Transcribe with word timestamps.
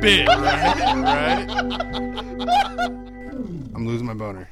bit, 0.00 0.26
right? 0.28 0.96
right? 0.96 1.46
I'm 3.74 3.86
losing 3.86 4.06
my 4.06 4.14
boner. 4.14 4.48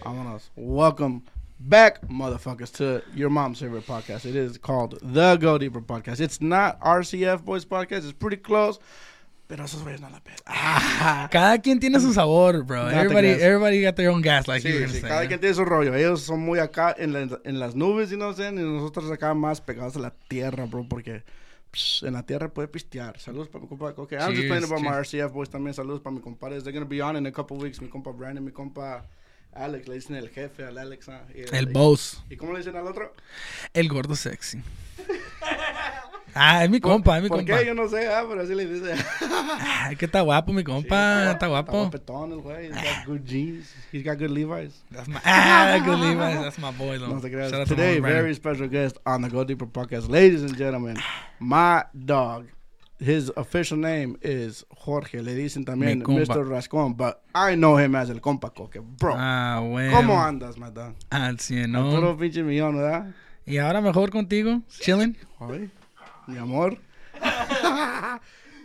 Vámonos. 0.00 0.50
Welcome 0.56 1.22
back, 1.60 2.00
motherfuckers, 2.08 2.72
to 2.76 3.02
your 3.14 3.30
mom's 3.30 3.60
favorite 3.60 3.86
podcast. 3.86 4.24
It 4.24 4.34
is 4.36 4.58
called 4.58 4.98
the 5.02 5.36
Go 5.36 5.58
Deeper 5.58 5.80
Podcast. 5.80 6.20
It's 6.20 6.40
not 6.40 6.80
RCF 6.80 7.44
Boys 7.44 7.64
Podcast. 7.64 8.04
It's 8.04 8.12
pretty 8.12 8.36
close. 8.38 8.78
Pero 9.48 9.64
esos 9.64 9.82
güeyes 9.82 10.00
no 10.00 10.08
la 10.08 10.20
pelan. 10.20 10.38
Ah, 10.46 11.28
Cada 11.30 11.58
quien 11.58 11.78
tiene 11.78 12.00
su 12.00 12.12
sabor, 12.14 12.62
bro. 12.64 12.84
Date 12.86 12.94
Everybody, 12.96 13.28
everybody 13.28 13.82
got 13.82 13.96
their 13.96 14.08
own 14.10 14.22
gas, 14.22 14.48
like 14.48 14.64
you 14.64 14.72
were 14.74 14.86
Sí, 14.86 14.86
gonna 14.86 14.92
sí, 14.94 15.00
say. 15.02 15.08
cada 15.10 15.26
quien 15.26 15.40
tiene 15.40 15.54
su 15.54 15.64
rollo. 15.66 15.94
Ellos 15.94 16.22
son 16.22 16.40
muy 16.40 16.58
acá 16.58 16.94
en, 16.96 17.12
la- 17.12 17.38
en 17.44 17.58
las 17.60 17.74
nubes, 17.74 18.10
y 18.12 18.16
no 18.16 18.32
sé, 18.32 18.48
y 18.48 18.52
nosotros 18.52 19.10
acá 19.10 19.34
más 19.34 19.60
pegados 19.60 19.96
a 19.96 19.98
la 19.98 20.10
tierra, 20.28 20.64
bro, 20.64 20.86
porque 20.88 21.22
psh, 21.72 22.04
en 22.04 22.12
la 22.14 22.24
tierra 22.24 22.52
puede 22.52 22.68
pistear. 22.68 23.18
Saludos 23.18 23.48
para 23.48 23.62
mi 23.62 23.68
compa. 23.68 23.94
Okay, 23.96 24.18
I'm 24.18 24.34
just 24.34 24.46
playing 24.48 24.64
about 24.64 24.80
my. 24.80 24.90
RCF 24.90 25.32
boys 25.32 25.50
también. 25.50 25.74
Saludos 25.74 26.00
para 26.00 26.14
mi 26.14 26.20
compadres. 26.20 26.62
They're 26.64 26.72
gonna 26.72 26.88
be 26.88 27.02
on 27.02 27.16
in 27.16 27.26
a 27.26 27.32
couple 27.32 27.56
weeks. 27.56 27.80
Mi 27.80 27.88
compa 27.88 28.12
Brandon, 28.12 28.44
mi 28.44 28.52
compa 28.52 29.04
Alex. 29.52 29.88
Le 29.88 29.94
dicen 29.94 30.16
el 30.16 30.28
jefe 30.28 30.64
al 30.64 30.78
Alex. 30.78 31.08
ah, 31.08 31.24
y 31.34 31.54
El 31.54 31.66
boss. 31.66 32.22
¿Y 32.30 32.36
cómo 32.36 32.52
le 32.52 32.58
dicen 32.58 32.76
al 32.76 32.86
otro? 32.86 33.14
El 33.72 33.88
gordo 33.88 34.14
sexy. 34.14 34.62
Ah, 36.34 36.64
es 36.64 36.70
mi 36.70 36.80
compa, 36.80 37.16
es 37.18 37.22
mi 37.24 37.28
¿Por 37.28 37.38
compa. 37.38 37.58
qué? 37.58 37.66
Yo 37.66 37.74
no 37.74 37.88
sé, 37.88 38.08
ah, 38.08 38.24
pero 38.28 38.42
así 38.42 38.54
le 38.54 38.66
dicen. 38.66 38.96
Ah, 39.64 39.88
es 39.92 39.98
que 39.98 40.06
está 40.06 40.20
guapo, 40.20 40.52
mi 40.52 40.62
compa. 40.64 41.22
está 41.22 41.32
Está 41.32 41.46
guapo. 41.48 41.72
guapetón 41.72 42.32
el 42.32 42.38
güey. 42.40 42.66
He's 42.68 42.74
got 42.74 43.06
good 43.06 43.24
jeans. 43.24 43.74
He's 43.92 44.04
got 44.04 44.18
good 44.18 44.30
Levi's. 44.30 44.82
That's 44.90 45.08
my, 45.08 45.20
ah, 45.24 45.78
good 45.84 45.98
Levi's. 45.98 46.40
That's 46.40 46.58
my 46.58 46.70
boy, 46.70 46.98
though. 46.98 47.08
No 47.14 47.20
te 47.20 47.28
creas. 47.30 47.50
Shout 47.50 47.60
out 47.62 47.68
to 47.68 47.74
Today, 47.74 47.98
Brandon. 48.00 48.22
very 48.22 48.34
special 48.34 48.68
guest 48.68 48.98
on 49.04 49.22
the 49.22 49.28
Go 49.28 49.44
Deeper 49.44 49.66
podcast. 49.66 50.08
Ladies 50.08 50.42
and 50.42 50.56
gentlemen, 50.56 50.96
my 51.40 51.84
dog. 52.04 52.46
His 52.98 53.30
official 53.36 53.78
name 53.78 54.16
is 54.22 54.64
Jorge. 54.76 55.20
Le 55.22 55.34
dicen 55.34 55.64
también. 55.64 56.02
Mr. 56.04 56.46
Rascón, 56.48 56.96
but 56.96 57.20
I 57.34 57.56
know 57.56 57.76
him 57.76 57.96
as 57.96 58.08
el 58.10 58.20
compa 58.20 58.54
Coque. 58.54 58.80
Bro, 58.80 59.14
Ah, 59.18 59.60
bueno. 59.60 59.96
¿cómo 59.96 60.22
andas, 60.22 60.56
my 60.56 60.70
dog? 60.70 60.94
Al 61.10 61.38
cien, 61.40 61.72
¿no? 61.72 62.16
pinche 62.16 62.42
millón, 62.44 62.76
¿verdad? 62.76 63.06
Y 63.44 63.58
ahora 63.58 63.80
mejor 63.80 64.10
contigo, 64.10 64.62
chilling. 64.68 65.16
Ay, 65.40 65.68
mi 66.26 66.38
amor. 66.38 66.76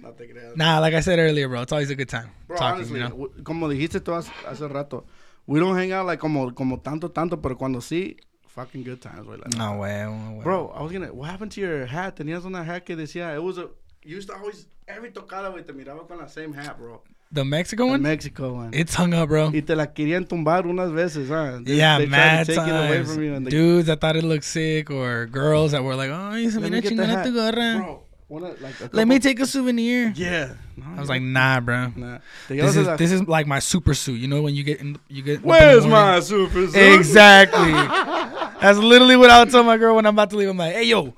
no 0.02 0.12
te 0.14 0.28
creas. 0.28 0.56
Nah, 0.56 0.80
like 0.80 0.94
I 0.96 1.02
said 1.02 1.20
earlier, 1.20 1.48
bro, 1.48 1.62
it's 1.62 1.72
always 1.72 1.90
a 1.90 1.96
good 1.96 2.10
time 2.10 2.30
Bro, 2.48 2.58
talking, 2.58 2.76
honestly, 2.86 3.00
you 3.00 3.10
know. 3.10 3.30
como 3.44 3.68
dijiste 3.70 4.00
tú 4.00 4.14
hace, 4.14 4.32
hace 4.48 4.68
rato, 4.68 5.06
we 5.48 5.60
don't 5.60 5.76
hang 5.76 5.92
out 5.92 6.06
like 6.06 6.20
como, 6.20 6.52
como 6.54 6.80
tanto, 6.80 7.10
tanto, 7.12 7.42
pero 7.42 7.58
cuando 7.58 7.80
sí, 7.80 8.18
fucking 8.48 8.84
good 8.84 9.00
times, 9.02 9.26
güey. 9.26 9.38
la 9.40 9.48
No, 9.58 9.74
neta. 9.74 9.80
huevo, 9.80 10.14
huevo. 10.38 10.44
Bro, 10.44 10.74
I 10.76 10.82
was 10.84 10.92
gonna. 10.92 11.14
What 11.14 11.30
happened 11.30 11.52
to 11.54 11.62
your 11.62 11.86
hat? 11.86 12.16
Tenías 12.18 12.46
una 12.46 12.64
hat 12.64 12.84
que 12.86 12.96
decía. 12.96 13.36
It 13.36 13.42
was 13.44 13.58
a. 13.58 13.68
You 14.04 14.18
used 14.18 14.30
to 14.30 14.36
always. 14.36 14.68
Every 14.88 15.12
tocada, 15.12 15.50
güey, 15.50 15.64
te 15.66 15.74
miraba 15.74 16.08
con 16.08 16.18
la 16.18 16.28
same 16.28 16.54
hat, 16.56 16.78
bro. 16.80 17.04
The 17.31 17.44
Mexico 17.44 17.83
The 17.86 17.89
one? 17.92 18.02
Mexico 18.03 18.53
one. 18.53 18.70
It's 18.73 18.95
hung 18.95 19.14
up, 19.14 19.28
bro. 19.30 19.50
y 19.53 19.61
te 19.61 19.75
la 19.75 19.88
querían 19.88 20.25
tumbar 20.25 20.66
unas 20.66 20.92
veces, 20.92 21.28
huh? 21.30 21.59
They- 21.61 21.75
yeah, 21.75 21.97
they 21.97 22.06
mad 22.06 22.45
to 22.47 22.56
take 22.56 22.66
it 22.67 22.72
away 22.72 22.97
times. 23.00 23.14
from 23.14 23.23
you. 23.23 23.33
And 23.33 23.50
Dudes 23.50 23.88
that 23.88 24.00
thought 24.00 24.16
it 24.16 24.23
looked 24.23 24.45
sick, 24.45 24.89
or 24.89 25.25
girls 25.25 25.72
that 25.73 25.83
were 25.83 25.95
like, 25.95 26.09
"Oh, 26.09 26.31
se 26.50 26.58
mira 26.59 26.70
me 26.72 26.81
chingona 26.81 27.23
tu 27.23 27.33
gorra. 27.33 27.52
Bro, 27.80 28.03
wanna, 28.30 28.53
like, 28.61 28.94
Let 28.94 29.08
me 29.09 29.20
take 29.20 29.42
a 29.42 29.45
souvenir." 29.45 30.14
Yeah. 30.16 30.53
I 30.95 31.00
was 31.02 31.09
like, 31.09 31.22
"Nah, 31.22 31.59
bro. 31.59 31.92
Nah. 31.98 32.20
This 32.48 32.75
is 32.78 32.88
la- 32.88 32.95
this 32.95 33.11
is 33.11 33.22
like 33.28 33.45
my 33.45 33.59
super 33.59 33.94
suit. 33.94 34.20
You 34.22 34.28
know 34.30 34.42
when 34.42 34.55
you 34.55 34.64
get 34.64 34.80
in, 34.80 34.98
you 35.09 35.22
get. 35.22 35.39
up 35.39 35.44
in 35.44 35.44
the 35.44 35.48
Where's 35.50 35.86
my 35.86 36.20
super 36.22 36.67
suit? 36.67 36.75
Exactly. 36.78 37.72
That's 38.61 38.78
literally 38.80 39.17
what 39.17 39.30
I 39.30 39.39
would 39.39 39.52
tell 39.52 39.64
my 39.64 39.78
girl 39.78 39.95
when 39.98 40.05
I'm 40.05 40.16
about 40.16 40.30
to 40.31 40.38
leave. 40.38 40.48
I'm 40.50 40.58
like, 40.58 40.73
"Hey, 40.75 40.86
yo, 40.86 41.14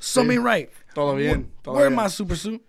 sew 0.00 0.22
me 0.22 0.36
right. 0.36 0.68
Todo 0.94 1.16
bien. 1.16 1.48
todo 1.64 1.76
Wear 1.76 1.88
bien. 1.88 1.96
my 1.96 2.08
super 2.08 2.36
suit." 2.36 2.60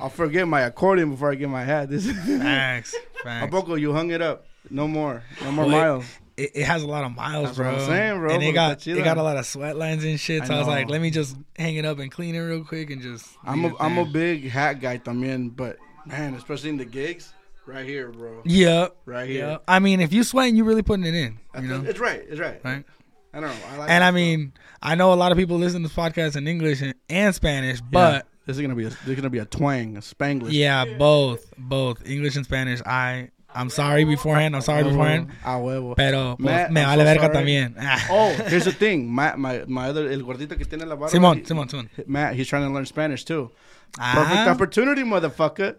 I'll 0.00 0.08
forget 0.10 0.46
my 0.46 0.62
accordion 0.62 1.10
before 1.10 1.32
I 1.32 1.34
get 1.36 1.48
my 1.48 1.64
hat. 1.64 1.88
This 1.90 2.10
Facts. 2.26 2.94
¿A 3.20 3.22
Facts. 3.24 3.50
poco 3.50 3.74
you 3.74 3.92
hung 3.92 4.10
it 4.10 4.22
up? 4.22 4.46
No 4.70 4.86
more. 4.88 5.22
No 5.42 5.52
more 5.52 5.64
Wait. 5.66 5.70
miles. 5.72 6.04
It, 6.36 6.50
it 6.54 6.64
has 6.66 6.82
a 6.82 6.86
lot 6.86 7.04
of 7.04 7.14
miles, 7.14 7.46
That's 7.46 7.58
what 7.58 7.64
bro. 7.64 7.74
I'm 7.76 7.86
saying, 7.86 8.18
bro, 8.20 8.30
And 8.34 8.42
it 8.42 8.52
got 8.52 8.86
it 8.86 9.02
got 9.04 9.16
a 9.16 9.22
lot 9.22 9.36
of 9.38 9.46
sweat 9.46 9.76
lines 9.76 10.04
and 10.04 10.20
shit. 10.20 10.42
I 10.42 10.46
So 10.46 10.54
I, 10.54 10.58
was 10.58 10.66
like, 10.68 10.90
let 10.90 11.00
me 11.00 11.10
just 11.10 11.34
hang 11.56 11.76
it 11.76 11.84
up 11.86 11.98
and 11.98 12.10
clean 12.12 12.34
it 12.34 12.40
real 12.40 12.62
quick 12.64 12.90
and 12.90 13.00
just. 13.00 13.26
I'm 13.44 13.64
a, 13.64 13.72
I'm 13.78 13.96
a 13.96 14.04
big 14.04 14.48
hat 14.50 14.80
guy 14.80 14.98
también, 14.98 15.56
but 15.56 15.78
man, 16.04 16.34
especially 16.34 16.70
in 16.70 16.76
the 16.76 16.84
gigs, 16.84 17.32
right 17.64 17.86
here, 17.86 18.10
bro. 18.10 18.42
Yeah. 18.44 18.88
Right 19.06 19.28
here. 19.28 19.60
I 19.66 19.78
mean, 19.78 20.00
if 20.00 20.12
you 20.12 20.24
sweating, 20.24 20.56
you 20.56 20.64
really 20.64 20.82
putting 20.82 21.06
it 21.06 21.14
in. 21.14 21.38
You 21.60 21.68
know. 21.68 21.82
It's 21.86 21.98
right. 22.00 22.22
It's 22.28 22.38
right. 22.40 22.60
Right. 22.62 22.84
I 23.32 23.40
don't 23.40 23.48
know. 23.48 23.56
I 23.72 23.76
like 23.78 23.90
And. 23.90 24.04
I 24.04 24.10
mean, 24.10 24.52
I 24.82 24.94
know 24.94 25.12
a 25.12 25.16
lot 25.16 25.32
of 25.32 25.38
people 25.38 25.56
listen 25.56 25.82
to 25.82 25.88
this 25.88 25.96
podcast 25.96 26.36
in 26.36 26.46
English 26.46 26.82
and, 26.82 26.94
and 27.08 27.34
Spanish, 27.34 27.78
Yeah. 27.80 27.86
but 27.92 28.26
this 28.46 28.56
is 28.56 28.62
gonna 28.62 28.74
be 28.74 28.84
a 28.86 28.90
there's 29.04 29.16
gonna 29.16 29.28
be 29.30 29.38
a 29.38 29.44
twang, 29.44 29.96
a 29.96 30.00
Spanglish. 30.00 30.52
yeah, 30.52 30.84
both, 30.96 31.52
both 31.58 32.06
English 32.08 32.36
and 32.36 32.44
Spanish. 32.44 32.80
I 32.86 33.30
I'm 33.56 33.70
sorry 33.70 34.04
beforehand. 34.04 34.54
I'm 34.54 34.62
sorry 34.62 34.84
beforehand. 34.84 35.28
Ah, 35.42 35.56
huevo. 35.56 35.94
Pero 35.96 36.36
pues, 36.38 36.52
Matt, 36.52 36.70
me 36.70 36.80
I'm 36.82 36.88
vale 36.88 37.02
so 37.02 37.06
verga 37.06 37.22
sorry. 37.26 37.34
también. 37.34 37.74
Oh, 38.10 38.32
here's 38.48 38.64
the 38.64 38.72
thing. 38.72 39.08
My 39.10 39.32
my 39.36 39.64
my 39.66 39.88
other 39.88 40.06
el 40.12 40.22
gordito 40.22 40.56
que 40.58 40.64
tiene 40.64 40.84
la 40.86 40.94
barba. 40.94 41.08
Simón, 41.10 41.38
he- 41.38 41.44
Simón, 41.46 41.68
Simón. 41.68 41.88
Matt, 42.06 42.34
he's 42.34 42.48
trying 42.48 42.64
to 42.66 42.72
learn 42.72 42.84
Spanish 42.86 43.24
too. 43.24 43.50
Perfect 43.96 44.46
Ah, 44.48 44.52
opportunity, 44.52 45.04
motherfucker. 45.04 45.76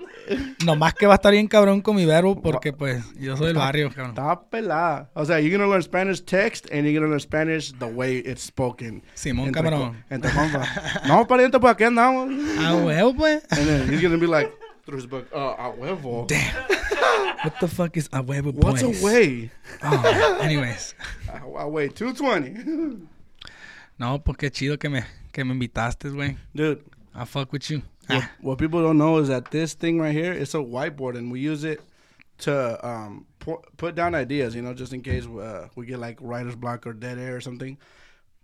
nomás 0.66 0.94
que 0.96 1.06
va 1.06 1.14
a 1.14 1.18
estar 1.18 1.32
bien 1.34 1.48
cabrón 1.48 1.82
con 1.82 1.96
mi 1.96 2.06
verbo 2.06 2.42
porque 2.42 2.74
pues 2.74 3.04
yo 3.20 3.36
soy 3.38 3.48
del 3.48 3.58
barrio, 3.58 3.90
cabrón. 3.90 4.10
Está 4.12 4.42
pelada. 4.50 5.12
O 5.14 5.24
sea, 5.26 5.40
you're 5.40 5.56
gonna 5.56 5.70
learn 5.70 5.84
Spanish 5.84 6.24
text 6.24 6.66
and 6.72 6.86
you're 6.86 6.94
gonna 6.96 7.08
learn 7.10 7.20
Spanish 7.20 7.74
the 7.78 7.86
way 7.86 8.24
it's 8.26 8.42
spoken. 8.44 9.04
Simón, 9.14 9.48
Entre 9.48 9.62
cabrón. 9.62 10.04
Entre 10.10 10.32
compas. 10.32 10.68
no, 11.06 11.28
pariente, 11.28 11.60
pues 11.60 11.74
aquí 11.74 11.84
andamos. 11.84 12.30
Ah, 12.60 12.76
huevo, 12.76 13.14
pues. 13.14 13.44
And 13.52 13.68
then 13.68 13.90
he's 13.94 14.02
gonna 14.02 14.18
be 14.18 14.26
like, 14.26 14.52
through 14.88 14.96
his 14.96 15.06
book, 15.06 15.28
uh, 15.36 15.38
a 15.60 15.72
huevo. 15.78 16.26
Damn. 16.28 16.66
What 17.44 17.60
the 17.60 17.68
fuck 17.68 17.96
is 17.98 18.08
a 18.12 18.24
huevo 18.24 18.52
What's 18.54 18.82
boys? 18.82 19.02
a 19.02 19.06
way? 19.06 19.52
Oh, 19.84 20.38
anyways. 20.42 20.96
I, 21.32 21.38
I 21.38 21.66
weigh 21.66 21.90
220. 21.90 23.06
No, 24.00 24.20
pues 24.20 24.38
qué 24.38 24.50
chido 24.52 24.80
que 24.80 24.90
me, 24.90 25.02
que 25.34 25.44
me 25.44 25.54
invitaste, 25.56 26.10
güey. 26.12 26.38
Dude, 26.56 26.84
I 27.16 27.26
fuck 27.26 27.52
with 27.52 27.70
you. 27.70 27.82
what, 28.08 28.24
Ah, 28.24 28.32
what 28.42 28.58
people 28.60 28.82
don't 28.82 28.98
know 28.98 29.18
is 29.18 29.28
that 29.28 29.50
this 29.52 29.74
thing 29.74 30.00
right 30.00 30.14
here 30.14 30.32
is 30.34 30.54
a 30.54 30.60
whiteboard 30.60 31.18
and 31.18 31.32
we 31.32 31.40
use 31.40 31.64
it 31.64 31.82
to 32.40 32.88
um, 32.88 33.26
pu- 33.40 33.62
put 33.78 33.96
down 33.96 34.14
ideas, 34.14 34.54
you 34.56 34.62
know, 34.62 34.74
just 34.76 34.94
in 34.94 35.02
case 35.02 35.26
uh, 35.26 35.68
we 35.76 35.86
get 35.88 35.98
like 36.00 36.18
writer's 36.22 36.56
block 36.56 36.86
or 36.86 36.94
dead 36.94 37.18
air 37.18 37.36
or 37.36 37.42
something. 37.42 37.78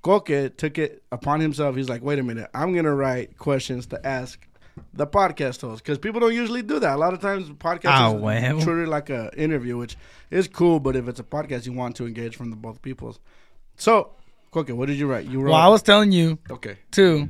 Koke 0.04 0.58
took 0.58 0.78
it 0.80 1.04
upon 1.12 1.40
himself. 1.40 1.76
He's 1.76 1.88
like, 1.88 2.02
wait 2.02 2.18
a 2.20 2.24
minute, 2.24 2.50
I'm 2.56 2.74
going 2.74 2.86
to 2.86 2.94
write 2.94 3.38
questions 3.38 3.86
to 3.88 4.06
ask 4.06 4.48
the 4.94 5.08
podcast 5.08 5.62
host 5.62 5.84
because 5.84 5.98
people 5.98 6.20
don't 6.20 6.34
usually 6.34 6.62
do 6.62 6.80
that. 6.80 6.96
A 6.96 6.98
lot 6.98 7.14
of 7.14 7.22
times, 7.22 7.50
podcasts 7.50 7.82
Ah, 7.86 8.14
is 8.14 8.22
huevo. 8.22 8.64
treated 8.64 8.88
like 8.88 9.10
a 9.10 9.32
interview, 9.38 9.78
which 9.78 9.96
is 10.32 10.48
cool. 10.48 10.80
But 10.80 10.96
if 10.96 11.08
it's 11.08 11.20
a 11.20 11.24
podcast, 11.24 11.66
you 11.66 11.74
want 11.74 11.96
to 11.98 12.06
engage 12.06 12.36
from 12.36 12.50
the 12.50 12.56
both 12.56 12.82
peoples. 12.82 13.20
So, 13.76 14.12
Koke, 14.52 14.72
what 14.76 14.88
did 14.88 14.98
you 14.98 15.08
write? 15.08 15.26
You 15.26 15.42
wrote. 15.42 15.52
Well, 15.52 15.60
I 15.62 15.68
was 15.68 15.82
telling 15.82 16.12
you 16.12 16.38
okay. 16.50 16.78
too 16.92 17.30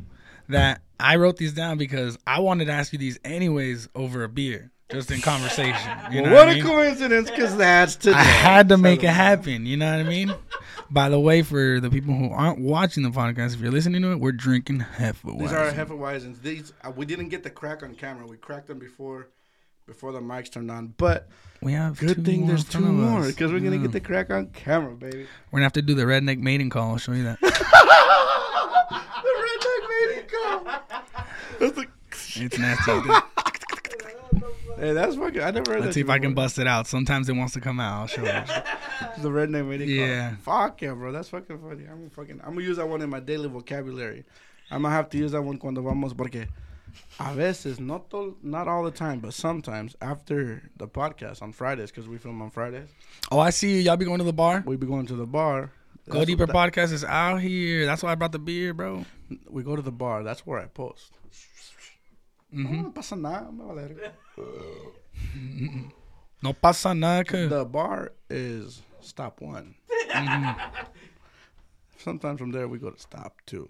that 0.49 0.81
I 0.99 1.15
wrote 1.15 1.37
these 1.37 1.53
down 1.53 1.77
because 1.77 2.17
I 2.27 2.39
wanted 2.41 2.65
to 2.65 2.71
ask 2.73 2.91
you 2.93 2.99
these 2.99 3.19
anyways 3.23 3.87
over 3.95 4.23
a 4.23 4.29
beer, 4.29 4.71
just 4.93 5.11
in 5.11 5.19
conversation. 5.21 5.91
You 6.11 6.21
Well, 6.21 6.31
know 6.31 6.35
what 6.37 6.47
what 6.47 6.49
I 6.49 6.51
a 6.51 6.55
mean? 6.55 6.63
coincidence, 6.63 7.29
because 7.29 7.57
that's 7.57 7.95
today. 7.95 8.17
I 8.17 8.23
had 8.23 8.69
to 8.69 8.77
make 8.77 9.03
it 9.03 9.09
happen. 9.09 9.65
You 9.65 9.77
know 9.77 9.91
what 9.91 10.05
I 10.05 10.09
mean? 10.09 10.33
By 10.89 11.09
the 11.09 11.19
way, 11.19 11.41
for 11.41 11.79
the 11.79 11.89
people 11.89 12.13
who 12.13 12.29
aren't 12.29 12.59
watching 12.59 13.01
the 13.03 13.09
podcast, 13.09 13.55
if 13.55 13.59
you're 13.61 13.71
listening 13.71 14.01
to 14.03 14.11
it, 14.11 14.19
we're 14.19 14.31
drinking 14.31 14.79
Hefeweizen. 14.97 15.39
These 15.39 15.51
are 15.51 15.71
Hefeweizens. 15.71 16.41
These 16.41 16.71
uh, 16.83 16.91
we 16.91 17.05
didn't 17.05 17.29
get 17.29 17.41
the 17.43 17.49
crack 17.49 17.81
on 17.83 17.95
camera. 17.95 18.27
We 18.27 18.37
cracked 18.37 18.67
them 18.67 18.77
before, 18.79 19.29
before 19.87 20.11
the 20.11 20.19
mics 20.19 20.51
turned 20.51 20.69
on. 20.69 20.93
But 20.97 21.27
We 21.61 21.73
have 21.73 21.97
good 21.97 22.23
thing 22.23 22.45
there's 22.45 22.63
two 22.65 22.79
more 22.79 23.25
because 23.25 23.51
we're 23.51 23.59
gonna 23.61 23.79
get 23.79 23.91
the 23.91 23.99
crack 24.01 24.29
on 24.29 24.47
camera, 24.47 24.93
baby. 24.95 25.25
We're 25.51 25.57
gonna 25.59 25.65
have 25.65 25.73
to 25.73 25.81
do 25.81 25.95
the 25.95 26.03
redneck 26.03 26.37
mating 26.39 26.69
call. 26.69 26.91
I'll 26.91 26.97
show 26.97 27.13
you 27.13 27.23
that. 27.23 27.39
the 27.41 27.47
redneck 29.41 29.87
mating 29.89 30.29
call. 30.29 30.63
That's 31.59 31.75
the, 31.75 31.87
It's 32.43 32.57
nasty. 32.59 32.91
hey, 34.77 34.93
that's 34.93 35.15
fucking. 35.15 35.41
I 35.41 35.51
never 35.51 35.71
heard 35.71 35.81
Let's 35.81 35.87
that 35.87 35.93
see 35.93 36.01
if 36.01 36.09
I 36.09 36.19
can 36.19 36.33
bust 36.33 36.59
it 36.59 36.67
out. 36.67 36.87
Sometimes 36.87 37.29
it 37.29 37.33
wants 37.33 37.53
to 37.53 37.61
come 37.61 37.79
out. 37.79 38.01
I'll 38.01 38.07
show 38.07 38.21
you. 38.21 38.27
the 39.21 39.29
redneck 39.29 39.67
mating 39.67 39.89
Yeah. 39.89 40.35
Fuck 40.37 40.81
yeah, 40.81 40.93
bro. 40.93 41.11
That's 41.11 41.29
fucking 41.29 41.59
funny. 41.59 41.83
I'm 41.83 41.97
gonna 41.97 42.09
fucking. 42.09 42.41
I'm 42.43 42.53
gonna 42.53 42.65
use 42.65 42.77
that 42.77 42.87
one 42.87 43.01
in 43.01 43.09
my 43.09 43.19
daily 43.19 43.49
vocabulary. 43.49 44.23
I'm 44.71 44.83
gonna 44.83 44.93
have 44.93 45.09
to 45.09 45.17
use 45.17 45.31
that 45.31 45.41
one 45.41 45.57
cuando 45.57 45.81
vamos 45.81 46.13
porque 46.13 46.47
a 47.19 47.33
veces, 47.33 47.79
not 47.79 48.09
to, 48.11 48.37
not 48.41 48.67
all 48.67 48.83
the 48.83 48.91
time, 48.91 49.19
but 49.19 49.33
sometimes 49.33 49.95
after 50.01 50.63
the 50.77 50.87
podcast 50.87 51.41
on 51.41 51.51
Fridays 51.51 51.91
because 51.91 52.07
we 52.07 52.17
film 52.17 52.41
on 52.41 52.49
Fridays. 52.49 52.89
Oh, 53.31 53.39
I 53.39 53.49
see 53.49 53.75
you. 53.75 53.77
Y'all 53.77 53.97
be 53.97 54.05
going 54.05 54.19
to 54.19 54.23
the 54.23 54.33
bar. 54.33 54.63
We 54.65 54.75
be 54.75 54.87
going 54.87 55.07
to 55.07 55.15
the 55.15 55.25
bar. 55.25 55.71
Go 56.09 56.19
That's 56.19 56.27
Deeper 56.27 56.47
podcast 56.47 56.91
is 56.91 57.05
out 57.05 57.37
here. 57.37 57.85
That's 57.85 58.03
why 58.03 58.11
I 58.11 58.15
brought 58.15 58.33
the 58.33 58.39
beer, 58.39 58.73
bro. 58.73 59.05
we 59.49 59.63
go 59.63 59.75
to 59.75 59.81
the 59.81 59.91
bar. 59.91 60.23
That's 60.23 60.45
where 60.45 60.59
I 60.59 60.65
post. 60.65 61.13
Mm-hmm. 62.53 62.81
No 62.83 62.91
pasa 62.91 63.15
nada. 63.15 63.51
me 63.51 63.63
vale 63.65 63.87
verga. 63.87 64.13
No 66.41 66.53
pasa 66.53 66.93
nada. 66.93 67.23
que- 67.23 67.47
The 67.47 67.65
bar 67.65 68.11
is 68.29 68.81
stop 69.01 69.41
one. 69.41 69.75
Mhm. 70.11 70.55
Sometimes 71.97 72.39
from 72.39 72.51
there 72.51 72.67
we 72.67 72.77
go 72.79 72.89
to 72.91 72.99
stop 72.99 73.41
two. 73.45 73.69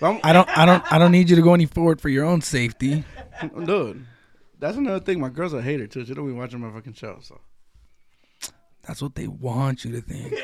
Vamos- 0.00 0.20
I 0.24 0.32
don't, 0.32 0.48
I 0.58 0.64
don't, 0.66 0.92
I 0.92 0.98
don't 0.98 1.12
need 1.12 1.28
you 1.30 1.36
to 1.36 1.42
go 1.42 1.54
any 1.54 1.66
forward 1.66 2.00
for 2.00 2.08
your 2.08 2.24
own 2.24 2.40
safety. 2.40 3.04
Dude, 3.64 4.06
that's 4.58 4.76
another 4.76 5.00
thing. 5.00 5.20
My 5.20 5.28
girl's 5.28 5.52
a 5.52 5.60
hater 5.62 5.86
too. 5.86 6.04
She 6.04 6.14
don't 6.14 6.26
be 6.26 6.32
watching 6.32 6.60
my 6.60 6.70
fucking 6.72 6.94
show. 6.94 7.18
So 7.20 7.40
That's 8.86 9.02
what 9.02 9.14
they 9.14 9.26
want 9.28 9.84
you 9.84 9.92
to 9.92 10.00
think. 10.00 10.32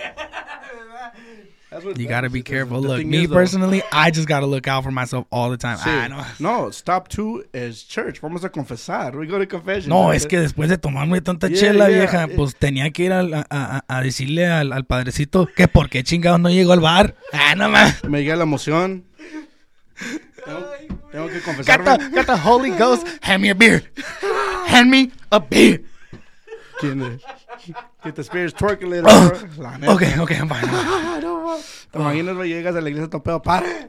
that's 1.70 1.84
what 1.84 1.98
You 1.98 2.06
got 2.08 2.22
to 2.22 2.30
be 2.30 2.42
careful. 2.42 2.80
Look, 2.80 3.04
me 3.04 3.24
is, 3.24 3.28
though- 3.28 3.34
personally, 3.34 3.82
I 3.92 4.10
just 4.10 4.26
got 4.26 4.40
to 4.40 4.46
look 4.46 4.66
out 4.66 4.84
for 4.84 4.90
myself 4.90 5.26
all 5.30 5.50
the 5.50 5.56
time. 5.58 5.76
Sí. 5.78 5.88
I 5.90 6.08
know. 6.08 6.24
No, 6.40 6.70
stop 6.70 7.08
two 7.08 7.44
is 7.52 7.82
church. 7.84 8.20
Vamos 8.20 8.42
a 8.44 8.48
confesar. 8.48 9.14
We 9.16 9.26
go 9.26 9.38
to 9.38 9.46
confession. 9.46 9.90
No, 9.90 10.10
es 10.12 10.26
que 10.26 10.38
después 10.40 10.68
de 10.68 10.78
tomarme 10.78 11.20
tanta 11.20 11.48
Yeah, 11.48 11.60
chela, 11.60 11.88
yeah. 11.90 11.98
vieja, 11.98 12.28
pues 12.34 12.56
tenía 12.56 12.90
que 12.92 13.04
ir 13.04 13.12
al- 13.12 13.34
a, 13.34 13.46
a- 13.50 13.84
a 13.86 14.02
decirle 14.02 14.46
al, 14.46 14.72
al 14.72 14.84
padrecito 14.86 15.46
que 15.54 15.68
por 15.68 15.88
qué 15.90 16.02
chingados 16.02 16.40
no 16.40 16.48
llegó 16.50 16.72
al 16.72 16.80
bar. 16.80 17.14
Ah, 17.32 17.54
no 17.54 17.68
más. 17.68 18.02
me 18.04 18.20
llega 18.22 18.36
la 18.36 18.44
emoción. 18.44 19.04
Tengo, 20.44 20.60
tengo 21.12 21.26
que 21.28 21.34
Got 21.40 21.44
confesarme. 21.44 21.98
the, 21.98 22.10
got 22.16 22.26
the 22.26 22.36
Holy 22.48 22.70
Ghost. 22.70 23.06
Hand 23.22 23.42
me 23.42 23.50
a 23.50 23.54
beer. 23.54 23.92
Hand 24.68 24.90
me 24.90 25.10
a 25.30 25.38
beer. 25.40 25.82
¿Quién 26.80 27.02
es? 27.02 27.22
Get 28.04 28.14
the 28.14 28.22
spirits 28.24 28.54
twerking 28.54 28.88
later. 28.90 29.02
bro. 29.02 29.62
La 29.62 29.78
neta. 29.78 29.92
Okay, 29.94 30.18
okay, 30.18 30.36
I'm 30.36 30.48
fine. 30.48 30.62
No, 31.20 31.42
ma. 31.44 31.56
¿Te 31.90 31.98
imaginas, 31.98 32.36
güey? 32.36 32.48
Llegas 32.50 32.76
a 32.76 32.80
la 32.80 32.88
iglesia 32.88 33.08
todo 33.10 33.22
pedo, 33.22 33.42
pare. 33.42 33.88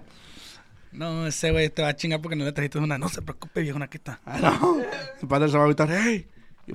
No, 0.92 1.28
ese 1.28 1.52
güey 1.52 1.70
te 1.70 1.82
va 1.84 1.90
a 1.90 1.96
chingar 1.96 2.20
porque 2.22 2.36
no 2.36 2.44
le 2.46 2.52
trajiste 2.52 2.80
una. 2.80 2.98
No 2.98 3.08
se 3.10 3.22
preocupe, 3.22 3.62
viejo, 3.62 3.78
aquí 3.84 3.98
está. 3.98 4.20
Ah, 4.26 4.40
no. 4.42 4.82
El 5.22 5.28
padre 5.28 5.50
se 5.50 5.58
va 5.58 5.64
a 5.64 5.68
gritar, 5.68 5.90
hey, 5.92 6.28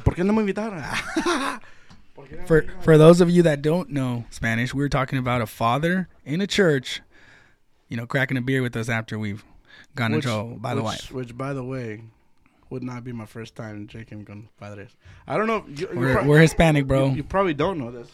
¿por 0.04 0.14
qué 0.14 0.22
no 0.22 0.32
me 0.32 0.40
invitaron? 0.40 0.80
¿Por 2.14 2.28
qué 2.28 2.36
no 2.36 2.42
me 2.42 2.46
For 2.46 2.64
for 2.82 2.96
those 2.96 3.20
of 3.20 3.28
you 3.28 3.42
that 3.42 3.60
don't 3.60 3.88
know 3.90 4.24
Spanish, 4.30 4.72
we 4.72 4.80
were 4.80 4.88
talking 4.88 5.18
about 5.18 5.42
a 5.42 5.46
father 5.46 6.08
in 6.24 6.40
a 6.40 6.46
church, 6.46 7.02
you 7.88 7.96
know, 7.96 8.06
cracking 8.06 8.36
a 8.36 8.40
beer 8.42 8.62
with 8.62 8.76
us 8.76 8.88
after 8.88 9.18
we've 9.18 9.44
gone 9.96 10.12
Which- 10.12 10.26
into 10.26 10.58
by 10.60 10.74
the 10.76 10.82
wife. 10.82 11.10
Which, 11.10 11.36
by 11.36 11.52
the 11.52 11.64
way, 11.64 12.02
would 12.74 12.82
not 12.82 13.04
be 13.04 13.12
my 13.12 13.24
first 13.24 13.54
time 13.54 13.86
drinking 13.86 14.24
con 14.24 14.48
padres. 14.58 14.96
I 15.28 15.36
don't 15.36 15.46
know. 15.46 15.64
You, 15.68 15.88
you 15.92 15.98
We're, 15.98 16.12
prob- 16.12 16.26
we're 16.26 16.40
Hispanic, 16.40 16.86
bro. 16.86 17.06
You, 17.06 17.16
you 17.16 17.24
probably 17.24 17.54
don't 17.54 17.78
know 17.78 17.92
this. 17.92 18.10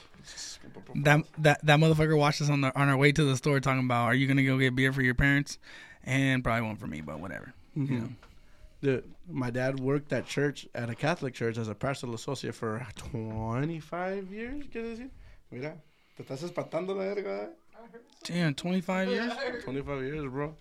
that 0.97 1.25
that 1.39 1.65
that 1.65 1.81
motherfucker 1.81 2.17
watched 2.17 2.43
us 2.43 2.51
on 2.51 2.61
the 2.61 2.79
on 2.79 2.89
our 2.89 2.97
way 2.97 3.11
to 3.11 3.25
the 3.25 3.37
store 3.37 3.59
talking 3.59 3.85
about, 3.85 4.05
are 4.05 4.15
you 4.15 4.27
gonna 4.29 4.45
go 4.45 4.59
get 4.59 4.77
beer 4.77 4.93
for 4.93 5.03
your 5.03 5.15
parents? 5.15 5.59
And 6.05 6.45
probably 6.45 6.67
one 6.67 6.77
for 6.77 6.87
me, 6.87 7.01
but 7.01 7.21
whatever. 7.21 7.53
You 7.75 7.83
mm-hmm. 7.83 7.99
know. 7.99 8.09
The, 8.83 9.05
my 9.29 9.51
dad 9.51 9.81
worked 9.81 10.12
at 10.12 10.27
church 10.27 10.67
at 10.75 10.89
a 10.89 10.95
Catholic 10.95 11.35
church 11.35 11.59
as 11.59 11.69
a 11.69 11.75
pastoral 11.75 12.15
associate 12.15 12.55
for 12.55 12.87
25 12.97 14.33
years. 14.33 14.65
¿Qué 14.73 14.83
decir? 14.83 15.11
Mira, 15.51 15.75
te 16.17 16.23
estás 16.23 16.43
espantando 16.43 16.95
la 16.95 17.15
verga. 17.15 17.43
Eh. 17.43 17.99
Damn, 18.25 18.55
25 18.55 19.09
years? 19.09 19.33
25 19.65 20.03
years, 20.03 20.25
bro. 20.31 20.55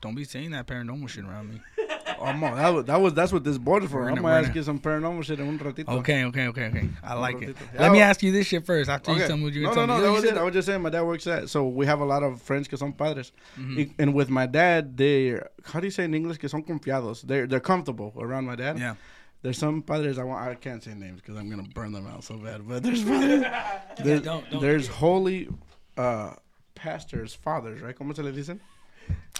Don't 0.00 0.14
be 0.14 0.24
saying 0.24 0.52
that 0.52 0.66
paranormal 0.66 1.08
shit 1.08 1.24
around 1.24 1.50
me. 1.50 1.60
I'm 2.22 2.42
on, 2.44 2.56
that, 2.56 2.68
was, 2.70 2.84
that 2.86 3.00
was 3.00 3.14
that's 3.14 3.32
what 3.32 3.44
this 3.44 3.58
board 3.58 3.84
is 3.84 3.90
for. 3.90 4.02
We're 4.02 4.10
I'm 4.10 4.16
gonna- 4.16 4.46
ask 4.46 4.54
you 4.54 4.62
some 4.62 4.78
paranormal 4.78 5.24
shit 5.24 5.40
in 5.40 5.48
un 5.48 5.58
ratito. 5.58 5.88
Okay, 6.00 6.24
okay, 6.24 6.48
okay, 6.48 6.66
okay. 6.66 6.88
I 7.02 7.14
like 7.14 7.40
it. 7.42 7.56
Let 7.78 7.92
me 7.92 8.00
ask 8.00 8.22
you 8.22 8.32
this 8.32 8.46
shit 8.46 8.64
first. 8.66 8.88
After 8.90 9.10
you 9.12 9.18
Okay. 9.18 9.28
tell 9.28 9.36
me 9.36 9.44
what 9.44 9.52
you're 9.52 9.64
no, 9.68 9.74
gonna 9.74 9.86
no, 9.86 10.00
tell 10.00 10.02
no, 10.02 10.06
me. 10.14 10.20
that 10.20 10.22
was 10.22 10.24
it. 10.24 10.36
I 10.38 10.42
was 10.42 10.52
just 10.54 10.66
saying 10.66 10.82
my 10.82 10.90
dad 10.90 11.02
works 11.02 11.26
at. 11.26 11.48
So 11.48 11.66
we 11.66 11.86
have 11.86 12.00
a 12.00 12.04
lot 12.04 12.22
of 12.22 12.40
friends 12.42 12.68
que 12.68 12.76
son 12.78 12.92
padres, 12.92 13.32
Mm-hmm. 13.58 13.92
And 14.00 14.14
with 14.14 14.30
my 14.30 14.46
dad, 14.46 14.96
they 14.96 15.40
how 15.64 15.80
do 15.80 15.86
you 15.86 15.90
say 15.90 16.04
in 16.04 16.14
English 16.14 16.38
que 16.38 16.48
son 16.48 16.62
confiados? 16.62 17.22
They're 17.22 17.46
they're 17.46 17.60
comfortable 17.60 18.12
around 18.18 18.46
my 18.46 18.56
dad. 18.56 18.78
Yeah. 18.78 18.94
There's 19.42 19.58
some 19.58 19.82
padres 19.82 20.18
I 20.18 20.24
want. 20.24 20.48
I 20.48 20.54
can't 20.56 20.82
say 20.82 20.94
names 20.94 21.20
because 21.20 21.36
I'm 21.36 21.48
gonna 21.48 21.62
burn 21.74 21.92
them 21.92 22.06
out 22.08 22.24
so 22.24 22.36
bad. 22.36 22.66
But 22.68 22.82
there's 22.82 23.04
padres, 23.04 23.44
there's, 24.04 24.22
don't- 24.22 24.50
don't. 24.50 24.60
there's 24.60 24.88
holy 24.88 25.48
uh, 25.96 26.32
pastors, 26.74 27.34
fathers, 27.34 27.80
right? 27.80 27.96
¿Cómo 27.96 28.14
se 28.16 28.22
le 28.22 28.32
dicen? 28.32 28.58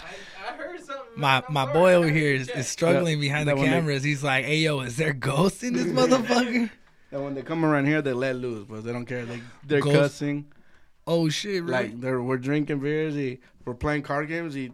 I 0.01 0.53
heard 0.53 0.79
something. 0.79 1.03
My 1.15 1.43
my 1.49 1.71
boy 1.71 1.93
over 1.93 2.09
here 2.09 2.33
is, 2.33 2.49
is 2.49 2.67
struggling 2.67 3.19
behind 3.19 3.47
the 3.47 3.51
that 3.53 3.57
one 3.57 3.67
they- 3.69 3.75
cameras. 3.75 4.03
He's 4.03 4.23
like, 4.23 4.45
"Hey 4.45 4.57
yo, 4.57 4.79
is 4.81 4.95
there 4.97 5.13
ghosts 5.13 5.63
in 5.63 5.73
this 5.73 5.87
motherfucker?" 5.99 6.69
And 7.11 7.23
when 7.23 7.33
they 7.35 7.41
come 7.41 7.65
around 7.65 7.85
here, 7.87 8.01
they 8.01 8.13
let 8.13 8.35
loose, 8.35 8.65
but 8.69 8.83
they 8.83 8.91
don't 8.93 9.05
care. 9.05 9.25
They 9.25 9.41
they're 9.65 9.81
Ghost- 9.81 9.95
cussing. 9.95 10.45
Oh 11.07 11.27
shit, 11.29 11.63
right? 11.63 11.89
Like 11.91 12.01
they're 12.01 12.21
we're 12.21 12.37
drinking 12.37 12.79
beers, 12.79 13.15
y 13.15 13.39
we're 13.65 13.73
playing 13.73 14.03
card 14.03 14.27
games, 14.27 14.55
y 14.55 14.71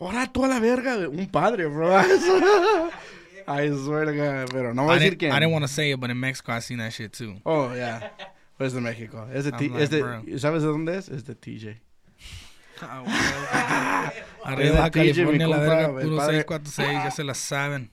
ahora 0.00 0.26
tú 0.32 0.44
a 0.44 0.48
la 0.48 0.58
verga, 0.60 1.08
un 1.08 1.26
padre, 1.26 1.68
bro. 1.68 1.94
I 3.46 3.70
swear 3.70 4.04
to 4.04 4.12
God, 4.14 4.50
pero 4.50 4.72
no 4.74 4.84
voy 4.84 4.92
I 4.92 4.96
a 4.96 4.98
decir 5.00 5.10
didn't, 5.10 5.18
quién. 5.20 5.32
I 5.32 5.40
didn't 5.40 5.52
want 5.52 5.64
to 5.64 5.68
say 5.72 5.90
it, 5.92 5.98
but 6.00 6.10
in 6.10 6.20
Mexico 6.20 6.52
I 6.52 6.58
seen 6.58 6.78
that 6.78 6.92
shit 6.92 7.12
too. 7.12 7.36
Oh 7.46 7.72
yeah, 7.74 8.10
es 8.60 8.72
de 8.74 8.80
México. 8.80 9.26
Es 9.32 9.44
de, 9.44 9.52
I'm 9.52 9.58
T- 9.58 9.68
like, 9.68 9.82
es 9.82 9.88
de 9.90 10.00
bro. 10.02 10.22
¿Sabes 10.38 10.62
de 10.62 10.68
dónde 10.68 10.96
es? 10.96 11.08
Es 11.08 11.22
de 11.24 11.34
TJ. 11.34 11.76
Ah, 12.82 14.12
Arriba 14.44 14.86
Es 14.86 14.92
de 14.92 15.12
TJ, 15.12 15.26
mi 15.26 15.38
California, 15.38 15.46
la 15.48 15.58
verga, 15.58 15.88
puro 15.88 16.20
646, 16.20 16.92
ya 16.92 17.10
se 17.10 17.24
la 17.24 17.34
saben. 17.34 17.90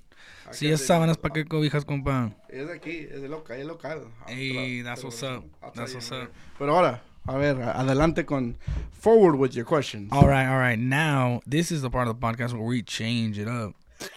Ah, 0.47 0.53
si 0.53 0.69
es 0.69 0.85
sábanas, 0.85 1.17
¿para 1.17 1.31
ah. 1.31 1.35
qué 1.35 1.45
cobijas, 1.45 1.85
compa? 1.85 2.31
Es 2.49 2.67
de 2.67 2.73
aquí, 2.73 3.07
es 3.11 3.21
de 3.21 3.27
local, 3.29 3.59
es 3.59 3.65
local. 3.65 3.99
I'll 4.27 4.35
Hey, 4.35 4.53
try- 4.53 4.83
that's 4.83 5.03
what's 5.03 5.23
up. 5.23 5.43
That's 5.73 5.93
what's 5.93 6.11
up. 6.11 6.29
Pero 6.57 6.75
ahora, 6.75 7.01
a 7.27 7.37
ver, 7.37 7.61
adelante 7.61 8.25
con 8.25 8.57
forward 8.91 9.35
with 9.35 9.53
your 9.53 9.65
questions. 9.65 10.11
All 10.11 10.27
right, 10.27 10.47
all 10.47 10.59
right. 10.59 10.79
Now, 10.79 11.41
this 11.45 11.71
is 11.71 11.81
the 11.81 11.89
part 11.89 12.07
of 12.07 12.19
the 12.19 12.25
podcast 12.25 12.53
where 12.53 12.61
we 12.61 12.83
change 12.83 13.39
it 13.39 13.47
up. 13.47 13.73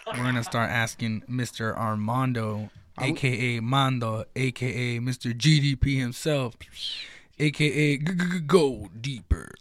We're 0.07 0.23
going 0.23 0.35
to 0.35 0.45
start 0.45 0.71
asking 0.71 1.23
Mr. 1.31 1.77
Armando, 1.77 2.71
aka 2.99 3.61
Mando, 3.61 4.25
aka 4.37 4.99
Mr. 4.99 5.35
GDP 5.35 5.99
himself, 5.99 6.55
aka 7.39 7.97
Go 7.97 8.89
Deeper. 9.01 9.55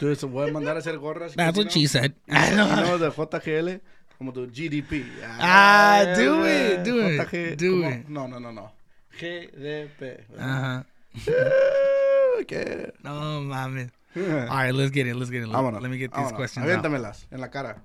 Tú 0.00 0.16
se 0.16 0.24
voy 0.24 0.48
a 0.48 0.52
mandar 0.52 0.76
a 0.76 0.78
hacer 0.78 0.98
gorras. 0.98 1.34
That's 1.34 1.58
what 1.58 1.70
she 1.70 1.86
said. 1.86 2.14
You 2.26 2.56
know 2.56 2.96
de 2.98 3.10
JGL 3.10 3.80
como 4.16 4.32
tu 4.32 4.46
GDP. 4.46 5.04
Ah, 5.38 6.14
do 6.16 6.46
it, 6.46 6.82
do 6.82 7.06
it, 7.06 7.20
JG 7.20 7.56
do 7.58 7.84
it. 7.84 8.08
No, 8.08 8.26
no, 8.26 8.38
no, 8.38 8.50
no. 8.50 8.70
GDP. 9.18 10.24
Uh-huh. 10.38 10.82
Okay. 12.40 12.90
No, 13.04 13.42
mames. 13.42 13.90
All 14.16 14.22
right, 14.22 14.72
let's 14.72 14.90
get 14.90 15.06
it. 15.06 15.14
Let's 15.14 15.30
get 15.30 15.42
it. 15.42 15.48
Let, 15.48 15.82
let 15.82 15.90
me 15.90 15.98
get 15.98 16.12
these 16.14 16.32
vámonos. 16.32 16.36
questions 16.36 16.64
out. 16.64 16.82
Aviéntamelas 16.82 17.26
en 17.30 17.40
la 17.40 17.48
cara. 17.48 17.82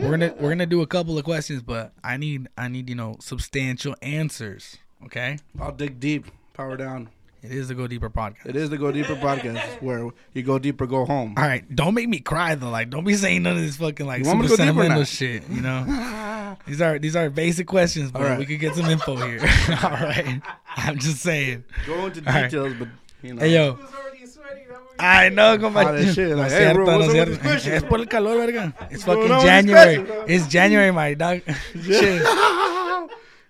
We're 0.00 0.10
gonna 0.10 0.34
we're 0.40 0.48
gonna 0.48 0.66
do 0.66 0.82
a 0.82 0.86
couple 0.88 1.16
of 1.16 1.24
questions, 1.24 1.62
but 1.62 1.92
I 2.02 2.16
need 2.16 2.48
I 2.58 2.66
need 2.66 2.88
you 2.88 2.96
know 2.96 3.14
substantial 3.20 3.94
answers. 4.02 4.78
Okay, 5.04 5.38
I'll 5.60 5.70
dig 5.70 6.00
deep. 6.00 6.26
Power 6.54 6.76
down. 6.76 7.10
It 7.42 7.52
is 7.52 7.68
the 7.68 7.74
Go 7.74 7.86
Deeper 7.86 8.10
podcast. 8.10 8.46
It 8.46 8.56
is 8.56 8.70
the 8.70 8.76
Go 8.78 8.92
Deeper 8.92 9.14
podcast 9.16 9.60
where 9.82 10.08
you 10.34 10.42
go 10.42 10.58
deeper, 10.58 10.86
go 10.86 11.04
home. 11.06 11.34
All 11.36 11.44
right, 11.44 11.64
don't 11.74 11.94
make 11.94 12.08
me 12.08 12.20
cry 12.20 12.54
though. 12.54 12.70
Like, 12.70 12.90
don't 12.90 13.04
be 13.04 13.14
saying 13.14 13.42
none 13.42 13.56
of 13.56 13.62
this 13.62 13.76
fucking 13.76 14.06
like 14.06 14.20
You 14.22 14.26
want 14.28 14.40
me 14.40 14.48
super 14.48 14.56
to 14.62 14.66
sentimental 14.68 15.04
shit. 15.04 15.48
You 15.48 15.60
know, 15.62 16.56
these 16.66 16.80
are 16.80 16.98
these 16.98 17.16
are 17.16 17.30
basic 17.30 17.66
questions, 17.66 18.10
but 18.10 18.22
All 18.22 18.28
right. 18.28 18.38
we 18.38 18.46
could 18.46 18.60
get 18.60 18.74
some 18.74 18.86
info 18.86 19.16
here. 19.16 19.40
All 19.82 19.90
right, 19.90 20.40
I'm 20.76 20.98
just 20.98 21.18
saying. 21.20 21.64
Go 21.86 22.06
into 22.06 22.20
All 22.26 22.32
right. 22.34 22.50
details, 22.50 22.74
but 22.78 22.88
you 23.22 23.34
know. 23.34 23.40
Hey 23.40 23.54
yo, 23.54 23.72
Who's 23.74 23.94
already 23.94 24.26
sweating? 24.26 24.68
That 24.68 24.80
movie- 24.80 24.94
I 24.98 25.28
know, 25.30 25.56
compa. 25.58 25.96
That 26.04 26.14
shit, 26.14 26.28
No 26.30 26.36
like, 26.36 26.50
hey, 26.52 26.72
bro, 26.74 26.84
no 26.84 26.98
what's 26.98 27.14
es 27.14 27.20
up 27.20 27.28
with 27.28 27.40
cierto. 27.62 27.76
Es 27.76 27.82
por 27.84 27.98
el 27.98 28.06
calor, 28.06 28.36
verga. 28.36 28.74
It's 28.90 29.04
fucking 29.04 29.22
on 29.22 29.28
with 29.30 29.40
these 29.40 29.44
January. 29.44 30.24
It's 30.34 30.46
January, 30.46 30.90
my 30.90 31.14
dog. 31.14 31.40
Shit. 31.82 32.22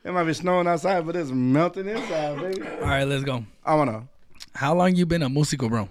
It 0.02 0.12
might 0.12 0.24
be 0.24 0.32
snowing 0.32 0.66
outside, 0.66 1.04
but 1.04 1.14
it's 1.14 1.30
melting 1.30 1.86
inside, 1.86 2.40
baby. 2.40 2.66
All 2.66 2.86
right, 2.88 3.04
let's 3.04 3.22
go. 3.22 3.44
I 3.70 3.74
wanna. 3.76 4.08
How 4.54 4.74
long 4.74 4.96
you 4.96 5.06
been 5.06 5.22
a 5.22 5.28
músico, 5.28 5.68
bro? 5.68 5.88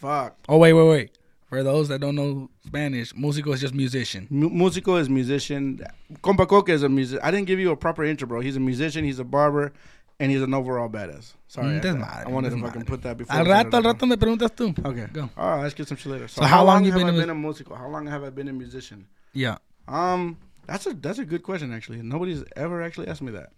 Fuck. 0.00 0.36
Oh 0.48 0.56
wait, 0.58 0.72
wait, 0.72 0.88
wait. 0.88 1.10
For 1.48 1.62
those 1.62 1.88
that 1.88 2.00
don't 2.00 2.14
know 2.14 2.48
Spanish, 2.64 3.12
músico 3.12 3.52
is 3.52 3.60
just 3.60 3.74
musician. 3.74 4.26
M- 4.30 4.56
musico 4.56 4.96
is 4.96 5.10
musician. 5.10 5.80
Compa 6.22 6.46
Koke 6.46 6.70
is 6.70 6.82
a 6.82 6.88
music. 6.88 7.20
I 7.22 7.30
didn't 7.30 7.46
give 7.46 7.58
you 7.60 7.70
a 7.70 7.76
proper 7.76 8.02
intro, 8.04 8.26
bro. 8.26 8.40
He's 8.40 8.56
a 8.56 8.60
musician. 8.60 9.04
He's 9.04 9.18
a 9.18 9.24
barber, 9.24 9.72
and 10.18 10.32
he's 10.32 10.40
an 10.40 10.54
overall 10.54 10.88
badass. 10.88 11.34
Sorry, 11.48 11.66
Mm, 11.66 11.76
I, 11.76 11.80
doesn't 11.80 12.02
I 12.02 12.06
matter, 12.06 12.30
wanted 12.30 12.48
to 12.48 12.56
doesn't 12.56 12.66
fucking 12.66 12.78
matter. 12.80 12.90
put 12.90 13.02
that 13.02 13.18
before. 13.18 13.36
Al 13.36 13.44
we 13.44 13.50
rato, 13.50 13.74
al 13.74 13.82
started. 13.82 13.88
rato 13.98 14.08
me 14.08 14.16
preguntas 14.16 14.50
tú. 14.56 14.86
Okay. 14.86 15.06
Go. 15.12 15.28
All 15.36 15.50
right, 15.56 15.62
let's 15.64 15.74
get 15.74 15.86
some 15.88 15.98
shit 15.98 16.10
later. 16.12 16.28
So, 16.28 16.40
So 16.40 16.46
how 16.46 16.64
long 16.64 16.86
you 16.86 16.92
have 16.92 16.98
been 17.00 17.08
I 17.08 17.10
a 17.18 17.20
been 17.20 17.28
a 17.30 17.34
musical? 17.34 17.76
How 17.76 17.88
long 17.88 18.06
have 18.06 18.24
I 18.24 18.30
been 18.30 18.48
a 18.48 18.52
musician? 18.54 19.06
Yeah. 19.34 19.58
Um, 19.86 20.38
that's 20.66 20.86
a 20.86 20.94
that's 20.94 21.18
a 21.18 21.26
good 21.26 21.42
question 21.42 21.74
actually. 21.74 22.00
Nobody's 22.00 22.42
ever 22.56 22.80
actually 22.82 23.08
asked 23.08 23.20
me 23.20 23.32
that. 23.32 23.50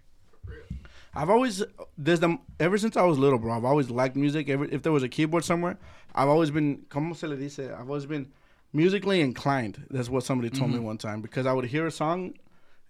I've 1.16 1.30
always 1.30 1.62
there's 1.96 2.20
the 2.20 2.38
ever 2.58 2.78
since 2.78 2.96
I 2.96 3.02
was 3.02 3.18
little, 3.18 3.38
bro. 3.38 3.52
I've 3.52 3.64
always 3.64 3.90
liked 3.90 4.16
music. 4.16 4.48
Every, 4.48 4.72
if 4.72 4.82
there 4.82 4.92
was 4.92 5.02
a 5.02 5.08
keyboard 5.08 5.44
somewhere, 5.44 5.78
I've 6.14 6.28
always 6.28 6.50
been 6.50 6.84
como 6.88 7.14
se 7.14 7.26
le 7.26 7.36
dice. 7.36 7.60
I've 7.60 7.88
always 7.88 8.06
been 8.06 8.32
musically 8.72 9.20
inclined. 9.20 9.86
That's 9.90 10.08
what 10.08 10.24
somebody 10.24 10.50
told 10.50 10.70
me 10.70 10.76
mm-hmm. 10.76 10.86
one 10.86 10.98
time 10.98 11.20
because 11.20 11.46
I 11.46 11.52
would 11.52 11.66
hear 11.66 11.86
a 11.86 11.90
song, 11.90 12.34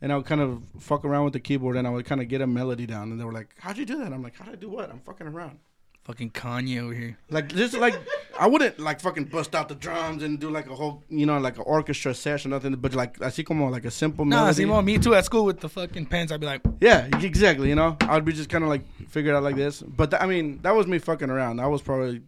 and 0.00 0.12
I 0.12 0.16
would 0.16 0.26
kind 0.26 0.40
of 0.40 0.62
fuck 0.80 1.04
around 1.04 1.24
with 1.24 1.34
the 1.34 1.40
keyboard, 1.40 1.76
and 1.76 1.86
I 1.86 1.90
would 1.90 2.06
kind 2.06 2.20
of 2.20 2.28
get 2.28 2.40
a 2.40 2.46
melody 2.46 2.86
down, 2.86 3.10
and 3.10 3.20
they 3.20 3.24
were 3.24 3.32
like, 3.32 3.54
"How'd 3.58 3.78
you 3.78 3.84
do 3.84 3.98
that?" 3.98 4.12
I'm 4.12 4.22
like, 4.22 4.36
"How'd 4.36 4.48
I 4.48 4.56
do 4.56 4.70
what? 4.70 4.90
I'm 4.90 5.00
fucking 5.00 5.26
around." 5.26 5.58
Fucking 6.04 6.30
Kanye 6.32 6.82
over 6.82 6.92
here. 6.92 7.16
Like 7.30 7.48
just 7.48 7.74
like 7.74 7.94
I 8.38 8.46
wouldn't 8.46 8.78
like 8.78 9.00
fucking 9.00 9.24
bust 9.24 9.54
out 9.54 9.70
the 9.70 9.74
drums 9.74 10.22
and 10.22 10.38
do 10.38 10.50
like 10.50 10.68
a 10.68 10.74
whole 10.74 11.02
you 11.08 11.24
know 11.24 11.38
like 11.38 11.56
an 11.56 11.64
orchestra 11.66 12.14
session 12.14 12.52
or 12.52 12.56
nothing, 12.56 12.74
but 12.74 12.94
like 12.94 13.18
así 13.20 13.42
como 13.44 13.70
like 13.70 13.86
a 13.86 13.90
simple 13.90 14.26
Nah, 14.26 14.36
melody. 14.44 14.64
Simon, 14.64 14.84
me 14.84 14.98
too 14.98 15.14
at 15.14 15.24
school 15.24 15.46
with 15.46 15.60
the 15.60 15.68
fucking 15.68 16.04
pens. 16.06 16.30
I'd 16.30 16.40
be 16.40 16.46
like, 16.46 16.60
Yeah, 16.80 17.08
exactly. 17.22 17.70
You 17.70 17.74
know, 17.74 17.96
I'd 18.02 18.24
be 18.24 18.34
just 18.34 18.50
kind 18.50 18.62
of 18.64 18.68
like 18.70 18.82
figured 19.08 19.34
out 19.34 19.42
like 19.42 19.56
this. 19.56 19.80
But 19.80 20.10
th- 20.10 20.22
I 20.22 20.26
mean, 20.26 20.60
that 20.62 20.74
was 20.74 20.86
me 20.86 20.98
fucking 20.98 21.30
around. 21.30 21.58
I 21.58 21.66
was 21.68 21.80
probably 21.80 22.20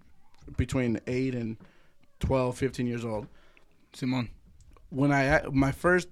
between 0.57 0.99
eight 1.07 1.35
and 1.35 1.59
12, 2.21 2.57
15 2.57 2.87
years 2.87 3.05
old. 3.05 3.27
Simon, 3.93 4.31
when 4.89 5.13
I 5.13 5.43
my 5.53 5.71
first 5.73 6.09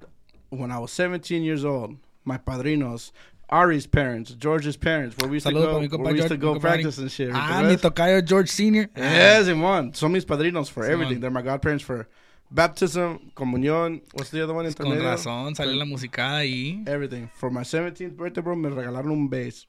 when 0.50 0.70
I 0.70 0.78
was 0.78 0.92
17 0.92 1.42
years 1.42 1.64
old, 1.64 1.96
my 2.26 2.36
padrinos, 2.36 3.10
Ari's 3.54 3.86
parents, 3.86 4.32
George's 4.32 4.76
parents, 4.76 5.16
where 5.16 5.30
we 5.30 5.36
used 5.36 5.46
Saludos 5.46 5.80
to 5.82 5.88
go, 5.88 5.98
where 5.98 6.12
we 6.12 6.18
used 6.18 6.28
to 6.28 6.36
go 6.36 6.54
mi 6.54 6.58
compa 6.58 6.64
Ari. 6.64 6.82
practice 6.82 6.98
and 6.98 7.12
shit. 7.12 7.30
Ah, 7.32 7.62
mi 7.62 7.76
tocayo 7.76 8.24
George 8.24 8.48
Senior. 8.48 8.90
Yes, 8.96 9.46
Simon. 9.46 9.94
Son 9.94 10.10
mis 10.10 10.24
padrinos 10.24 10.68
for 10.68 10.82
Simón. 10.82 10.90
everything. 10.90 11.20
They're 11.20 11.30
my 11.30 11.42
godparents 11.42 11.84
for 11.84 12.08
baptism, 12.50 13.30
comunión. 13.36 14.00
What's 14.12 14.30
the 14.30 14.42
other 14.42 14.54
one? 14.54 14.72
Con 14.74 14.90
razón, 14.98 15.54
salió 15.54 15.76
la 15.76 15.84
musicada 15.84 16.38
ahí. 16.40 16.82
Everything. 16.88 17.30
For 17.36 17.48
my 17.48 17.62
17th 17.62 18.16
birthday, 18.16 18.40
bro, 18.42 18.56
me 18.56 18.70
regalaron 18.70 19.12
un 19.12 19.28
bass. 19.28 19.66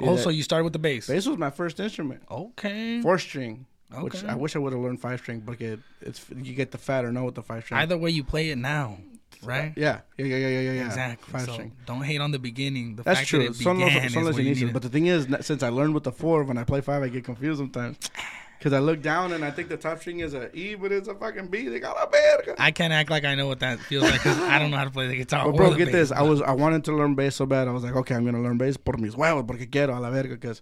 Also, 0.00 0.30
that- 0.30 0.34
you 0.34 0.42
started 0.42 0.64
with 0.64 0.72
the 0.72 0.80
bass. 0.80 1.06
bass 1.06 1.26
was 1.28 1.38
my 1.38 1.50
first 1.50 1.78
instrument. 1.78 2.22
Okay. 2.28 3.00
Four 3.00 3.18
string. 3.18 3.66
Which 3.92 4.16
Okay. 4.16 4.28
I 4.28 4.34
wish 4.34 4.56
I 4.56 4.58
would 4.58 4.72
have 4.72 4.82
learned 4.82 5.00
five 5.00 5.20
string, 5.20 5.40
but 5.40 5.60
it, 5.60 5.80
it's 6.00 6.24
you 6.34 6.54
get 6.54 6.70
the 6.70 6.78
fat 6.78 7.04
or 7.04 7.12
with 7.24 7.34
the 7.34 7.42
five 7.42 7.64
string. 7.64 7.80
Either 7.80 7.98
way, 7.98 8.10
you 8.10 8.22
play 8.24 8.50
it 8.50 8.56
now, 8.56 8.98
right? 9.44 9.72
Yeah, 9.76 10.00
yeah, 10.16 10.26
yeah, 10.26 10.36
yeah, 10.36 10.48
yeah, 10.48 10.72
yeah. 10.72 10.86
Exactly. 10.86 11.32
Five 11.32 11.46
so 11.46 11.70
don't 11.86 12.02
hate 12.02 12.20
on 12.20 12.30
the 12.30 12.38
beginning. 12.38 12.96
The 12.96 13.02
That's 13.02 13.20
fact 13.20 13.28
true. 13.28 13.38
that 13.40 13.50
it 13.50 13.54
Son 13.56 13.78
began 13.78 14.02
los, 14.02 14.04
is 14.04 14.16
what 14.16 14.36
you 14.36 14.54
needed. 14.54 14.72
But 14.72 14.82
the 14.82 14.88
thing 14.88 15.06
is, 15.06 15.26
since 15.40 15.62
I 15.62 15.68
learned 15.68 15.94
with 15.94 16.04
the 16.04 16.12
four, 16.12 16.44
when 16.44 16.58
I 16.58 16.64
play 16.64 16.80
five, 16.80 17.02
I 17.02 17.08
get 17.08 17.24
confused 17.24 17.58
sometimes. 17.58 17.98
Because 18.58 18.74
I 18.74 18.78
look 18.78 19.00
down 19.00 19.32
and 19.32 19.42
I 19.42 19.50
think 19.50 19.70
the 19.70 19.78
top 19.78 20.00
string 20.00 20.20
is 20.20 20.34
a 20.34 20.54
E, 20.54 20.74
but 20.74 20.92
it's 20.92 21.08
a 21.08 21.14
fucking 21.14 21.46
B. 21.46 21.68
They 21.68 21.80
got 21.80 21.96
a 21.96 22.10
verga. 22.10 22.56
I 22.58 22.70
can't 22.72 22.92
act 22.92 23.08
like 23.08 23.24
I 23.24 23.34
know 23.34 23.46
what 23.46 23.60
that 23.60 23.78
feels 23.78 24.04
like 24.04 24.22
because 24.22 24.36
I 24.36 24.58
don't 24.58 24.70
know 24.70 24.76
how 24.76 24.84
to 24.84 24.90
play 24.90 25.06
the 25.06 25.16
guitar. 25.16 25.46
But 25.46 25.56
bro, 25.56 25.70
get 25.74 25.86
bass, 25.86 26.10
this. 26.10 26.12
I 26.12 26.20
was 26.20 26.42
I 26.42 26.52
wanted 26.52 26.84
to 26.84 26.92
learn 26.92 27.14
bass 27.14 27.36
so 27.36 27.46
bad. 27.46 27.68
I 27.68 27.70
was 27.70 27.84
like, 27.84 27.96
okay, 27.96 28.14
I'm 28.14 28.26
gonna 28.26 28.42
learn 28.42 28.58
bass 28.58 28.76
por 28.76 28.98
mis 28.98 29.14
huevos, 29.14 29.44
porque 29.46 29.70
quiero 29.70 29.96
a 29.96 29.98
la 29.98 30.10
verga. 30.10 30.34
Because 30.34 30.60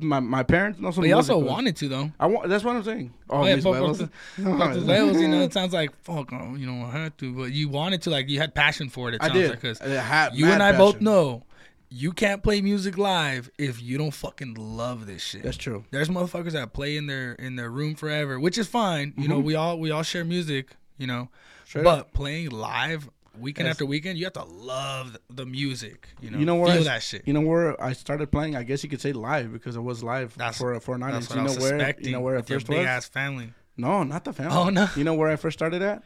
my 0.00 0.20
my 0.20 0.42
parents 0.42 0.80
no 0.80 0.90
son 0.90 1.02
But 1.02 1.08
you 1.08 1.14
also 1.16 1.36
wanted 1.38 1.76
to 1.76 1.88
though. 1.88 2.10
I 2.18 2.26
want. 2.26 2.48
That's 2.48 2.64
what 2.64 2.76
I'm 2.76 2.84
saying. 2.84 3.12
Oh, 3.28 3.44
yeah, 3.44 3.60
por- 3.60 3.76
por- 3.76 4.08
No, 4.38 4.58
But 4.58 4.74
the 4.74 4.80
levels, 4.80 5.20
you 5.20 5.28
know, 5.28 5.42
it 5.42 5.52
sounds 5.58 5.72
like 5.72 5.90
fuck. 6.02 6.32
oh, 6.32 6.54
You 6.54 6.66
know, 6.66 6.86
I 6.86 6.90
had 6.90 7.18
to, 7.18 7.32
but 7.34 7.52
you 7.52 7.68
wanted 7.68 8.02
to. 8.02 8.10
Like 8.10 8.28
you 8.28 8.38
had 8.40 8.54
passion 8.54 8.88
for 8.88 9.08
it. 9.10 9.16
It 9.16 9.22
I 9.22 9.28
did. 9.28 9.50
like 9.50 9.60
'cause 9.60 9.80
I 9.82 10.30
you 10.32 10.46
and 10.46 10.62
I 10.62 10.72
both 10.76 11.00
know 11.00 11.42
you 11.88 12.12
can't 12.12 12.42
play 12.42 12.60
music 12.62 12.98
live 12.98 13.50
if 13.58 13.80
you 13.82 13.96
don't 13.98 14.10
fucking 14.14 14.54
love 14.54 15.06
this 15.06 15.22
shit. 15.22 15.42
That's 15.42 15.56
true. 15.56 15.84
There's 15.90 16.08
motherfuckers 16.08 16.52
that 16.52 16.72
play 16.72 16.96
in 16.96 17.06
their 17.06 17.34
in 17.34 17.56
their 17.56 17.70
room 17.70 17.94
forever, 17.94 18.40
which 18.40 18.58
is 18.58 18.66
fine. 18.66 19.12
You 19.16 19.28
know, 19.28 19.38
we 19.38 19.54
all 19.54 19.78
we 19.78 19.90
all 19.90 20.02
share 20.02 20.24
music. 20.24 20.70
You 20.98 21.06
know, 21.06 21.28
Mm-hmm. 21.66 21.68
Straight 21.68 21.84
but 21.84 21.98
up. 21.98 22.12
playing 22.12 22.50
live 22.50 23.10
weekend 23.38 23.68
after 23.68 23.86
weekend, 23.86 24.18
you 24.18 24.24
have 24.24 24.32
to 24.34 24.44
love 24.44 25.16
the 25.30 25.46
music. 25.46 26.08
You 26.20 26.30
know, 26.30 26.38
You 26.38 26.44
know 26.46 26.54
where 26.56 26.72
feel 26.72 26.82
I, 26.82 26.84
that 26.94 27.02
shit. 27.02 27.22
You 27.26 27.32
know 27.32 27.40
where 27.40 27.80
I 27.82 27.92
started 27.92 28.30
playing? 28.32 28.56
I 28.56 28.62
guess 28.62 28.82
you 28.82 28.88
could 28.90 29.00
say 29.00 29.12
live 29.12 29.52
because 29.52 29.76
it 29.76 29.80
was 29.80 30.02
live 30.02 30.34
That's- 30.36 30.58
for 30.58 30.78
for 30.80 30.94
an 30.94 31.02
audience. 31.02 31.28
That's 31.28 31.36
what 31.36 31.42
You 31.42 31.42
I 31.42 31.46
know 31.46 31.54
was 31.54 31.70
where? 31.72 31.94
You 32.00 32.10
know 32.12 32.20
where 32.20 32.34
I 32.34 32.38
with 32.38 32.50
your 32.50 32.60
first 32.60 32.68
big 32.68 32.78
was? 32.78 32.86
ass 32.86 33.08
family 33.08 33.52
No, 33.76 34.02
not 34.02 34.24
the 34.24 34.32
family. 34.32 34.54
Oh, 34.56 34.68
no? 34.70 34.88
You 34.96 35.04
know 35.04 35.14
where 35.14 35.30
I 35.30 35.36
first 35.36 35.58
started 35.58 35.82
at? 35.82 36.02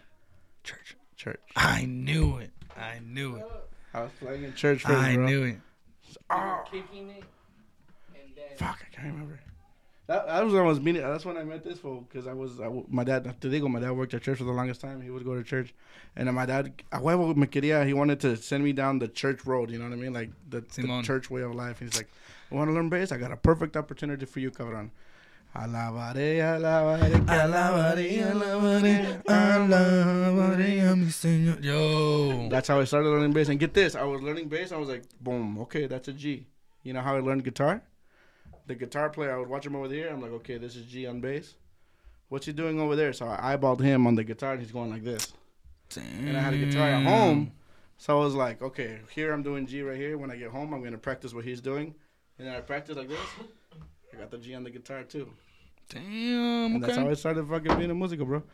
church. 0.64 0.96
Church. 1.16 1.40
I 1.56 1.84
knew 1.84 2.38
it. 2.38 2.50
I 2.76 3.00
knew 3.04 3.37
it. 3.37 3.44
I 3.92 4.02
was 4.02 4.10
playing 4.20 4.44
in 4.44 4.54
church 4.54 4.82
first, 4.82 4.99
I 4.99 5.14
bro. 5.16 5.26
knew 5.26 5.42
it. 5.44 5.56
Oh, 6.30 6.62
Kicking 6.70 7.10
it. 7.10 7.25
And 8.14 8.32
then. 8.37 8.56
fuck, 8.56 8.78
I 8.90 8.94
can't 8.94 9.12
remember. 9.12 9.40
That, 10.11 10.26
that 10.26 10.45
was 10.45 10.52
when 10.52 10.62
I 10.64 10.67
was 10.67 10.81
meeting. 10.81 11.02
That's 11.02 11.25
when 11.25 11.37
I 11.37 11.45
met 11.45 11.62
this 11.62 11.79
fool 11.79 12.00
because 12.00 12.26
I 12.26 12.33
was 12.33 12.61
I, 12.61 12.69
my 12.88 13.05
dad. 13.05 13.33
Te 13.40 13.49
digo, 13.49 13.71
my 13.71 13.79
dad 13.79 13.93
worked 13.93 14.12
at 14.12 14.23
church 14.23 14.38
for 14.38 14.45
the 14.45 14.50
longest 14.50 14.81
time. 14.81 15.00
He 15.00 15.09
would 15.09 15.25
go 15.25 15.37
to 15.37 15.45
church, 15.45 15.73
and 16.17 16.26
then 16.26 16.35
my 16.35 16.47
dad, 16.47 16.73
a 16.90 16.99
huevo 16.99 17.37
me 17.37 17.47
quería. 17.47 17.87
He 17.87 17.95
wanted 17.95 18.19
to 18.23 18.35
send 18.37 18.64
me 18.64 18.73
down 18.73 18.99
the 18.99 19.07
church 19.07 19.47
road. 19.47 19.71
You 19.71 19.79
know 19.79 19.85
what 19.85 19.93
I 19.93 19.97
mean, 19.97 20.12
like 20.12 20.31
the, 20.49 20.62
the 20.62 21.02
church 21.05 21.31
way 21.31 21.43
of 21.43 21.55
life. 21.55 21.79
He's 21.79 21.97
like, 21.97 22.09
"You 22.50 22.57
want 22.57 22.71
to 22.71 22.75
learn 22.75 22.88
bass? 22.88 23.12
I 23.12 23.19
got 23.19 23.31
a 23.31 23.37
perfect 23.37 23.76
opportunity 23.76 24.26
for 24.26 24.40
you, 24.40 24.50
cabrón." 24.50 24.90
Alabaré, 25.55 26.40
alabaré, 26.43 27.14
alabaré, 27.29 28.21
alabaré, 28.21 29.23
alabaré. 29.29 30.97
mi 30.97 31.07
señor. 31.12 31.62
Yo. 31.62 32.49
That's 32.49 32.67
how 32.67 32.81
I 32.81 32.85
started 32.85 33.11
learning 33.11 33.33
bass. 33.33 33.49
And 33.49 33.61
get 33.61 33.75
this, 33.75 33.95
I 33.95 34.02
was 34.02 34.23
learning 34.23 34.49
bass. 34.49 34.73
I 34.73 34.76
was 34.76 34.88
like, 34.88 35.05
boom, 35.21 35.57
okay, 35.59 35.87
that's 35.87 36.09
a 36.09 36.12
G. 36.12 36.49
You 36.83 36.95
know 36.95 37.00
how 37.00 37.14
I 37.14 37.21
learned 37.21 37.45
guitar? 37.45 37.83
The 38.71 38.77
guitar 38.77 39.11
player, 39.11 39.35
I 39.35 39.37
would 39.37 39.49
watch 39.49 39.67
him 39.67 39.75
over 39.75 39.89
there. 39.89 40.12
I'm 40.12 40.23
like, 40.23 40.31
okay, 40.31 40.57
this 40.57 40.77
is 40.77 40.87
G 40.87 41.05
on 41.05 41.21
bass. 41.21 41.57
What's 42.29 42.47
he 42.47 42.53
doing 42.53 42.79
over 42.79 42.95
there? 42.95 43.12
So 43.12 43.27
I 43.27 43.57
eyeballed 43.57 43.81
him 43.81 44.07
on 44.07 44.15
the 44.15 44.23
guitar, 44.23 44.53
and 44.53 44.61
he's 44.62 44.71
going 44.71 44.91
like 44.91 45.03
this. 45.03 45.33
Damn. 45.89 46.29
And 46.29 46.37
I 46.37 46.41
had 46.41 46.55
a 46.55 46.57
guitar 46.59 46.87
at 46.89 47.03
home, 47.03 47.50
so 47.99 48.17
I 48.17 48.25
was 48.25 48.35
like, 48.37 48.62
okay, 48.62 49.00
here 49.12 49.33
I'm 49.33 49.43
doing 49.43 49.67
G 49.67 49.83
right 49.83 49.97
here. 49.97 50.17
When 50.17 50.31
I 50.31 50.37
get 50.37 50.50
home, 50.53 50.73
I'm 50.73 50.85
gonna 50.85 50.99
practice 50.99 51.35
what 51.35 51.45
he's 51.45 51.61
doing, 51.61 51.97
and 52.39 52.47
then 52.47 52.55
I 52.55 52.61
practice 52.61 52.97
like 52.97 53.09
this. 53.09 53.19
I 54.15 54.17
got 54.21 54.31
the 54.31 54.39
G 54.39 54.55
on 54.55 54.62
the 54.62 54.71
guitar 54.71 55.03
too, 55.03 55.29
Damn. 55.89 56.77
and 56.77 56.85
that's 56.85 56.97
how 56.97 57.09
I 57.11 57.15
started 57.15 57.49
fucking 57.49 57.77
being 57.77 57.91
a 57.91 57.95
musical, 57.95 58.25
bro. 58.25 58.45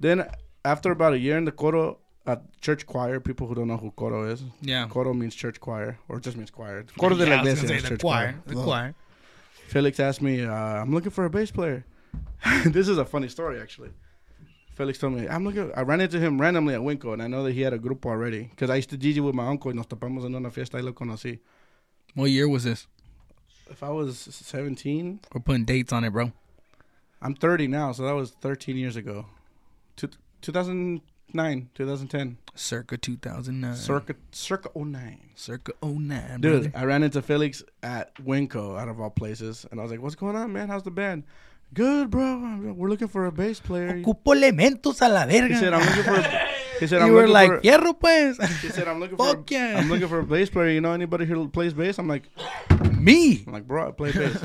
Then 0.00 0.28
after 0.66 0.90
about 0.90 1.14
a 1.14 1.18
year 1.18 1.38
in 1.38 1.46
the 1.46 1.52
coro, 1.52 1.96
at 2.26 2.42
church 2.60 2.84
choir, 2.84 3.20
people 3.20 3.46
who 3.46 3.54
don't 3.54 3.68
know 3.68 3.78
who 3.78 3.90
coro 3.92 4.28
is, 4.30 4.42
Yeah. 4.60 4.86
Coro 4.90 5.14
means 5.14 5.34
church 5.34 5.58
choir, 5.60 5.98
or 6.10 6.20
just 6.20 6.36
means 6.36 6.50
choir. 6.50 6.84
Coro 6.98 7.16
de 7.16 7.24
Yeah, 7.26 7.36
la 7.36 7.42
was 7.42 7.54
gonna 7.54 7.64
iglesia 7.64 7.82
the 7.82 7.88
church 7.88 8.00
choir. 8.02 8.32
choir. 8.44 8.54
The 8.54 8.62
choir. 8.62 8.94
Felix 9.66 10.00
asked 10.00 10.22
me, 10.22 10.44
uh, 10.44 10.52
I'm 10.52 10.92
looking 10.92 11.10
for 11.10 11.24
a 11.24 11.30
bass 11.30 11.50
player. 11.50 11.84
this 12.66 12.88
is 12.88 12.98
a 12.98 13.04
funny 13.04 13.28
story, 13.28 13.60
actually. 13.60 13.90
Felix 14.74 14.98
told 14.98 15.14
me, 15.14 15.26
I'm 15.26 15.44
looking. 15.44 15.72
I 15.74 15.82
ran 15.82 16.00
into 16.00 16.20
him 16.20 16.40
randomly 16.40 16.74
at 16.74 16.80
Winco, 16.80 17.12
and 17.12 17.22
I 17.22 17.26
know 17.26 17.42
that 17.44 17.52
he 17.52 17.62
had 17.62 17.72
a 17.72 17.78
grupo 17.78 18.06
already. 18.06 18.44
Because 18.44 18.70
I 18.70 18.76
used 18.76 18.90
to 18.90 18.98
DJ 18.98 19.20
with 19.20 19.34
my 19.34 19.46
uncle, 19.46 19.70
y 19.70 19.74
nos 19.74 19.86
topamos 19.86 20.24
en 20.24 20.34
una 20.34 20.50
fiesta 20.50 20.74
y 20.74 20.82
lo 20.82 20.92
conocí. 20.92 21.40
What 22.14 22.30
year 22.30 22.48
was 22.48 22.64
this? 22.64 22.86
If 23.70 23.82
I 23.82 23.88
was 23.88 24.18
17, 24.18 25.20
We're 25.34 25.40
putting 25.40 25.64
dates 25.64 25.92
on 25.92 26.04
it, 26.04 26.10
bro. 26.10 26.32
I'm 27.20 27.34
30 27.34 27.66
now, 27.68 27.92
so 27.92 28.04
that 28.04 28.12
was 28.12 28.30
13 28.40 28.76
years 28.76 28.96
ago. 28.96 29.26
Two, 29.96 30.10
2009, 31.32 31.70
2010. 31.74 32.38
Circa 32.54 32.96
2009. 32.96 33.74
Circa, 33.76 34.14
circa 34.32 34.70
09. 34.74 35.30
Circa 35.34 35.72
09, 35.82 36.40
Dude, 36.40 36.72
brother. 36.72 36.72
I 36.74 36.84
ran 36.84 37.02
into 37.02 37.20
Felix 37.22 37.62
at 37.82 38.14
Winco, 38.16 38.78
out 38.80 38.88
of 38.88 39.00
all 39.00 39.10
places, 39.10 39.66
and 39.70 39.80
I 39.80 39.82
was 39.82 39.92
like, 39.92 40.00
"What's 40.00 40.14
going 40.14 40.36
on, 40.36 40.52
man? 40.52 40.68
How's 40.68 40.82
the 40.82 40.90
band?" 40.90 41.24
Good, 41.74 42.10
bro. 42.10 42.72
We're 42.74 42.88
looking 42.88 43.08
for 43.08 43.26
a 43.26 43.32
bass 43.32 43.60
player. 43.60 44.00
Ocupo 44.02 44.34
elementos 44.34 45.02
a 45.02 45.08
la 45.08 45.26
verga. 45.26 45.48
He 45.48 45.54
said, 45.56 45.74
"I'm 45.74 45.84
looking 45.84 46.02
for." 46.04 46.14
A, 46.14 46.48
he 46.80 46.86
said, 46.86 47.02
"I'm 47.02 47.08
you 47.08 47.14
were 47.14 47.28
like, 47.28 47.50
for." 47.50 47.60
fierro 47.60 47.98
pues. 47.98 48.38
he 48.62 48.68
said, 48.68 48.88
"I'm 48.88 49.00
looking 49.00 49.16
for." 49.16 49.26
Fuck 49.26 49.50
A, 49.50 49.54
yeah. 49.54 49.78
I'm 49.78 49.88
looking 49.90 50.08
for 50.08 50.20
a 50.20 50.24
bass 50.24 50.48
player. 50.48 50.70
You 50.70 50.80
know 50.80 50.92
anybody 50.92 51.26
who 51.26 51.48
plays 51.48 51.74
bass? 51.74 51.98
I'm 51.98 52.08
like, 52.08 52.30
Me. 52.92 53.42
I'm 53.46 53.52
like, 53.52 53.66
bro, 53.66 53.88
I 53.88 53.90
play 53.90 54.12
bass. 54.12 54.42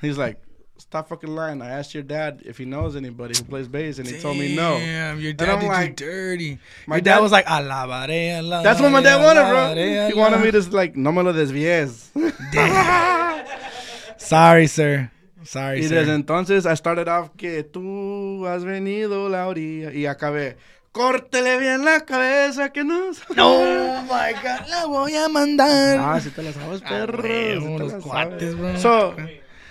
He's 0.00 0.16
like, 0.16 0.40
stop 0.80 1.08
fucking 1.08 1.30
lying. 1.34 1.62
I 1.62 1.68
asked 1.70 1.94
your 1.94 2.02
dad 2.02 2.42
if 2.44 2.58
he 2.58 2.64
knows 2.64 2.96
anybody 2.96 3.34
who 3.38 3.44
plays 3.44 3.68
bass, 3.68 3.98
and 3.98 4.06
he 4.08 4.18
told 4.18 4.36
me 4.38 4.54
no. 4.56 4.78
Damn, 4.78 5.20
your 5.20 5.32
dad 5.32 5.60
did 5.60 5.68
like- 5.68 5.88
you 5.90 5.94
dirty. 6.06 6.58
My 6.86 6.96
dad, 7.00 7.16
dad- 7.16 7.22
was 7.22 7.32
like, 7.32 7.46
alabaré, 7.46 8.30
alabaré. 8.40 8.62
That's 8.62 8.80
what 8.80 8.90
my 8.90 9.02
dad 9.02 9.22
wanted, 9.22 9.48
bro. 9.48 10.08
He 10.08 10.14
wanted 10.14 10.40
me 10.44 10.50
to 10.50 10.60
like, 10.76 10.96
no 10.96 11.12
me 11.12 11.22
lo 11.22 11.32
desvíes. 11.32 12.10
Damn. 12.52 13.46
Sorry, 14.18 14.66
sir. 14.66 15.10
Sorry, 15.44 15.80
Y 15.80 15.88
sir. 15.88 15.94
desde 16.04 16.14
entonces 16.14 16.66
I 16.66 16.74
started 16.74 17.08
off 17.08 17.30
que 17.36 17.62
tú 17.64 18.46
has 18.46 18.62
venido 18.64 19.28
la 19.30 19.46
orilla 19.48 19.92
y 19.92 20.06
acabé. 20.06 20.56
Córtele 20.92 21.58
bien 21.58 21.84
la 21.84 22.00
cabeza 22.00 22.70
que 22.72 22.82
no. 22.84 23.10
Oh 23.38 24.02
my 24.02 24.32
god, 24.42 24.68
la 24.68 24.86
voy 24.86 25.14
a 25.14 25.28
mandar. 25.28 25.98
Ah, 25.98 26.20
si 26.20 26.30
te 26.30 26.42
la 26.42 26.52
sabes, 26.52 26.80
perro. 26.82 27.22
huevo, 27.22 27.60
si 27.60 27.72
te 27.76 27.78
los 27.78 27.92
la 27.92 27.98
cuates, 28.00 28.52
sabes. 28.52 28.56
bro. 28.56 28.76
So, 28.78 29.16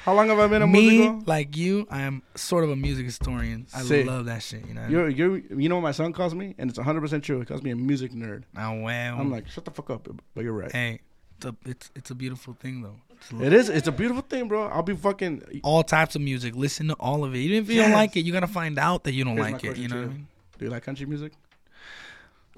how 0.09 0.15
long 0.15 0.27
have 0.29 0.39
I 0.39 0.47
been 0.47 0.61
a 0.61 0.67
Me, 0.67 0.89
musical? 0.89 1.23
like 1.27 1.55
you, 1.55 1.87
I 1.89 2.01
am 2.01 2.23
sort 2.35 2.63
of 2.63 2.69
a 2.71 2.75
music 2.75 3.05
historian. 3.05 3.67
I 3.73 3.81
Sí. 3.83 4.05
love 4.05 4.25
that 4.25 4.41
shit. 4.41 4.65
You 4.67 4.73
know. 4.73 4.87
You're, 4.87 5.09
you're, 5.09 5.37
you 5.37 5.69
know 5.69 5.75
what 5.75 5.81
my 5.83 5.91
son 5.91 6.13
calls 6.13 6.33
me, 6.33 6.55
and 6.57 6.69
it's 6.69 6.79
100% 6.79 7.21
true. 7.23 7.39
He 7.39 7.45
calls 7.45 7.61
me 7.63 7.69
a 7.71 7.75
music 7.75 8.11
nerd. 8.11 8.43
Ah, 8.55 8.73
well. 8.73 9.19
I'm 9.19 9.31
like, 9.31 9.47
shut 9.47 9.65
the 9.65 9.71
fuck 9.71 9.89
up, 9.91 10.07
but 10.33 10.43
you're 10.43 10.53
right. 10.53 10.71
hey, 10.71 10.99
it's 11.37 11.45
a, 11.45 11.55
it's 11.65 11.91
it's 11.95 12.09
a 12.11 12.15
beautiful 12.15 12.53
thing 12.59 12.81
though. 12.81 12.95
It's 13.11 13.31
It 13.41 13.53
is. 13.53 13.69
It's 13.69 13.87
a 13.87 13.91
beautiful 13.91 14.23
thing, 14.23 14.47
bro. 14.47 14.67
I'll 14.67 14.83
be 14.83 14.95
fucking. 14.95 15.61
all 15.63 15.83
types 15.83 16.15
of 16.15 16.21
music. 16.21 16.55
Listen 16.55 16.87
to 16.87 16.95
all 16.99 17.23
of 17.23 17.33
it. 17.35 17.39
Even 17.39 17.57
if 17.63 17.69
you 17.69 17.75
don't 17.81 17.91
Yes. 17.91 17.95
like 17.95 18.17
it, 18.17 18.21
you 18.25 18.31
gotta 18.33 18.47
find 18.47 18.77
out 18.79 19.03
that 19.05 19.13
you 19.13 19.23
don't 19.23 19.35
Here's 19.37 19.45
my 19.45 19.51
like 19.53 19.63
it. 19.63 19.67
question 19.67 19.83
You 19.83 19.89
know 19.89 19.95
to 19.95 20.01
what 20.01 20.09
I 20.09 20.13
mean? 20.15 20.27
Do 20.57 20.65
you 20.65 20.71
like 20.71 20.83
country 20.83 21.05
music? 21.05 21.33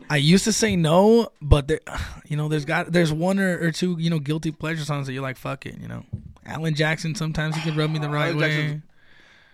I 0.10 0.18
used 0.18 0.46
to 0.46 0.54
say 0.54 0.76
no, 0.76 1.30
but 1.42 1.68
there, 1.68 1.80
you 2.28 2.36
know, 2.38 2.48
there's 2.48 2.66
got 2.66 2.92
there's 2.92 3.14
one 3.14 3.40
or, 3.40 3.60
or 3.68 3.72
two, 3.72 3.98
you 4.00 4.10
know, 4.10 4.20
guilty 4.20 4.52
pleasure 4.52 4.84
songs 4.84 5.06
that 5.08 5.14
you're 5.14 5.22
like, 5.22 5.38
fuck 5.38 5.66
it, 5.66 5.78
you 5.80 5.88
know. 5.88 6.04
Alan 6.46 6.74
Jackson, 6.76 7.16
sometimes 7.16 7.56
he 7.56 7.62
can 7.62 7.76
rub 7.78 7.92
me 7.92 8.00
the 8.00 8.10
right 8.10 8.28
Alan 8.30 8.38
way. 8.38 8.50
Jackson's 8.50 8.84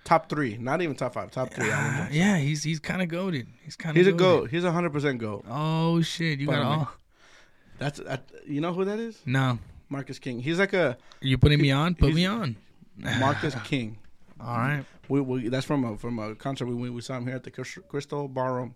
Top 0.03 0.29
three, 0.29 0.55
not 0.57 0.81
even 0.81 0.95
top 0.95 1.13
five. 1.13 1.31
Top 1.31 1.53
three. 1.53 1.69
Alan 1.69 1.91
Ah, 1.93 2.07
yeah, 2.09 2.37
he's 2.37 2.63
he's 2.63 2.79
kind 2.79 3.01
of 3.01 3.09
goaded. 3.09 3.45
He's 3.65 3.75
kind 3.75 3.91
of 3.91 3.97
He's 3.97 4.07
a 4.07 4.15
goat. 4.15 4.49
He's 4.49 4.63
a 4.63 4.71
hundred 4.71 4.93
percent 4.93 5.19
goat. 5.19 5.43
Oh 5.49 5.99
shit, 6.01 6.39
you 6.39 6.47
got 6.47 6.59
me. 6.59 6.63
all. 6.63 6.91
That's 7.77 7.99
uh, 7.99 8.15
you 8.45 8.61
know 8.61 8.71
who 8.73 8.85
that 8.85 8.99
is? 8.99 9.21
No, 9.25 9.59
Marcus 9.89 10.17
King. 10.17 10.39
He's 10.39 10.59
like 10.59 10.71
a 10.71 10.97
you 11.19 11.37
putting 11.37 11.61
me 11.61 11.71
on? 11.71 11.93
Put 11.93 12.13
me 12.13 12.25
on. 12.25 12.55
Marcus 13.19 13.53
King. 13.65 13.97
All 14.39 14.57
right. 14.57 14.85
We, 15.09 15.19
we 15.19 15.49
that's 15.49 15.65
from 15.65 15.83
a 15.83 15.97
from 15.97 16.19
a 16.19 16.35
concert 16.35 16.67
we 16.67 16.89
we 16.89 17.01
saw 17.01 17.17
him 17.17 17.25
here 17.27 17.35
at 17.35 17.43
the 17.43 17.51
Crys- 17.51 17.79
Crystal 17.89 18.29
Ballroom. 18.29 18.75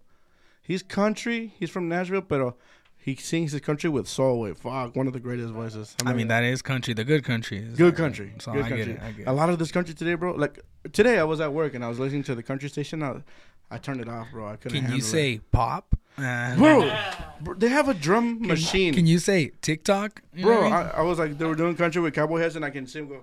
He's 0.61 0.83
country. 0.83 1.53
He's 1.57 1.69
from 1.69 1.87
Nashville, 1.87 2.21
but 2.21 2.55
he 3.03 3.15
sings 3.15 3.51
his 3.51 3.61
country 3.61 3.89
with 3.89 4.07
soul. 4.07 4.39
With 4.41 4.59
fuck, 4.59 4.95
one 4.95 5.07
of 5.07 5.13
the 5.13 5.19
greatest 5.19 5.51
voices. 5.53 5.95
I 6.05 6.13
mean, 6.13 6.27
that 6.27 6.43
is 6.43 6.61
country. 6.61 6.93
The 6.93 7.03
good 7.03 7.23
country. 7.23 7.57
Is 7.59 7.75
good 7.75 7.95
country. 7.95 8.33
So 8.39 8.51
good 8.53 8.65
I 8.65 8.69
country. 8.69 8.85
get 8.85 8.95
it. 8.95 9.01
I 9.01 9.11
get 9.11 9.27
A 9.27 9.33
lot 9.33 9.49
of 9.49 9.57
this 9.59 9.71
country 9.71 9.93
today, 9.93 10.13
bro. 10.13 10.33
Like 10.35 10.59
today, 10.93 11.17
I 11.19 11.23
was 11.23 11.39
at 11.41 11.51
work 11.51 11.73
and 11.73 11.83
I 11.83 11.89
was 11.89 11.99
listening 11.99 12.23
to 12.23 12.35
the 12.35 12.43
country 12.43 12.69
station. 12.69 13.01
I, 13.03 13.23
I 13.71 13.77
turned 13.77 14.01
it 14.01 14.07
off, 14.09 14.27
bro. 14.31 14.47
I 14.47 14.55
couldn't. 14.57 14.81
Can 14.83 14.91
you 14.91 14.97
it. 14.97 15.03
say 15.03 15.39
pop? 15.51 15.95
Uh, 16.17 16.55
bro, 16.57 16.93
bro? 17.41 17.53
They 17.55 17.69
have 17.69 17.87
a 17.87 17.93
drum 17.93 18.39
can- 18.39 18.47
machine, 18.49 18.93
Can 18.93 19.07
you 19.07 19.17
say 19.17 19.51
TikTok? 19.61 20.21
You 20.35 20.43
bro. 20.45 20.59
I 20.59 20.63
mean? 20.63 20.73
I, 20.73 20.89
I 20.97 21.01
was 21.01 21.17
like, 21.19 21.37
they 21.37 21.45
were 21.45 21.55
doing 21.55 21.75
country 21.75 22.01
with 22.01 22.13
cowboy 22.13 22.39
heads, 22.39 22.55
and 22.55 22.63
I 22.65 22.69
can 22.69 22.85
see 22.85 22.99
him 22.99 23.07
go. 23.09 23.21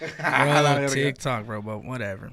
Bro, 0.00 0.88
TikTok, 0.88 1.46
bro, 1.46 1.62
but 1.62 1.84
whatever. 1.84 2.32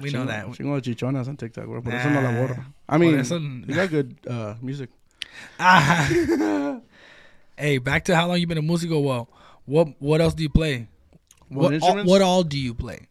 We 0.00 0.10
know 0.10 0.24
that. 0.24 0.46
Chingo 0.48 0.80
chichonas 0.80 1.28
on 1.28 1.36
TikTok, 1.36 1.66
bro. 1.66 1.82
Por 1.82 1.92
eso 1.92 2.08
no 2.10 2.20
la 2.20 2.30
borro. 2.32 2.64
I 2.88 2.98
mean, 2.98 3.16
eso- 3.18 3.38
you 3.38 3.74
got 3.74 3.90
good 3.90 4.16
uh, 4.28 4.54
music. 4.60 4.90
Ah. 5.58 6.80
hey, 7.56 7.78
back 7.78 8.04
to 8.06 8.16
how 8.16 8.28
long 8.28 8.38
you 8.38 8.46
been 8.46 8.58
a 8.58 8.62
musical. 8.62 9.02
Well, 9.02 9.28
what 9.66 9.88
what 10.00 10.20
else 10.20 10.34
do 10.34 10.42
you 10.42 10.50
play? 10.50 10.88
What 11.48 11.72
What 11.72 11.82
all, 11.82 12.04
what 12.04 12.22
all 12.22 12.42
do 12.42 12.58
you 12.58 12.74
play? 12.74 13.06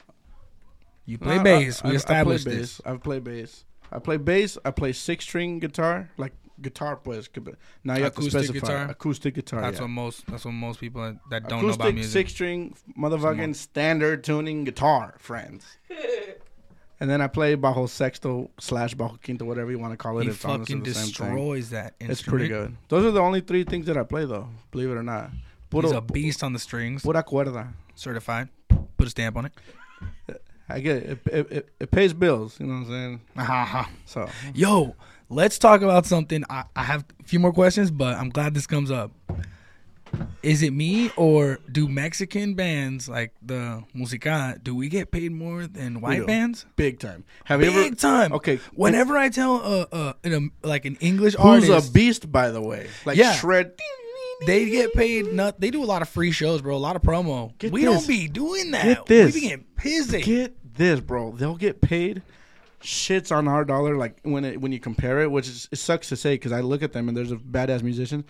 You 1.06 1.18
play 1.18 1.36
Nah, 1.36 1.42
I- 1.42 1.44
bass. 1.44 1.82
I, 1.84 1.88
we 1.88 1.94
I 1.94 1.98
established 1.98 2.46
play 2.46 2.56
this. 2.56 2.78
bass. 2.80 2.94
I 2.94 2.98
play 2.98 3.20
bass. 3.20 3.66
I 3.92 4.00
play 4.00 4.18
bass. 4.18 4.58
I 4.66 4.72
play 4.72 4.94
six 4.94 5.26
string 5.26 5.60
guitar, 5.60 6.10
like 6.18 6.34
guitar 6.62 6.96
pues. 6.96 7.30
Now 7.84 7.96
you 7.98 8.04
have 8.04 8.14
to 8.16 8.22
Acoustic 8.22 8.46
specify 8.46 8.68
guitar? 8.68 8.90
acoustic 8.90 9.36
guitar. 9.36 9.62
That's 9.62 9.78
yeah. 9.78 9.82
what 9.84 9.90
most. 9.90 10.26
That's 10.28 10.46
what 10.46 10.52
most 10.54 10.80
people 10.80 11.18
that 11.30 11.48
don't 11.48 11.68
know 11.68 11.74
about 11.74 11.94
music. 11.94 12.12
six 12.12 12.32
string 12.32 12.76
motherfucking 12.98 13.56
standard 13.56 14.24
tuning 14.24 14.64
guitar, 14.64 15.16
friends. 15.20 15.66
and 17.04 17.12
then 17.12 17.20
I 17.20 17.28
play 17.28 17.58
bajo 17.58 17.90
sexto 17.90 18.50
slash 18.62 18.96
bajo 18.96 19.22
quinto, 19.22 19.44
whatever 19.44 19.70
you 19.72 19.78
want 19.78 19.92
to 19.92 19.98
call 19.98 20.20
it. 20.20 20.24
he 20.24 20.30
It's 20.30 20.46
honestly 20.46 20.76
fucking 20.76 20.84
the 20.84 20.94
same 20.94 21.04
thing. 21.12 21.36
destroys 21.36 21.70
that 21.72 21.96
instrument. 22.00 22.12
It's 22.12 22.22
pretty 22.22 22.48
good. 22.48 22.78
Those 22.88 23.04
are 23.04 23.12
the 23.12 23.20
only 23.20 23.42
three 23.42 23.66
things 23.66 23.88
that 23.88 23.98
I 23.98 24.04
play, 24.04 24.24
though. 24.24 24.48
Believe 24.72 24.90
it 24.90 24.94
or 24.94 25.04
not. 25.04 25.32
Puro, 25.70 25.82
He's 25.90 25.92
a 25.92 26.00
beast 26.00 26.44
on 26.46 26.54
the 26.54 26.60
strings. 26.60 27.02
Pura 27.02 27.22
cuerda. 27.22 27.74
Certified. 27.96 28.48
Put 28.96 29.08
a 29.08 29.10
stamp 29.10 29.36
on 29.36 29.48
it. 29.48 29.52
I 30.70 30.80
get 30.80 30.96
it. 30.96 31.10
It, 31.10 31.20
it, 31.26 31.52
it, 31.52 31.70
it 31.82 31.92
pays 31.92 32.14
bills. 32.14 32.58
You 32.58 32.68
know 32.68 32.80
what 32.80 32.88
I'm 32.88 33.20
saying? 33.36 33.92
So 34.06 34.30
Yo, 34.54 34.96
let's 35.28 35.60
talk 35.60 35.82
about 35.82 36.06
something. 36.06 36.46
I, 36.50 36.64
I 36.74 36.84
have 36.84 37.04
a 37.20 37.24
few 37.24 37.40
more 37.42 37.52
questions, 37.52 37.92
but 37.92 38.18
I'm 38.18 38.30
glad 38.30 38.54
this 38.54 38.66
comes 38.66 38.92
up. 38.92 39.12
Is 40.42 40.62
it 40.62 40.72
me 40.74 41.10
or 41.16 41.60
do 41.72 41.88
Mexican 41.88 42.54
bands 42.54 43.08
like 43.08 43.34
the 43.42 43.84
Musica, 43.94 44.60
do 44.62 44.76
we 44.76 44.90
get 44.90 45.10
paid 45.12 45.32
more 45.32 45.66
than 45.68 46.02
white 46.02 46.26
bands? 46.28 46.66
big 46.76 47.00
time. 47.00 47.24
Have 47.46 47.62
you 47.64 47.72
Big 47.72 47.88
ever? 47.88 47.96
time. 47.96 48.34
Okay. 48.34 48.60
Whenever 48.74 49.18
I 49.18 49.30
tell 49.30 49.56
uh, 49.56 49.86
uh 49.92 50.14
in 50.24 50.34
a, 50.64 50.68
like 50.68 50.86
an 50.86 50.98
English 51.00 51.36
artist 51.38 51.68
Who's 51.68 51.74
artist, 51.76 51.90
a 51.90 51.94
beast, 51.94 52.32
by 52.32 52.50
the 52.52 52.62
way? 52.62 52.88
Like 53.06 53.18
Yeah. 53.18 53.34
shred. 53.34 53.74
they 54.46 54.70
get 54.70 54.94
paid. 54.94 55.34
Not 55.34 55.62
they 55.62 55.72
do 55.72 55.82
a 55.84 55.86
lot 55.86 56.02
of 56.02 56.10
free 56.10 56.32
shows, 56.32 56.62
bro. 56.62 56.76
A 56.76 56.78
lot 56.78 56.96
of 56.98 57.02
promo. 57.02 57.58
Get 57.58 57.72
we 57.72 57.86
this. 57.86 57.94
don't 57.94 58.08
be 58.08 58.28
doing 58.28 58.72
that. 58.72 58.84
Get 58.84 59.06
this. 59.06 59.34
We 59.36 59.42
be 59.42 59.48
getting 59.48 59.66
pissy. 59.78 60.24
Get 60.24 60.58
this, 60.76 61.00
bro. 61.00 61.32
They'll 61.32 61.56
get 61.56 61.80
paid 61.82 62.22
shits 62.82 63.34
on 63.34 63.48
our 63.48 63.64
dollar. 63.64 63.96
Like 63.96 64.20
when 64.24 64.44
it 64.44 64.60
when 64.60 64.74
you 64.74 64.80
compare 64.80 65.22
it, 65.22 65.32
which 65.32 65.48
is, 65.48 65.70
it 65.72 65.78
sucks 65.78 66.10
to 66.10 66.18
say 66.18 66.34
because 66.36 66.52
I 66.52 66.60
look 66.60 66.84
at 66.84 66.92
them 66.92 67.08
and 67.08 67.16
there's 67.16 67.32
a 67.32 67.38
badass 67.38 67.82
musician, 67.82 68.26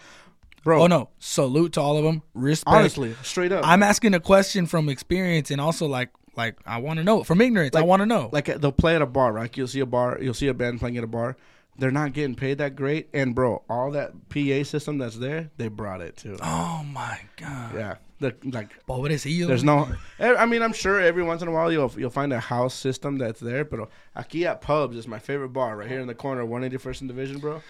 bro. 0.64 0.84
oh 0.84 0.88
no! 0.88 1.10
Salute 1.20 1.74
to 1.74 1.82
all 1.82 1.98
of 1.98 2.04
them. 2.04 2.22
Respect. 2.34 2.76
honestly, 2.76 3.16
straight 3.24 3.52
up. 3.52 3.66
I'm 3.66 3.84
asking 3.84 4.14
a 4.14 4.20
question 4.20 4.66
from 4.66 4.90
experience 4.90 5.52
and 5.52 5.60
also 5.62 5.88
like 5.88 6.10
like 6.36 6.58
I 6.66 6.78
want 6.78 6.98
to 6.98 7.04
know 7.04 7.24
from 7.24 7.42
ignorance. 7.42 7.76
I 7.76 7.82
want 7.82 8.02
to 8.02 8.06
know. 8.06 8.30
like 8.32 8.46
they'll 8.46 8.72
play 8.72 8.96
at 8.96 9.02
a 9.02 9.06
bar, 9.06 9.32
right? 9.32 9.56
You'll 9.56 9.68
see 9.68 9.82
a 9.82 9.86
bar, 9.86 10.18
you'll 10.22 10.34
see 10.34 10.48
a 10.48 10.54
band 10.54 10.80
playing 10.80 10.98
at 10.98 11.04
a 11.04 11.08
bar. 11.08 11.38
They're 11.78 11.90
not 11.92 12.14
getting 12.14 12.36
paid 12.36 12.60
that 12.60 12.76
great, 12.76 13.10
and 13.16 13.34
bro, 13.34 13.64
all 13.68 13.90
that 13.92 14.30
PA 14.30 14.64
system 14.64 15.00
that's 15.00 15.18
there, 15.18 15.50
they 15.58 15.70
brought 15.70 16.02
it 16.02 16.18
too. 16.18 16.38
oh 16.42 16.84
my 16.88 17.20
god. 17.38 17.74
Yeah, 17.74 17.96
the, 18.20 18.36
like 18.44 18.70
Pobrecillo. 18.88 19.48
there's 19.48 19.64
no. 19.64 19.90
eh, 20.20 20.36
I 20.38 20.46
mean, 20.46 20.62
I'm 20.62 20.74
sure 20.74 21.00
every 21.02 21.24
once 21.24 21.42
in 21.42 21.48
a 21.48 21.52
while 21.52 21.72
you'll 21.72 21.92
you'll 21.98 22.12
find 22.12 22.32
a 22.32 22.40
house 22.40 22.76
system 22.76 23.18
that's 23.18 23.40
there, 23.40 23.66
but 23.66 23.90
aquí 24.16 24.46
at 24.46 24.62
Pubs 24.62 24.96
is 24.96 25.08
my 25.08 25.18
favorite 25.18 25.50
bar 25.50 25.78
right 25.78 25.90
here 25.90 26.00
in 26.00 26.06
the 26.06 26.14
corner, 26.14 26.46
181st 26.46 27.02
and 27.02 27.10
Division, 27.10 27.40
bro. 27.40 27.62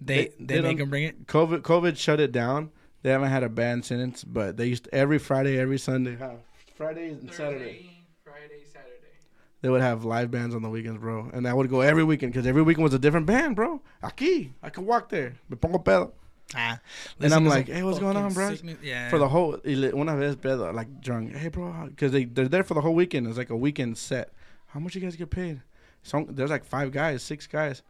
They 0.00 0.14
they- 0.16 0.32
they, 0.38 0.54
they 0.56 0.60
make 0.62 0.78
them 0.78 0.90
bring 0.90 1.04
it. 1.04 1.26
COVID 1.26 1.60
COVID 1.62 1.96
shut 1.96 2.20
it 2.20 2.32
down. 2.32 2.70
They 3.02 3.10
haven't 3.10 3.30
had 3.30 3.42
a 3.42 3.48
band 3.48 3.84
since, 3.84 4.24
but 4.24 4.56
they 4.56 4.66
used 4.66 4.88
every 4.92 5.18
Friday, 5.18 5.58
every 5.58 5.78
Sunday, 5.78 6.16
huh? 6.16 6.34
Fridays 6.76 7.18
and 7.20 7.32
Saturday. 7.32 7.90
Friday, 8.24 8.62
Saturday. 8.70 9.14
They 9.62 9.68
would 9.70 9.80
have 9.82 10.04
live 10.04 10.30
bands 10.30 10.54
on 10.54 10.62
the 10.62 10.68
weekends, 10.70 10.98
bro, 11.00 11.30
and 11.32 11.46
I 11.48 11.52
would 11.54 11.68
go 11.70 11.80
every 11.82 12.04
weekend 12.04 12.32
because 12.32 12.46
every 12.46 12.62
weekend 12.62 12.84
was 12.84 12.94
a 12.94 12.98
different 12.98 13.26
band, 13.26 13.56
bro. 13.56 13.80
Aquí, 14.02 14.52
I 14.62 14.70
could 14.70 14.84
walk 14.86 15.08
there, 15.10 15.34
me 15.48 15.56
pongo 15.56 15.78
pedo 15.82 16.12
Ah, 16.54 16.80
And 17.20 17.32
I'm 17.32 17.46
like, 17.46 17.68
"Hey, 17.68 17.82
what's 17.84 17.98
going 18.00 18.16
on, 18.16 18.32
bro?" 18.34 18.50
sickness- 18.54 18.78
Yeah. 18.82 19.08
for 19.08 19.18
the 19.18 19.28
whole. 19.28 19.58
ile- 19.64 19.94
Una 19.94 20.16
vez 20.16 20.34
pedo, 20.36 20.74
like 20.74 21.00
drunk. 21.00 21.34
Hey, 21.36 21.48
bro, 21.48 21.86
because 21.88 22.10
they 22.12 22.24
they're 22.24 22.48
there 22.48 22.64
for 22.64 22.74
the 22.74 22.80
whole 22.80 22.94
weekend. 22.94 23.26
It's 23.28 23.38
like 23.38 23.50
a 23.50 23.56
weekend 23.56 23.96
set. 23.98 24.32
How 24.68 24.80
much 24.80 24.94
you 24.94 25.00
guys 25.00 25.14
get 25.16 25.30
paid? 25.30 25.62
So 26.02 26.26
there's 26.28 26.50
like 26.50 26.64
five 26.64 26.90
guys, 26.92 27.22
six 27.22 27.46
guys. 27.46 27.82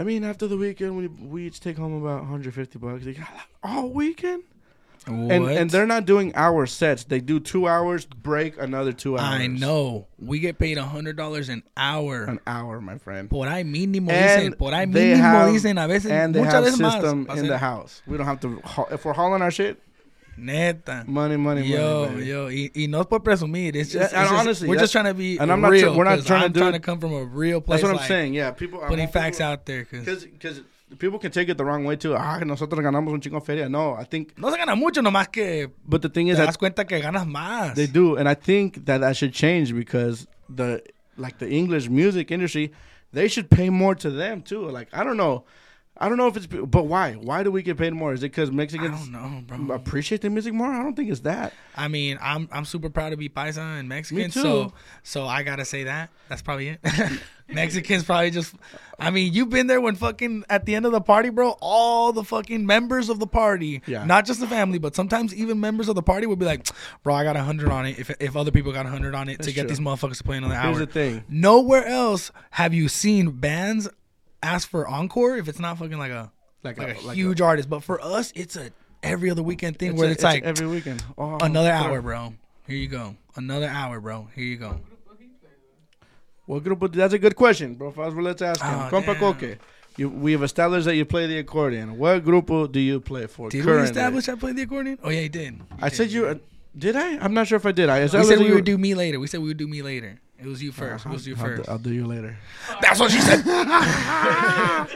I 0.00 0.04
mean, 0.04 0.24
after 0.24 0.46
the 0.48 0.56
weekend, 0.56 0.96
we 0.96 1.08
we 1.08 1.46
each 1.46 1.60
take 1.60 1.76
home 1.76 1.92
about 2.02 2.20
150 2.20 2.78
bucks. 2.78 3.04
Got 3.04 3.28
all 3.62 3.90
weekend. 3.90 4.44
And 5.06 5.28
What? 5.44 5.52
and 5.52 5.68
they're 5.70 5.86
not 5.86 6.06
doing 6.06 6.32
hour 6.34 6.64
sets. 6.66 7.04
They 7.04 7.20
do 7.20 7.38
two 7.38 7.66
hours, 7.68 8.06
break 8.06 8.58
another 8.60 8.92
two 8.92 9.18
hours. 9.18 9.40
I 9.40 9.46
know. 9.46 10.06
We 10.18 10.40
get 10.40 10.58
paid 10.58 10.78
hundred 10.78 11.16
dollars 11.16 11.50
an 11.50 11.62
hour. 11.76 12.24
An 12.24 12.40
hour, 12.46 12.80
my 12.80 12.96
friend. 12.96 13.28
Por 13.28 13.46
ahí 13.46 13.62
mínimo 13.64 14.10
And 14.10 14.52
dicen. 14.54 14.58
Por 14.58 14.72
ahí 14.72 14.90
they 14.90 15.12
mínimo 15.14 15.20
have- 15.20 15.52
dicen. 15.52 15.76
A 15.78 15.86
veces 15.86 16.10
And 16.10 16.34
they 16.34 16.40
muchas 16.40 16.52
have 16.54 16.64
veces 16.64 16.80
más. 16.80 16.92
system 16.92 17.26
Pa' 17.26 17.34
in 17.34 17.46
the 17.46 17.58
house. 17.58 18.02
We 18.06 18.16
don't 18.16 18.26
have 18.26 18.40
to. 18.40 18.60
If 18.90 19.04
we're 19.04 19.12
hauling 19.14 19.42
our 19.42 19.50
shit, 19.50 19.82
Neta. 20.40 21.04
money, 21.06 21.36
money, 21.36 21.62
Yo, 21.66 22.06
money. 22.06 22.14
baby. 22.16 22.26
yo, 22.28 22.46
y, 22.48 22.70
y 22.74 22.86
no 22.88 23.00
es 23.00 23.06
por 23.06 23.20
presumir. 23.22 23.76
It's 23.76 23.92
just, 23.92 23.94
Yeah, 23.94 24.04
it's 24.04 24.14
and 24.14 24.28
just- 24.28 24.40
honestly, 24.40 24.68
we're 24.68 24.78
just 24.80 24.92
trying 24.92 25.04
to 25.06 25.14
be 25.14 25.38
and 25.38 25.50
I'm 25.52 25.60
not 25.60 25.70
real. 25.70 25.92
tr- 25.92 25.98
we're 25.98 26.04
not 26.04 26.24
trying 26.24 26.40
to 26.40 26.46
I'm 26.46 26.52
do 26.52 26.60
trying 26.60 26.72
to 26.72 26.80
come 26.80 26.98
from 27.00 27.12
a 27.12 27.24
real 27.24 27.60
place. 27.60 27.80
That's 27.80 27.82
what 27.84 27.90
I'm 27.90 27.96
like, 27.98 28.08
saying. 28.08 28.34
Yeah, 28.34 28.50
people. 28.52 28.80
Putting 28.80 29.08
facts 29.08 29.38
people- 29.38 29.52
out 29.52 29.66
there. 29.66 29.84
Cause 29.84 30.00
Because 30.04 30.24
because 30.24 30.62
people 30.98 31.18
can 31.18 31.30
take 31.30 31.48
it 31.48 31.56
the 31.56 31.64
wrong 31.64 31.84
way 31.84 31.96
too. 31.96 32.14
Ah, 32.16 32.38
nosotros 32.44 32.80
ganamos 32.82 33.12
un 33.12 33.20
chingo 33.20 33.40
feria. 33.44 33.68
No, 33.68 33.94
I 33.94 34.04
think. 34.04 34.36
no 34.38 34.50
se 34.50 34.56
gana 34.56 34.74
mucho, 34.74 35.00
nomás 35.02 35.30
que 35.30 35.68
But 35.86 36.02
the 36.02 36.08
thing 36.08 36.26
te 36.26 36.32
is 36.32 36.38
das 36.38 36.46
that 36.56 36.58
cuenta 36.58 36.84
que 36.86 37.00
ganas 37.00 37.26
más. 37.26 37.74
they 37.74 37.86
do, 37.86 38.16
and 38.16 38.28
I 38.28 38.34
think 38.34 38.86
that 38.86 39.00
that 39.02 39.16
should 39.16 39.32
change 39.32 39.72
because 39.74 40.26
the 40.48 40.82
like 41.16 41.38
the 41.38 41.48
English 41.48 41.88
music 41.88 42.30
industry, 42.30 42.72
they 43.12 43.28
should 43.28 43.50
pay 43.50 43.68
more 43.70 43.94
to 43.94 44.10
them 44.10 44.42
too. 44.42 44.68
Like 44.70 44.88
I 44.92 45.04
don't 45.04 45.16
know, 45.16 45.44
I 46.02 46.08
don't 46.08 46.16
know 46.16 46.28
if 46.28 46.36
it's 46.36 46.46
but 46.46 46.86
why? 46.86 47.12
Why 47.12 47.42
do 47.42 47.50
we 47.50 47.62
get 47.62 47.76
paid 47.76 47.92
more? 47.92 48.14
Is 48.14 48.22
it 48.22 48.30
because 48.32 48.50
Mexicans? 48.50 48.94
I 48.94 48.98
don't 48.98 49.12
know, 49.12 49.42
bro. 49.66 49.74
appreciate 49.74 50.22
the 50.22 50.30
music 50.30 50.54
more? 50.54 50.72
I 50.72 50.82
don't 50.82 50.94
think 50.96 51.10
it's 51.10 51.20
that. 51.20 51.52
I 51.76 51.88
mean, 51.88 52.18
I'm 52.22 52.48
I'm 52.50 52.64
super 52.64 52.88
proud 52.88 53.10
to 53.10 53.16
be 53.18 53.28
paisa 53.28 53.78
and 53.78 53.86
Mexican. 53.88 54.16
Me 54.24 54.30
too. 54.30 54.40
So 54.40 54.72
so 55.02 55.26
I 55.26 55.42
gotta 55.42 55.64
say 55.66 55.84
that. 55.84 56.08
That's 56.28 56.40
probably 56.42 56.68
it. 56.68 56.80
Mexicans 57.48 58.04
probably 58.04 58.30
just. 58.30 58.54
I 58.98 59.10
mean, 59.10 59.32
you've 59.32 59.50
been 59.50 59.66
there 59.66 59.80
when 59.80 59.94
fucking 59.96 60.44
at 60.48 60.66
the 60.66 60.74
end 60.74 60.86
of 60.86 60.92
the 60.92 61.00
party, 61.00 61.30
bro. 61.30 61.56
All 61.60 62.12
the 62.12 62.22
fucking 62.22 62.64
members 62.64 63.08
of 63.08 63.18
the 63.18 63.26
party, 63.26 63.82
Yeah. 63.86 64.04
not 64.04 64.24
just 64.24 64.40
the 64.40 64.46
family, 64.46 64.78
but 64.78 64.94
sometimes 64.94 65.34
even 65.34 65.58
members 65.58 65.88
of 65.88 65.96
the 65.96 66.02
party 66.02 66.26
would 66.26 66.38
be 66.38 66.44
like, 66.46 66.66
"Bro, 67.02 67.14
I 67.14 67.24
got 67.24 67.36
a 67.36 67.42
hundred 67.42 67.70
on 67.70 67.86
it. 67.86 67.98
If 67.98 68.10
if 68.20 68.36
other 68.36 68.50
people 68.52 68.72
got 68.72 68.86
a 68.86 68.90
hundred 68.90 69.14
on 69.14 69.28
it 69.28 69.32
to 69.32 69.38
That's 69.44 69.54
get 69.54 69.62
true. 69.62 69.68
these 69.70 69.80
motherfuckers 69.80 70.18
to 70.18 70.24
play 70.24 70.36
another 70.38 70.54
Here's 70.54 70.64
hour." 70.76 70.78
the 70.78 70.86
thing. 70.86 71.24
Nowhere 71.28 71.84
else 71.86 72.30
have 72.50 72.72
you 72.72 72.88
seen 72.88 73.30
bands 73.32 73.88
ask 74.42 74.68
for 74.68 74.86
encore 74.88 75.36
if 75.36 75.48
it's 75.48 75.58
not 75.58 75.78
fucking 75.78 75.98
like 75.98 76.12
a 76.12 76.30
Like 76.62 76.78
like 76.78 77.02
a 77.02 77.06
like 77.06 77.16
huge 77.16 77.40
artist. 77.40 77.68
But 77.70 77.82
for 77.82 78.00
us, 78.00 78.32
it's 78.34 78.56
a 78.56 78.70
every 79.02 79.30
other 79.30 79.42
weekend 79.42 79.78
thing 79.78 79.92
it's 79.92 79.98
where 79.98 80.08
a- 80.08 80.12
it's, 80.12 80.22
like 80.22 80.42
every 80.44 80.66
weekend. 80.66 81.02
Oh, 81.16 81.38
another 81.40 81.70
sorry. 81.70 81.92
hour, 81.92 82.02
bro. 82.02 82.34
Here 82.66 82.76
you 82.76 82.88
go. 82.88 83.16
Another 83.36 83.66
hour, 83.68 84.00
bro. 84.00 84.28
Here 84.34 84.44
you 84.44 84.56
go. 84.56 84.80
What 86.46 86.64
group? 86.64 86.92
That's 86.92 87.14
a 87.14 87.18
good 87.18 87.36
question, 87.36 87.74
bro. 87.74 87.90
Let's 87.96 88.42
ask 88.42 88.60
him. 88.60 88.74
Oh, 88.74 88.88
Compa. 88.90 89.14
Koke, 89.14 89.58
you, 89.96 90.08
we've 90.08 90.42
established 90.42 90.86
that 90.86 90.96
you 90.96 91.04
play 91.04 91.26
the 91.26 91.38
accordion. 91.38 91.96
What 91.96 92.24
grupo 92.24 92.70
do 92.70 92.80
you 92.80 93.00
play 93.00 93.26
for 93.26 93.48
Did 93.50 93.62
currently? 93.64 93.82
we 93.82 93.88
establish 93.88 94.28
I 94.28 94.34
play 94.34 94.52
the 94.52 94.62
accordion? 94.62 94.98
Oh 95.02 95.10
yeah, 95.10 95.20
he 95.20 95.28
did. 95.28 95.60
I 95.80 95.88
did. 95.88 95.96
said 95.96 96.10
you. 96.10 96.26
Uh, 96.26 96.34
did 96.76 96.96
I? 96.96 97.18
I'm 97.18 97.34
not 97.34 97.46
sure 97.46 97.56
if 97.56 97.66
I 97.66 97.72
did. 97.72 97.88
I 97.88 98.02
We 98.02 98.08
said 98.08 98.38
we 98.38 98.52
would 98.52 98.64
do 98.64 98.78
me 98.78 98.94
later. 98.94 99.20
We 99.20 99.26
said 99.28 99.40
we 99.40 99.48
would 99.48 99.58
do 99.58 99.68
me 99.68 99.82
later. 99.82 100.18
It 100.40 100.46
was 100.46 100.62
you 100.62 100.72
1st 100.72 100.82
It 100.82 100.92
uh-huh. 100.94 101.10
was 101.12 101.26
you 101.26 101.36
I'll 101.36 101.44
do- 101.44 101.56
first. 101.56 101.68
I'll 101.68 101.78
do 101.78 101.92
you 101.92 102.06
later. 102.06 102.36
That's 102.80 102.98
what 102.98 103.10
she 103.10 103.20
said. 103.20 103.42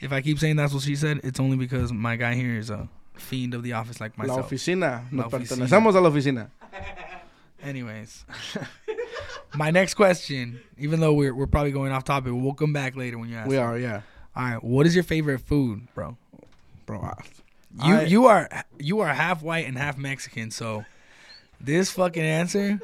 if 0.00 0.12
I 0.12 0.20
keep 0.20 0.38
saying 0.38 0.56
that's 0.56 0.72
what 0.74 0.82
she 0.82 0.96
said, 0.96 1.20
it's 1.22 1.38
only 1.40 1.56
because 1.56 1.92
my 1.92 2.16
guy 2.16 2.34
here 2.34 2.58
is 2.58 2.70
a 2.70 2.88
fiend 3.14 3.54
of 3.54 3.62
the 3.62 3.74
office 3.74 4.00
like 4.00 4.16
myself. 4.18 4.50
La 4.50 4.58
oficina. 4.58 5.12
Nos 5.12 5.26
pertenecemos 5.30 5.94
a 5.94 6.00
la 6.00 6.10
oficina. 6.10 6.48
Anyways, 7.62 8.24
my 9.54 9.70
next 9.70 9.94
question, 9.94 10.60
even 10.78 10.98
though 10.98 11.12
we're 11.12 11.32
we're 11.34 11.46
probably 11.46 11.70
going 11.70 11.92
off 11.92 12.02
topic, 12.02 12.32
we'll 12.34 12.54
come 12.54 12.72
back 12.72 12.96
later 12.96 13.18
when 13.18 13.28
you 13.28 13.36
ask. 13.36 13.48
We 13.48 13.56
it. 13.56 13.60
are, 13.60 13.78
yeah, 13.78 14.00
All 14.34 14.42
right. 14.44 14.64
What 14.64 14.84
is 14.86 14.96
your 14.96 15.04
favorite 15.04 15.40
food, 15.42 15.86
bro? 15.94 16.16
bro. 16.86 17.00
I- 17.00 17.86
You 17.86 17.94
I- 17.94 18.02
you 18.04 18.26
are 18.26 18.48
you 18.80 19.00
are 19.00 19.14
half 19.14 19.42
white 19.42 19.66
and 19.68 19.78
half 19.78 19.96
Mexican, 19.96 20.50
so 20.50 20.84
this 21.60 21.92
fucking 21.92 22.22
answer 22.24 22.80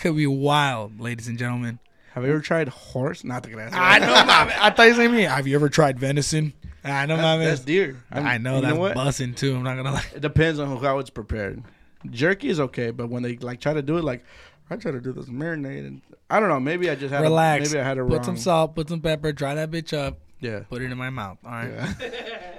could 0.00 0.16
be 0.16 0.26
wild, 0.26 1.00
ladies 1.00 1.28
and 1.28 1.38
gentlemen. 1.38 1.78
Have 2.14 2.24
you 2.24 2.30
ever 2.30 2.40
tried 2.40 2.68
horse? 2.68 3.22
Not 3.22 3.44
the 3.44 3.50
grass. 3.50 3.72
I 3.72 3.98
know, 4.00 4.06
mami. 4.12 4.52
I 4.60 4.70
thought 4.70 4.88
you 4.88 4.94
said 4.94 5.10
me. 5.12 5.22
Have 5.22 5.46
you 5.46 5.54
ever 5.54 5.68
tried 5.68 5.98
venison? 5.98 6.52
I 6.82 7.06
know, 7.06 7.16
That's, 7.16 7.26
mami. 7.40 7.44
that's 7.44 7.60
deer. 7.60 8.02
I'm- 8.10 8.26
I 8.26 8.38
know 8.38 8.56
you 8.56 8.62
that's 8.62 8.76
what? 8.78 8.96
bussing 8.96 9.36
too. 9.36 9.54
I'm 9.54 9.62
not 9.62 9.76
gonna 9.76 9.92
lie. 9.92 10.04
It 10.14 10.20
depends 10.22 10.58
on 10.58 10.76
how 10.82 10.98
it's 10.98 11.10
prepared. 11.10 11.62
Jerky 12.10 12.48
is 12.48 12.58
okay, 12.58 12.90
but 12.90 13.10
when 13.10 13.22
they 13.22 13.36
like 13.36 13.60
try 13.60 13.74
to 13.74 13.82
do 13.82 13.98
it, 13.98 14.04
like 14.04 14.24
I 14.70 14.76
try 14.76 14.90
to 14.90 15.00
do 15.00 15.12
this 15.12 15.26
marinade, 15.26 15.86
and 15.86 16.00
I 16.30 16.40
don't 16.40 16.48
know. 16.48 16.58
Maybe 16.58 16.88
I 16.88 16.94
just 16.94 17.12
had 17.12 17.20
Relax. 17.22 17.68
A, 17.70 17.74
maybe 17.74 17.80
I 17.80 17.86
had 17.88 17.98
a 17.98 18.04
put 18.04 18.12
wrong. 18.14 18.24
some 18.24 18.36
salt, 18.38 18.74
put 18.74 18.88
some 18.88 19.00
pepper, 19.00 19.32
dry 19.32 19.54
that 19.54 19.70
bitch 19.70 19.96
up, 19.96 20.18
Yeah. 20.40 20.60
put 20.70 20.80
it 20.82 20.90
in 20.90 20.96
my 20.96 21.10
mouth. 21.10 21.38
All 21.44 21.50
right. 21.52 21.70
yeah. 22.00 22.40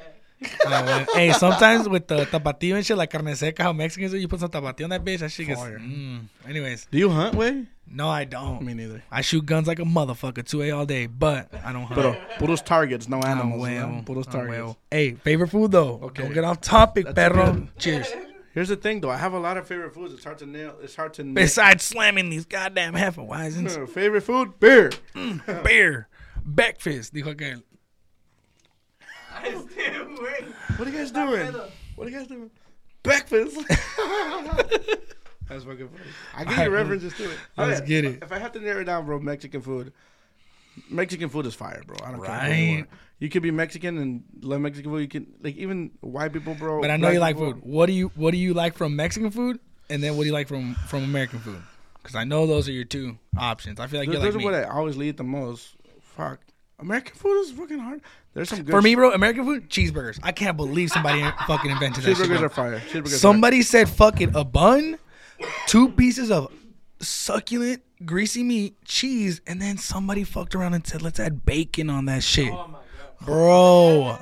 Uh, 0.65 1.05
hey, 1.13 1.31
sometimes 1.33 1.87
with 1.87 2.07
the 2.07 2.25
tapatio 2.25 2.75
and 2.75 2.85
shit, 2.85 2.97
like 2.97 3.11
carne 3.11 3.35
seca, 3.35 3.61
how 3.63 3.73
Mexicans 3.73 4.11
do, 4.11 4.17
you 4.17 4.27
put 4.27 4.39
some 4.39 4.49
tapatio 4.49 4.85
on 4.85 4.89
that 4.89 5.03
bitch, 5.03 5.19
that 5.19 5.29
shit 5.31 5.47
gets. 5.47 5.59
Fire. 5.61 5.77
Mm. 5.79 6.21
Anyways, 6.47 6.87
Do 6.89 6.97
you 6.97 7.09
hunt, 7.09 7.35
way? 7.35 7.65
no, 7.87 8.09
I 8.09 8.23
don't. 8.23 8.61
Me 8.63 8.73
neither. 8.73 9.03
I 9.11 9.21
shoot 9.21 9.45
guns 9.45 9.67
like 9.67 9.79
a 9.79 9.83
motherfucker, 9.83 10.43
2A 10.43 10.75
all 10.75 10.85
day, 10.85 11.05
but 11.05 11.53
I 11.63 11.71
don't 11.71 11.83
hunt. 11.83 11.95
Pero 12.01 12.13
puros 12.39 12.63
targets, 12.65 13.07
no 13.07 13.19
Ah, 13.23 13.27
animals. 13.31 13.61
huevo. 13.61 13.91
¿no? 13.97 14.01
Puros 14.03 14.25
Ah, 14.29 14.31
targets. 14.31 14.57
huevo. 14.57 14.77
Hey, 14.89 15.13
favorite 15.13 15.49
food 15.49 15.71
though. 15.71 15.99
Okay. 16.03 16.23
Don't 16.23 16.33
get 16.33 16.43
off 16.43 16.59
topic, 16.61 17.05
That's 17.05 17.15
perro. 17.15 17.53
good. 17.53 17.67
Cheers. 17.77 18.11
Here's 18.53 18.67
the 18.69 18.75
thing, 18.75 18.99
though. 18.99 19.09
I 19.11 19.15
have 19.17 19.31
a 19.33 19.39
lot 19.39 19.55
of 19.57 19.65
favorite 19.65 19.93
foods. 19.93 20.13
It's 20.13 20.25
hard 20.25 20.37
to 20.39 20.45
nail. 20.45 20.75
It's 20.81 20.95
hard 20.95 21.13
to 21.13 21.23
nail. 21.23 21.35
Besides 21.35 21.83
slamming 21.85 22.29
these 22.29 22.45
goddamn 22.45 22.95
Hefeweizens, 22.95 23.87
favorite 23.89 24.21
food, 24.23 24.59
beer. 24.59 24.91
beer, 25.63 26.09
breakfast, 26.43 27.13
dijo 27.13 27.33
aquel. 27.33 27.61
What 30.21 30.87
are 30.87 30.91
you 30.91 30.97
guys 30.97 31.11
doing? 31.11 31.53
What 31.95 32.07
are 32.07 32.09
you 32.09 32.17
guys 32.17 32.27
doing? 32.27 32.51
Breakfast. 33.03 33.57
That's 35.47 35.65
fucking 35.65 35.89
funny. 35.89 36.03
I 36.35 36.45
give 36.45 36.57
you 36.57 36.69
references 36.69 37.13
to 37.15 37.31
it. 37.31 37.37
Let's 37.57 37.81
get 37.81 38.05
it. 38.05 38.23
If 38.23 38.31
I 38.31 38.39
have 38.39 38.51
to 38.53 38.59
narrow 38.59 38.81
it 38.81 38.85
down, 38.85 39.05
bro, 39.05 39.19
Mexican 39.19 39.61
food. 39.61 39.91
Mexican 40.89 41.27
food 41.27 41.45
is 41.45 41.53
fire, 41.55 41.81
bro. 41.85 41.97
I 42.03 42.11
don't 42.11 42.23
care. 42.23 42.35
who 42.39 42.49
Right. 42.49 42.77
You, 42.77 42.87
you 43.19 43.29
could 43.29 43.43
be 43.43 43.51
Mexican 43.51 43.97
and 43.97 44.23
love 44.41 44.61
Mexican 44.61 44.89
food. 44.91 44.99
You 45.01 45.07
can 45.09 45.27
like 45.41 45.57
even 45.57 45.91
white 45.99 46.31
people, 46.31 46.55
bro. 46.55 46.79
But 46.79 46.91
I 46.91 46.97
know 46.97 47.09
you 47.09 47.19
like 47.19 47.35
people. 47.35 47.53
food. 47.53 47.63
What 47.63 47.87
do 47.87 47.91
you 47.93 48.11
What 48.15 48.31
do 48.31 48.37
you 48.37 48.53
like 48.53 48.75
from 48.75 48.95
Mexican 48.95 49.31
food, 49.31 49.59
and 49.89 50.01
then 50.01 50.15
what 50.15 50.23
do 50.23 50.27
you 50.27 50.33
like 50.33 50.47
from 50.47 50.75
from 50.87 51.03
American 51.03 51.39
food? 51.39 51.61
Because 52.01 52.15
I 52.15 52.23
know 52.23 52.47
those 52.47 52.69
are 52.69 52.71
your 52.71 52.85
two 52.85 53.17
options. 53.37 53.79
I 53.79 53.87
feel 53.87 53.99
like 53.99 54.07
Those, 54.07 54.13
you're 54.13 54.23
like 54.23 54.33
those 54.33 54.37
me. 54.37 54.43
are 54.47 54.51
what 54.51 54.63
I 54.63 54.69
always 54.69 54.97
eat 54.97 55.17
the 55.17 55.23
most. 55.23 55.75
Fuck. 56.01 56.39
American 56.79 57.15
food 57.15 57.41
is 57.41 57.51
fucking 57.51 57.77
hard. 57.79 58.01
There's 58.33 58.49
some 58.49 58.63
good 58.63 58.71
For 58.71 58.81
me, 58.81 58.95
bro, 58.95 59.11
American 59.11 59.43
food, 59.45 59.69
cheeseburgers. 59.69 60.19
I 60.23 60.31
can't 60.31 60.55
believe 60.55 60.89
somebody 60.89 61.21
fucking 61.47 61.69
invented 61.71 62.03
that 62.03 62.15
shit. 62.17 62.27
cheeseburgers 62.27 62.37
bro. 62.37 62.45
are 62.45 62.49
fire. 62.49 62.79
Cheeseburgers 62.79 63.05
are 63.05 63.17
Somebody 63.17 63.61
said 63.61 63.89
fucking 63.89 64.35
a 64.35 64.43
bun, 64.45 64.97
two 65.67 65.89
pieces 65.89 66.31
of 66.31 66.51
succulent, 66.99 67.81
greasy 68.05 68.43
meat, 68.43 68.75
cheese, 68.85 69.41
and 69.47 69.61
then 69.61 69.77
somebody 69.77 70.23
fucked 70.23 70.55
around 70.55 70.73
and 70.75 70.85
said, 70.87 71.01
let's 71.01 71.19
add 71.19 71.45
bacon 71.45 71.89
on 71.89 72.05
that 72.05 72.23
shit. 72.23 72.51
Oh 72.53 72.67
my 72.67 72.73
god. 72.73 73.25
Bro, 73.25 74.17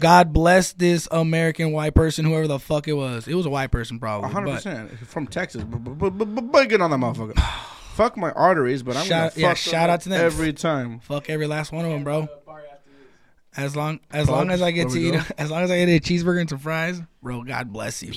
God 0.00 0.32
bless 0.32 0.72
this 0.72 1.06
American 1.10 1.72
white 1.72 1.94
person, 1.94 2.24
whoever 2.24 2.46
the 2.46 2.58
fuck 2.58 2.88
it 2.88 2.94
was. 2.94 3.28
It 3.28 3.34
was 3.34 3.44
a 3.44 3.50
white 3.50 3.70
person, 3.70 3.98
probably. 3.98 4.30
hundred 4.30 4.46
but 4.46 4.54
percent 4.56 4.98
from 5.00 5.26
Texas. 5.26 5.64
Bacon 5.64 6.80
on 6.80 6.90
that 6.90 6.98
motherfucker. 6.98 7.38
Fuck 7.98 8.16
my 8.16 8.30
arteries, 8.30 8.84
but 8.84 8.96
I'm 8.96 9.04
Shout- 9.06 9.34
gonna 9.34 9.42
yeah, 9.42 9.48
fuck 9.48 9.56
shout 9.56 9.72
them 9.72 9.90
out 9.90 10.00
to 10.02 10.08
them. 10.10 10.24
every 10.24 10.52
time. 10.52 11.00
Fuck 11.00 11.28
every 11.28 11.48
last 11.48 11.72
one 11.72 11.84
of 11.84 11.90
them, 11.90 12.04
bro. 12.04 12.20
Uh, 12.22 12.26
bar 12.46 12.60
after 12.72 12.90
this. 12.90 13.47
As 13.58 13.74
long 13.76 13.98
as 14.12 14.28
long 14.28 14.50
as 14.50 14.62
I 14.62 14.70
get 14.70 14.88
to 14.90 14.98
eat, 14.98 15.12
go. 15.14 15.20
as 15.38 15.50
long 15.50 15.62
as 15.62 15.70
I 15.70 15.84
get 15.84 15.88
a 15.88 16.00
cheeseburger 16.00 16.40
and 16.40 16.48
some 16.48 16.60
fries, 16.60 17.02
bro. 17.22 17.42
God 17.42 17.72
bless 17.72 18.02
you. 18.02 18.12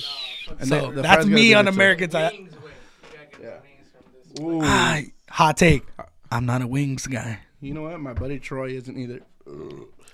And 0.60 0.68
So 0.68 0.86
the- 0.86 0.92
the 0.96 1.02
that's 1.02 1.26
me 1.26 1.52
on. 1.54 1.66
American 1.68 2.10
side. 2.10 2.32
Wings 2.32 2.52
with. 2.62 2.72
You 3.12 3.18
gotta 3.18 3.26
get 3.30 3.38
the 3.38 3.42
Yeah. 3.42 3.50
wings 3.62 3.88
from 3.92 4.54
this. 4.54 4.62
Ooh. 4.64 4.66
Ah, 4.66 5.00
hot 5.30 5.56
take. 5.56 5.82
I'm 6.30 6.46
not 6.46 6.62
a 6.62 6.66
wings 6.68 7.06
guy. 7.08 7.40
You 7.60 7.74
know 7.74 7.82
what? 7.82 7.98
My 8.00 8.12
buddy 8.12 8.38
Troy 8.38 8.68
isn't 8.70 8.96
either. 8.96 9.20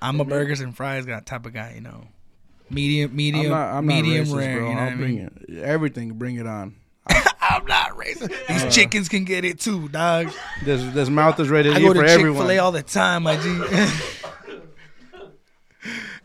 I'm 0.01 0.19
a 0.21 0.25
burgers 0.25 0.61
and 0.61 0.75
fries 0.77 1.05
guy 1.05 1.21
type 1.21 1.45
of 1.45 1.53
guy. 1.53 1.73
You 1.75 1.83
know, 1.83 2.07
medium, 2.71 3.15
medium, 3.15 3.47
I'm 3.47 3.51
not. 3.51 3.75
I'm 3.75 3.87
medium 3.87 4.29
not 4.29 4.35
racist, 4.35 4.39
rare. 4.39 4.59
bro. 4.61 4.69
You 4.71 4.75
know 4.75 4.81
I'll 4.81 4.89
what 4.89 4.97
bring 4.97 5.15
mean? 5.17 5.31
it. 5.49 5.59
Everything. 5.63 6.13
Bring 6.15 6.37
it 6.37 6.47
on. 6.47 6.75
I'm 7.41 7.67
not 7.67 7.91
racist. 7.99 8.29
These 8.49 8.63
Uh. 8.65 8.71
chickens 8.71 9.09
can 9.11 9.25
get 9.25 9.45
it 9.45 9.61
too, 9.61 9.89
dog. 9.91 10.31
This 10.65 10.83
this 10.95 11.09
mouth 11.11 11.39
is 11.39 11.49
ready 11.51 11.69
to 11.69 11.75
I 11.75 11.79
eat 11.79 11.83
go 11.83 11.93
to 11.93 12.01
for 12.01 12.07
Chick 12.07 12.19
everyone. 12.19 12.43
Fil 12.47 12.51
A 12.53 12.59
all 12.59 12.73
the 12.73 12.83
time, 12.83 13.25
my 13.25 13.37
G. 13.37 13.61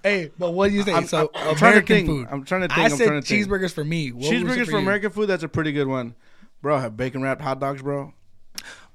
hey, 0.04 0.32
but 0.38 0.52
what 0.52 0.70
do 0.70 0.76
you 0.76 0.84
think? 0.84 0.98
I'm- 0.98 1.08
so 1.08 1.18
I'm- 1.18 1.28
I'm 1.34 1.56
trying 1.56 1.56
to 1.56 1.66
American 1.80 1.96
think. 1.96 2.08
food. 2.08 2.28
I'm 2.32 2.44
trying 2.44 2.62
to 2.62 2.68
think. 2.68 2.80
I 2.80 2.84
I'm 2.86 2.90
said 2.92 3.08
trying 3.08 3.22
to 3.22 3.28
think. 3.28 3.48
cheeseburgers 3.48 3.74
for 3.74 3.84
me. 3.84 4.12
What 4.12 4.26
Cheeseburgers 4.32 4.66
for 4.66 4.72
you? 4.72 4.78
American 4.78 5.10
food. 5.12 5.28
That's 5.28 5.44
a 5.44 5.48
pretty 5.48 5.72
good 5.72 5.88
one, 5.88 6.16
bro. 6.62 6.78
Have 6.80 6.96
bacon 6.98 7.22
wrapped 7.22 7.42
hot 7.42 7.60
dogs, 7.60 7.82
bro. 7.82 8.14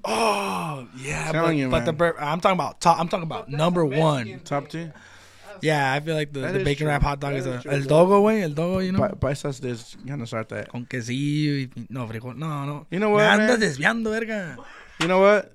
Oh 0.04 0.86
yeah, 0.96 1.26
but, 1.26 1.32
Telling 1.32 1.58
you, 1.58 1.68
but 1.68 1.84
the 1.84 1.92
bur- 1.92 2.16
I'm 2.18 2.40
talking 2.40 2.56
about 2.56 2.80
top. 2.80 2.98
I'm 3.00 3.08
talking 3.08 3.24
about 3.24 3.48
number 3.48 3.84
one. 3.84 4.40
Top 4.44 4.68
two. 4.68 4.92
Yeah, 5.60 5.92
I 5.92 5.98
feel 5.98 6.14
like 6.14 6.32
the, 6.32 6.40
the 6.52 6.62
bacon 6.62 6.84
true. 6.84 6.86
wrap 6.86 7.02
hot 7.02 7.18
dog 7.18 7.32
That 7.32 7.38
is 7.38 7.46
is 7.46 7.54
a 7.56 7.62
true. 7.62 7.70
el 7.72 7.80
dogo 7.82 8.20
way, 8.20 8.42
el 8.44 8.50
dogo, 8.50 8.78
you 8.78 8.92
know. 8.92 9.00
Pa- 9.00 9.16
paisas 9.16 9.60
des 9.60 9.96
gonna 10.06 10.24
start 10.24 10.48
that. 10.50 10.68
Con 10.68 10.86
quesillo 10.86 11.68
y 11.76 11.86
no 11.90 12.06
frijol. 12.06 12.36
No, 12.36 12.64
no. 12.64 12.86
You 12.92 13.00
know 13.00 13.10
what, 13.10 13.22
Me 13.36 13.44
andas 13.44 13.58
man? 13.58 13.60
desviando, 13.60 14.10
verga. 14.10 14.56
You 15.00 15.08
know 15.08 15.18
what? 15.18 15.52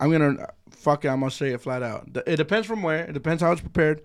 I'm 0.00 0.10
gonna 0.10 0.48
fuck 0.70 1.04
it. 1.04 1.08
I'm 1.08 1.20
gonna 1.20 1.30
say 1.30 1.50
it 1.52 1.60
flat 1.60 1.84
out. 1.84 2.08
It 2.26 2.36
depends 2.36 2.66
from 2.66 2.82
where. 2.82 3.04
It 3.04 3.12
depends 3.12 3.40
how 3.40 3.52
it's 3.52 3.60
prepared. 3.60 4.02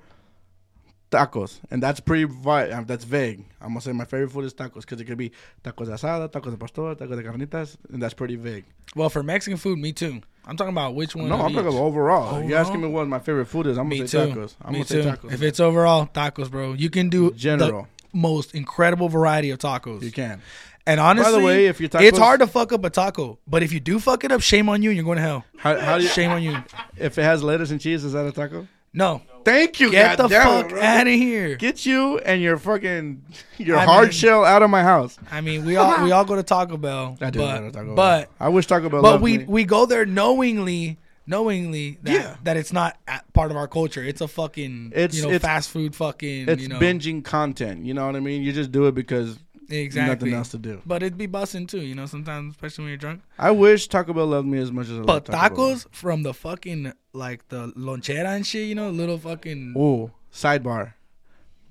Tacos, 1.13 1.59
and 1.71 1.81
that's 1.81 1.99
pretty. 1.99 2.25
Uh, 2.45 2.83
that's 2.85 3.03
vague. 3.03 3.45
I'm 3.61 3.69
gonna 3.69 3.81
say 3.81 3.91
my 3.93 4.05
favorite 4.05 4.31
food 4.31 4.45
is 4.45 4.53
tacos 4.53 4.81
because 4.81 4.99
it 4.99 5.05
could 5.05 5.17
be 5.17 5.31
tacos 5.63 5.85
de 5.85 5.93
asada, 5.93 6.29
tacos 6.29 6.51
de 6.51 6.57
pastor, 6.57 6.95
tacos 6.95 7.15
de 7.15 7.23
carnitas, 7.23 7.77
and 7.91 8.01
that's 8.01 8.13
pretty 8.13 8.35
vague. 8.35 8.65
Well, 8.95 9.09
for 9.09 9.21
Mexican 9.23 9.57
food, 9.57 9.77
me 9.79 9.93
too. 9.93 10.21
I'm 10.45 10.57
talking 10.57 10.73
about 10.73 10.95
which 10.95 11.15
one. 11.15 11.29
no, 11.29 11.35
I'm 11.35 11.53
talking 11.53 11.59
about 11.67 11.73
overall. 11.75 12.43
You 12.43 12.55
asking 12.55 12.81
me 12.81 12.87
what 12.87 13.07
my 13.07 13.19
favorite 13.19 13.45
food 13.45 13.67
is? 13.67 13.77
I'm 13.77 13.89
gonna 13.89 14.07
say 14.07 14.25
too. 14.29 14.33
tacos. 14.33 14.55
I'm 14.61 14.73
me 14.73 14.79
gonna 14.79 14.85
too. 14.85 15.03
say 15.03 15.09
tacos. 15.09 15.31
If 15.33 15.41
it's 15.41 15.59
overall 15.59 16.07
tacos, 16.07 16.49
bro, 16.49 16.73
you 16.73 16.89
can 16.89 17.09
do 17.09 17.31
General. 17.33 17.87
the 18.11 18.17
most 18.17 18.53
incredible 18.55 19.07
variety 19.07 19.51
of 19.51 19.59
tacos. 19.59 20.01
you 20.01 20.11
can. 20.11 20.41
And 20.85 20.99
honestly, 20.99 21.31
by 21.31 21.39
the 21.39 21.45
way, 21.45 21.67
if 21.67 21.79
your 21.79 21.85
it's 21.85 21.95
tacos- 21.95 22.17
hard 22.19 22.39
to 22.41 22.47
fuck 22.47 22.73
up 22.73 22.83
a 22.83 22.89
taco, 22.89 23.39
but 23.47 23.63
if 23.63 23.71
you 23.71 23.79
do 23.79 23.99
fuck 23.99 24.25
it 24.25 24.33
up, 24.33 24.41
shame 24.41 24.67
on 24.67 24.81
you, 24.81 24.89
and 24.89 24.97
you're 24.97 25.05
going 25.05 25.15
to 25.15 25.21
hell. 25.21 25.45
How, 25.55 25.79
how 25.79 25.97
do 25.97 26.03
you? 26.03 26.09
Shame 26.09 26.31
on 26.31 26.43
you. 26.43 26.57
If 26.97 27.17
it 27.17 27.23
has 27.23 27.41
lettuce 27.41 27.71
and 27.71 27.79
cheese, 27.79 28.03
is 28.03 28.11
that 28.11 28.25
a 28.25 28.31
taco? 28.33 28.67
No, 28.93 29.21
Thank 29.43 29.79
you. 29.79 29.91
get 29.91 30.17
the 30.17 30.29
fuck 30.29 30.71
out 30.71 31.07
of 31.07 31.13
here. 31.13 31.55
Get 31.55 31.85
you 31.85 32.19
and 32.19 32.41
your 32.41 32.57
fucking 32.57 33.23
your 33.57 33.77
I 33.77 33.85
hard 33.85 34.03
mean- 34.05 34.11
shell 34.11 34.45
out 34.45 34.61
of 34.61 34.69
my 34.69 34.83
house. 34.83 35.17
I 35.31 35.41
mean, 35.41 35.65
we 35.65 35.75
all 35.77 36.03
we 36.03 36.11
all 36.11 36.23
go 36.25 36.35
to 36.35 36.43
Taco 36.43 36.77
Bell, 36.77 37.17
I 37.19 37.29
do 37.29 37.39
but 37.39 37.73
Taco 37.73 37.85
Bell. 37.87 37.95
but 37.95 38.29
I 38.39 38.49
wish 38.49 38.67
Taco 38.67 38.89
Bell. 38.89 39.01
but 39.01 39.11
loved 39.13 39.23
we 39.23 39.39
me. 39.39 39.45
we 39.45 39.63
go 39.65 39.85
there 39.85 40.05
knowingly 40.05 40.97
knowingly 41.25 41.97
that, 42.03 42.13
Yeah. 42.13 42.35
that 42.43 42.57
it's 42.57 42.73
not 42.73 42.97
a- 43.07 43.21
part 43.33 43.49
of 43.49 43.55
our 43.57 43.67
culture. 43.67 44.03
It's 44.03 44.19
a 44.21 44.27
fucking 44.27 44.91
It's- 44.93 45.15
you 45.15 45.21
know 45.23 45.29
it's- 45.29 45.41
fast 45.41 45.69
food 45.69 45.95
fucking 45.95 46.49
it's 46.49 46.61
you 46.61 46.67
know 46.67 46.79
binging 46.79 47.23
content. 47.23 47.85
You 47.85 47.93
know 47.93 48.05
what 48.05 48.15
I 48.15 48.19
mean? 48.19 48.43
You 48.43 48.51
just 48.51 48.71
do 48.73 48.87
it 48.87 48.93
because 48.95 49.37
exactly. 49.69 50.13
nothing 50.29 50.33
else 50.37 50.49
to 50.49 50.57
do. 50.57 50.81
But 50.85 51.03
it'd 51.03 51.17
be 51.17 51.25
busting 51.27 51.67
too, 51.67 51.81
you 51.81 51.95
know. 51.95 52.05
Sometimes, 52.05 52.53
especially 52.53 52.83
when 52.83 52.89
you're 52.89 52.97
drunk. 52.97 53.21
I 53.37 53.51
wish 53.51 53.87
Taco 53.87 54.13
Bell 54.13 54.27
loved 54.27 54.47
me 54.47 54.59
as 54.59 54.71
much 54.71 54.85
as 54.87 54.93
I 54.93 54.95
love 54.95 55.05
But 55.05 55.25
Taco 55.25 55.55
Bell. 55.55 55.75
tacos 55.75 55.87
from 55.93 56.23
the 56.23 56.33
fucking 56.33 56.93
like 57.13 57.47
the 57.49 57.67
lonchera 57.77 58.35
and 58.35 58.45
shit, 58.45 58.67
you 58.67 58.75
know, 58.75 58.89
little 58.89 59.17
fucking. 59.17 59.73
Ooh, 59.77 60.11
sidebar. 60.33 60.93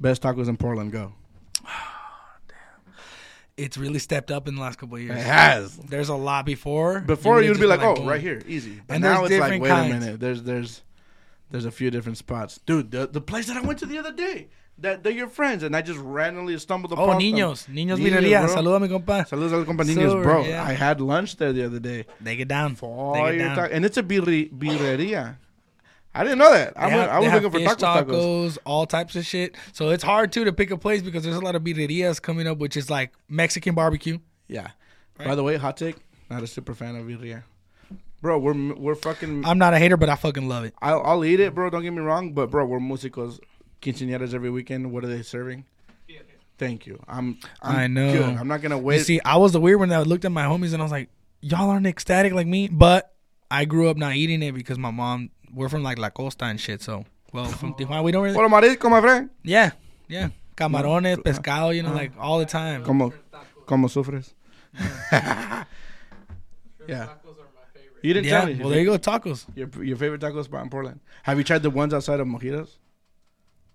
Best 0.01 0.23
tacos 0.23 0.49
in 0.49 0.57
Portland. 0.57 0.93
Go. 0.93 1.13
It's 3.57 3.77
really 3.77 3.99
stepped 3.99 4.31
up 4.31 4.49
in 4.49 4.55
the 4.55 4.63
last 4.63 4.79
couple 4.79 4.97
of 4.97 5.03
years. 5.03 5.19
It 5.19 5.23
has. 5.25 5.77
There's 5.77 6.09
a 6.09 6.15
lot 6.15 6.47
before. 6.47 7.01
Before 7.01 7.43
you'd 7.43 7.61
be 7.61 7.67
like, 7.67 7.83
oh, 7.83 8.03
right 8.05 8.21
here, 8.21 8.41
easy. 8.47 8.81
But 8.87 8.95
And 8.95 9.03
now 9.05 9.25
it's 9.25 9.39
like, 9.39 9.61
wait 9.61 9.69
kinds. 9.69 9.95
a 9.95 9.99
minute. 10.01 10.21
There's 10.21 10.43
there's 10.43 10.83
there's 11.51 11.67
a 11.67 11.71
few 11.71 11.91
different 11.91 12.17
spots, 12.17 12.59
dude. 12.65 12.91
The 12.91 13.07
the 13.07 13.21
place 13.21 13.49
that 13.49 13.59
I 13.59 13.61
went 13.61 13.79
to 13.81 13.87
the 13.87 13.99
other 13.99 14.11
day, 14.13 14.49
that 14.83 15.03
they're 15.03 15.13
your 15.13 15.29
friends, 15.29 15.63
and 15.63 15.75
I 15.75 15.83
just 15.83 15.99
randomly 16.01 16.57
stumbled 16.59 16.93
Oh, 16.93 16.97
upon. 16.97 17.09
them. 17.09 17.21
niños, 17.21 17.67
niños, 17.69 17.99
Niños, 17.99 18.45
bro. 18.47 18.55
Saluda 18.55 18.77
a 18.77 18.81
mi 18.81 18.89
compa. 18.89 19.27
Saludos 19.29 19.53
al 19.53 19.65
compañeros, 19.65 20.11
Sorry, 20.11 20.23
bro. 20.23 20.45
yeah. 20.45 20.63
I 20.65 20.73
had 20.73 21.01
lunch 21.01 21.37
there 21.37 21.53
the 21.53 21.65
other 21.65 21.79
day. 21.81 22.05
They 22.21 22.37
get 22.37 22.49
down. 22.49 22.75
For 22.75 23.15
They 23.15 23.21
get 23.23 23.35
you're 23.35 23.47
down. 23.49 23.57
talk- 23.57 23.71
and 23.73 23.85
it's 23.85 23.97
a 23.97 24.03
birri- 24.03 24.51
birreria. 24.53 25.37
I 26.15 26.25
didn't 26.25 26.39
know 26.39 26.53
that. 26.53 26.77
Have- 26.77 27.09
I 27.09 27.19
was 27.21 27.33
looking 27.33 27.51
for 27.51 27.59
tacos. 27.61 28.07
tacos. 28.07 28.59
all 28.67 28.85
types 28.87 29.17
of 29.17 29.25
shit. 29.25 29.57
So 29.73 29.89
it's 29.91 30.05
hard 30.05 30.31
too 30.31 30.45
to 30.45 30.53
pick 30.53 30.71
a 30.71 30.77
place 30.77 31.01
because 31.01 31.25
there's 31.25 31.37
a 31.37 31.41
lot 31.41 31.55
of 31.55 31.63
birrerias 31.63 32.21
coming 32.21 32.47
up, 32.47 32.59
which 32.59 32.77
is 32.77 32.91
like 32.91 33.13
Mexican 33.31 33.75
barbecue. 33.75 34.19
Yeah. 34.49 34.69
By 35.17 35.35
the 35.35 35.43
way, 35.43 35.57
hot 35.57 35.77
take. 35.79 35.97
Not 36.29 36.43
a 36.43 36.47
super 36.47 36.75
fan 36.75 36.97
of 36.97 37.07
birria. 37.07 37.45
Bro, 38.21 38.39
we're 38.39 38.75
we're 38.75 38.95
fucking. 38.95 39.45
I'm 39.45 39.59
not 39.59 39.75
a 39.75 39.79
hater, 39.79 39.97
but 39.97 40.09
I 40.09 40.15
fucking 40.17 40.49
love 40.49 40.65
it. 40.65 40.75
I'll, 40.81 41.03
I'll 41.03 41.25
eat 41.25 41.41
it, 41.41 41.55
bro. 41.55 41.71
Don't 41.71 41.83
get 41.83 41.93
me 41.93 42.01
wrong, 42.01 42.33
but 42.35 42.51
bro, 42.51 42.65
we're 42.65 42.79
musicos, 42.79 43.41
quinceañeras 43.83 44.33
every 44.33 44.51
weekend. 44.51 44.91
What 44.93 45.05
are 45.05 45.09
they 45.09 45.23
serving? 45.23 45.65
Thank 46.59 46.87
you. 46.87 47.03
I'm. 47.09 47.39
I'm 47.61 47.77
I 47.77 47.87
know. 47.89 48.13
Good. 48.13 48.39
I'm 48.39 48.47
not 48.47 48.63
gonna 48.63 48.77
You 48.77 48.83
wait. 48.83 49.05
see, 49.05 49.21
I 49.25 49.37
was 49.37 49.53
the 49.53 49.61
weird 49.61 49.81
one 49.81 49.89
that 49.89 50.07
looked 50.07 50.25
at 50.25 50.31
my 50.31 50.45
homies 50.45 50.73
and 50.73 50.81
I 50.81 50.85
was 50.85 50.93
like, 50.93 51.09
y'all 51.41 51.69
aren't 51.71 51.87
ecstatic 51.87 52.33
like 52.33 52.47
me, 52.47 52.69
but 52.69 53.13
I 53.51 53.65
grew 53.65 53.89
up 53.89 53.97
not 53.97 54.15
eating 54.15 54.43
it 54.43 54.53
because 54.53 54.79
my 54.79 54.91
mom. 54.91 55.31
We're 55.55 55.69
from 55.69 55.83
like 55.83 55.99
La 55.99 56.09
Costa 56.09 56.47
and 56.47 56.59
shit, 56.59 56.81
so 56.81 57.05
well 57.33 57.45
from 57.45 57.73
oh. 57.73 57.75
Tijuana 57.75 58.03
we 58.03 58.11
don't 58.11 58.23
really. 58.23 58.35
Hola, 58.35 58.49
marisco, 58.49 58.91
my 58.91 59.03
friend. 59.03 59.29
Yeah, 59.43 59.73
yeah, 60.09 60.31
camarones, 60.57 61.17
pescado, 61.17 61.75
you 61.77 61.83
know, 61.83 61.91
uh-huh. 61.91 61.99
like 61.99 62.13
all 62.19 62.39
the 62.39 62.47
time. 62.47 62.83
Como, 62.85 63.13
como 63.67 63.89
sufres? 63.89 64.33
yeah. 64.81 65.65
Tacos 66.89 67.37
are 67.37 67.51
my 67.53 67.67
favorite. 67.75 68.01
You 68.03 68.15
didn't 68.15 68.27
Yeah, 68.27 68.39
tell 68.39 68.47
me. 68.47 68.55
well 68.61 68.71
there 68.71 68.81
you 68.81 68.87
go, 68.87 68.97
tacos. 68.97 69.45
Your, 69.55 69.69
your 69.85 69.99
favorite 69.99 70.23
taco 70.23 70.43
spot 70.43 70.63
in 70.63 70.71
Portland. 70.71 71.01
Have 71.25 71.37
you 71.37 71.45
tried 71.45 71.63
the 71.63 71.69
ones 71.69 71.93
outside 71.93 72.19
of 72.21 72.27
Mojitos? 72.27 72.79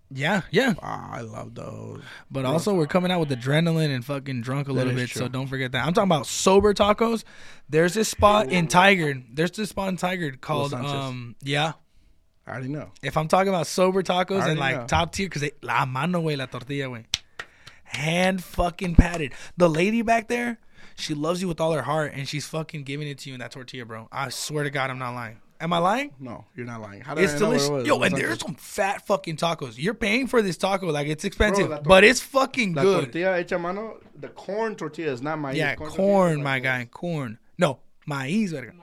Yeah, 0.09 0.41
yeah. 0.51 0.73
Ah, 0.81 1.15
I 1.15 1.21
love 1.21 1.53
those. 1.53 2.01
But 2.31 2.45
also, 2.45 2.73
we're 2.73 2.87
coming 2.87 3.11
out 3.11 3.19
with 3.19 3.29
adrenaline 3.29 3.93
and 3.93 4.05
fucking 4.05 4.41
drunk 4.41 4.69
a 4.69 4.71
little 4.71 4.93
bit, 4.93 5.09
so 5.09 5.27
don't 5.27 5.47
forget 5.47 5.73
that. 5.73 5.85
I'm 5.85 5.93
talking 5.93 6.07
about 6.09 6.27
sober 6.27 6.73
tacos. 6.73 7.23
There's 7.69 7.93
this 7.93 8.07
spot 8.07 8.49
in 8.49 8.67
Tigard. 8.67 9.25
There's 9.33 9.51
this 9.51 9.69
spot 9.69 9.89
in 9.89 9.97
Tigard 9.97 10.39
called 10.39 10.73
um 10.73 11.35
yeah. 11.41 11.73
I 12.45 12.51
already 12.51 12.69
know. 12.69 12.91
If 13.03 13.17
I'm 13.17 13.27
talking 13.27 13.49
about 13.49 13.67
sober 13.67 14.01
tacos 14.01 14.47
and 14.47 14.57
like 14.57 14.77
know. 14.77 14.87
top 14.87 15.11
tier, 15.11 15.27
because 15.27 15.49
la 15.61 15.85
mano 15.85 16.21
way 16.21 16.37
la 16.37 16.45
tortilla 16.45 16.89
way, 16.89 17.05
hand 17.83 18.41
fucking 18.41 18.95
patted. 18.95 19.33
The 19.57 19.69
lady 19.69 20.01
back 20.01 20.29
there, 20.29 20.57
she 20.95 21.13
loves 21.13 21.41
you 21.41 21.49
with 21.49 21.59
all 21.59 21.73
her 21.73 21.81
heart, 21.81 22.13
and 22.15 22.27
she's 22.27 22.47
fucking 22.47 22.83
giving 22.83 23.09
it 23.09 23.17
to 23.19 23.29
you 23.29 23.33
in 23.33 23.41
that 23.41 23.51
tortilla, 23.51 23.85
bro. 23.85 24.07
I 24.11 24.29
swear 24.29 24.63
to 24.63 24.69
God, 24.69 24.89
I'm 24.89 24.99
not 24.99 25.13
lying. 25.13 25.41
Am 25.59 25.73
I 25.73 25.77
lying? 25.79 26.11
No, 26.19 26.45
you're 26.55 26.65
not 26.65 26.81
lying. 26.81 27.01
How 27.01 27.15
did 27.15 27.23
It's 27.23 27.33
I 27.33 27.39
know 27.39 27.49
where 27.49 27.55
it 27.55 27.59
delicious. 27.59 27.69
was? 27.69 27.87
Yo, 27.87 27.99
and 28.01 28.15
there's 28.15 28.39
some 28.39 28.55
fat 28.55 29.05
fucking 29.07 29.37
tacos. 29.37 29.75
You're 29.77 29.93
paying 29.95 30.27
for 30.27 30.41
this 30.41 30.57
taco 30.57 30.91
like 30.91 31.07
it's 31.07 31.25
expensive, 31.25 31.69
la 31.69 31.77
tor- 31.77 31.83
but 31.85 32.03
it's 32.03 32.19
fucking 32.21 32.73
La 32.73 32.83
good. 32.83 33.03
tortilla 33.05 33.43
hecha 33.43 33.55
a 33.55 33.59
mano, 33.59 33.97
the 34.19 34.27
corn 34.29 34.75
tortilla 34.75 35.11
is 35.11 35.21
not 35.21 35.39
my 35.39 35.51
Yeah, 35.53 35.75
tortilla 35.75 35.95
corn, 35.97 36.43
my 36.43 36.59
guy, 36.59 36.85
corn. 36.91 37.39
No, 37.57 37.79
maíz, 38.07 38.51
verga. 38.51 38.73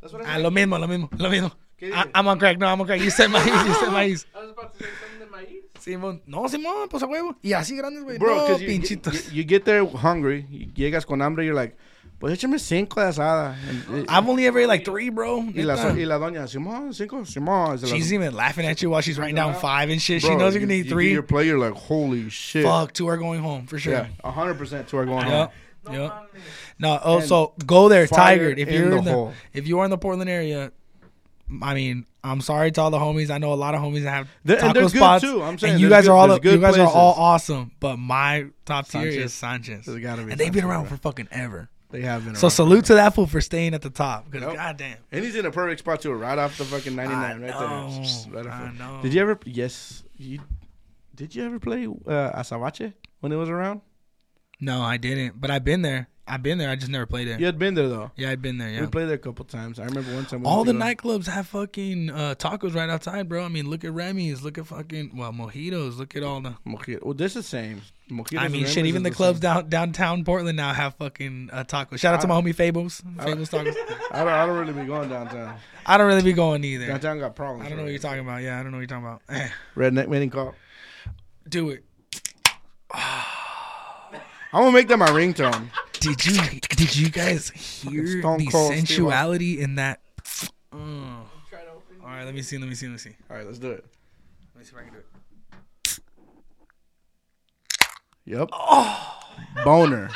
That's 0.00 0.12
what 0.12 0.24
I 0.24 0.30
ah, 0.30 0.34
I 0.34 0.36
lo 0.38 0.50
said. 0.50 0.54
mismo, 0.68 0.78
lo 0.80 0.86
mismo, 0.86 1.08
lo 1.18 1.30
mismo. 1.30 1.52
¿Qué 1.78 1.88
I, 1.92 2.04
dije? 2.04 2.10
I'm 2.14 2.28
on 2.28 2.38
crack. 2.38 2.58
No, 2.58 2.66
I'm 2.68 2.80
on 2.80 2.86
crack. 2.86 3.00
You 3.00 3.10
said 3.10 3.30
maíz. 3.30 3.46
You 3.66 3.74
said 3.74 3.88
maíz. 3.92 4.24
I 4.34 4.40
was 4.40 4.50
about 4.50 4.72
to 4.78 4.84
say 4.84 4.90
something 5.00 5.18
de 5.18 5.26
maíz. 5.26 5.62
Simón. 5.80 6.20
No, 6.26 6.46
Simón, 6.46 6.88
pues 6.88 7.02
a 7.02 7.06
huevo. 7.06 7.34
Y 7.42 7.52
así 7.54 7.76
grandes, 7.76 8.04
güey. 8.04 8.18
Bro, 8.18 8.36
no, 8.36 8.58
you, 8.58 8.66
pinchitos. 8.68 9.32
you, 9.32 9.38
you 9.38 9.44
get 9.44 9.64
there 9.64 9.84
hungry, 9.84 10.46
you 10.50 10.66
llegas 10.66 11.04
con 11.06 11.20
hambre, 11.22 11.44
you're 11.44 11.54
like, 11.54 11.76
pues 12.20 12.32
échame 12.38 12.58
cinco 12.60 13.00
de 13.00 13.06
asada. 13.08 13.56
And 13.68 13.98
it- 14.00 14.06
I've 14.10 14.28
only 14.28 14.46
ever 14.46 14.60
ate 14.60 14.68
like 14.68 14.84
three, 14.84 15.08
bro. 15.08 15.38
y, 15.40 15.62
la, 15.62 15.74
y 15.94 16.04
la 16.04 16.18
doña, 16.18 16.46
Simón, 16.46 16.94
cinco, 16.94 17.22
Simón. 17.24 17.78
Se 17.78 17.86
la- 17.86 17.92
She's 17.92 18.12
even 18.12 18.34
laughing 18.36 18.66
at 18.66 18.80
you 18.82 18.90
while 18.90 19.00
she's 19.00 19.18
writing 19.18 19.34
down 19.36 19.54
five 19.54 19.88
and 19.90 20.00
shit. 20.00 20.20
she 20.22 20.28
knows 20.36 20.54
you're 20.54 20.60
gonna 20.60 20.74
you- 20.74 20.80
eat 20.82 20.86
you 20.86 20.92
three. 20.92 21.06
get 21.08 21.12
your 21.14 21.22
plate, 21.24 21.46
you're 21.46 21.58
like, 21.58 21.72
holy 21.74 22.28
shit. 22.30 22.64
Fuck, 22.64 22.92
two 22.92 23.08
are 23.08 23.16
going 23.16 23.40
home 23.40 23.66
for 23.66 23.78
sure. 23.78 23.94
Yeah, 23.94 24.06
100% 24.22 24.86
two 24.88 24.98
are 24.98 25.06
going 25.06 25.24
home. 25.24 25.32
Yep. 25.32 25.52
No 25.86 25.92
Yep. 25.92 26.30
No, 26.78 27.00
oh, 27.02 27.20
so 27.20 27.54
go 27.66 27.88
there, 27.88 28.06
fire 28.06 28.54
Tigard. 28.54 28.58
If 28.58 28.70
you're 28.70 28.90
the 28.90 28.96
in 28.98 29.04
the 29.04 29.32
if 29.54 29.66
you 29.66 29.78
are 29.78 29.84
in 29.86 29.90
the 29.90 29.96
Portland 29.98 30.28
area, 30.30 30.72
I 31.62 31.74
mean, 31.74 32.04
I'm 32.22 32.42
sorry 32.42 32.70
to 32.72 32.80
all 32.82 32.90
the 32.90 32.98
homies. 32.98 33.30
I 33.30 33.38
know 33.38 33.52
a 33.52 33.54
lot 33.54 33.74
of 33.74 33.80
homies 33.80 34.02
that 34.02 34.10
have 34.10 34.28
They're- 34.44 34.56
and 34.58 34.74
taco 34.74 34.80
good, 34.88 34.90
spots, 34.90 35.24
too. 35.24 35.42
I'm 35.42 35.58
saying 35.58 35.72
and 35.74 35.80
you 35.80 35.88
guys 35.88 36.04
good- 36.04 36.10
are 36.10 36.16
all 36.16 36.28
there's 36.28 36.38
you 36.44 36.50
good 36.50 36.60
guys 36.60 36.76
are 36.78 36.86
all 36.86 37.14
awesome. 37.14 37.72
But 37.80 37.96
my 37.98 38.46
top 38.66 38.88
tier 38.88 39.06
is 39.08 39.32
Sanchez, 39.32 39.86
gotta 39.86 40.22
be 40.22 40.32
and 40.32 40.38
they've 40.38 40.52
been 40.52 40.64
around 40.64 40.82
bro. 40.88 40.96
for 40.96 41.02
fucking 41.02 41.28
ever. 41.32 41.70
They 41.90 42.02
have 42.02 42.24
been 42.24 42.34
So 42.36 42.48
salute 42.48 42.84
to 42.86 42.94
that 42.94 43.14
fool 43.14 43.26
for 43.26 43.40
staying 43.40 43.74
at 43.74 43.82
the 43.82 43.90
top. 43.90 44.30
Because 44.30 44.46
Yep. 44.46 44.56
goddamn, 44.56 44.96
And 45.10 45.24
he's 45.24 45.34
in 45.34 45.44
a 45.46 45.50
perfect 45.50 45.80
spot 45.80 46.00
too, 46.00 46.12
right 46.12 46.38
off 46.38 46.56
the 46.56 46.64
fucking 46.64 46.94
99, 46.94 47.40
right 47.42 47.52
there. 47.92 48.02
Just 48.02 48.30
right 48.30 48.46
off 48.46 48.52
I 48.52 48.72
know. 48.78 49.00
Did 49.02 49.12
you 49.14 49.20
ever? 49.20 49.38
Yes. 49.44 50.04
You, 50.16 50.40
did 51.14 51.34
you 51.34 51.44
ever 51.44 51.58
play 51.58 51.86
uh, 51.86 52.40
Azabache 52.40 52.92
when 53.20 53.32
it 53.32 53.36
was 53.36 53.48
around? 53.48 53.80
no, 54.60 54.82
I 54.82 54.98
didn't. 54.98 55.40
But 55.40 55.50
I've 55.50 55.64
been 55.64 55.82
there. 55.82 56.08
I've 56.30 56.42
been 56.42 56.58
there. 56.58 56.70
I 56.70 56.76
just 56.76 56.90
never 56.90 57.06
played 57.06 57.26
it. 57.28 57.40
You 57.40 57.46
had 57.46 57.58
been 57.58 57.74
there 57.74 57.88
though. 57.88 58.10
Yeah, 58.16 58.30
I've 58.30 58.40
been 58.40 58.58
there. 58.58 58.70
Yeah. 58.70 58.82
We 58.82 58.86
played 58.86 59.06
there 59.08 59.16
a 59.16 59.18
couple 59.18 59.44
times. 59.44 59.78
I 59.80 59.84
remember 59.84 60.14
one 60.14 60.26
time. 60.26 60.46
All 60.46 60.64
the 60.64 60.72
nightclubs 60.72 61.26
have 61.26 61.48
fucking 61.48 62.10
uh, 62.10 62.34
tacos 62.38 62.74
right 62.74 62.88
outside, 62.88 63.28
bro. 63.28 63.44
I 63.44 63.48
mean, 63.48 63.68
look 63.68 63.84
at 63.84 63.92
Remy's, 63.92 64.42
look 64.42 64.56
at 64.58 64.66
fucking 64.66 65.16
well 65.16 65.32
mojitos, 65.32 65.98
look 65.98 66.14
at 66.16 66.22
all 66.22 66.40
the. 66.40 66.50
go- 66.50 66.56
Mojito. 66.66 67.02
Well, 67.02 67.14
this 67.14 67.34
is 67.34 67.42
the 67.44 67.48
same. 67.48 67.82
Mojitos 68.10 68.38
I 68.38 68.48
mean, 68.48 68.66
shit. 68.66 68.86
Even 68.86 69.02
the 69.02 69.10
same. 69.10 69.14
clubs 69.16 69.40
down 69.40 69.68
downtown 69.68 70.24
Portland 70.24 70.56
now 70.56 70.72
have 70.72 70.94
fucking 70.94 71.50
uh, 71.52 71.64
tacos. 71.64 71.98
Shout 71.98 72.14
out 72.14 72.20
to 72.20 72.28
my 72.28 72.40
homie 72.40 72.54
Fables. 72.54 73.02
Fables 73.22 73.50
tacos. 73.50 73.74
I 74.12 74.18
don't. 74.24 74.28
I 74.28 74.46
don't 74.46 74.58
really 74.58 74.72
be 74.72 74.86
going 74.86 75.08
downtown. 75.08 75.56
I 75.86 75.96
don't 75.96 76.06
really 76.06 76.22
be 76.22 76.32
going 76.32 76.62
either. 76.64 76.86
Downtown 76.86 77.18
got 77.18 77.34
problems. 77.34 77.66
I 77.66 77.68
don't 77.70 77.78
know 77.78 77.84
what 77.84 77.90
you're 77.92 78.00
talking 78.00 78.20
about. 78.20 78.42
Yeah, 78.42 78.58
I 78.58 78.62
don't 78.62 78.70
know 78.72 78.78
what 78.78 78.88
you're 78.90 79.00
talking 79.00 79.06
about. 79.06 79.22
Eh, 79.28 79.48
Redneck 79.76 80.08
meeting 80.08 80.30
call. 80.30 80.54
do 81.48 81.70
it. 81.70 81.84
I'm 84.52 84.62
gonna 84.64 84.72
make 84.72 84.88
that 84.88 84.96
my 84.98 85.08
ringtone. 85.08 85.68
Did 86.00 86.24
you 86.26 86.60
did 86.60 86.96
you 86.96 87.10
guys 87.10 87.50
hear 87.50 88.04
the 88.04 88.22
Cold 88.22 88.40
Steve 88.72 88.78
sensuality 88.88 89.60
in 89.60 89.74
that? 89.76 90.00
Try 90.18 90.78
to 90.78 91.70
open. 91.70 91.96
all 92.02 92.08
right, 92.08 92.24
let 92.24 92.34
me 92.34 92.42
see. 92.42 92.56
Let 92.58 92.68
me 92.68 92.74
see. 92.74 92.86
Let 92.86 92.92
me 92.92 92.98
see. 92.98 93.10
All 93.30 93.36
right, 93.36 93.44
let's 93.46 93.58
do 93.58 93.70
it. 93.72 93.84
Let 94.54 94.60
me 94.60 94.64
see 94.64 94.72
if 94.74 94.78
I 94.78 94.84
can 94.84 94.92
do 94.94 94.98
it. 94.98 95.06
Yep. 98.26 98.48
Oh. 98.52 99.18
Boner. 99.64 100.10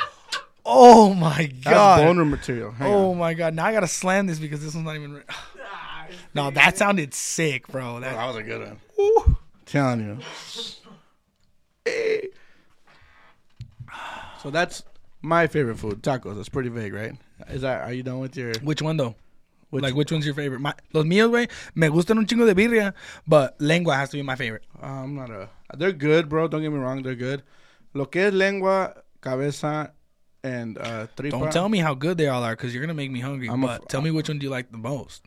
Oh 0.65 1.13
my 1.13 1.45
god. 1.45 1.63
That's 1.63 1.69
god. 1.75 1.97
boner 2.05 2.25
material. 2.25 2.71
Hang 2.71 2.91
Oh 2.91 3.11
on. 3.11 3.17
my 3.19 3.33
god! 3.35 3.53
Now 3.53 3.65
I 3.65 3.71
gotta 3.71 3.87
slam 3.87 4.25
this 4.25 4.39
because 4.39 4.63
this 4.63 4.73
one's 4.73 4.85
not 4.87 4.95
even. 4.95 5.13
Re- 5.13 5.23
no, 6.33 6.49
that 6.51 6.77
sounded 6.77 7.13
sick, 7.13 7.67
bro. 7.67 7.97
Oh, 7.97 7.99
That 7.99 8.15
that 8.15 8.25
was 8.27 8.35
a 8.37 8.43
good 8.43 8.77
one. 8.97 9.37
Telling 9.65 9.99
you. 9.99 10.17
So 14.41 14.51
that's 14.51 14.83
my 15.25 15.47
favorite 15.47 15.77
food, 15.77 16.01
tacos. 16.01 16.35
That's 16.35 16.49
pretty 16.49 16.69
vague, 16.69 16.93
right? 16.93 17.13
Is 17.49 17.61
that? 17.61 17.81
Are 17.83 17.93
you 17.93 18.03
done 18.03 18.19
with 18.19 18.35
your? 18.37 18.53
which 18.63 18.81
one 18.81 18.97
though? 18.97 19.15
Which- 19.71 19.83
like 19.83 19.95
which 19.95 20.11
one's 20.11 20.25
your 20.25 20.35
favorite? 20.35 20.61
My, 20.61 20.73
los 20.93 21.05
míos, 21.05 21.29
güey. 21.31 21.49
Me 21.75 21.87
gustan 21.89 22.17
un 22.17 22.25
chingo 22.25 22.45
de 22.45 22.55
birria, 22.55 22.93
but 23.27 23.55
lengua 23.59 23.95
has 23.95 24.09
to 24.11 24.17
be 24.17 24.21
my 24.21 24.35
favorite. 24.35 24.63
Uh, 24.81 24.85
I'm 24.85 25.15
not 25.15 25.29
a. 25.31 25.49
They're 25.75 25.91
good, 25.91 26.29
bro. 26.29 26.47
Don't 26.47 26.61
get 26.61 26.71
me 26.71 26.77
wrong. 26.77 27.01
They're 27.03 27.15
good. 27.15 27.43
Lo 27.93 28.05
que 28.05 28.21
es 28.21 28.33
lengua, 28.33 28.93
cabeza, 29.21 29.91
and 30.43 30.77
uh, 30.77 31.07
tripa. 31.17 31.37
Don't 31.37 31.51
tell 31.51 31.67
me 31.67 31.79
how 31.79 31.93
good 31.95 32.17
they 32.17 32.27
all 32.27 32.43
are 32.43 32.55
because 32.55 32.73
you're 32.73 32.83
gonna 32.83 32.93
make 32.93 33.11
me 33.11 33.19
hungry. 33.19 33.49
I'm 33.49 33.63
a 33.63 33.67
but 33.67 33.81
f- 33.81 33.87
tell 33.87 34.01
me 34.01 34.11
which 34.11 34.29
one 34.29 34.37
do 34.39 34.45
you 34.45 34.51
like 34.51 34.71
the 34.71 34.77
most? 34.77 35.23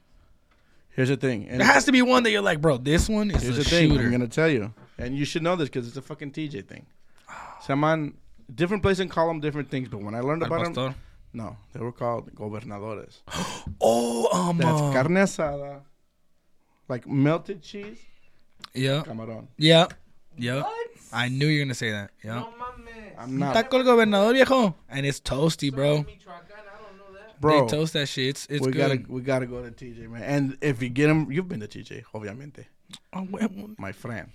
Here's 0.90 1.08
the 1.11 1.16
thing. 1.16 1.46
And 1.48 1.61
There 1.61 1.66
has 1.66 1.84
to 1.84 1.92
be 1.92 2.02
one 2.02 2.22
that 2.24 2.30
you're 2.30 2.42
like, 2.42 2.61
bro. 2.61 2.76
This 2.76 3.08
one 3.08 3.30
is 3.30 3.42
here's 3.42 3.56
a 3.56 3.62
the 3.62 3.64
thing. 3.68 3.90
shooter. 3.90 4.04
I'm 4.04 4.11
gonna 4.12 4.28
tell 4.28 4.48
you, 4.48 4.72
and 4.98 5.16
you 5.16 5.24
should 5.24 5.42
know 5.42 5.56
this 5.56 5.68
because 5.68 5.87
it's 5.88 5.96
a 5.96 6.02
fucking 6.02 6.30
TJ 6.32 6.66
thing. 6.66 6.87
Saman, 7.62 8.14
different 8.54 8.82
place 8.82 8.98
and 8.98 9.11
call 9.11 9.28
them 9.28 9.40
different 9.40 9.70
things, 9.70 9.88
but 9.88 10.00
when 10.02 10.14
I 10.14 10.20
learned 10.20 10.42
Al 10.42 10.52
about 10.52 10.74
them, 10.74 10.94
no, 11.32 11.56
they 11.72 11.80
were 11.80 11.92
called 11.92 12.34
gobernadores. 12.34 13.18
Oh, 13.80 14.28
um, 14.32 14.58
That's 14.58 14.80
uh, 14.80 14.92
carne 14.92 15.14
asada, 15.16 15.80
like 16.88 17.06
melted 17.06 17.62
cheese, 17.62 17.98
yeah, 18.74 19.02
camarón. 19.06 19.46
yeah, 19.56 19.87
yeah. 20.37 20.62
I 21.12 21.28
knew 21.28 21.46
you 21.46 21.61
were 21.61 21.64
gonna 21.66 21.74
say 21.74 21.90
that. 21.92 22.11
Yeah. 22.24 22.34
No 22.40 22.52
mames. 22.58 23.12
I'm 23.18 23.38
not, 23.38 23.54
Taco 23.54 23.78
el 23.78 23.84
gobernador 23.84 24.32
viejo, 24.34 24.74
and 24.88 25.06
it's 25.06 25.20
toasty, 25.20 25.72
bro. 25.72 25.98
Michoacán, 25.98 26.06
I 26.06 26.78
don't 26.82 26.96
know 26.98 27.12
that. 27.14 27.40
bro. 27.40 27.61
They 27.66 27.76
toast 27.76 27.92
that 27.94 28.08
shit. 28.08 28.28
It's 28.30 28.46
it's 28.46 28.66
we 28.66 28.72
good. 28.72 28.78
gotta 28.78 29.12
we 29.12 29.20
gotta 29.22 29.46
go 29.46 29.62
to 29.62 29.70
TJ, 29.70 30.08
man. 30.11 30.22
And 30.22 30.58
if 30.61 30.82
you 30.82 30.88
get 30.88 31.06
them, 31.08 31.30
you've 31.30 31.48
been 31.48 31.61
to 31.61 31.68
TJ, 31.68 32.04
obviamente, 32.14 32.64
Oh, 33.12 33.26
wait, 33.30 33.78
my 33.78 33.92
friend. 33.92 34.30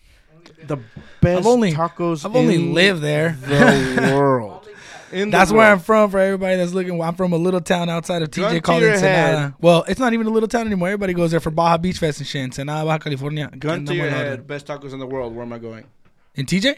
The 0.67 0.77
best 1.21 1.45
only- 1.45 1.73
tacos. 1.73 2.25
I've 2.25 2.35
only 2.35 2.55
in 2.55 2.73
lived 2.73 3.01
there. 3.01 3.37
the 3.41 4.13
world. 4.15 4.59
In 5.11 5.29
the 5.29 5.37
That's 5.37 5.51
where 5.51 5.71
I'm 5.71 5.77
from. 5.77 6.09
For 6.09 6.17
everybody 6.17 6.55
that's 6.55 6.73
looking, 6.73 6.99
I'm 6.99 7.13
from 7.13 7.33
a 7.33 7.37
little 7.37 7.61
town 7.61 7.87
outside 7.87 8.23
of 8.23 8.31
TJ 8.31 8.49
to 8.49 8.61
called 8.61 8.81
Ensenada. 8.81 9.55
Well, 9.61 9.85
it's 9.87 9.99
not 9.99 10.11
even 10.13 10.25
a 10.25 10.31
little 10.31 10.49
town 10.49 10.65
anymore. 10.65 10.87
Everybody 10.87 11.13
goes 11.13 11.29
there 11.29 11.39
for 11.39 11.51
Baja 11.51 11.77
Beach 11.77 11.99
Fest 11.99 12.17
and 12.17 12.27
shit. 12.27 12.41
Ensenada, 12.41 12.83
Baja 12.83 12.97
California. 12.97 13.47
Gun 13.59 13.85
to 13.85 13.91
Andamos 13.91 13.95
your 13.95 14.07
en 14.07 14.13
orden. 14.15 14.25
head. 14.27 14.47
Best 14.47 14.65
tacos 14.65 14.91
in 14.91 14.97
the 14.97 15.05
world. 15.05 15.35
Where 15.35 15.45
am 15.45 15.53
I 15.53 15.59
going? 15.59 15.85
In 16.33 16.47
TJ? 16.47 16.77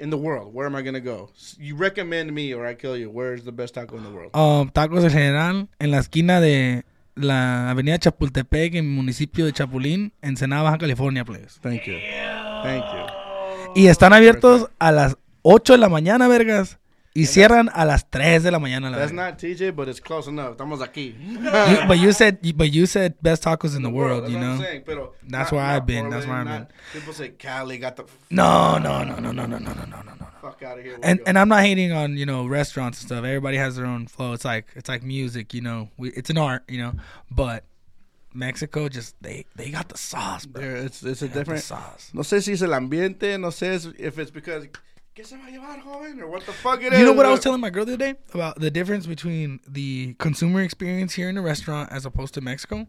In 0.00 0.08
the 0.08 0.16
world. 0.16 0.54
Where 0.54 0.64
am 0.64 0.74
I 0.74 0.80
gonna 0.80 0.98
go? 0.98 1.28
You 1.58 1.76
recommend 1.76 2.32
me 2.34 2.54
or 2.54 2.64
I 2.64 2.72
kill 2.72 2.96
you. 2.96 3.10
Where's 3.10 3.44
the 3.44 3.52
best 3.52 3.74
taco 3.74 3.98
in 3.98 4.02
the 4.02 4.10
world? 4.10 4.34
Um, 4.34 4.70
tacos 4.70 5.04
en 5.04 5.10
general, 5.10 5.68
en 5.78 5.90
la 5.90 5.98
esquina 5.98 6.40
de 6.40 6.84
la 7.16 7.70
avenida 7.70 7.98
Chapultepec, 7.98 8.76
en 8.76 8.88
municipio 8.88 9.44
de 9.44 9.52
Chapulín, 9.52 10.10
Ensenada, 10.22 10.62
Baja 10.62 10.78
California, 10.78 11.22
please. 11.22 11.58
Thank 11.62 11.86
you. 11.86 11.98
Thank 12.64 12.84
you. 12.84 13.06
Y 13.76 13.86
están 13.88 14.12
abiertos 14.12 14.68
a 14.78 14.90
las 14.92 15.16
8 15.42 15.74
de 15.74 15.78
la 15.78 15.88
mañana, 15.88 16.28
vergas. 16.28 16.78
Y 17.16 17.26
cierran 17.26 17.70
a 17.72 17.84
las 17.84 18.10
3 18.10 18.42
de 18.42 18.50
la 18.50 18.58
mañana, 18.58 18.90
la 18.90 18.98
That's 18.98 19.12
verga. 19.12 19.30
not 19.30 19.38
TJ, 19.38 19.70
but 19.76 19.86
it's 19.88 20.00
close 20.00 20.28
enough. 20.28 20.52
Estamos 20.56 20.80
aquí. 20.82 21.14
You- 21.20 21.86
but 21.86 21.98
you 21.98 22.12
said, 22.12 22.38
but 22.56 22.72
you 22.72 22.86
said 22.86 23.14
best 23.22 23.44
tacos 23.44 23.76
in 23.76 23.82
the 23.84 23.88
world, 23.88 24.28
you 24.28 24.34
what 24.36 24.44
I'm 24.44 24.58
know. 24.58 24.64
saying, 24.64 24.82
pero 24.84 25.12
That's 25.22 25.52
not- 25.52 25.52
where 25.52 25.62
I've 25.64 25.86
been. 25.86 26.10
That's 26.10 26.26
where 26.26 26.38
I've 26.38 26.44
not- 26.48 26.70
People 26.92 27.12
say 27.14 27.28
Cali 27.38 27.78
got 27.78 27.94
the 27.94 28.04
no, 28.30 28.78
no, 28.78 29.04
no, 29.04 29.20
no, 29.20 29.30
no, 29.30 29.46
no, 29.46 29.58
no, 29.58 29.72
no, 29.74 29.84
no, 29.84 30.02
no. 30.02 30.26
fuck 30.42 30.60
out 30.64 30.78
of 30.78 30.84
here. 30.84 30.98
And 31.04 31.20
and 31.24 31.38
I'm 31.38 31.48
not 31.48 31.60
hating 31.62 31.92
on 31.92 32.16
you 32.16 32.26
know 32.26 32.46
restaurants 32.48 32.98
and 33.00 33.06
stuff. 33.08 33.24
Everybody 33.24 33.58
has 33.58 33.76
their 33.76 33.86
own 33.86 34.08
flow. 34.08 34.32
It's 34.32 34.44
like 34.44 34.66
it's 34.74 34.88
like 34.88 35.04
music, 35.04 35.54
you 35.54 35.60
know. 35.60 35.90
We, 35.96 36.08
it's 36.10 36.30
an 36.30 36.38
art, 36.38 36.64
you 36.68 36.78
know. 36.78 36.94
But 37.30 37.62
Mexico 38.34 38.88
just 38.88 39.14
they 39.22 39.46
they 39.56 39.70
got 39.70 39.88
the 39.88 39.96
sauce, 39.98 40.44
bro. 40.46 40.60
there, 40.60 40.76
it's 40.76 41.02
it's 41.02 41.22
a 41.22 41.26
They 41.26 41.32
the 41.32 41.38
different. 41.40 41.62
sauce. 41.62 42.10
No 42.12 42.22
sé 42.22 42.42
si 42.42 42.52
es 42.52 42.62
el 42.62 42.70
ambiente. 42.74 43.38
No 43.38 43.48
sé 43.48 43.94
if 43.98 44.18
it's 44.18 44.30
because 44.30 44.66
¿Qué 45.16 45.24
se 45.24 45.36
va 45.36 45.46
a 45.46 45.50
llevar, 45.50 45.80
joven? 45.80 46.20
Or 46.20 46.26
what 46.26 46.44
the 46.44 46.52
fuck 46.52 46.82
it 46.82 46.92
is? 46.92 46.98
You 46.98 47.04
know 47.04 47.12
what 47.12 47.24
I 47.24 47.30
was 47.30 47.38
telling 47.38 47.60
my 47.60 47.70
girl 47.70 47.84
the 47.84 47.92
other 47.94 48.12
day 48.12 48.18
about 48.32 48.58
the 48.58 48.68
difference 48.70 49.06
between 49.06 49.60
the 49.68 50.14
consumer 50.18 50.60
experience 50.62 51.14
here 51.14 51.28
in 51.28 51.36
a 51.36 51.42
restaurant 51.42 51.92
as 51.92 52.04
opposed 52.04 52.34
to 52.34 52.40
Mexico. 52.40 52.88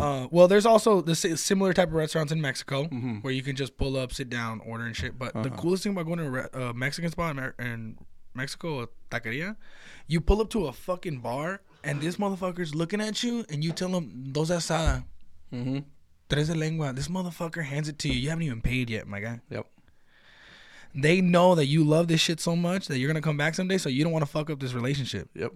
Uh, 0.00 0.26
well, 0.30 0.48
there's 0.48 0.64
also 0.64 1.02
the 1.02 1.14
similar 1.14 1.74
type 1.74 1.88
of 1.88 1.94
restaurants 1.94 2.32
in 2.32 2.40
Mexico 2.40 2.84
Mm-hmm. 2.84 3.16
where 3.18 3.34
you 3.34 3.42
can 3.42 3.54
just 3.54 3.76
pull 3.76 3.98
up, 3.98 4.14
sit 4.14 4.30
down, 4.30 4.60
order 4.60 4.84
and 4.86 4.96
shit. 4.96 5.18
But 5.18 5.34
the 5.34 5.40
Uh-huh. 5.40 5.56
coolest 5.58 5.82
thing 5.82 5.92
about 5.92 6.06
going 6.06 6.18
to 6.20 6.24
a 6.24 6.30
re- 6.30 6.48
uh, 6.54 6.72
Mexican 6.72 7.10
spot 7.10 7.36
in 7.58 7.98
Mexico, 8.34 8.80
a 8.84 8.88
taqueria, 9.10 9.56
you 10.06 10.22
pull 10.22 10.40
up 10.40 10.48
to 10.50 10.64
a 10.68 10.72
fucking 10.72 11.18
bar 11.20 11.60
and 11.84 12.00
this 12.00 12.16
motherfucker's 12.16 12.74
looking 12.74 13.00
at 13.00 13.22
you 13.22 13.44
and 13.50 13.64
you 13.64 13.72
tell 13.72 13.88
him 13.88 14.30
dos 14.32 14.50
asada, 14.50 15.04
Mhm. 15.52 15.84
tres 16.28 16.48
de 16.48 16.54
lengua. 16.54 16.92
This 16.92 17.08
motherfucker 17.08 17.64
hands 17.64 17.88
it 17.88 17.98
to 18.00 18.08
you. 18.08 18.14
You 18.14 18.28
haven't 18.30 18.44
even 18.44 18.60
paid 18.60 18.90
yet, 18.90 19.06
my 19.06 19.20
guy. 19.20 19.40
Yep. 19.50 19.66
They 20.94 21.22
know 21.22 21.54
that 21.54 21.66
you 21.66 21.84
love 21.84 22.08
this 22.08 22.20
shit 22.20 22.38
so 22.38 22.54
much 22.54 22.88
that 22.88 22.98
you're 22.98 23.08
gonna 23.08 23.22
come 23.22 23.38
back 23.38 23.54
someday. 23.54 23.78
So 23.78 23.88
you 23.88 24.04
don't 24.04 24.12
want 24.12 24.24
to 24.26 24.30
fuck 24.30 24.50
up 24.50 24.60
this 24.60 24.74
relationship. 24.74 25.30
Yup. 25.34 25.54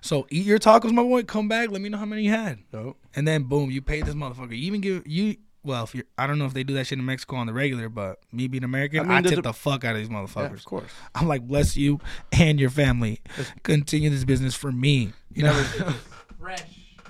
So 0.00 0.26
eat 0.30 0.46
your 0.46 0.60
tacos, 0.60 0.92
my 0.92 1.02
boy. 1.02 1.24
Come 1.24 1.48
back. 1.48 1.70
Let 1.70 1.80
me 1.80 1.88
know 1.88 1.98
how 1.98 2.04
many 2.04 2.22
you 2.22 2.30
had, 2.30 2.60
Nope. 2.72 2.96
and 3.16 3.26
then 3.26 3.42
boom, 3.44 3.70
you 3.72 3.82
paid 3.82 4.06
this 4.06 4.14
motherfucker. 4.14 4.50
You 4.52 4.64
even 4.66 4.80
give 4.80 5.06
you. 5.06 5.36
Well, 5.62 5.84
if 5.84 5.94
you're, 5.94 6.04
I 6.16 6.26
don't 6.26 6.38
know 6.38 6.46
if 6.46 6.54
they 6.54 6.64
do 6.64 6.72
that 6.74 6.86
shit 6.86 6.98
in 6.98 7.04
Mexico 7.04 7.36
on 7.36 7.46
the 7.46 7.52
regular, 7.52 7.90
but 7.90 8.20
me 8.32 8.46
being 8.48 8.64
American, 8.64 9.00
I 9.00 9.02
I, 9.02 9.06
mean, 9.16 9.22
there's 9.24 9.30
tip 9.32 9.38
a- 9.40 9.42
the 9.48 9.52
fuck 9.52 9.84
out 9.84 9.94
of 9.94 10.00
these 10.00 10.08
Yeah, 10.08 10.14
motherfuckers. 10.16 10.54
of 10.54 10.64
course. 10.64 10.90
I'm 11.14 11.28
like, 11.28 11.46
bless 11.46 11.76
you 11.76 12.00
and 12.32 12.58
your 12.58 12.70
family. 12.70 13.20
Continue 13.62 14.08
this 14.08 14.24
business 14.24 14.54
for 14.54 14.72
me. 14.72 15.12
You 15.32 15.44
know? 15.44 15.52
Fresh. 16.40 16.62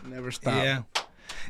Never 0.06 0.30
stop. 0.30 0.62
Yeah. 0.62 0.82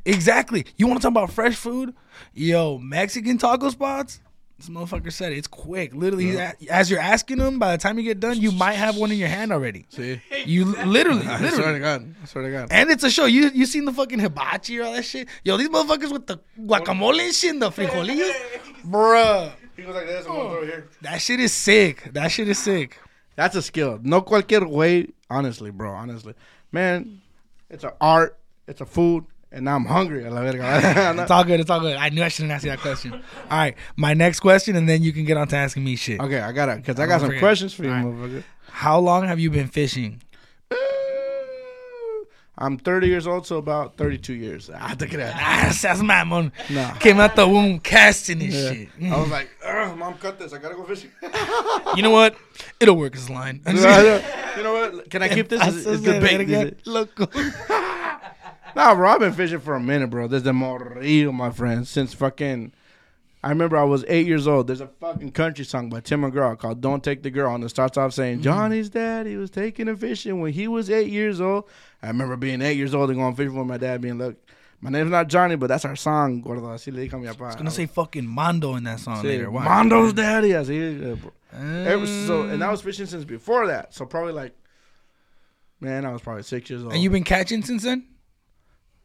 Exactly. 0.04 0.66
You 0.76 0.86
want 0.86 1.00
to 1.00 1.02
talk 1.02 1.10
about 1.12 1.30
fresh 1.32 1.56
food? 1.56 1.94
Yo, 2.34 2.78
Mexican 2.78 3.38
taco 3.38 3.70
spots. 3.70 4.20
This 4.58 4.68
motherfucker 4.68 5.10
said 5.10 5.32
it. 5.32 5.38
it's 5.38 5.46
quick. 5.46 5.94
Literally, 5.94 6.36
a- 6.36 6.54
as 6.70 6.90
you're 6.90 7.00
asking 7.00 7.38
them, 7.38 7.58
by 7.58 7.72
the 7.72 7.78
time 7.82 7.96
you 7.98 8.04
get 8.04 8.20
done, 8.20 8.38
you 8.38 8.52
might 8.52 8.74
have 8.74 8.96
one 8.96 9.10
in 9.10 9.16
your 9.18 9.28
hand 9.28 9.52
already. 9.52 9.86
See? 9.88 10.20
You 10.44 10.66
literally, 10.84 11.26
I 11.26 11.48
swear 11.48 11.72
to. 11.72 11.78
God. 11.80 12.14
I 12.22 12.26
swear 12.26 12.44
to 12.44 12.50
God. 12.50 12.68
And 12.70 12.90
it's 12.90 13.02
a 13.02 13.10
show. 13.10 13.24
You 13.24 13.50
you 13.54 13.64
seen 13.64 13.86
the 13.86 13.92
fucking 13.92 14.18
hibachi 14.18 14.78
or 14.78 14.84
all 14.84 14.92
that 14.92 15.04
shit? 15.04 15.28
Yo, 15.44 15.56
these 15.56 15.70
motherfuckers 15.70 16.12
with 16.12 16.26
the 16.26 16.38
guacamole 16.58 17.20
and 17.20 17.34
shit, 17.34 17.52
and 17.52 17.62
the 17.62 17.70
frijolillos, 17.70 18.34
bruh. 18.86 19.52
He 19.76 19.82
goes 19.82 19.94
like 19.94 20.06
this. 20.06 20.26
I'm 20.26 20.32
gonna 20.34 20.50
throw 20.50 20.62
it 20.62 20.66
here. 20.66 20.88
That 21.02 21.22
shit 21.22 21.40
is 21.40 21.54
sick. 21.54 22.10
That 22.12 22.28
shit 22.28 22.48
is 22.48 22.58
sick. 22.58 22.98
That's 23.36 23.56
a 23.56 23.62
skill. 23.62 23.98
No 24.02 24.20
cualquier 24.20 24.66
way. 24.68 25.08
Honestly, 25.30 25.70
bro. 25.70 25.90
Honestly, 25.92 26.34
man, 26.72 27.20
it's 27.68 27.84
an 27.84 27.90
art. 28.00 28.38
It's 28.66 28.80
a 28.80 28.86
food, 28.86 29.24
and 29.50 29.64
now 29.64 29.76
I'm 29.76 29.84
hungry. 29.84 30.24
A 30.24 30.30
la 30.30 30.42
verga. 30.42 31.18
It's 31.22 31.30
all 31.30 31.44
good. 31.44 31.60
It's 31.60 31.70
all 31.70 31.80
good. 31.80 31.96
I 31.96 32.08
knew 32.10 32.22
I 32.22 32.28
shouldn't 32.28 32.52
ask 32.52 32.64
you 32.64 32.70
that 32.70 32.80
question. 32.80 33.12
All 33.14 33.20
right, 33.58 33.74
my 33.96 34.14
next 34.14 34.40
question, 34.40 34.76
and 34.76 34.88
then 34.88 35.02
you 35.02 35.12
can 35.12 35.24
get 35.24 35.36
on 35.36 35.48
to 35.48 35.56
asking 35.56 35.84
me 35.84 35.96
shit. 35.96 36.20
okay, 36.20 36.40
I 36.40 36.52
gotta, 36.52 36.76
cause 36.80 36.96
I 36.96 37.02
Don't 37.02 37.08
got 37.08 37.20
some 37.20 37.28
forget. 37.30 37.40
questions 37.40 37.74
for 37.74 37.84
you, 37.84 37.90
right. 37.90 38.04
motherfucker. 38.04 38.44
How 38.70 38.98
long 39.00 39.24
have 39.26 39.40
you 39.40 39.50
been 39.50 39.66
fishing? 39.68 40.22
I'm 42.62 42.76
30 42.76 43.06
years 43.08 43.26
old, 43.26 43.46
so 43.46 43.56
about 43.56 43.96
32 43.96 44.34
years. 44.34 44.68
Look 44.68 44.78
at 44.80 45.10
that. 45.12 45.34
Ah, 45.34 45.74
that's 45.80 46.02
my 46.02 46.24
man. 46.24 46.52
Nah. 46.68 46.92
Came 46.94 47.18
out 47.18 47.34
the 47.34 47.48
womb 47.48 47.80
casting 47.80 48.38
this 48.38 48.54
Yeah. 48.54 48.72
shit. 48.72 49.12
I 49.12 49.18
was 49.18 49.30
like, 49.30 49.48
"Ugh, 49.70 49.96
mom, 49.96 50.14
cut 50.14 50.38
this. 50.38 50.52
I 50.52 50.58
gotta 50.58 50.74
go 50.74 50.84
fishing. 50.84 51.10
You 51.96 52.02
know 52.02 52.10
what? 52.10 52.36
It'll 52.78 52.96
work 52.96 53.16
as 53.16 53.28
a 53.28 53.32
line. 53.32 53.62
you 53.66 53.74
know 53.74 54.72
what? 54.72 55.10
Can 55.10 55.22
I 55.22 55.28
keep 55.28 55.48
this? 55.48 55.60
It's, 55.66 55.86
it's 55.86 56.02
good 56.02 56.22
bait. 56.22 56.40
again. 56.40 56.76
Loco. 56.84 57.26
Nah, 58.76 58.94
bro, 58.94 59.10
I've 59.10 59.18
been 59.18 59.32
fishing 59.32 59.58
for 59.58 59.74
a 59.74 59.80
minute, 59.80 60.10
bro. 60.10 60.28
There's 60.28 60.44
the 60.44 60.52
morrillo, 60.52 61.32
my 61.34 61.50
friend, 61.50 61.86
since 61.88 62.14
fucking. 62.14 62.72
I 63.42 63.48
remember 63.48 63.76
I 63.76 63.84
was 63.84 64.04
eight 64.06 64.26
years 64.26 64.46
old. 64.46 64.66
There's 64.68 64.82
a 64.82 64.86
fucking 64.86 65.32
country 65.32 65.64
song 65.64 65.88
by 65.88 66.00
Tim 66.00 66.22
McGraw 66.22 66.58
called 66.58 66.80
"Don't 66.80 67.02
Take 67.02 67.22
the 67.22 67.30
Girl," 67.30 67.54
and 67.54 67.64
it 67.64 67.70
starts 67.70 67.96
off 67.96 68.12
saying 68.12 68.40
mm. 68.40 68.42
Johnny's 68.42 68.90
dad 68.90 69.26
he 69.26 69.36
was 69.36 69.50
taking 69.50 69.88
a 69.88 69.96
fishing 69.96 70.40
when 70.40 70.52
he 70.52 70.68
was 70.68 70.88
eight 70.88 71.08
years 71.08 71.40
old. 71.40 71.64
I 72.02 72.08
remember 72.08 72.36
being 72.36 72.62
eight 72.62 72.76
years 72.76 72.94
old 72.94 73.10
and 73.10 73.18
going 73.18 73.34
fishing 73.34 73.56
with 73.56 73.66
my 73.66 73.76
dad, 73.76 74.02
being 74.02 74.18
look, 74.18 74.36
my 74.80 74.90
name's 74.90 75.10
not 75.10 75.28
Johnny, 75.28 75.56
but 75.56 75.66
that's 75.66 75.84
our 75.84 75.96
song. 75.96 76.40
Gordo, 76.40 76.62
así 76.68 76.92
le 76.92 77.02
a 77.02 77.20
mi 77.20 77.26
papá. 77.28 77.42
I 77.42 77.46
was 77.46 77.56
gonna 77.56 77.70
say 77.70 77.86
fucking 77.86 78.26
Mondo 78.26 78.76
in 78.76 78.84
that 78.84 79.00
song 79.00 79.18
Sí, 79.22 79.24
later. 79.24 79.50
Why? 79.50 79.64
Mondo's 79.64 80.12
daddy. 80.12 80.50
Así, 80.50 81.12
uh. 81.12 82.06
So, 82.26 82.42
and 82.42 82.62
I 82.62 82.70
was 82.70 82.80
fishing 82.80 83.06
since 83.06 83.24
before 83.24 83.66
that. 83.66 83.92
So 83.92 84.06
probably 84.06 84.32
like, 84.32 84.54
man, 85.80 86.04
I 86.04 86.12
was 86.12 86.22
probably 86.22 86.44
six 86.44 86.70
years 86.70 86.82
old. 86.82 86.92
And 86.92 87.02
you've 87.02 87.12
been 87.12 87.24
catching 87.24 87.62
since 87.62 87.82
then? 87.82 88.06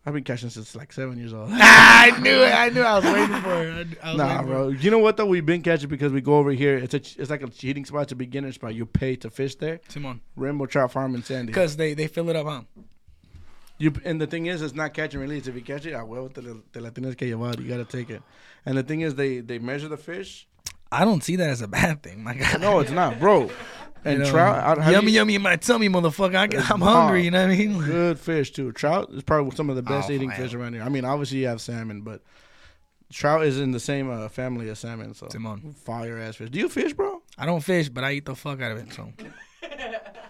I've 0.07 0.13
been 0.13 0.23
catching 0.23 0.51
since 0.51 0.75
like 0.75 0.93
seven 0.93 1.17
years 1.17 1.33
old. 1.33 1.49
I 1.53 2.15
knew 2.21 2.43
it. 2.43 2.53
I 2.53 2.69
knew. 2.69 2.81
I 2.81 2.95
was 2.99 3.05
waiting 3.05 3.41
for 3.41 3.63
it. 3.81 3.87
I, 4.03 4.11
I 4.11 4.15
Nah, 4.15 4.43
bro. 4.43 4.67
You 4.69 4.91
know 4.91 4.99
what 4.99 5.17
though? 5.17 5.25
We've 5.25 5.45
been 5.45 5.63
catching 5.63 5.89
because 5.89 6.11
we 6.11 6.21
go 6.21 6.35
over 6.37 6.51
here. 6.51 6.77
It's 6.77 6.93
a 6.93 6.97
it's 6.97 7.31
like 7.31 7.41
a 7.41 7.47
cheating 7.49 7.85
spot. 7.85 8.03
It's 8.03 8.11
a 8.11 8.15
beginner 8.15 8.51
spot. 8.51 8.75
You 8.75 8.85
pay 8.85 9.15
to 9.17 9.31
fish 9.31 9.55
there. 9.55 9.75
it. 9.75 9.91
Simon. 9.91 10.21
Rainbow 10.35 10.67
Trout 10.67 10.91
Farm 10.91 11.15
in 11.15 11.23
Sandy. 11.23 11.47
Because 11.47 11.75
they, 11.75 11.95
they 11.95 12.05
fill 12.05 12.29
it 12.29 12.35
up, 12.35 12.45
huh? 12.45 12.61
You 13.77 13.93
and 14.05 14.21
the 14.21 14.27
thing 14.27 14.45
is, 14.45 14.61
it's 14.61 14.73
not 14.73 14.93
catch 14.93 15.13
and 15.13 15.21
release. 15.21 15.47
If 15.47 15.55
you 15.55 15.61
catch 15.61 15.85
it, 15.85 15.93
huevo, 15.93 16.33
te, 16.33 16.41
la- 16.41 16.61
te 16.71 16.79
la 16.79 16.89
tienes 16.91 17.17
que 17.17 17.27
llevar. 17.27 17.59
You 17.59 17.67
gotta 17.67 17.83
take 17.85 18.09
it. 18.09 18.21
And 18.65 18.77
the 18.77 18.83
thing 18.83 19.01
is, 19.01 19.15
they 19.15 19.39
they 19.39 19.59
measure 19.59 19.87
the 19.89 19.97
fish. 19.97 20.47
I 20.91 21.03
don't 21.03 21.23
see 21.23 21.35
that 21.35 21.49
as 21.49 21.61
a 21.61 21.67
bad 21.67 22.01
thing. 22.03 22.23
My 22.23 22.35
God. 22.35 22.61
No, 22.61 22.79
it's 22.79 22.91
not, 22.91 23.19
bro. 23.19 23.49
And 24.05 24.19
You 24.19 24.25
know, 24.25 24.29
trout, 24.31 24.77
I- 24.77 24.83
have 24.83 24.93
yummy, 24.93 25.11
you- 25.11 25.15
yummy 25.15 25.35
in 25.35 25.41
my 25.41 25.55
tummy, 25.55 25.89
motherfucker. 25.89 26.35
I, 26.35 26.73
I'm 26.73 26.79
hungry. 26.79 27.23
You 27.23 27.31
know 27.31 27.41
what 27.41 27.51
I 27.53 27.57
mean? 27.57 27.79
good 27.81 28.19
fish 28.19 28.51
too. 28.51 28.71
Trout 28.71 29.09
is 29.11 29.23
probably 29.23 29.55
some 29.55 29.67
of 29.71 29.75
the 29.75 29.81
best 29.81 30.09
Oh, 30.11 30.13
eating 30.13 30.29
man. 30.29 30.37
fish 30.37 30.53
around 30.53 30.73
here. 30.73 30.83
I 30.83 30.89
mean, 30.89 31.03
obviously 31.05 31.39
you 31.39 31.47
have 31.47 31.59
salmon, 31.59 32.01
but 32.01 32.21
trout 33.11 33.43
is 33.45 33.59
in 33.59 33.71
the 33.71 33.79
same 33.79 34.11
uh, 34.11 34.29
family 34.29 34.69
as 34.69 34.77
salmon. 34.77 35.15
So 35.15 35.27
Simon. 35.29 35.73
fire 35.73 36.19
ass 36.19 36.35
fish. 36.35 36.51
Do 36.51 36.59
you 36.59 36.69
fish, 36.69 36.93
bro? 36.93 37.23
I 37.37 37.47
don't 37.47 37.61
fish, 37.61 37.89
but 37.89 38.03
I 38.03 38.11
eat 38.11 38.25
the 38.25 38.35
fuck 38.35 38.61
out 38.61 38.71
of 38.73 38.77
it. 38.77 38.93
So 38.93 39.11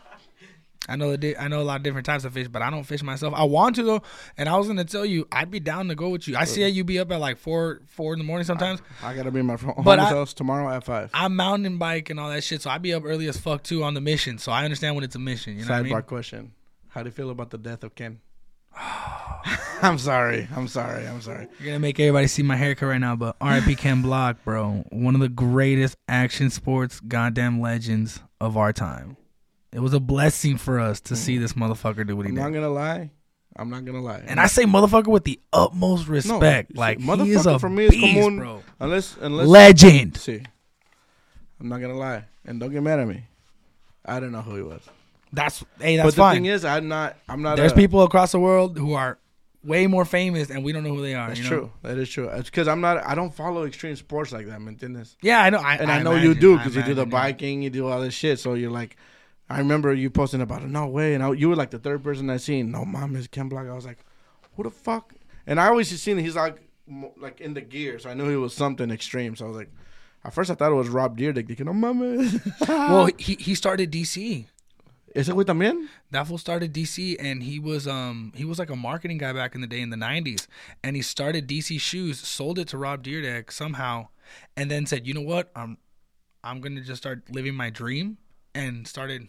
I 0.87 0.95
know 0.95 1.15
di- 1.17 1.35
I 1.35 1.47
know 1.47 1.61
a 1.61 1.63
lot 1.63 1.77
of 1.77 1.83
different 1.83 2.05
types 2.05 2.25
of 2.25 2.33
fish, 2.33 2.47
but 2.47 2.61
I 2.61 2.69
don't 2.69 2.83
fish 2.83 3.01
myself. 3.01 3.33
I 3.35 3.43
want 3.43 3.75
to 3.77 3.83
though, 3.83 4.01
and 4.37 4.47
I 4.47 4.55
was 4.57 4.67
gonna 4.67 4.83
tell 4.85 5.05
you 5.05 5.27
I'd 5.31 5.49
be 5.49 5.59
down 5.59 5.87
to 5.87 5.95
go 5.95 6.09
with 6.09 6.27
you. 6.27 6.37
I 6.37 6.45
see 6.45 6.61
that 6.61 6.71
you 6.71 6.83
be 6.83 6.99
up 6.99 7.11
at 7.11 7.19
like 7.19 7.37
four 7.37 7.81
four 7.87 8.13
in 8.13 8.19
the 8.19 8.25
morning 8.25 8.45
sometimes. 8.45 8.81
I 9.01 9.15
gotta 9.15 9.31
be 9.31 9.39
in 9.39 9.47
my 9.47 9.57
fr- 9.57 9.71
But 9.83 9.99
I- 9.99 10.05
house 10.09 10.33
tomorrow 10.33 10.69
at 10.75 10.83
five. 10.83 11.09
I'm 11.13 11.35
mountain 11.35 11.77
bike 11.77 12.09
and 12.09 12.19
all 12.19 12.29
that 12.29 12.43
shit, 12.43 12.61
so 12.61 12.69
I 12.69 12.77
be 12.77 12.93
up 12.93 13.03
early 13.05 13.27
as 13.27 13.37
fuck 13.37 13.63
too 13.63 13.83
on 13.83 13.93
the 13.95 14.01
mission. 14.01 14.37
So 14.37 14.51
I 14.51 14.63
understand 14.63 14.95
when 14.95 15.03
it's 15.03 15.15
a 15.15 15.19
mission. 15.19 15.57
You 15.57 15.65
know 15.65 15.71
Sidebar 15.71 15.71
what 15.71 15.79
I 15.79 15.93
mean? 15.95 16.01
question: 16.03 16.51
How 16.89 17.01
do 17.03 17.07
you 17.07 17.11
feel 17.13 17.29
about 17.31 17.49
the 17.49 17.57
death 17.57 17.83
of 17.83 17.95
Ken? 17.95 18.19
I'm 19.81 19.97
sorry. 19.97 20.47
I'm 20.55 20.67
sorry. 20.67 21.05
I'm 21.07 21.21
sorry. 21.21 21.47
You're 21.59 21.67
gonna 21.67 21.79
make 21.79 21.99
everybody 21.99 22.27
see 22.27 22.43
my 22.43 22.55
haircut 22.55 22.89
right 22.89 22.97
now, 22.97 23.15
but 23.15 23.35
R.I.P. 23.41 23.75
Ken 23.75 24.01
Block, 24.01 24.43
bro, 24.43 24.83
one 24.91 25.13
of 25.15 25.21
the 25.21 25.29
greatest 25.29 25.95
action 26.07 26.49
sports 26.49 26.99
goddamn 26.99 27.59
legends 27.61 28.19
of 28.41 28.57
our 28.57 28.73
time. 28.73 29.17
It 29.75 29.81
was 29.81 29.93
a 29.93 29.99
blessing 29.99 30.55
for 30.55 30.79
us 30.79 31.01
to 31.01 31.17
see 31.17 31.35
mm. 31.35 31.41
this 31.41 31.51
motherfucker 31.51 32.07
do 32.07 32.15
what 32.15 32.25
he 32.25 32.31
did. 32.31 32.39
I'm 32.39 32.53
did. 32.53 32.59
not 32.59 32.67
gonna 32.67 32.73
lie. 32.73 33.11
I'm 33.57 33.69
not 33.69 33.83
gonna 33.83 34.01
lie. 34.01 34.23
And 34.25 34.39
I 34.39 34.47
say 34.47 34.63
motherfucker 34.63 35.07
with 35.07 35.25
the 35.25 35.37
utmost 35.51 36.07
respect. 36.07 36.71
see, 36.71 36.77
like 36.77 36.99
he 36.99 37.05
motherfucker 37.05 37.35
is 37.35 37.45
a 37.45 37.59
for 37.59 37.69
me 37.69 37.85
is 37.85 37.91
beast, 37.91 38.05
común. 38.05 38.37
bro. 38.37 38.63
unless 38.79 39.17
unless 39.19 39.47
Legend. 39.47 40.15
see, 40.15 40.41
I'm 41.59 41.67
not 41.67 41.81
gonna 41.81 41.97
lie, 41.97 42.23
and 42.45 42.57
don't 42.57 42.71
get 42.71 42.83
mad 42.83 43.01
at 43.01 43.07
me. 43.07 43.25
I 44.05 44.21
don't 44.21 44.31
know 44.31 44.41
who 44.41 44.55
he 44.55 44.61
was. 44.61 44.81
That's 45.33 45.65
hey, 45.81 45.97
that's 45.97 46.07
but 46.07 46.11
the 46.11 46.21
fine. 46.21 46.35
thing 46.35 46.45
is, 46.45 46.63
I'm 46.63 46.87
not. 46.87 47.17
I'm 47.27 47.41
not. 47.41 47.57
There's 47.57 47.73
a, 47.73 47.75
people 47.75 48.03
across 48.03 48.31
the 48.31 48.39
world 48.39 48.77
who 48.77 48.93
are 48.93 49.17
way 49.61 49.87
more 49.87 50.05
famous, 50.05 50.49
and 50.51 50.63
we 50.63 50.71
don't 50.71 50.83
know 50.83 50.95
who 50.95 51.01
they 51.01 51.15
are. 51.15 51.27
That's 51.27 51.39
you 51.39 51.43
know? 51.43 51.49
true. 51.49 51.71
That 51.81 51.97
is 51.97 52.09
true. 52.09 52.29
Because 52.33 52.69
I'm 52.69 52.79
not. 52.79 53.05
I 53.05 53.13
don't 53.13 53.33
follow 53.33 53.65
extreme 53.65 53.97
sports 53.97 54.31
like 54.31 54.47
that, 54.47 54.61
man. 54.61 55.05
Yeah, 55.21 55.41
I 55.41 55.49
know. 55.49 55.57
I, 55.57 55.75
And 55.75 55.91
I, 55.91 56.01
know 56.01 56.15
you 56.15 56.33
do 56.33 56.57
because 56.57 56.77
you 56.77 56.83
do 56.83 56.93
the 56.93 57.05
biking, 57.05 57.61
you 57.61 57.69
do 57.69 57.87
all 57.87 57.99
this 57.99 58.13
shit. 58.13 58.39
So 58.39 58.53
you're 58.53 58.71
like, 58.71 58.95
I 59.49 59.59
remember 59.59 59.93
you 59.93 60.09
posting 60.09 60.41
about 60.41 60.63
it. 60.63 60.69
No 60.69 60.87
way, 60.87 61.13
and 61.13 61.23
I, 61.23 61.31
you 61.33 61.49
were 61.49 61.55
like 61.55 61.69
the 61.71 61.79
third 61.79 62.03
person 62.03 62.29
I 62.29 62.37
seen. 62.37 62.71
No, 62.71 62.83
mom 62.83 63.15
is 63.15 63.27
Ken 63.27 63.47
Block. 63.47 63.67
I 63.67 63.73
was 63.73 63.85
like, 63.85 63.99
who 64.55 64.63
the 64.63 64.71
fuck? 64.71 65.13
And 65.45 65.59
I 65.59 65.67
always 65.67 65.89
seen 66.01 66.17
he's 66.17 66.35
like, 66.35 66.61
like 67.17 67.41
in 67.41 67.53
the 67.53 67.61
gear, 67.61 67.99
so 67.99 68.09
I 68.09 68.13
knew 68.13 68.29
he 68.29 68.35
was 68.35 68.53
something 68.53 68.89
extreme. 68.89 69.35
So 69.35 69.45
I 69.45 69.47
was 69.47 69.57
like, 69.57 69.71
at 70.23 70.33
first 70.33 70.49
I 70.49 70.55
thought 70.55 70.71
it 70.71 70.75
was 70.75 70.89
Rob 70.89 71.17
Dyrdek. 71.17 71.47
Thinking, 71.47 71.67
no 71.67 71.73
mames. 71.73 72.41
Well, 72.67 73.09
he 73.17 73.35
he 73.35 73.53
started 73.55 73.91
DC. 73.91 74.45
ese 75.15 75.31
with 75.31 75.47
también. 75.47 75.87
That 76.11 76.27
fool 76.27 76.37
started 76.37 76.73
DC, 76.73 77.15
and 77.19 77.43
he 77.43 77.59
was 77.59 77.87
um 77.87 78.33
he 78.35 78.45
was 78.45 78.57
like 78.57 78.71
a 78.71 78.75
marketing 78.75 79.19
guy 79.19 79.33
back 79.33 79.53
in 79.53 79.61
the 79.61 79.67
day 79.67 79.81
in 79.81 79.91
the 79.91 79.97
'90s, 79.97 80.47
and 80.83 80.95
he 80.95 81.01
started 81.01 81.47
DC 81.47 81.79
Shoes, 81.79 82.19
sold 82.19 82.57
it 82.57 82.67
to 82.69 82.77
Rob 82.77 83.03
Dyrdek 83.03 83.51
somehow, 83.51 84.07
and 84.57 84.71
then 84.71 84.85
said, 84.85 85.05
you 85.05 85.13
know 85.13 85.21
what, 85.21 85.51
I'm 85.55 85.77
I'm 86.43 86.61
gonna 86.61 86.81
just 86.81 87.01
start 87.01 87.23
living 87.29 87.55
my 87.55 87.69
dream, 87.69 88.17
and 88.55 88.87
started 88.87 89.27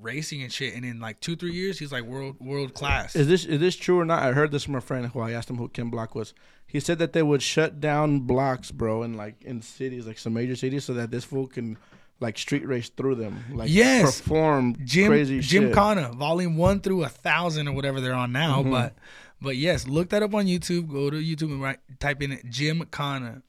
racing 0.00 0.42
and 0.42 0.52
shit. 0.52 0.74
And 0.74 0.84
in 0.84 0.98
like 0.98 1.20
two 1.20 1.36
three 1.36 1.52
years, 1.52 1.78
he's 1.78 1.92
like 1.92 2.02
world 2.04 2.36
world 2.40 2.74
class. 2.74 3.14
Is 3.14 3.28
this 3.28 3.44
is 3.44 3.60
this 3.60 3.76
true 3.76 4.00
or 4.00 4.04
not? 4.04 4.22
I 4.22 4.32
heard 4.32 4.50
this 4.50 4.64
from 4.64 4.74
a 4.74 4.80
friend 4.80 5.06
who 5.06 5.20
I 5.20 5.30
asked 5.32 5.48
him 5.50 5.56
who 5.58 5.68
Ken 5.68 5.90
Block 5.90 6.14
was. 6.14 6.34
He 6.66 6.80
said 6.80 6.98
that 7.00 7.12
they 7.12 7.22
would 7.22 7.42
shut 7.42 7.80
down 7.80 8.20
blocks, 8.20 8.70
bro, 8.70 9.02
in 9.02 9.14
like 9.16 9.42
in 9.42 9.60
cities, 9.62 10.06
like 10.06 10.18
some 10.18 10.32
major 10.34 10.56
cities, 10.56 10.84
so 10.84 10.94
that 10.94 11.10
this 11.10 11.22
fool 11.24 11.46
can 11.46 11.76
like 12.18 12.38
street 12.38 12.66
race 12.66 12.88
through 12.88 13.16
them, 13.16 13.44
like 13.52 13.68
Yes. 13.70 14.20
perform 14.20 14.76
Jim 14.84 15.08
crazy 15.08 15.40
Jim 15.40 15.64
shit. 15.64 15.74
Kana, 15.74 16.12
volume 16.12 16.56
one 16.56 16.80
through 16.80 17.02
a 17.04 17.08
thousand 17.08 17.68
or 17.68 17.72
whatever 17.74 18.00
they're 18.00 18.14
on 18.14 18.32
now. 18.32 18.62
Mhm. 18.62 18.70
But 18.70 18.94
but 19.42 19.56
yes, 19.56 19.86
look 19.88 20.08
that 20.10 20.22
up 20.22 20.34
on 20.34 20.46
YouTube. 20.46 20.88
Go 20.88 21.10
to 21.10 21.16
YouTube 21.16 21.50
and 21.52 21.60
write 21.60 21.80
type 22.00 22.22
in 22.22 22.38
Gymkhana, 22.48 23.42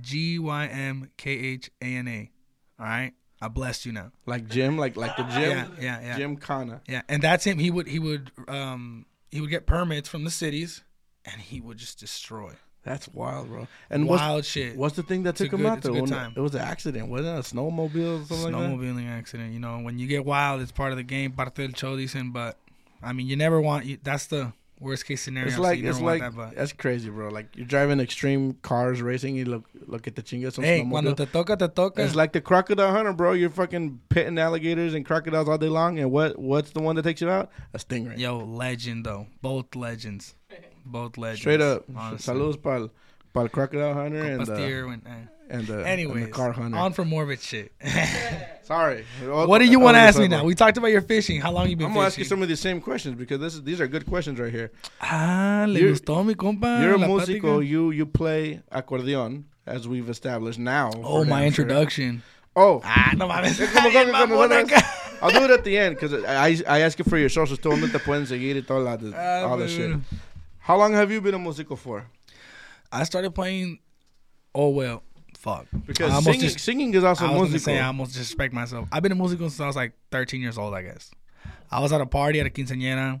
G 0.00 0.38
Y 0.38 0.66
M 0.66 1.10
K 1.16 1.30
H 1.32 1.70
A 1.80 1.84
N 1.84 2.08
A. 2.08 2.30
All 2.80 2.86
right, 2.86 3.12
I 3.44 3.48
blessed 3.48 3.84
you 3.86 3.92
now. 3.92 4.10
like 4.26 4.48
Jim, 4.48 4.78
like 4.78 4.96
like 4.96 5.16
the 5.16 5.24
Jim, 5.24 5.50
Yeah, 5.50 5.66
yeah, 5.80 6.00
yeah, 6.02 6.16
Gymkhana. 6.18 6.80
yeah. 6.88 7.02
And 7.08 7.22
that's 7.22 7.44
him. 7.44 7.58
He 7.58 7.70
would 7.70 7.86
he 7.86 7.98
would 7.98 8.30
um 8.48 9.06
he 9.30 9.40
would 9.40 9.50
get 9.50 9.66
permits 9.66 10.08
from 10.08 10.24
the 10.24 10.30
cities, 10.30 10.82
and 11.24 11.40
he 11.40 11.60
would 11.60 11.76
just 11.78 11.98
destroy 12.00 12.52
That's 12.84 13.08
wild, 13.08 13.48
bro. 13.48 13.66
And 13.90 14.06
what's 14.06 14.20
wild 14.22 14.44
shit. 14.44 14.76
what's 14.76 14.94
the 14.96 15.02
thing 15.02 15.22
that 15.24 15.30
It's 15.30 15.38
took 15.40 15.52
him 15.52 15.60
good- 15.62 15.66
out 15.66 15.82
there? 15.82 15.92
good 15.92 16.02
When- 16.02 16.10
time. 16.10 16.32
It 16.36 16.40
was 16.40 16.54
an 16.54 16.60
accident, 16.60 17.08
wasn't 17.08 17.38
it? 17.38 17.52
A 17.52 17.54
snowmobile 17.54 18.22
or 18.22 18.26
something 18.26 18.52
like 18.52 18.52
that. 18.52 18.70
snowmobiling 18.70 19.08
accident. 19.10 19.52
You 19.54 19.60
know, 19.60 19.78
when 19.80 19.98
you 19.98 20.06
get 20.06 20.24
wild, 20.24 20.60
it's 20.60 20.72
part 20.72 20.92
of 20.92 20.98
the 20.98 21.02
game. 21.02 21.32
Parte 21.32 21.66
del 21.66 21.74
show, 21.74 21.96
dicen. 21.96 22.30
But 22.32 22.58
I 23.02 23.12
mean, 23.12 23.26
you 23.26 23.36
never 23.36 23.60
want. 23.60 23.86
You, 23.86 23.98
that's 24.02 24.26
the 24.26 24.52
Worst 24.80 25.06
case 25.06 25.22
scenario. 25.22 25.46
It's 25.46 25.56
so 25.56 25.62
like 25.62 25.78
you 25.78 25.88
it's 25.88 26.00
like 26.00 26.20
that, 26.20 26.56
that's 26.56 26.72
crazy, 26.72 27.08
bro. 27.08 27.28
Like 27.28 27.54
you're 27.56 27.64
driving 27.66 28.00
extreme 28.00 28.54
cars 28.62 29.00
racing, 29.00 29.36
you 29.36 29.44
look 29.44 29.64
look 29.86 30.06
at 30.08 30.16
the 30.16 30.22
chingas. 30.22 30.58
on 30.58 30.64
Hey, 30.64 30.80
snowmobile. 30.82 30.90
cuando 30.90 31.14
te 31.14 31.26
toca, 31.26 31.56
te 31.56 31.68
toca. 31.68 31.98
It's 32.04 32.14
like 32.16 32.32
the 32.32 32.40
crocodile 32.40 32.90
hunter, 32.90 33.12
bro. 33.12 33.32
You're 33.32 33.50
fucking 33.50 34.00
pitting 34.08 34.36
alligators 34.38 34.92
and 34.94 35.06
crocodiles 35.06 35.48
all 35.48 35.58
day 35.58 35.68
long, 35.68 35.98
and 36.00 36.10
what 36.10 36.38
what's 36.38 36.72
the 36.72 36.80
one 36.80 36.96
that 36.96 37.02
takes 37.02 37.20
you 37.20 37.30
out? 37.30 37.50
A 37.72 37.78
stingray. 37.78 38.18
Yo, 38.18 38.38
legend 38.38 39.06
though. 39.06 39.28
Both 39.40 39.76
legends. 39.76 40.34
Both 40.84 41.16
legends. 41.18 41.40
Straight 41.40 41.60
up. 41.60 41.84
honestly. 41.96 42.34
Saludos 42.34 42.60
pal, 42.60 42.90
el 43.36 43.48
crocodile 43.48 43.94
hunter 43.94 44.22
and 44.22 44.46
when- 44.46 45.02
eh. 45.06 45.26
And 45.50 45.66
the, 45.66 45.78
and 45.78 45.86
Anyways, 45.86 46.26
the 46.26 46.30
car 46.30 46.52
hunter. 46.52 46.76
on 46.76 46.92
for 46.92 47.04
morbid 47.04 47.40
shit. 47.40 47.72
Sorry. 48.62 49.04
what 49.26 49.58
do 49.58 49.66
you 49.66 49.78
want 49.78 49.94
to 49.96 50.00
ask 50.00 50.18
me 50.18 50.26
now? 50.28 50.44
We 50.44 50.54
talked 50.54 50.76
about 50.78 50.88
your 50.90 51.02
fishing. 51.02 51.40
How 51.40 51.52
long 51.52 51.68
you 51.68 51.76
been 51.76 51.86
I'm 51.88 51.92
gonna 51.94 52.06
ask 52.06 52.16
you 52.18 52.24
some 52.24 52.42
of 52.42 52.48
the 52.48 52.56
same 52.56 52.80
questions 52.80 53.14
because 53.16 53.38
this 53.40 53.54
is, 53.54 53.62
these 53.62 53.80
are 53.80 53.86
good 53.86 54.06
questions 54.06 54.38
right 54.40 54.50
here. 54.52 54.70
ah, 55.00 55.66
le 55.68 55.78
You're- 55.78 55.92
gustó 55.92 56.24
mi 56.24 56.34
compa. 56.34 56.80
You're 56.82 56.94
a 56.94 56.98
la 56.98 57.06
músico. 57.06 57.40
plática? 57.58 57.66
You 57.68 57.90
you 57.90 58.06
play 58.06 58.62
accordion 58.72 59.44
as 59.66 59.86
we've 59.86 60.08
established 60.08 60.58
now. 60.58 60.90
Oh, 60.96 61.22
for 61.22 61.28
my 61.28 61.42
damn 61.42 61.52
sure. 61.52 61.64
introduction. 61.64 62.22
Oh, 62.56 62.80
Ah, 62.84 63.12
no 63.16 63.26
mames. 63.28 63.60
Es 63.60 63.70
como 63.72 63.90
que 63.90 64.04
cuando 64.10 64.34
Mamón 64.36 64.48
van 64.48 64.52
a- 64.52 64.64
acá. 64.64 64.82
I'll 65.22 65.30
do 65.30 65.44
it 65.44 65.50
at 65.50 65.64
the 65.64 65.76
end 65.76 65.96
because 65.96 66.12
I 66.24 66.62
I 66.66 66.80
ask 66.82 66.98
you 66.98 67.04
for 67.04 67.18
your 67.18 67.28
socials. 67.28 67.58
Tú 67.58 67.70
dónde 67.70 67.90
te 67.92 67.98
pueden 67.98 68.26
seguir 68.26 68.56
y 68.56 68.62
todo 68.62 68.80
la, 68.80 68.96
Ah, 69.16 69.46
all 69.48 69.58
the 69.58 69.68
shit. 69.68 69.96
How 70.60 70.76
long 70.78 70.94
have 70.94 71.10
you 71.12 71.20
been 71.20 71.34
a 71.34 71.38
músico 71.38 71.76
for? 71.76 72.06
I 72.90 73.04
started 73.04 73.34
playing. 73.34 73.80
Oh 74.54 74.68
well, 74.70 75.02
fuck. 75.44 75.66
Because 75.86 76.10
almost 76.10 76.24
singing, 76.24 76.40
just- 76.40 76.60
singing 76.60 76.94
is 76.94 77.04
also 77.04 77.26
I 77.26 77.30
was 77.30 77.48
gonna 77.50 77.56
músico. 77.58 77.60
say 77.60 77.78
I 77.78 77.86
almost 77.86 78.12
disrespect 78.12 78.52
myself. 78.54 78.88
I've 78.90 79.02
been 79.02 79.12
in 79.12 79.18
musical 79.18 79.48
since 79.50 79.60
I 79.60 79.66
was 79.66 79.76
like 79.76 79.92
13 80.10 80.40
years 80.40 80.56
old, 80.58 80.74
I 80.74 80.82
guess. 80.82 81.10
I 81.70 81.80
was 81.80 81.92
at 81.92 82.00
a 82.00 82.06
party 82.06 82.40
at 82.40 82.46
a 82.46 82.50
quinceañera. 82.50 83.20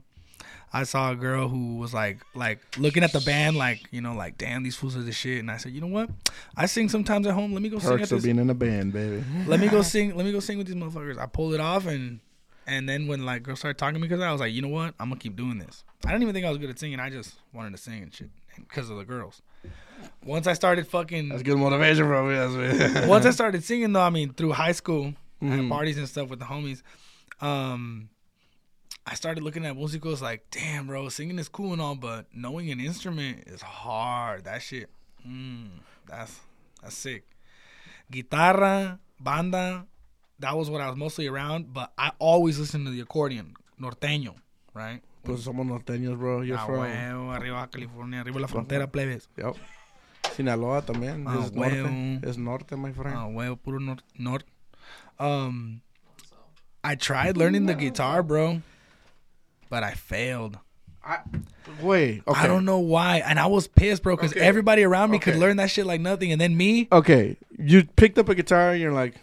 I 0.72 0.82
saw 0.82 1.12
a 1.12 1.14
girl 1.14 1.48
who 1.48 1.76
was 1.76 1.94
like, 1.94 2.18
like 2.34 2.58
looking 2.78 3.04
at 3.04 3.12
the 3.12 3.20
band, 3.20 3.56
like 3.56 3.80
you 3.92 4.00
know, 4.00 4.14
like 4.14 4.38
damn, 4.38 4.62
these 4.64 4.74
fools 4.74 4.96
are 4.96 5.02
the 5.02 5.12
shit. 5.12 5.38
And 5.38 5.48
I 5.50 5.56
said, 5.58 5.72
you 5.72 5.80
know 5.80 5.86
what? 5.86 6.10
I 6.56 6.66
sing 6.66 6.88
sometimes 6.88 7.26
at 7.28 7.34
home. 7.34 7.52
Let 7.52 7.62
me 7.62 7.68
go 7.68 7.78
sing 7.78 7.90
Perks 7.90 8.02
at 8.04 8.12
of 8.12 8.18
this. 8.18 8.24
being 8.24 8.38
in 8.40 8.50
a 8.50 8.54
band, 8.54 8.92
baby. 8.92 9.22
Let 9.46 9.60
me 9.60 9.68
go 9.68 9.82
sing. 9.94 10.16
Let 10.16 10.26
me 10.26 10.32
go 10.32 10.40
sing 10.40 10.58
with 10.58 10.66
these 10.66 10.74
motherfuckers. 10.76 11.16
I 11.18 11.26
pulled 11.26 11.54
it 11.54 11.60
off, 11.60 11.86
and 11.86 12.18
and 12.66 12.88
then 12.88 13.06
when 13.06 13.24
like 13.24 13.42
girls 13.44 13.60
started 13.60 13.78
talking 13.78 13.94
to 13.94 14.00
me 14.00 14.08
because 14.08 14.20
I 14.22 14.32
was 14.32 14.40
like, 14.40 14.52
you 14.52 14.62
know 14.62 14.68
what? 14.68 14.94
I'm 14.98 15.10
gonna 15.10 15.20
keep 15.20 15.36
doing 15.36 15.58
this. 15.58 15.84
I 16.04 16.08
didn't 16.08 16.22
even 16.22 16.34
think 16.34 16.44
I 16.46 16.48
was 16.50 16.58
good 16.58 16.70
at 16.70 16.78
singing. 16.78 16.98
I 16.98 17.08
just 17.10 17.34
wanted 17.52 17.70
to 17.72 17.78
sing 17.78 18.02
and 18.02 18.12
shit 18.12 18.30
because 18.58 18.90
of 18.90 18.96
the 18.96 19.04
girls. 19.04 19.42
Once 20.24 20.46
I 20.46 20.54
started 20.54 20.86
fucking 20.86 21.28
That's 21.28 21.42
good 21.42 21.58
motivation, 21.58 22.06
bro. 22.06 22.30
Yes, 22.30 23.06
once 23.08 23.26
I 23.26 23.30
started 23.30 23.62
singing 23.64 23.92
though, 23.92 24.00
I 24.00 24.10
mean 24.10 24.32
through 24.32 24.52
high 24.52 24.72
school 24.72 25.14
Mhm. 25.42 25.64
at 25.64 25.68
parties 25.68 25.98
and 25.98 26.08
stuff 26.08 26.28
with 26.30 26.38
the 26.38 26.46
homies, 26.46 26.82
um, 27.40 28.08
I 29.06 29.14
started 29.14 29.44
looking 29.44 29.66
at 29.66 29.76
musicals 29.76 30.22
like, 30.22 30.46
damn, 30.50 30.86
bro, 30.86 31.10
singing 31.10 31.38
is 31.38 31.48
cool 31.50 31.74
and 31.74 31.82
all, 31.82 31.94
but 31.94 32.24
knowing 32.34 32.70
an 32.70 32.80
instrument 32.80 33.44
is 33.46 33.60
hard. 33.60 34.44
That 34.44 34.62
shit, 34.62 34.88
mm, 35.26 35.68
that's 36.08 36.40
that's 36.82 36.96
sick. 36.96 37.24
Guitarra, 38.10 38.98
banda, 39.20 39.86
that 40.38 40.56
was 40.56 40.70
what 40.70 40.80
I 40.80 40.88
was 40.88 40.96
mostly 40.96 41.26
around, 41.26 41.72
but 41.72 41.92
I 41.98 42.12
always 42.18 42.58
listened 42.58 42.86
to 42.86 42.92
the 42.92 43.00
accordion, 43.00 43.54
norteño, 43.80 44.34
right? 44.72 45.00
Pues 45.24 45.40
somos 45.42 45.66
norteños, 45.66 46.18
bro. 46.18 46.42
You're 46.42 46.58
Ah, 46.58 46.66
from 46.66 46.80
huevo, 46.80 47.32
arriba 47.32 47.66
California, 47.70 48.20
arriba 48.20 48.40
la 48.40 48.48
frontera, 48.48 48.86
plebes. 48.90 49.28
yep. 49.36 49.54
Sinaloa 50.36 50.82
también. 50.82 51.24
Ah, 51.26 51.44
es 51.44 51.52
norte. 51.52 52.20
Es 52.28 52.38
norte, 52.38 52.76
my 52.76 52.92
friend. 52.92 53.16
Oh, 53.16 53.28
huevo, 53.30 53.56
puro 53.56 53.78
nor- 54.18 54.42
Um, 55.18 55.80
I 56.82 56.96
tried 56.96 57.36
learning 57.36 57.66
the 57.66 57.74
guitar, 57.74 58.22
bro, 58.22 58.60
but 59.70 59.82
I 59.82 59.92
failed. 59.94 60.58
I, 61.06 61.18
wait. 61.82 62.22
Okay. 62.26 62.40
I 62.40 62.46
don't 62.46 62.64
know 62.64 62.78
why, 62.78 63.18
and 63.24 63.38
I 63.38 63.46
was 63.46 63.68
pissed, 63.68 64.02
bro, 64.02 64.16
because 64.16 64.32
Okay. 64.32 64.40
everybody 64.40 64.82
around 64.82 65.10
me 65.10 65.18
could 65.18 65.36
learn 65.36 65.56
that 65.58 65.70
shit 65.70 65.86
like 65.86 66.00
nothing, 66.00 66.32
and 66.32 66.40
then 66.40 66.56
me, 66.56 66.88
Okay, 66.90 67.36
you 67.58 67.84
picked 67.84 68.18
up 68.18 68.28
a 68.28 68.34
guitar 68.34 68.72
and 68.72 68.80
you're 68.80 68.92
like, 68.92 69.14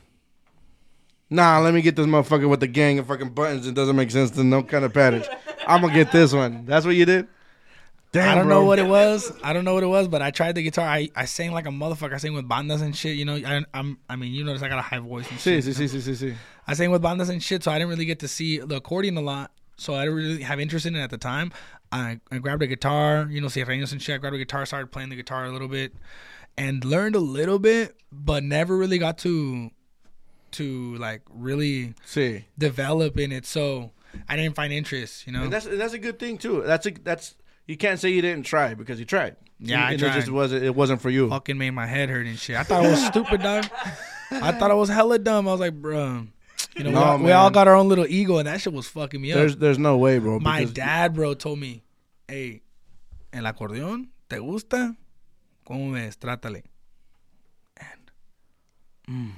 nah, 1.30 1.60
let 1.60 1.74
me 1.74 1.82
get 1.82 1.95
this 1.95 2.06
motherfucker 2.08 2.47
with 2.49 2.60
the 2.60 2.68
gang 2.68 2.99
of 2.99 3.08
fucking 3.08 3.30
buttons. 3.30 3.68
It 3.68 3.74
doesn't 3.76 3.95
make 3.95 4.12
sense 4.12 4.32
to 4.32 4.43
no 4.43 4.64
kind 4.64 4.86
of 4.86 4.93
patterns. 4.93 5.26
I'm 5.72 5.82
gonna 5.82 5.93
get 5.93 6.11
this 6.11 6.34
one. 6.34 6.65
That's 6.65 6.86
what 6.86 6.95
you 6.95 7.05
did. 7.05 7.28
Damn, 8.11 8.30
I 8.30 8.36
don't 8.36 8.47
bro. 8.47 8.59
know 8.59 8.65
what 8.65 8.78
it 8.78 8.88
was. 8.88 9.32
I 9.41 9.53
don't 9.53 9.63
know 9.63 9.74
what 9.74 9.84
it 9.84 9.88
was, 9.88 10.09
but 10.09 10.22
I 10.22 10.32
tried 10.32 10.55
the 10.55 10.63
guitar. 10.63 10.86
I, 10.86 11.09
I 11.15 11.24
sang 11.24 11.53
like 11.53 11.65
a 11.65 11.69
motherfucker. 11.69 12.13
I 12.13 12.17
sang 12.17 12.34
with 12.34 12.47
bandas 12.47 12.82
and 12.82 12.93
shit. 12.93 13.15
You 13.15 13.24
know, 13.24 13.36
I, 13.36 13.63
I'm 13.74 13.99
I 14.09 14.17
mean, 14.17 14.34
you 14.34 14.43
notice 14.43 14.61
I 14.61 14.67
got 14.67 14.80
a 14.80 14.82
high 14.82 14.99
voice 14.99 15.30
and 15.32 15.39
shit. 15.39 15.63
sí, 15.63 15.74
sí, 15.74 15.88
sí, 15.88 16.01
sí, 16.01 16.15
sí. 16.15 16.36
I 16.67 16.74
sang 16.74 16.91
with 16.91 17.01
bandas 17.01 17.30
and 17.30 17.41
shit, 17.41 17.63
so 17.63 17.72
I 17.72 17.76
didn't 17.76 17.89
really 17.89 18.05
get 18.05 18.19
to 18.19 18.28
see 18.28 18.57
the 18.57 18.76
accordion 18.76 19.15
a 19.15 19.22
lot. 19.22 19.51
So 19.78 19.95
I 19.95 20.03
didn't 20.03 20.15
really 20.17 20.43
have 20.43 20.59
interest 20.59 20.86
in 20.86 20.95
it 20.95 21.01
at 21.01 21.09
the 21.09 21.17
time. 21.17 21.51
I, 21.91 22.19
I 22.32 22.38
grabbed 22.39 22.61
a 22.63 22.67
guitar, 22.67 23.28
you 23.30 23.41
know, 23.41 23.47
Sierreños 23.47 23.93
and 23.93 24.01
shit. 24.01 24.15
I 24.15 24.17
grabbed 24.17 24.36
a 24.36 24.39
guitar, 24.39 24.65
started 24.65 24.91
playing 24.91 25.09
the 25.09 25.15
guitar 25.15 25.45
a 25.45 25.51
little 25.51 25.67
bit, 25.67 25.93
and 26.57 26.84
learned 26.86 27.15
a 27.15 27.19
little 27.19 27.59
bit, 27.59 27.95
but 28.11 28.43
never 28.43 28.78
really 28.78 28.97
got 28.97 29.17
to 29.19 29.72
to 30.51 30.95
like 30.95 31.22
really 31.30 31.93
see 32.05 32.45
develop 32.57 33.17
in 33.17 33.32
it. 33.32 33.45
So 33.45 33.91
I 34.28 34.36
didn't 34.36 34.55
find 34.55 34.72
interest, 34.74 35.26
you 35.28 35.34
know. 35.34 35.43
And 35.43 35.53
that's 35.53 35.66
and 35.66 35.80
that's 35.80 35.93
a 35.93 35.99
good 35.99 36.20
thing 36.20 36.38
too. 36.38 36.64
That's 36.66 36.86
a 36.86 36.91
that's 36.91 37.36
you 37.68 37.78
can't 37.78 37.99
say 37.99 38.09
you 38.09 38.22
didn't 38.22 38.45
try 38.45 38.74
because 38.74 38.99
you 38.99 39.05
tried. 39.05 39.36
Yeah, 39.59 39.86
I 39.86 39.91
and 39.91 40.01
It 40.01 40.14
just 40.14 40.32
wasn't 40.32 40.64
it 40.64 40.76
wasn't 40.76 41.01
for 41.01 41.09
you. 41.09 41.30
fucking 41.30 41.57
made 41.57 41.72
my 41.72 41.86
head 41.86 42.09
hurt 42.09 42.26
and 42.26 42.38
shit. 42.38 42.55
I 42.57 42.64
thought 42.64 42.84
it 42.86 42.89
was 42.89 43.05
stupid, 43.05 43.41
dog. 43.41 43.66
I 44.32 44.51
thought 44.57 44.72
I 44.72 44.74
was 44.74 44.89
hella 44.89 45.20
dumb. 45.20 45.47
I 45.47 45.51
was 45.51 45.59
like, 45.59 45.74
bro, 45.74 46.28
you 46.76 46.84
know, 46.84 46.89
we, 46.89 46.95
No, 46.95 47.03
all, 47.03 47.18
we 47.20 47.32
all 47.32 47.49
got 47.51 47.68
our 47.68 47.76
own 47.76 47.88
little 47.88 48.07
ego, 48.07 48.38
and 48.38 48.47
that 48.47 48.59
shit 48.62 48.74
was 48.74 48.88
fucking 48.88 49.22
me 49.22 49.32
up. 49.32 49.38
There's 49.38 49.57
there's 49.57 49.80
no 49.80 49.97
way, 49.97 50.20
bro. 50.20 50.39
My 50.39 50.66
dad, 50.66 51.14
bro, 51.14 51.34
told 51.36 51.59
me, 51.59 51.84
hey, 52.28 52.62
el 53.32 53.43
acordeón, 53.45 54.09
¿te 54.28 54.39
gusta? 54.39 54.95
¿Cómo 55.66 55.93
ves? 55.93 56.18
Trátale. 56.18 56.64
Mm. 59.07 59.32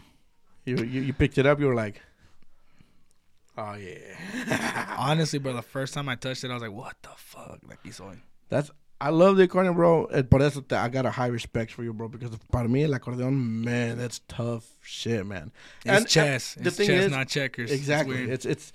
You, 0.65 0.77
you 0.77 1.01
you 1.01 1.13
picked 1.13 1.37
it 1.37 1.45
up. 1.45 1.59
You 1.59 1.67
were 1.67 1.75
like, 1.75 2.01
oh 3.57 3.73
yeah. 3.75 4.95
Honestly, 4.97 5.39
bro, 5.39 5.53
the 5.53 5.61
first 5.61 5.93
time 5.93 6.09
I 6.09 6.15
touched 6.15 6.43
it, 6.43 6.51
I 6.51 6.53
was 6.53 6.63
like, 6.63 6.71
what 6.71 6.95
the 7.01 7.09
fuck? 7.15 7.59
Like, 7.67 7.79
soy. 7.93 8.17
That's 8.49 8.71
I 9.01 9.09
love 9.09 9.35
the 9.35 9.43
accordion, 9.43 9.75
bro. 9.75 10.05
And 10.07 10.29
por 10.29 10.41
eso 10.41 10.61
te, 10.61 10.75
I 10.75 10.87
got 10.87 11.05
a 11.05 11.11
high 11.11 11.27
respect 11.27 11.71
for 11.71 11.83
you, 11.83 11.93
bro. 11.93 12.07
Because 12.07 12.31
para 12.51 12.67
mí 12.69 12.83
el 12.85 12.93
accordion, 12.93 13.61
man, 13.63 13.97
that's 13.97 14.19
tough 14.29 14.65
shit, 14.81 15.25
man. 15.25 15.51
It's 15.85 15.97
And- 15.97 16.07
chess. 16.07 16.55
and 16.55 16.63
the 16.65 16.69
it's 16.69 16.77
thing 16.77 16.87
chess, 16.87 17.05
is- 17.05 17.11
not 17.11 17.27
checkers. 17.27 17.71
Exactly. 17.71 18.15
weird. 18.15 18.29
It's, 18.29 18.45
it's 18.45 18.71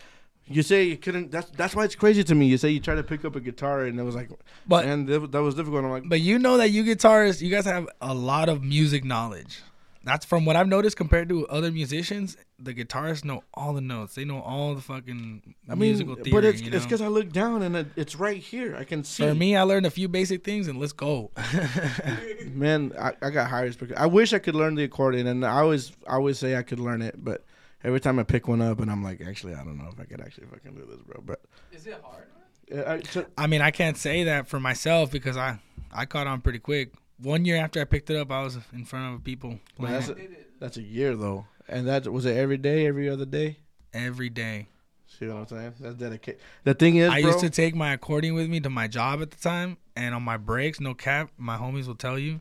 you 0.47 0.63
say 0.63 0.85
you 0.85 0.97
couldn't. 0.99 1.31
That's 1.31 1.51
that's 1.51 1.75
why 1.75 1.85
it's 1.85 1.95
crazy 1.95 2.25
to 2.25 2.35
me. 2.35 2.47
You 2.47 2.59
say 2.59 2.71
you 2.71 2.81
try 2.81 2.95
to 2.95 3.03
pick 3.03 3.25
up 3.25 3.37
a 3.37 3.41
guitar 3.41 3.85
and 3.85 3.99
it 3.99 4.03
was 4.03 4.15
like, 4.15 4.29
But- 4.67 4.85
and 4.85 5.09
that, 5.09 5.33
that 5.33 5.43
was 5.43 5.55
difficult. 5.55 5.85
I'm 5.85 5.91
like, 5.91 6.05
But 6.09 6.21
you 6.21 6.39
know 6.39 6.59
that 6.59 6.71
you 6.71 6.85
guitarists, 6.85 7.41
you 7.41 7.51
guys 7.51 7.65
have 7.65 7.89
a 8.03 8.13
lot 8.13 8.49
of 8.51 8.63
music 8.63 9.05
knowledge. 9.05 9.63
That's 10.05 10.25
from 10.25 10.45
what 10.45 10.57
I've 10.57 10.69
noticed 10.69 10.97
compared 10.97 11.29
to 11.29 11.47
other 11.49 11.71
musicians. 11.71 12.37
The 12.59 12.73
guitarists 12.73 13.25
know 13.25 13.43
all 13.53 13.73
the 13.73 13.81
notes. 13.81 14.15
They 14.15 14.25
know 14.25 14.41
all 14.41 14.75
the 14.75 14.81
fucking 14.81 15.55
I 15.69 15.73
mean, 15.73 15.79
musical 15.81 16.15
theory. 16.15 16.31
but 16.31 16.45
it's 16.45 16.61
you 16.61 16.71
know? 16.71 16.79
because 16.79 17.01
I 17.01 17.09
look 17.09 17.31
down 17.31 17.63
and 17.63 17.77
it, 17.77 17.87
it's 17.97 18.17
right 18.17 18.41
here. 18.41 18.77
I 18.77 18.85
can 18.85 19.05
see. 19.05 19.25
For 19.27 19.35
me, 19.35 19.57
I 19.57 19.63
learned 19.63 19.87
a 19.87 19.91
few 19.91 20.09
basic 20.09 20.45
things 20.45 20.69
and 20.69 20.79
let's 20.79 20.93
go. 20.93 21.31
man, 22.47 22.93
I, 22.99 23.13
I 23.21 23.31
got 23.31 23.49
high 23.49 23.63
respect. 23.63 23.93
I 23.97 24.07
wish 24.07 24.33
I 24.33 24.39
could 24.39 24.55
learn 24.55 24.77
the 24.77 24.85
accordion, 24.85 25.27
and 25.27 25.45
I 25.45 25.59
always 25.59 25.93
I 26.07 26.15
always 26.15 26.39
say 26.39 26.57
I 26.57 26.63
could 26.63 26.81
learn 26.81 27.03
it, 27.03 27.23
but 27.23 27.45
every 27.85 28.01
time 28.01 28.19
I 28.19 28.23
pick 28.23 28.49
one 28.49 28.63
up, 28.63 28.81
and 28.81 28.91
I'm 28.91 29.03
like, 29.03 29.21
actually, 29.21 29.55
I 29.55 29.65
don't 29.65 29.79
know 29.79 29.89
if 29.93 30.01
I 30.01 30.05
could 30.05 30.21
actually 30.21 30.47
fucking 30.47 30.75
do 30.75 30.87
this, 30.89 31.01
bro. 31.03 31.23
But 31.25 31.41
Is 31.73 31.87
it 31.87 32.01
hard? 32.03 32.25
I, 32.87 33.01
so, 33.03 33.25
I 33.37 33.47
mean, 33.47 33.63
I 33.63 33.71
can't 33.71 33.97
say 33.97 34.25
that 34.25 34.47
for 34.47 34.61
myself 34.61 35.11
because 35.11 35.37
I 35.37 35.59
I 35.93 36.07
caught 36.07 36.27
on 36.27 36.41
pretty 36.41 36.59
quick. 36.59 36.93
One 37.21 37.45
year 37.45 37.57
after 37.57 37.81
I 37.81 37.85
picked 37.85 38.11
it 38.11 38.17
up, 38.17 38.31
I 38.31 38.43
was 38.43 38.59
in 38.73 38.85
front 38.85 39.15
of 39.17 39.25
people 39.25 39.59
Man, 39.79 39.93
that's 39.93 40.09
a- 40.09 40.17
that's 40.61 40.77
a 40.77 40.83
year 40.83 41.17
though, 41.17 41.47
and 41.69 41.87
that 41.89 42.07
was 42.13 42.25
it 42.27 42.37
every 42.37 42.59
day, 42.59 42.87
every 42.87 43.09
other 43.09 43.27
day. 43.27 43.59
every 43.93 44.29
day. 44.29 44.69
See 45.19 45.27
what 45.27 45.37
I'm 45.39 45.47
saying? 45.49 45.75
That's 45.81 45.95
dedicated. 45.97 46.41
The 46.65 46.75
thing 46.75 46.97
is, 46.97 47.09
I 47.11 47.23
bro, 47.23 47.31
used 47.31 47.41
to 47.41 47.51
take 47.51 47.75
my 47.75 47.93
accordion 47.95 48.35
with 48.35 48.49
me 48.49 48.61
to 48.61 48.71
my 48.71 48.87
job 48.89 49.23
at 49.23 49.31
the 49.31 49.39
time, 49.39 49.79
and 49.97 50.15
on 50.15 50.23
my 50.23 50.37
breaks, 50.37 50.79
no 50.81 50.95
cap, 50.95 51.31
my 51.39 51.57
homies 51.57 51.87
will 51.87 51.95
tell 51.97 52.19
you. 52.19 52.41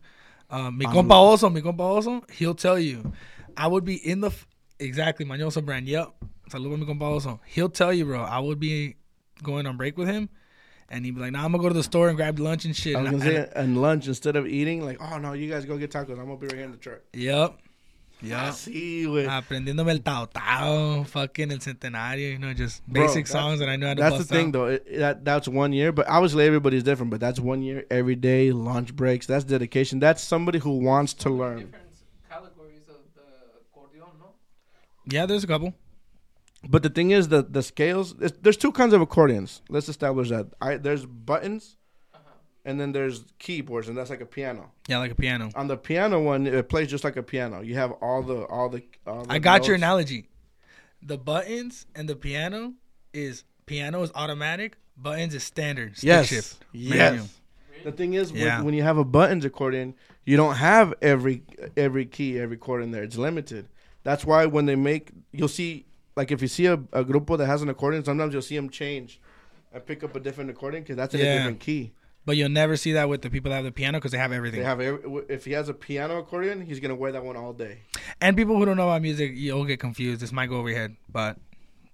Um, 0.50 0.78
mi 0.78 0.86
Um, 0.86 0.94
compa 0.94 1.16
Oso, 1.16 1.52
mi 1.52 1.62
compa 1.62 1.80
Oso, 1.80 2.30
he'll 2.32 2.54
tell 2.56 2.78
you. 2.78 3.14
I 3.56 3.68
would 3.68 3.86
be 3.86 3.96
in 3.96 4.20
the 4.22 4.28
f- 4.28 4.46
exactly 4.80 5.26
Mañoso 5.26 5.64
brand. 5.64 5.88
Yep, 5.88 6.14
saludo 6.52 6.78
mi 6.78 6.86
compa 6.86 7.04
Oso. 7.16 7.40
He'll 7.46 7.70
tell 7.70 7.94
you, 7.94 8.06
bro. 8.06 8.22
I 8.22 8.40
would 8.40 8.60
be 8.60 8.96
going 9.42 9.66
on 9.66 9.78
break 9.78 9.98
with 9.98 10.08
him, 10.10 10.30
and 10.90 11.04
he'd 11.06 11.12
be 11.16 11.22
like, 11.22 11.32
"Nah, 11.32 11.44
I'm 11.46 11.52
gonna 11.52 11.62
go 11.64 11.70
to 11.70 11.74
the 11.76 11.84
store 11.84 12.08
and 12.10 12.18
grab 12.18 12.40
lunch 12.40 12.66
and 12.66 12.76
shit." 12.76 12.96
I 12.96 13.02
was 13.02 13.12
And 13.12 13.20
gonna 13.22 13.32
I- 13.32 13.36
say, 13.46 13.52
and 13.56 13.82
lunch 13.82 14.08
instead 14.08 14.36
of 14.36 14.48
eating, 14.48 14.84
like, 14.86 14.98
oh 15.02 15.18
no, 15.18 15.34
you 15.34 15.50
guys 15.50 15.66
go 15.66 15.78
get 15.78 15.92
tacos. 15.92 16.12
I'm 16.20 16.26
gonna 16.26 16.38
be 16.38 16.48
right 16.48 16.56
here 16.56 16.66
in 16.66 16.72
the 16.72 16.78
truck. 16.78 17.00
Yep. 17.14 17.58
Yep. 18.24 18.54
See, 18.56 19.04
güey. 19.06 19.28
Aprendiéndome 19.28 19.92
el 19.92 20.00
Tao 20.00 20.26
Tao, 20.26 21.04
fucking 21.04 21.52
el 21.52 21.60
Centenario, 21.60 22.32
you 22.32 22.40
know, 22.40 22.52
just 22.52 22.82
basic 22.92 23.28
that's- 23.28 23.30
songs 23.30 23.60
that 23.60 23.70
I 23.70 23.76
knew 23.76 23.86
how 23.86 23.94
to 23.94 24.02
That's 24.02 24.18
the 24.18 24.24
thing, 24.24 24.48
out. 24.48 24.54
though. 24.54 24.66
It, 24.66 24.98
that 24.98 25.24
that's 25.24 25.48
one 25.48 25.72
year, 25.72 25.92
but 25.92 26.08
obviously 26.10 26.44
everybody's 26.48 26.82
different. 26.82 27.12
But 27.12 27.20
that's 27.20 27.40
one 27.40 27.62
year, 27.62 27.86
every 27.92 28.16
day, 28.16 28.52
lunch 28.52 28.96
breaks. 28.96 29.28
That's 29.28 29.44
dedication. 29.46 30.00
That's 30.00 30.24
somebody 30.24 30.58
who 30.58 30.80
wants 30.80 31.14
to 31.16 31.30
learn. 31.30 31.58
Different 31.60 31.86
categories 32.28 32.82
of 32.90 32.96
the 33.14 33.22
accordion, 33.62 34.06
no? 34.20 34.30
Yeah, 35.06 35.28
there's 35.28 35.44
a 35.44 35.48
couple. 35.48 35.76
But 36.70 36.84
the 36.84 36.90
thing 36.90 37.12
is, 37.12 37.30
the 37.30 37.44
the 37.44 37.64
scales. 37.64 38.16
There's 38.16 38.58
two 38.58 38.72
kinds 38.72 38.94
of 38.94 39.02
accordions. 39.02 39.62
Let's 39.70 39.90
establish 39.90 40.30
that. 40.30 40.48
I 40.62 40.78
there's 40.78 41.06
buttons, 41.06 41.78
uh-huh. 42.14 42.22
and 42.66 42.80
then 42.80 42.92
there's 42.92 43.24
keyboards, 43.40 43.88
and 43.88 43.98
that's 43.98 44.10
like 44.10 44.22
a 44.22 44.26
piano. 44.26 44.72
Yeah, 44.88 45.00
like 45.00 45.12
a 45.12 45.16
piano. 45.16 45.50
On 45.56 45.68
the 45.68 45.78
piano 45.78 46.22
one, 46.22 46.48
it 46.48 46.70
plays 46.70 46.90
just 46.90 47.04
like 47.04 47.16
a 47.16 47.24
piano. 47.24 47.62
You 47.62 47.76
have 47.76 47.92
all 48.02 48.22
the 48.24 48.46
all 48.46 48.70
the. 48.70 48.84
All 49.06 49.24
the 49.24 49.34
I 49.34 49.40
got 49.40 49.68
your 49.68 49.76
analogy. 49.76 50.30
The 51.02 51.18
buttons 51.18 51.86
and 51.96 52.10
the 52.10 52.16
piano 52.16 52.74
is 53.14 53.44
piano 53.66 54.02
is 54.02 54.12
automatic, 54.16 54.78
buttons 54.98 55.34
is 55.36 55.44
standard. 55.44 55.98
Stick 55.98 56.08
Yes. 56.08 56.28
shift. 56.28 56.66
Yes. 56.72 56.98
manual. 56.98 57.28
The 57.84 57.92
thing 57.92 58.14
is, 58.16 58.32
Yeah. 58.32 58.62
when, 58.62 58.74
you 58.74 58.82
have 58.84 58.98
a 58.98 59.06
buttons 59.06 59.46
accordion, 59.46 59.94
you 60.26 60.36
don't 60.36 60.56
have 60.56 60.94
every 61.02 61.44
every 61.78 62.06
key, 62.06 62.40
every 62.40 62.58
chord 62.58 62.84
in 62.84 62.92
there. 62.92 63.04
It's 63.04 63.18
limited. 63.18 63.68
That's 64.04 64.26
why 64.26 64.46
when 64.46 64.66
they 64.66 64.76
make, 64.76 65.12
you'll 65.32 65.48
see, 65.48 65.86
like 66.18 66.32
if 66.32 66.42
you 66.42 66.50
see 66.50 66.66
a, 66.66 66.74
a 66.74 67.06
grupo 67.06 67.38
that 67.38 67.46
has 67.46 67.62
an 67.62 67.70
accordion, 67.70 68.04
sometimes 68.04 68.34
you'll 68.34 68.42
see 68.42 68.56
them 68.58 68.70
change 68.70 69.22
and 69.72 69.86
pick 69.86 70.04
up 70.04 70.16
a 70.16 70.20
different 70.20 70.50
accordion 70.50 70.84
because 70.84 70.98
that's 70.98 71.14
in 71.14 71.22
Yeah. 71.22 71.34
a 71.34 71.38
different 71.38 71.60
key. 71.62 71.94
But 72.26 72.36
you'll 72.36 72.50
never 72.50 72.76
see 72.76 72.92
that 72.94 73.08
with 73.08 73.22
the 73.22 73.30
people 73.30 73.52
that 73.52 73.56
have 73.56 73.64
the 73.64 73.72
piano 73.72 74.00
because 74.00 74.12
they 74.12 74.18
have 74.18 74.34
everything. 74.34 74.60
They 74.60 74.66
have 74.66 74.82
every, 74.82 75.24
if 75.30 75.46
he 75.46 75.54
has 75.54 75.70
a 75.70 75.74
piano 75.74 76.18
accordion, 76.18 76.60
he's 76.60 76.82
gonna 76.82 76.96
wear 76.96 77.14
that 77.14 77.24
one 77.24 77.38
all 77.38 77.54
day. 77.54 77.84
and 78.20 78.36
people 78.36 78.58
who 78.58 78.66
don't 78.66 78.76
know 78.76 78.90
about 78.90 79.02
music, 79.02 79.32
you'll 79.36 79.64
get 79.64 79.80
confused. 79.80 80.20
This 80.22 80.34
might 80.34 80.48
go 80.48 80.58
over 80.58 80.68
your 80.70 80.78
head, 80.78 80.98
but 81.10 81.38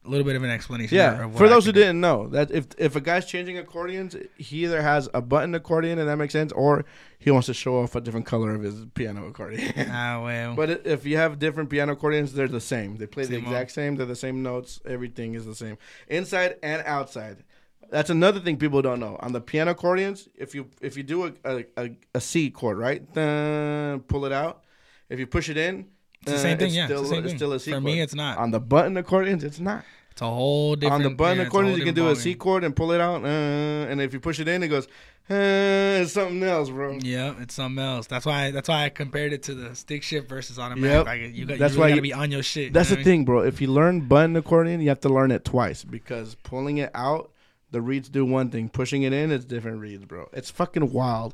a 0.06 0.10
little 0.10 0.26
bit 0.26 0.36
of 0.36 0.44
an 0.44 0.50
explanation. 0.50 0.98
Yeah. 0.98 1.24
of 1.24 1.34
what 1.34 1.38
For 1.38 1.48
those 1.48 1.66
who 1.66 1.72
didn't 1.72 2.02
know, 2.02 2.28
that 2.30 2.52
if 2.52 2.68
if 2.78 2.96
a 2.96 3.02
guy's 3.02 3.26
changing 3.26 3.58
accordions, 3.58 4.16
he 4.38 4.64
either 4.64 4.82
has 4.82 5.10
a 5.14 5.22
button 5.22 5.56
accordion, 5.56 6.00
and 6.00 6.10
that 6.10 6.18
makes 6.18 6.34
sense, 6.34 6.52
or 6.52 6.86
he 7.20 7.32
wants 7.32 7.48
to 7.48 7.54
show 7.54 7.78
off 7.80 7.96
a 7.96 8.02
different 8.02 8.26
color 8.26 8.54
of 8.54 8.62
his 8.62 8.86
piano 8.94 9.28
accordion. 9.28 9.74
Ah, 9.90 10.22
well. 10.24 10.56
But 10.56 10.86
if 10.86 11.06
you 11.06 11.18
have 11.18 11.40
different 11.40 11.70
piano 11.70 11.94
accordions, 11.94 12.34
they're 12.34 12.48
the 12.48 12.62
same. 12.62 12.98
They 12.98 13.08
play 13.08 13.24
the 13.24 13.36
Same 13.36 13.44
exact 13.44 13.72
same. 13.72 13.96
They're 13.96 14.06
the 14.06 14.16
same 14.16 14.44
notes. 14.44 14.82
Everything 14.86 15.36
is 15.36 15.46
the 15.46 15.56
same, 15.56 15.78
inside 16.08 16.58
and 16.62 16.84
outside. 16.86 17.44
That's 17.90 18.10
another 18.10 18.40
thing 18.40 18.58
people 18.58 18.82
don't 18.82 19.00
know. 19.00 19.18
On 19.20 19.34
the 19.34 19.42
piano 19.42 19.72
accordions, 19.72 20.28
if 20.36 20.56
you 20.56 20.68
if 20.82 20.98
you 20.98 21.04
do 21.04 21.28
a 21.28 21.34
a, 21.46 21.66
a, 21.78 21.98
a 22.16 22.22
C 22.22 22.50
chord, 22.50 22.78
right, 22.78 23.14
Dun, 23.14 24.02
pull 24.02 24.26
it 24.26 24.32
out. 24.32 24.64
If 25.10 25.20
you 25.20 25.28
push 25.28 25.48
it 25.48 25.58
in, 25.58 25.88
It's 26.24 26.32
the 26.32 26.38
uh, 26.38 26.42
same 26.42 26.58
thing, 26.58 26.74
yeah, 26.74 26.88
it's 26.90 27.02
the 27.02 27.08
same 27.08 27.26
it's 27.26 27.34
still 27.36 27.54
a 27.54 27.60
C 27.60 27.72
For 27.72 27.82
me, 27.82 28.00
it's 28.02 28.16
not. 28.16 28.38
On 28.38 28.52
the 28.52 28.60
button 28.60 28.96
accordions, 28.98 29.44
it's 29.44 29.60
not. 29.60 29.84
it's 30.12 30.22
a 30.22 30.26
whole 30.26 30.76
different. 30.76 31.04
On 31.06 31.12
the 31.12 31.16
button 31.16 31.38
yeah, 31.40 31.44
accordions, 31.48 31.78
you 31.78 31.84
can 31.86 31.94
do 31.94 32.08
a 32.10 32.16
different 32.16 32.40
chord 32.40 32.64
and 32.64 32.76
pull 32.76 32.92
it 32.94 33.02
out, 33.02 33.24
uh, 33.24 33.28
and 33.28 34.00
if 34.02 34.14
you 34.14 34.20
push 34.20 34.40
it 34.40 34.48
in, 34.48 34.64
it 34.64 34.70
goes. 34.70 34.88
Uh, 35.30 36.02
it's 36.04 36.12
something 36.12 36.44
else, 36.44 36.70
bro. 36.70 36.98
Yeah, 37.02 37.36
it's 37.40 37.54
something 37.54 37.82
else. 37.84 38.08
That's 38.08 38.26
why. 38.26 38.52
That's 38.52 38.68
why 38.68 38.84
I 38.84 38.90
compared 38.90 39.32
it 39.32 39.44
to 39.44 39.54
the 39.54 39.74
stick 39.74 40.04
shift 40.04 40.28
versus 40.28 40.60
automatic. 40.60 40.92
Yep. 40.92 41.06
Like, 41.06 41.36
you 41.36 41.46
got, 41.46 41.60
That's 41.60 41.76
you 41.76 41.80
why 41.80 41.86
really 41.88 42.08
you- 42.08 42.12
gotta 42.14 42.20
be 42.20 42.24
on 42.26 42.32
your 42.32 42.44
shit. 42.44 42.74
That's 42.74 42.90
you 42.90 42.98
the 42.98 43.02
know 43.02 43.06
thing, 43.06 43.26
bro. 43.26 43.40
If 43.42 43.62
you 43.62 43.68
learn 43.68 44.02
button 44.02 44.36
accordion, 44.36 44.82
you 44.82 44.90
have 44.90 45.00
to 45.02 45.10
learn 45.10 45.32
it 45.32 45.46
twice 45.46 45.84
because 45.86 46.36
pulling 46.44 46.78
it 46.78 46.92
out, 46.94 47.32
the 47.72 47.82
reeds 47.82 48.10
do 48.10 48.26
one 48.26 48.50
thing. 48.50 48.68
Pushing 48.68 49.04
it 49.04 49.14
in, 49.14 49.32
it's 49.32 49.46
different 49.46 49.80
reeds, 49.80 50.04
bro. 50.04 50.30
It's 50.34 50.50
fucking 50.52 50.92
wild. 50.92 51.34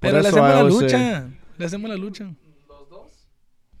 But 0.00 0.14
mean? 0.14 0.22
that's 0.22 0.34
Pero 0.34 0.42
why 0.42 0.48
I 0.48 0.54
hacemos 0.54 0.70
la 0.70 0.74
always 0.74 0.90
say. 0.90 1.22
Le 1.58 1.66
hacemos 1.66 1.88
la 1.88 1.96
lucha. 1.96 2.34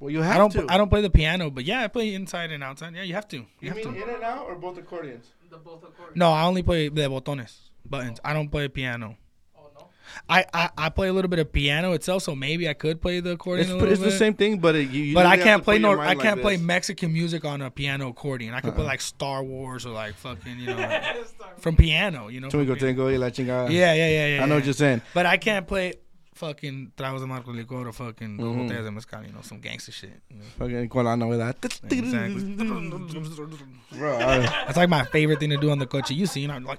well, 0.00 0.10
you 0.10 0.22
have 0.22 0.34
I 0.34 0.38
don't. 0.38 0.50
to. 0.52 0.66
I 0.72 0.76
don't 0.76 0.88
play 0.88 1.00
the 1.02 1.10
piano, 1.10 1.50
but 1.50 1.64
yeah, 1.64 1.82
I 1.84 1.88
play 1.88 2.14
inside 2.14 2.50
and 2.52 2.62
outside. 2.62 2.94
Yeah, 2.94 3.02
you 3.02 3.14
have 3.14 3.28
to. 3.28 3.36
You, 3.36 3.46
You 3.60 3.68
have 3.70 3.76
mean 3.78 3.94
to. 3.94 4.02
in 4.02 4.08
and 4.14 4.22
out 4.22 4.46
or 4.46 4.54
both 4.56 4.78
accordions? 4.78 5.26
The 5.50 5.56
both 5.58 5.82
accordions. 5.84 6.16
No, 6.16 6.30
I 6.32 6.44
only 6.44 6.62
play 6.62 6.88
the 6.88 7.02
botones, 7.08 7.56
buttons. 7.88 8.20
I 8.24 8.32
don't 8.34 8.48
play 8.48 8.66
piano. 8.68 9.16
Oh, 9.56 9.68
no? 9.78 9.86
I, 10.28 10.44
I, 10.52 10.70
I 10.76 10.88
play 10.88 11.08
a 11.08 11.12
little 11.12 11.28
bit 11.28 11.38
of 11.38 11.52
piano 11.52 11.92
itself, 11.92 12.22
so 12.24 12.34
maybe 12.34 12.68
I 12.68 12.74
could 12.74 13.00
play 13.00 13.20
the 13.20 13.32
accordion. 13.32 13.66
It's, 13.68 13.72
a 13.72 13.76
it's 13.86 14.00
little 14.00 14.04
the 14.06 14.10
same 14.18 14.34
thing, 14.34 14.58
but 14.58 14.74
it, 14.74 14.90
you, 14.90 15.02
you 15.04 15.14
But 15.14 15.26
I 15.26 15.36
can't 15.36 15.60
to 15.62 15.64
play 15.64 15.76
put 15.76 15.82
no. 15.82 16.00
I 16.00 16.14
can't 16.16 16.36
like 16.38 16.42
play 16.42 16.56
this. 16.56 16.64
Mexican 16.64 17.12
music 17.12 17.44
on 17.44 17.62
a 17.62 17.70
piano 17.70 18.08
accordion. 18.08 18.54
I 18.54 18.60
could 18.60 18.74
play 18.74 18.82
Uh-uh. 18.84 18.88
like 18.88 19.00
Star 19.00 19.42
Wars 19.44 19.86
or 19.86 19.90
like 19.90 20.14
fucking 20.14 20.58
you 20.58 20.66
know 20.66 21.00
from 21.58 21.76
piano. 21.76 22.26
You 22.28 22.40
know. 22.40 22.50
from 22.50 22.66
Chumico 22.66 22.78
tengo 22.78 23.06
y 23.06 23.16
la 23.16 23.28
chingada. 23.30 23.70
Yeah, 23.70 23.94
yeah, 23.94 24.08
yeah, 24.08 24.26
yeah. 24.36 24.42
I 24.42 24.46
know 24.46 24.54
yeah. 24.54 24.58
what 24.58 24.64
you're 24.64 24.74
saying. 24.74 25.02
But 25.14 25.26
I 25.26 25.36
can't 25.36 25.66
play 25.66 25.94
fucking 26.36 26.92
tragos 26.96 27.20
de 27.20 27.26
Marco 27.26 27.52
Licor 27.52 27.86
or 27.86 27.92
fucking 27.92 28.36
Mhm. 28.38 28.68
Botellas 28.68 28.84
de 28.84 28.90
Mezcal, 28.92 29.24
you 29.24 29.32
know, 29.32 29.42
some 29.42 29.58
gangster 29.60 29.92
shit. 29.92 30.20
you 30.30 30.36
know. 30.36 30.44
Fucking 30.58 30.88
la 31.04 31.16
novedad. 31.16 31.54
Exactly. 31.90 33.98
Bro, 33.98 34.16
I, 34.18 34.38
That's 34.66 34.76
like 34.76 34.88
my 34.88 35.04
favorite 35.04 35.40
thing 35.40 35.50
to 35.50 35.56
do 35.56 35.70
on 35.70 35.78
the 35.78 35.86
coche. 35.86 36.10
You 36.10 36.26
seen? 36.26 36.50
I'm 36.50 36.64
like, 36.64 36.78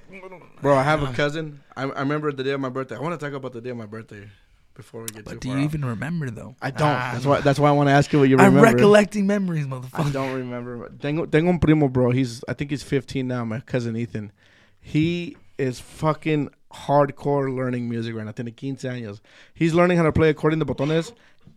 bro, 0.62 0.76
I 0.76 0.84
have 0.84 1.04
a 1.04 1.12
cousin. 1.14 1.60
I, 1.76 1.84
I 1.84 2.00
remember 2.02 2.32
the 2.32 2.44
day 2.44 2.52
of 2.52 2.60
my 2.62 2.70
birthday. 2.70 2.96
I 2.96 3.00
want 3.00 3.20
to 3.20 3.26
talk 3.26 3.34
about 3.36 3.54
the 3.54 3.62
day 3.62 3.70
of 3.72 3.78
my 3.78 3.86
birthday 3.86 4.28
before 4.76 5.02
we 5.02 5.08
get 5.08 5.18
to 5.18 5.24
that. 5.24 5.30
but 5.36 5.42
do 5.42 5.50
you 5.50 5.56
off. 5.56 5.64
even 5.64 5.86
remember 5.86 6.30
though? 6.30 6.56
I 6.62 6.72
don't. 6.72 6.88
Ah, 6.88 7.12
that's 7.14 7.26
why. 7.26 7.42
That's 7.42 7.60
why 7.60 7.70
I 7.70 7.72
want 7.72 7.90
to 7.90 7.94
ask 7.94 8.12
you 8.14 8.20
what 8.20 8.30
you 8.30 8.38
remember. 8.38 8.60
I'm 8.60 8.64
recollecting 8.76 9.26
memories, 9.28 9.66
I 9.66 9.70
motherfucker. 9.70 10.14
don't 10.14 10.36
remember. 10.36 10.90
Tengo, 11.00 11.26
tengo 11.26 11.50
un 11.50 11.60
primo, 11.60 11.88
bro. 11.88 12.12
He's 12.12 12.44
I 12.48 12.54
think 12.54 12.72
he's 12.72 12.84
15 12.84 13.28
now. 13.28 13.44
My 13.46 13.60
cousin 13.62 13.96
Ethan. 13.96 14.32
He 14.80 15.36
is 15.58 15.80
fucking 15.80 16.50
hardcore 16.86 17.54
learning 17.56 17.90
music 17.90 18.16
right 18.16 18.26
now. 18.26 18.32
Tiene 18.32 18.52
15 18.52 18.76
años. 18.92 19.20
He's 19.54 19.74
learning 19.74 19.98
how 19.98 20.04
to 20.04 20.12
play 20.12 20.30
accordion 20.30 20.60
de 20.60 20.66
botones 20.66 21.14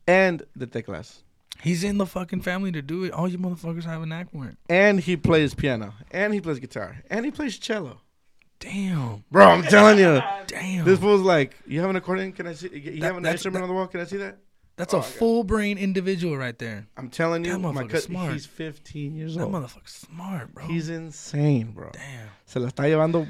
and 0.07 0.43
the 0.57 0.67
teclas. 0.67 1.19
He's 1.63 1.85
in 1.85 1.99
the 1.99 2.07
fucking 2.07 2.41
family 2.41 2.73
to 2.73 2.81
do 2.81 3.05
it. 3.05 3.13
All 3.13 3.29
you 3.29 3.37
motherfuckers 3.39 3.85
have 3.85 4.01
a 4.03 4.07
knack 4.07 4.31
for 4.31 4.47
it. 4.47 4.57
And 4.71 4.99
he 4.99 5.17
plays 5.17 5.55
piano. 5.55 5.93
And 6.11 6.33
he 6.33 6.41
plays 6.41 6.59
guitar. 6.59 6.97
And 7.11 7.25
he 7.25 7.31
plays 7.31 7.59
cello. 7.59 8.01
Damn, 8.61 9.25
Bro, 9.31 9.47
I'm 9.47 9.63
telling 9.63 9.99
you. 9.99 10.21
damn. 10.47 10.85
This 10.85 10.99
fool's 10.99 11.23
like, 11.23 11.57
you 11.67 11.81
have 11.81 11.89
an 11.91 11.97
accordion? 11.97 12.33
Can 12.33 12.47
I 12.47 12.53
see? 12.53 12.69
You 12.73 13.01
That- 13.01 13.07
have 13.07 13.17
an 13.17 13.25
instrument 13.27 13.61
that- 13.61 13.63
on 13.65 13.69
the 13.69 13.75
wall? 13.75 13.87
Can 13.87 14.01
I 14.01 14.05
see 14.05 14.19
that? 14.19 14.39
That's 14.77 14.93
Oh, 14.95 14.99
a 14.99 15.01
I 15.01 15.05
got 15.05 15.11
it. 15.11 15.19
full 15.19 15.45
brain 15.45 15.77
individual 15.79 16.37
right 16.39 16.59
there. 16.59 16.87
I'm 16.97 17.09
telling 17.11 17.45
you, 17.45 17.53
That 17.53 17.59
my 17.59 17.73
motherfucker's 17.73 17.93
cousin, 17.93 18.11
smart. 18.13 18.33
he's 18.33 18.47
15 18.47 19.15
years 19.15 19.35
That 19.35 19.45
old. 19.45 19.53
motherfucker's 19.53 19.93
smart, 19.93 20.55
bro. 20.55 20.67
He's 20.67 20.89
insane, 20.91 21.73
bro. 21.73 21.91
Damn. 21.93 22.29
Se 22.51 22.59
la 22.59 22.67
está 22.69 22.89
llevando. 22.89 23.29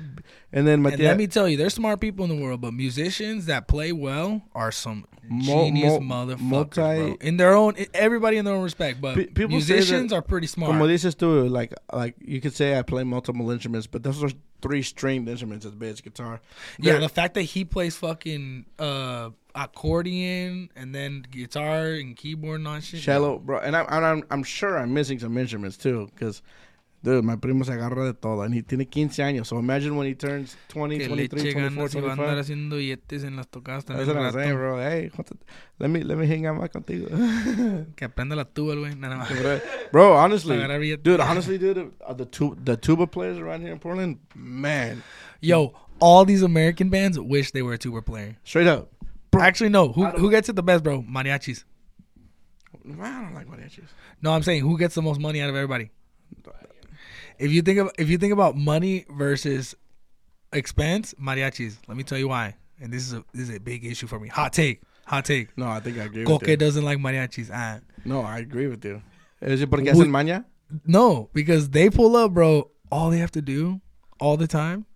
And 0.53 0.67
then 0.67 0.85
And 0.87 0.99
let 0.99 1.19
me 1.19 1.27
tell 1.27 1.47
you, 1.47 1.59
there's 1.59 1.75
smart 1.75 2.01
people 2.01 2.25
in 2.25 2.35
the 2.35 2.43
world, 2.43 2.63
but 2.63 2.73
musicians 2.73 3.47
that 3.47 3.69
play 3.69 3.93
well 3.93 4.41
are 4.55 4.73
some 4.73 5.05
Mo- 5.29 5.65
genius 5.65 6.01
mo- 6.01 6.25
motherfuckers, 6.27 6.41
multi- 6.41 6.75
bro. 6.81 7.17
In 7.21 7.37
their 7.37 7.55
own, 7.55 7.75
everybody 7.93 8.39
in 8.39 8.47
their 8.47 8.55
own 8.55 8.63
respect, 8.65 9.01
but 9.01 9.17
Pe- 9.17 9.27
people 9.27 9.51
musicians 9.51 10.11
that- 10.11 10.17
are 10.17 10.23
pretty 10.23 10.47
smart. 10.47 10.73
Como 10.73 10.87
dices 10.87 11.15
tú, 11.17 11.49
like 11.51 11.75
like 11.93 12.17
you 12.25 12.41
could 12.41 12.55
say 12.55 12.79
I 12.79 12.83
play 12.83 13.05
multiple 13.05 13.51
instruments, 13.51 13.87
but 13.87 14.03
those 14.03 14.25
are 14.25 14.31
three 14.63 14.83
stringed 14.83 15.29
instruments 15.29 15.67
as 15.67 15.75
bass 15.75 16.01
guitar. 16.01 16.41
yeah, 16.79 16.93
They're- 16.93 17.01
the 17.03 17.09
fact 17.11 17.35
that 17.35 17.43
he 17.43 17.65
plays 17.67 17.97
fucking 17.97 18.65
uh, 18.79 19.31
accordion 19.55 20.71
and 20.77 20.95
then 20.95 21.25
guitar 21.31 21.93
and 21.93 22.17
keyboard 22.17 22.61
and 22.61 22.69
all 22.69 22.81
shit. 22.81 23.01
cello, 23.03 23.39
bro. 23.39 23.59
And 23.61 23.77
I'm 23.77 23.87
I'm 23.89 24.25
I'm 24.31 24.43
sure 24.43 24.79
I'm 24.79 24.93
missing 24.95 25.19
some 25.19 25.37
instruments 25.39 25.77
too, 25.77 26.09
because 26.15 26.43
dude, 27.03 27.23
my 27.25 27.37
primo 27.37 27.65
se 27.65 27.73
agarra 27.73 28.05
de 28.05 28.15
todo, 28.15 28.43
and 28.43 28.55
he 28.55 28.63
tiene 28.63 28.87
15 28.87 29.23
años. 29.23 29.47
So 29.49 29.59
imagine 29.59 29.97
when 29.97 30.07
he 30.07 30.15
turns 30.15 30.57
20, 30.69 30.99
Que 30.99 31.09
23, 31.09 31.43
leche 31.45 31.55
24, 31.55 31.61
ganas 31.61 31.95
y 31.95 32.01
va 32.01 32.09
a 32.09 32.13
andar 32.13 32.27
25. 32.37 32.41
haciendo 32.41 32.77
billetes 32.77 33.25
en 33.25 33.37
las 33.37 33.49
tocadas 33.49 33.85
That's 33.85 34.07
también. 34.07 34.17
what 34.17 34.27
I'm 34.27 34.35
rato. 34.35 34.39
saying, 34.39 34.57
bro. 34.57 34.81
Hey, 34.81 35.11
let 35.79 35.89
me 35.89 36.05
let 36.05 36.17
me 36.17 36.27
hang 36.27 36.47
out 36.47 36.59
más 36.59 36.71
contigo. 36.71 37.09
Que 37.97 38.05
aprenda 38.05 38.37
la 38.37 38.45
tuba, 38.45 38.75
güey. 38.75 38.95
Nada 38.97 39.17
más. 39.17 39.29
bro, 39.31 39.61
bro, 39.93 40.17
honestly, 40.19 40.51
Para 40.57 40.65
agarrar 40.65 40.81
billetes. 40.81 41.03
dude, 41.03 41.21
honestly, 41.21 41.59
dude, 41.59 41.93
uh, 42.07 42.15
the 42.15 42.27
tu- 42.27 42.57
the 42.65 42.77
tuba 42.77 43.07
players 43.07 43.39
around 43.39 43.63
here 43.63 43.73
in 43.73 43.79
Portland, 43.79 44.19
man, 44.35 45.03
Yo, 45.41 45.73
all 46.01 46.25
these 46.27 46.43
American 46.43 46.91
bands 46.91 47.19
wish 47.19 47.51
they 47.53 47.63
were 47.63 47.75
a 47.75 47.79
tuba 47.79 48.03
player. 48.03 48.37
straight 48.45 48.67
up. 48.67 48.91
Actually, 49.39 49.71
no. 49.71 49.93
Who 49.93 50.05
who 50.19 50.31
gets 50.31 50.49
it 50.49 50.57
the 50.57 50.63
best, 50.63 50.83
bro? 50.85 51.03
Mariachis. 51.03 51.65
I 52.75 53.23
don't 53.23 53.35
like 53.35 53.47
mariachis. 53.49 53.89
No, 54.23 54.33
I'm 54.33 54.43
saying 54.43 54.63
who 54.63 54.77
gets 54.79 54.95
the 54.95 55.03
most 55.03 55.21
money 55.21 55.41
out 55.41 55.49
of 55.51 55.55
everybody. 55.57 55.91
If 57.41 57.51
you 57.53 57.63
think 57.63 57.79
of 57.79 57.91
if 57.99 58.09
you 58.09 58.19
think 58.19 58.33
about 58.33 58.57
money 58.57 59.07
versus 59.11 59.75
expense, 60.53 61.15
mariachis. 61.21 61.77
Let 61.89 61.97
me 61.97 62.03
tell 62.03 62.19
you 62.19 62.29
why. 62.29 62.57
And 62.81 62.93
this 62.93 63.07
is 63.07 63.13
a 63.15 63.25
this 63.33 63.49
is 63.49 63.57
a 63.57 63.61
big 63.61 63.85
issue 63.85 64.07
for 64.07 64.19
me. 64.21 64.29
Hot 64.29 64.53
take. 64.53 64.83
Hot 65.07 65.25
take. 65.25 65.57
No, 65.57 65.67
I 65.69 65.81
think 65.81 65.99
I 65.99 66.03
agree 66.05 66.25
with 66.25 66.29
Koke 66.43 66.49
you. 66.49 66.57
doesn't 66.57 66.85
like 66.85 66.99
mariachis. 66.99 67.51
Ah. 67.53 67.81
No, 68.05 68.21
I 68.23 68.39
agree 68.39 68.67
with 68.67 68.85
you. 68.85 69.03
Is 69.41 69.61
it 69.63 69.71
porque 69.71 69.87
hacen 69.87 70.11
maña? 70.11 70.45
No, 70.87 71.31
because 71.33 71.71
they 71.71 71.91
pull 71.91 72.15
up, 72.17 72.33
bro. 72.33 72.71
All 72.93 73.11
they 73.11 73.19
have 73.19 73.33
to 73.33 73.43
do 73.43 73.81
all 74.21 74.37
the 74.37 74.47
time 74.47 74.87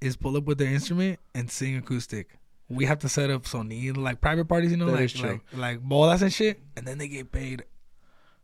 is 0.00 0.16
pull 0.16 0.36
up 0.36 0.44
with 0.44 0.58
their 0.58 0.68
instrument 0.72 1.18
and 1.34 1.50
sing 1.50 1.76
acoustic. 1.76 2.38
We 2.68 2.84
have 2.84 2.98
to 3.00 3.08
set 3.08 3.30
up 3.30 3.44
sonido, 3.44 3.96
like 3.96 4.20
private 4.20 4.46
parties, 4.46 4.70
you 4.70 4.76
know, 4.76 4.86
That 4.86 4.92
like 4.92 5.04
is 5.04 5.12
true. 5.14 5.28
like 5.30 5.40
like 5.54 5.80
bodas 5.88 6.22
and 6.22 6.32
shit, 6.32 6.60
and 6.76 6.86
then 6.86 6.98
they 6.98 7.08
get 7.08 7.32
paid 7.32 7.64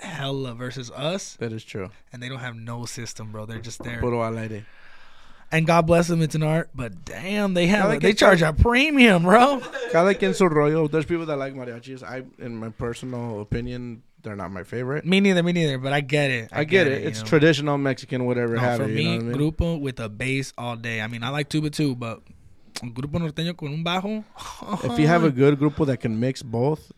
hella 0.01 0.55
versus 0.55 0.91
us, 0.91 1.35
That 1.37 1.53
is 1.53 1.65
true. 1.65 1.91
and 2.13 2.23
they 2.23 2.29
don't 2.29 2.41
have 2.41 2.57
no 2.57 2.85
system, 2.85 3.33
bro. 3.33 3.47
They're 3.47 3.61
just 3.61 3.83
there. 3.83 4.01
Puro 4.01 4.23
al 4.23 4.39
aire. 4.39 4.67
And 5.53 5.67
God 5.67 5.87
bless 5.87 6.09
them, 6.09 6.21
it's 6.23 6.35
an 6.35 6.43
art, 6.43 6.71
but 6.75 7.05
damn, 7.05 7.55
they 7.55 7.69
have 7.69 8.01
they 8.01 8.13
charge 8.13 8.43
a 8.43 8.53
premium, 8.53 9.23
bro. 9.23 9.61
Cada 9.93 10.15
quien 10.15 10.35
su 10.35 10.47
rollo. 10.47 10.89
There's 10.89 11.05
people 11.05 11.27
that 11.27 11.37
like 11.37 11.55
mariachis. 11.55 12.03
I, 12.03 12.25
in 12.43 12.57
my 12.57 12.71
personal 12.71 13.41
opinion, 13.41 14.03
they're 14.23 14.35
not 14.35 14.51
my 14.51 14.65
favorite. 14.65 15.05
me 15.05 15.21
neither, 15.21 15.43
me 15.45 15.53
neither, 15.53 15.79
but 15.79 15.93
I 15.93 16.01
get 16.01 16.31
it. 16.31 16.49
I, 16.51 16.65
get, 16.65 16.89
it. 16.89 17.03
you 17.03 17.09
It's 17.09 17.21
know. 17.21 17.27
traditional 17.27 17.79
Mexican, 17.79 18.25
whatever 18.25 18.55
No, 18.57 18.61
have 18.63 18.79
for 18.81 18.85
it. 18.85 18.91
You 18.91 18.95
me, 18.97 19.05
know 19.05 19.11
what 19.13 19.21
I 19.35 19.39
mean? 19.39 19.53
grupo 19.53 19.81
with 19.81 20.01
a 20.01 20.09
bass 20.09 20.53
all 20.59 20.75
day. 20.77 21.01
I 21.01 21.07
mean, 21.07 21.23
I 21.23 21.29
like 21.29 21.49
tuba 21.51 21.71
too, 21.71 21.95
but 21.95 22.21
grupo 22.83 23.21
norteño 23.21 23.57
con 23.57 23.69
un 23.69 23.85
bajo. 23.85 24.25
If 24.93 24.99
you 24.99 25.07
have 25.07 25.23
a 25.23 25.31
good 25.43 25.61
grupo 25.61 25.87
that 25.87 25.99
can 25.99 26.19
mix 26.19 26.43
both, 26.43 26.91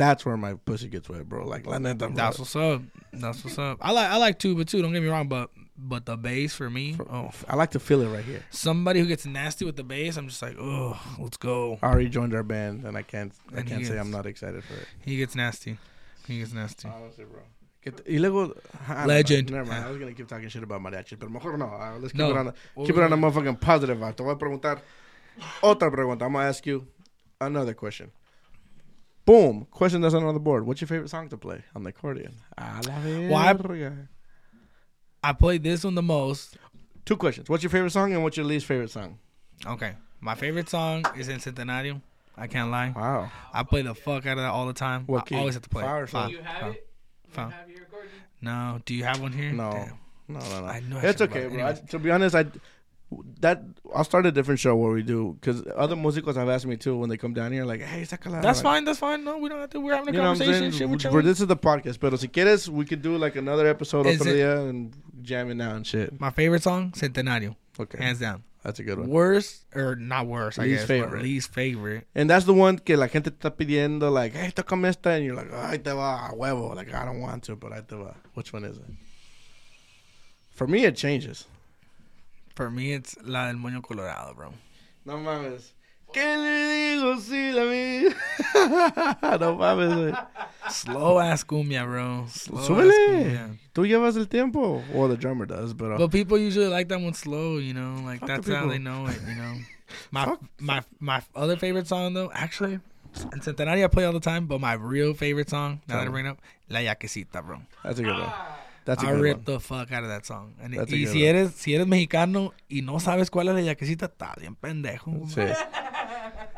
that's 0.00 0.24
where 0.24 0.36
my 0.36 0.54
pussy 0.54 0.88
gets 0.88 1.08
wet, 1.08 1.28
bro. 1.28 1.46
Like 1.46 1.66
la 1.66 1.78
neta, 1.78 2.08
bro. 2.08 2.16
That's 2.16 2.38
what's 2.38 2.56
up. 2.56 2.82
That's 3.12 3.44
what's 3.44 3.58
up. 3.58 3.78
I 3.80 3.92
like 3.92 4.10
I 4.10 4.16
like 4.16 4.38
tuba 4.38 4.64
too. 4.64 4.80
Don't 4.82 4.92
get 4.92 5.02
me 5.02 5.08
wrong, 5.08 5.28
but 5.28 5.50
but 5.76 6.04
the 6.06 6.16
bass 6.16 6.54
for 6.54 6.68
me, 6.68 6.96
oh, 7.10 7.30
I 7.48 7.56
like 7.56 7.70
to 7.70 7.80
feel 7.80 8.00
it 8.02 8.08
right 8.08 8.24
here. 8.24 8.42
somebody 8.50 9.00
who 9.00 9.06
gets 9.06 9.24
nasty 9.24 9.64
with 9.64 9.76
the 9.76 9.82
bass, 9.84 10.16
I'm 10.16 10.28
just 10.28 10.42
like, 10.42 10.56
oh, 10.58 11.00
let's 11.18 11.36
go. 11.38 11.78
Ari 11.82 12.08
joined 12.08 12.34
our 12.34 12.42
band, 12.42 12.84
and 12.84 12.96
I 12.96 13.02
can't 13.02 13.32
I 13.54 13.58
And 13.60 13.68
can't 13.68 13.80
he 13.80 13.86
say 13.86 13.98
I'm 13.98 14.10
not 14.10 14.26
excited 14.26 14.62
for 14.64 14.74
it. 14.74 14.86
He 15.00 15.16
gets 15.16 15.34
nasty. 15.34 15.78
He 16.26 16.38
gets 16.40 16.52
nasty. 16.52 16.88
Honestly, 16.88 17.24
bro. 17.24 17.40
Get 17.82 17.96
the, 17.96 18.02
y 18.12 18.18
luego, 18.18 18.52
I 18.88 18.88
don't 18.94 19.00
know. 19.00 19.06
Legend. 19.06 19.50
Never 19.52 19.64
mind. 19.64 19.84
I 19.84 19.88
was 19.88 19.98
gonna 19.98 20.12
keep 20.12 20.28
talking 20.28 20.48
shit 20.50 20.62
about 20.62 20.82
mariachi, 20.82 21.18
but 21.18 21.30
mejor 21.30 21.56
no. 21.56 21.64
Uh, 21.66 21.96
let's 21.98 22.12
keep 22.12 22.18
No. 22.20 22.30
it 22.30 22.36
on 22.36 22.46
The, 22.46 22.54
keep 22.84 22.96
it 22.96 23.02
on 23.02 23.12
a 23.12 23.16
motherfucking 23.16 23.58
positive. 23.60 23.98
Te 24.16 24.22
voy 24.22 24.32
a 24.32 24.36
preguntar 24.36 24.80
otra 25.62 25.90
pregunta. 25.90 26.22
I'm 26.26 26.32
gonna 26.34 26.44
ask 26.46 26.66
you 26.66 26.86
another 27.40 27.72
question. 27.74 28.10
Boom. 29.24 29.66
Question 29.70 30.00
that's 30.00 30.14
not 30.14 30.22
on 30.24 30.34
the 30.34 30.40
board. 30.40 30.66
What's 30.66 30.80
your 30.80 30.88
favorite 30.88 31.08
song 31.10 31.28
to 31.28 31.36
play 31.36 31.62
on 31.74 31.82
the 31.84 31.90
accordion? 31.90 32.34
A 32.58 32.80
la 32.86 33.28
Well, 33.28 33.36
I- 33.36 33.52
verga. 33.52 34.08
I 35.22 35.32
played 35.34 35.62
this 35.62 35.84
one 35.84 35.94
the 35.94 36.02
most. 36.02 36.56
Two 37.04 37.16
questions. 37.16 37.48
What's 37.48 37.62
your 37.62 37.70
favorite 37.70 37.90
song 37.90 38.12
and 38.12 38.22
what's 38.22 38.36
your 38.36 38.46
least 38.46 38.66
favorite 38.66 38.90
song? 38.90 39.18
Okay, 39.66 39.94
my 40.20 40.34
favorite 40.34 40.68
song 40.68 41.04
is 41.16 41.28
in 41.28 41.38
Centenario. 41.38 42.00
I 42.36 42.46
can't 42.46 42.70
lie. 42.70 42.92
Wow. 42.96 43.30
I 43.52 43.62
play 43.64 43.82
the 43.82 43.94
fuck 43.94 44.24
out 44.26 44.38
of 44.38 44.44
that 44.44 44.50
all 44.50 44.66
the 44.66 44.72
time. 44.72 45.04
What 45.06 45.22
I 45.22 45.24
key? 45.26 45.34
always 45.36 45.54
have 45.54 45.62
to 45.64 45.68
play. 45.68 45.82
Fa 45.82 45.88
or 45.90 46.06
Do 46.06 46.32
you 46.32 46.42
have 46.42 46.72
it? 46.72 46.86
Do 47.34 47.40
you 47.42 47.48
have 47.50 47.68
your 47.70 47.82
accordion? 47.82 48.12
No, 48.40 48.80
do 48.86 48.94
you 48.94 49.04
have 49.04 49.20
one 49.20 49.32
here? 49.32 49.52
No. 49.52 49.70
Damn. 49.72 49.98
No, 50.28 50.38
no, 50.40 50.60
no. 50.62 50.66
I 50.66 50.80
know 50.80 50.98
I 50.98 51.06
it's 51.06 51.20
okay, 51.20 51.46
bro. 51.48 51.56
brought 51.58 51.76
I, 51.76 51.86
to 51.88 51.98
be 51.98 52.10
honest, 52.10 52.34
I 52.36 52.46
that 53.40 53.62
I'll 53.94 54.04
start 54.04 54.26
a 54.26 54.32
different 54.32 54.60
show 54.60 54.76
where 54.76 54.92
we 54.92 55.02
do 55.02 55.36
because 55.40 55.64
other 55.76 55.96
musicals 55.96 56.36
have 56.36 56.48
asked 56.48 56.66
me 56.66 56.76
too 56.76 56.96
when 56.96 57.08
they 57.08 57.16
come 57.16 57.34
down 57.34 57.50
here, 57.52 57.64
like, 57.64 57.80
hey, 57.80 58.02
sácala. 58.02 58.40
That's 58.40 58.58
like, 58.58 58.62
fine. 58.62 58.84
That's 58.84 58.98
fine. 59.00 59.24
No, 59.24 59.38
we 59.38 59.48
don't 59.48 59.60
have 59.60 59.70
to. 59.70 59.80
We're 59.80 59.96
having 59.96 60.14
a 60.14 60.18
You 60.18 60.22
know 60.22 60.30
what 60.30 60.40
I'm 60.40 60.46
conversation. 60.46 60.98
Shit, 60.98 61.10
we're 61.12 61.22
this 61.22 61.40
is 61.40 61.46
the 61.48 61.56
podcast, 61.56 61.98
pero 62.00 62.16
si 62.16 62.28
quieres, 62.28 62.68
we 62.68 62.84
could 62.84 63.02
do 63.02 63.16
like 63.16 63.36
another 63.36 63.66
episode 63.66 64.06
of 64.06 64.14
día 64.20 64.68
and 64.68 64.92
jam 65.22 65.50
it 65.50 65.54
now 65.54 65.74
and 65.74 65.86
shit. 65.86 66.20
My 66.20 66.30
favorite 66.30 66.62
song, 66.62 66.92
Centenario, 66.92 67.56
Okay, 67.78 67.98
hands 68.02 68.20
down. 68.20 68.44
that's 68.62 68.78
a 68.78 68.84
good 68.84 68.98
one. 68.98 69.08
Worst 69.08 69.64
or 69.74 69.96
not 69.96 70.26
worst, 70.28 70.58
I 70.60 70.64
Least 70.64 70.80
guess. 70.82 70.86
favorite. 70.86 71.22
Least 71.22 71.52
favorite. 71.52 72.06
And 72.14 72.30
that's 72.30 72.44
the 72.44 72.54
one 72.54 72.78
que 72.78 72.96
la 72.96 73.08
gente 73.08 73.30
está 73.30 73.50
pidiendo, 73.50 74.12
like, 74.12 74.34
hey, 74.34 74.52
tócame 74.52 74.86
esta, 74.86 75.10
and 75.10 75.24
you're 75.24 75.34
like, 75.34 75.52
ay, 75.52 75.78
te 75.78 75.90
va 75.90 76.28
a 76.30 76.34
huevo. 76.36 76.74
Like, 76.76 76.94
I 76.94 77.04
don't 77.04 77.20
want 77.20 77.42
to, 77.44 77.56
but 77.56 77.72
I 77.72 77.80
te 77.80 77.96
va. 77.96 78.14
Which 78.34 78.52
one 78.52 78.64
is 78.64 78.76
it? 78.76 78.84
For 80.52 80.66
me, 80.68 80.84
it 80.84 80.94
changes. 80.94 81.46
For 82.60 82.70
me, 82.70 82.92
it's 82.92 83.16
La 83.24 83.46
del 83.46 83.56
Moño 83.56 83.80
Colorado, 83.80 84.34
bro. 84.34 84.52
No 85.06 85.16
mames. 85.16 85.72
¿Qué 86.12 86.36
le 86.36 86.94
digo 86.94 87.18
si 87.18 87.52
la 87.52 87.64
vi? 87.64 88.10
no 89.40 89.56
mames, 89.56 89.94
güey. 89.94 90.14
Slow 90.68 91.18
ass 91.20 91.42
cumbia, 91.42 91.86
bro. 91.86 92.26
Slow 92.28 92.58
ass 92.58 92.66
Súbele. 92.66 93.06
cumbia. 93.06 93.48
Tú 93.72 93.86
llevas 93.86 94.18
el 94.18 94.28
tiempo. 94.28 94.82
Well, 94.92 95.08
the 95.08 95.16
drummer 95.16 95.46
does, 95.46 95.72
but. 95.72 95.92
Uh, 95.92 95.96
But 95.96 96.10
people 96.12 96.36
usually 96.36 96.66
like 96.66 96.88
that 96.88 97.00
one 97.00 97.14
slow, 97.14 97.56
you 97.56 97.72
know, 97.72 98.02
like 98.04 98.20
Fuck 98.20 98.28
the 98.28 98.34
that's 98.42 98.48
how 98.48 98.68
they 98.68 98.76
know 98.78 99.06
it, 99.06 99.18
you 99.26 99.36
know. 99.36 99.54
My 100.10 100.26
Fuck. 100.26 100.40
my 100.58 100.82
my 101.00 101.22
other 101.34 101.56
favorite 101.56 101.86
song 101.86 102.12
though, 102.12 102.30
actually, 102.34 102.74
in 103.32 103.40
Centenario 103.40 103.84
I 103.84 103.88
play 103.88 104.04
all 104.04 104.12
the 104.12 104.20
time, 104.20 104.44
but 104.46 104.60
my 104.60 104.74
real 104.74 105.14
favorite 105.14 105.48
song 105.48 105.80
now 105.88 105.96
that 105.96 106.08
I 106.08 106.10
bring 106.10 106.26
it 106.26 106.28
up, 106.28 106.38
La 106.68 106.80
Yaquecita, 106.80 107.42
bro. 107.42 107.62
that's 107.82 107.98
a 108.00 108.02
good 108.02 108.18
one. 108.18 108.30
That's 108.84 109.02
a 109.04 109.08
I 109.08 109.12
ripped 109.12 109.46
one. 109.48 109.58
the 109.58 109.60
fuck 109.60 109.92
out 109.92 110.02
of 110.04 110.08
that 110.08 110.24
song. 110.24 110.54
And 110.60 110.72
That's 110.74 110.90
a 110.92 110.96
y 110.96 111.04
good 111.04 111.12
si 111.12 111.18
one. 111.20 111.28
eres 111.28 111.50
si 111.52 111.74
eres 111.74 111.86
mexicano 111.86 112.52
y 112.68 112.82
no 112.82 112.98
sabes 113.00 113.30
cuál 113.30 113.48
es 113.48 113.54
la 113.54 113.60
yaquecita, 113.60 114.06
está 114.06 114.34
bien 114.40 114.56
pendejo. 114.56 115.12
Sí. 115.28 115.42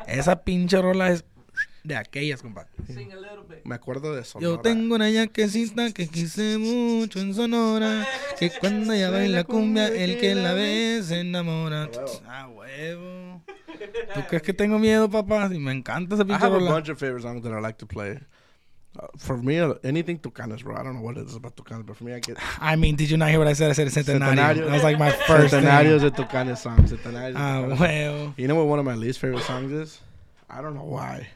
Esa 0.07 0.43
pinche 0.43 0.81
rola 0.81 1.09
es 1.11 1.25
de 1.83 1.95
aquellas, 1.97 2.41
compadre. 2.41 2.69
sing 2.87 3.11
a 3.11 3.15
little 3.17 3.43
bit. 3.47 3.65
Me 3.65 3.75
acuerdo 3.75 4.15
de 4.15 4.21
eso. 4.21 4.39
Yo 4.39 4.59
tengo 4.59 4.95
una 4.95 5.09
yaquecita 5.09 5.91
que 5.91 6.07
quise 6.07 6.57
mucho 6.57 7.19
en 7.19 7.33
Sonora, 7.33 8.07
que 8.39 8.49
cuando 8.51 8.93
ella 8.93 9.09
baila 9.09 9.43
cumbia, 9.43 9.87
el 9.89 10.17
que 10.17 10.33
la 10.33 10.53
ve 10.53 11.01
se 11.03 11.19
enamora. 11.19 11.89
Ah, 12.25 12.47
huevo. 12.47 13.41
¿Tú 14.13 14.21
crees 14.29 14.43
que 14.43 14.53
tengo 14.53 14.79
miedo, 14.79 15.09
papá? 15.09 15.49
Si 15.49 15.59
me 15.59 15.73
encanta 15.73 16.15
esa 16.15 16.23
I 16.23 16.27
pinche 16.27 16.45
have 16.45 16.55
a 16.55 16.59
rola. 16.59 16.71
bunch 16.71 16.89
of 16.89 16.97
favorite 16.97 17.21
songs 17.23 17.43
that 17.43 17.51
I 17.51 17.61
like 17.61 17.77
to 17.79 17.85
play. 17.87 18.17
Uh, 18.99 19.07
for 19.17 19.37
me, 19.37 19.59
uh, 19.59 19.73
anything 19.83 20.19
Tucanes, 20.19 20.63
bro. 20.63 20.75
I 20.75 20.83
don't 20.83 20.95
know 20.95 21.01
what 21.01 21.17
it 21.17 21.25
is 21.27 21.35
about 21.35 21.55
Tucanes, 21.55 21.83
but 21.85 21.95
for 21.97 22.03
me, 22.03 22.13
I 22.13 22.19
get 22.19 22.37
I 22.61 22.75
mean, 22.75 22.95
did 22.95 23.09
you 23.09 23.17
not 23.17 23.29
hear 23.29 23.39
what 23.39 23.47
I 23.47 23.53
said? 23.53 23.71
I 23.71 23.73
said 23.73 23.87
Centenario. 23.87 24.35
Centenario. 24.35 24.65
That 24.65 24.71
was 24.71 24.83
like 24.83 24.99
my 24.99 25.09
first 25.27 25.53
Centenarios 25.53 26.01
thing. 26.01 26.09
de 26.11 26.23
Tucanes 26.23 26.57
songs. 26.59 26.91
Centenarios 26.91 27.35
Ah, 27.35 27.61
Tucanes. 27.63 27.77
huevo. 27.79 28.33
You 28.37 28.47
know 28.47 28.55
what 28.55 28.67
one 28.67 28.79
of 28.79 28.85
my 28.85 28.93
least 28.95 29.19
favorite 29.19 29.43
songs 29.43 29.71
is? 29.71 29.99
I 30.49 30.61
don't 30.61 30.75
know 30.75 30.83
why. 30.85 31.27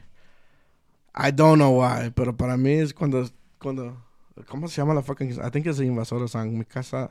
I 1.14 1.32
don't 1.32 1.58
know 1.58 1.72
why, 1.72 2.12
pero 2.14 2.32
para 2.36 2.56
mí 2.56 2.78
es 2.80 2.92
cuando, 2.94 3.28
cuando, 3.58 3.96
¿cómo 4.46 4.68
se 4.68 4.76
llama 4.80 4.94
la 4.94 5.02
fucking? 5.02 5.40
I 5.44 5.50
think 5.50 5.66
it's 5.66 5.78
the 5.78 5.84
Invasora 5.84 6.28
song. 6.28 6.56
Mi 6.56 6.64
casa, 6.64 7.10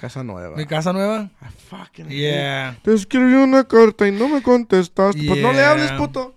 casa 0.00 0.22
nueva. 0.22 0.56
¿Mi 0.56 0.66
casa 0.66 0.92
nueva? 0.92 1.30
I 1.42 1.46
fucking 1.68 2.08
Yeah. 2.10 2.76
Te 2.84 2.92
escribí 2.94 3.34
una 3.34 3.64
carta 3.64 4.06
y 4.06 4.12
no 4.12 4.28
me 4.28 4.40
contestaste. 4.40 5.26
Pues 5.26 5.40
no 5.42 5.50
le 5.50 5.58
Yeah. 5.58 5.70
hables, 5.72 5.92
puto. 5.92 6.34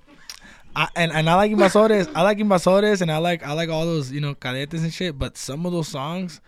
I, 0.76 0.88
and 0.96 1.12
and 1.12 1.30
I 1.30 1.36
like 1.36 1.52
Invasores. 1.52 2.12
I 2.16 2.22
like 2.22 2.38
Invasores, 2.40 3.02
and 3.02 3.12
I 3.12 3.18
like 3.18 3.44
I 3.46 3.54
like 3.54 3.70
all 3.70 3.86
those 3.86 4.12
you 4.12 4.22
know 4.22 4.34
cadetes 4.36 4.74
and 4.84 4.94
shit. 4.94 5.18
But 5.18 5.38
some 5.38 5.66
of 5.66 5.72
those 5.72 5.88
songs 5.88 6.42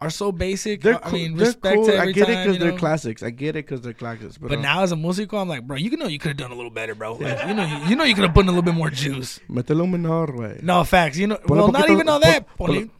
are 0.00 0.10
so 0.10 0.32
basic. 0.32 0.80
They're 0.82 0.96
I 0.96 1.10
cool. 1.10 1.12
mean, 1.12 1.36
they're 1.36 1.46
respect 1.48 1.76
cool. 1.76 1.90
I 2.00 2.10
get 2.10 2.28
it 2.28 2.44
because 2.44 2.58
they're 2.58 2.72
know? 2.72 2.78
classics. 2.78 3.22
I 3.22 3.30
get 3.30 3.50
it 3.56 3.66
because 3.66 3.82
they're 3.82 3.92
classics. 3.92 4.38
But, 4.38 4.48
But 4.48 4.58
uh, 4.58 4.62
now 4.62 4.82
as 4.82 4.92
a 4.92 4.96
musical, 4.96 5.38
I'm 5.38 5.48
like, 5.48 5.66
bro, 5.66 5.76
you 5.76 5.96
know 5.96 6.06
you 6.06 6.18
could 6.18 6.30
have 6.30 6.36
done 6.38 6.50
a 6.52 6.54
little 6.54 6.70
better, 6.70 6.94
bro. 6.94 7.14
Like, 7.14 7.46
you 7.46 7.54
know, 7.54 7.64
you, 7.64 7.76
you 7.90 7.96
know 7.96 8.04
you 8.04 8.14
could 8.14 8.24
have 8.24 8.34
put 8.34 8.44
in 8.44 8.48
a 8.48 8.52
little 8.52 8.62
bit 8.62 8.74
more 8.74 8.90
juice. 8.90 9.40
métele 9.48 9.82
un 9.82 9.90
menor, 9.90 10.28
güey. 10.28 10.62
No 10.62 10.82
facts, 10.84 11.18
you 11.18 11.26
know. 11.26 11.36
Ponle 11.36 11.56
well, 11.56 11.72
not 11.72 11.90
even 11.90 12.08
all 12.08 12.20
that. 12.20 12.46
pon- 12.56 12.68
Ponle, 12.68 12.90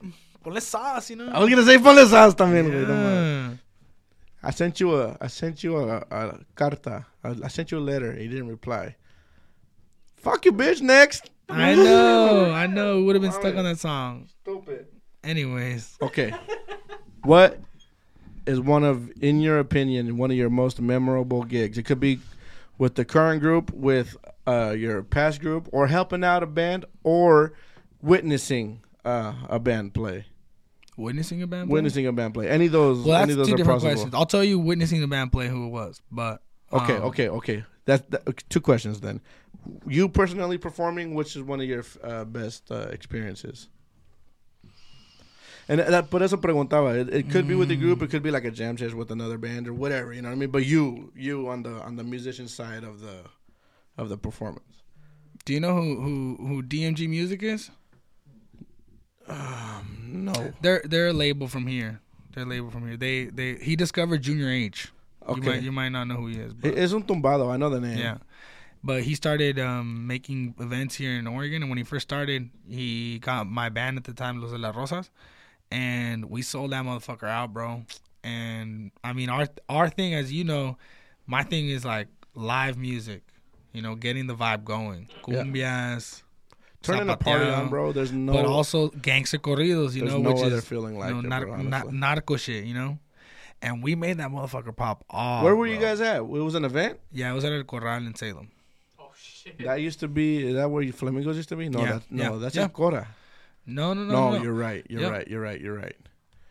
ponle 0.45 0.61
sauce, 0.63 1.11
you 1.11 1.17
know. 1.17 1.29
I 1.33 1.39
was 1.41 1.49
gonna 1.51 1.65
say 1.65 1.79
ponle 1.79 2.07
sauce 2.07 2.35
también, 2.35 2.71
güey. 2.71 2.87
no 2.87 3.59
I 4.43 4.51
sent 4.53 4.81
you 4.81 4.95
a, 4.95 5.17
I 5.21 5.27
sent 5.27 5.63
you 5.63 5.77
a, 5.77 5.97
a 6.11 6.39
carta. 6.55 7.05
I, 7.23 7.35
I 7.45 7.49
sent 7.49 7.73
you 7.73 7.79
a 7.79 7.81
letter. 7.81 8.19
You 8.19 8.29
didn't 8.29 8.49
reply. 8.49 8.97
Fuck 10.23 10.45
you, 10.45 10.53
bitch. 10.53 10.81
Next. 10.81 11.31
I 11.49 11.75
know, 11.75 12.53
I 12.53 12.67
know. 12.67 13.03
Would 13.03 13.17
have 13.17 13.23
been 13.23 13.33
stuck 13.33 13.57
on 13.57 13.65
that 13.65 13.79
song. 13.79 14.29
Stupid. 14.43 14.87
Anyways, 15.25 15.99
Okay. 16.01 16.33
what 17.25 17.59
is 18.47 18.61
one 18.61 18.85
of, 18.85 19.11
in 19.21 19.41
your 19.41 19.59
opinion, 19.59 20.17
one 20.17 20.31
of 20.31 20.37
your 20.37 20.49
most 20.51 20.81
memorable 20.81 21.43
gigs? 21.43 21.77
It 21.77 21.83
could 21.85 22.01
be 22.01 22.21
with 22.79 22.95
the 22.95 23.05
current 23.05 23.41
group, 23.41 23.73
with 23.73 24.17
uh, 24.47 24.71
your 24.71 25.03
past 25.03 25.41
group, 25.41 25.69
or 25.73 25.89
helping 25.89 26.25
out 26.25 26.43
a 26.43 26.47
band, 26.47 26.85
or 27.03 27.53
witnessing 28.01 28.81
uh, 29.05 29.35
a 29.49 29.59
band 29.59 29.93
play. 29.93 30.25
witnessing 30.97 31.43
a 31.43 31.47
band. 31.47 31.69
play? 31.69 31.75
Witnessing 31.75 32.07
a 32.07 32.13
band 32.13 32.33
play. 32.35 32.49
Any 32.49 32.67
of 32.67 32.73
those. 32.73 33.05
Well, 33.05 33.17
any 33.17 33.27
that's 33.27 33.31
of 33.33 33.37
those 33.39 33.47
two 33.49 33.55
are 33.55 33.57
different 33.57 33.77
possible. 33.83 33.95
questions. 33.95 34.15
I'll 34.15 34.27
tell 34.27 34.45
you 34.45 34.59
witnessing 34.59 35.01
the 35.01 35.09
band 35.09 35.33
play 35.33 35.49
who 35.49 35.67
it 35.67 35.71
was, 35.71 36.01
but 36.13 36.43
Okay, 36.73 36.97
um, 36.97 37.03
okay, 37.03 37.29
okay. 37.29 37.65
That's 37.85 38.03
that, 38.11 38.49
two 38.49 38.61
questions 38.61 39.01
then. 39.01 39.21
You 39.87 40.09
personally 40.09 40.59
performing, 40.59 41.15
which 41.15 41.37
is 41.37 41.43
one 41.43 41.61
of 41.61 41.67
your 41.67 41.85
uh, 42.03 42.25
best 42.25 42.71
uh, 42.71 42.89
experiences? 42.91 43.69
And 45.69 45.79
that, 45.81 46.11
por 46.11 46.23
eso 46.23 46.37
preguntaba. 46.37 46.97
It, 46.99 47.15
it 47.15 47.31
could 47.31 47.47
be 47.47 47.55
with 47.55 47.69
the 47.69 47.77
group. 47.77 48.03
It 48.03 48.11
could 48.11 48.23
be 48.25 48.31
like 48.33 48.45
a 48.45 48.51
jam 48.51 48.77
session 48.77 48.97
with 48.97 49.11
another 49.13 49.39
band 49.39 49.69
or 49.69 49.73
whatever. 49.75 50.13
You 50.13 50.21
know 50.23 50.29
what 50.29 50.35
I 50.35 50.39
mean? 50.39 50.51
But 50.51 50.67
you, 50.67 51.13
you 51.15 51.49
on 51.49 51.63
the 51.63 51.71
on 51.83 51.95
the 51.97 52.03
musician 52.03 52.49
side 52.49 52.83
of 52.83 53.01
the 53.01 53.23
of 53.97 54.09
the 54.09 54.17
performance. 54.17 54.83
Do 55.45 55.53
you 55.55 55.61
know 55.61 55.75
who 55.77 56.01
who 56.01 56.37
who 56.47 56.63
DMG 56.63 57.09
Music 57.09 57.43
is? 57.43 57.71
No. 60.09 60.33
They're 60.61 60.83
they're 60.85 61.09
a 61.09 61.13
label 61.13 61.47
from 61.47 61.67
here. 61.67 62.01
They're 62.35 62.45
a 62.45 62.47
label 62.49 62.71
from 62.71 62.87
here. 62.89 62.97
They 62.97 63.27
they 63.27 63.55
he 63.57 63.77
discovered 63.77 64.23
Junior 64.23 64.51
H. 64.51 64.91
You 65.29 65.35
Okay. 65.35 65.49
might 65.49 65.63
you 65.63 65.71
might 65.73 65.91
not 65.91 66.05
know 66.09 66.17
who 66.17 66.27
he 66.29 66.37
is. 66.39 66.53
But, 66.55 66.73
It- 66.73 66.79
Es 66.79 66.93
un 66.93 67.03
tumbado. 67.05 67.49
I 67.53 67.57
know 67.57 67.71
the 67.71 67.81
name. 67.81 67.99
yeah. 67.99 68.19
But 68.83 69.03
he 69.03 69.15
started 69.15 69.59
um, 69.59 70.07
making 70.07 70.55
events 70.59 70.95
here 70.95 71.13
in 71.13 71.27
Oregon, 71.27 71.63
and 71.63 71.71
when 71.71 71.77
he 71.79 71.85
first 71.85 72.09
started, 72.09 72.49
he 72.69 73.19
got 73.19 73.47
my 73.47 73.69
band 73.69 73.99
at 73.99 74.05
the 74.05 74.15
time, 74.15 74.41
Los 74.41 74.53
de 74.53 74.59
las 74.59 74.75
Rosas, 74.75 75.11
and 75.71 76.31
we 76.31 76.41
sold 76.43 76.73
that 76.73 76.85
motherfucker 76.85 77.29
out, 77.29 77.53
bro. 77.53 77.85
And 78.25 78.91
I 79.05 79.13
mean, 79.13 79.29
our 79.29 79.47
our 79.69 79.89
thing, 79.91 80.15
as 80.15 80.33
you 80.33 80.45
know, 80.45 80.79
my 81.27 81.43
thing 81.43 81.69
is 81.69 81.85
like 81.85 82.09
live 82.35 82.79
music, 82.79 83.23
you 83.73 83.83
know, 83.83 83.95
getting 83.97 84.27
the 84.27 84.35
vibe 84.35 84.65
going, 84.65 85.09
Yeah. 85.29 85.43
cumbias, 85.43 86.23
Turning 86.83 87.11
a 87.11 87.17
party 87.17 87.45
on, 87.51 87.69
bro. 87.69 87.93
There's 87.93 88.13
no. 88.13 88.33
but 88.33 88.47
also 88.47 88.89
gangster 88.89 89.37
corridos, 89.39 89.95
you 89.95 90.05
know, 90.07 90.17
no 90.19 90.31
which 90.33 90.43
other 90.43 90.57
is 90.57 90.65
feeling 90.65 90.99
like 90.99 91.11
you 91.11 91.15
know, 91.17 91.21
it, 91.21 91.29
nar- 91.29 91.47
bro, 91.47 91.57
na- 91.63 91.85
narco 91.91 92.37
shit, 92.37 92.65
you 92.65 92.73
know. 92.73 92.99
And 93.61 93.83
we 93.83 93.95
made 93.95 94.17
that 94.17 94.31
motherfucker 94.31 94.75
pop 94.75 95.05
off. 95.11 95.45
Where 95.45 95.55
were 95.55 95.67
you 95.67 95.79
guys 95.79 96.01
at? 96.01 96.17
It 96.17 96.25
was 96.27 96.55
an 96.55 96.65
event. 96.65 96.99
Yeah, 97.13 97.31
it 97.31 97.35
was 97.35 97.45
at 97.45 97.53
El 97.53 97.65
Corral 97.65 98.07
in 98.07 98.15
Salem. 98.15 98.49
Shit. 99.43 99.59
That 99.65 99.81
used 99.81 100.01
to 100.01 100.09
be. 100.09 100.47
Is 100.49 100.55
that 100.55 100.71
where 100.71 100.83
you 100.83 100.93
flamingos 100.93 101.37
used 101.37 101.49
to 101.51 101.57
be? 101.57 101.69
No, 101.69 101.81
Yeah, 101.81 101.93
that, 101.95 102.03
no, 102.11 102.33
yeah, 102.35 102.39
that's 102.39 102.57
yeah. 102.57 102.69
Cora. 102.69 103.09
No, 103.67 103.95
no, 103.95 104.05
no, 104.05 104.13
No, 104.13 104.31
no. 104.31 104.37
no. 104.39 104.43
you're 104.43 104.53
right. 104.53 104.85
You're 104.89 105.01
Yep. 105.03 105.13
right. 105.13 105.29
You're 105.29 105.41
right. 105.41 105.61
You're 105.61 105.77
right. 105.77 105.97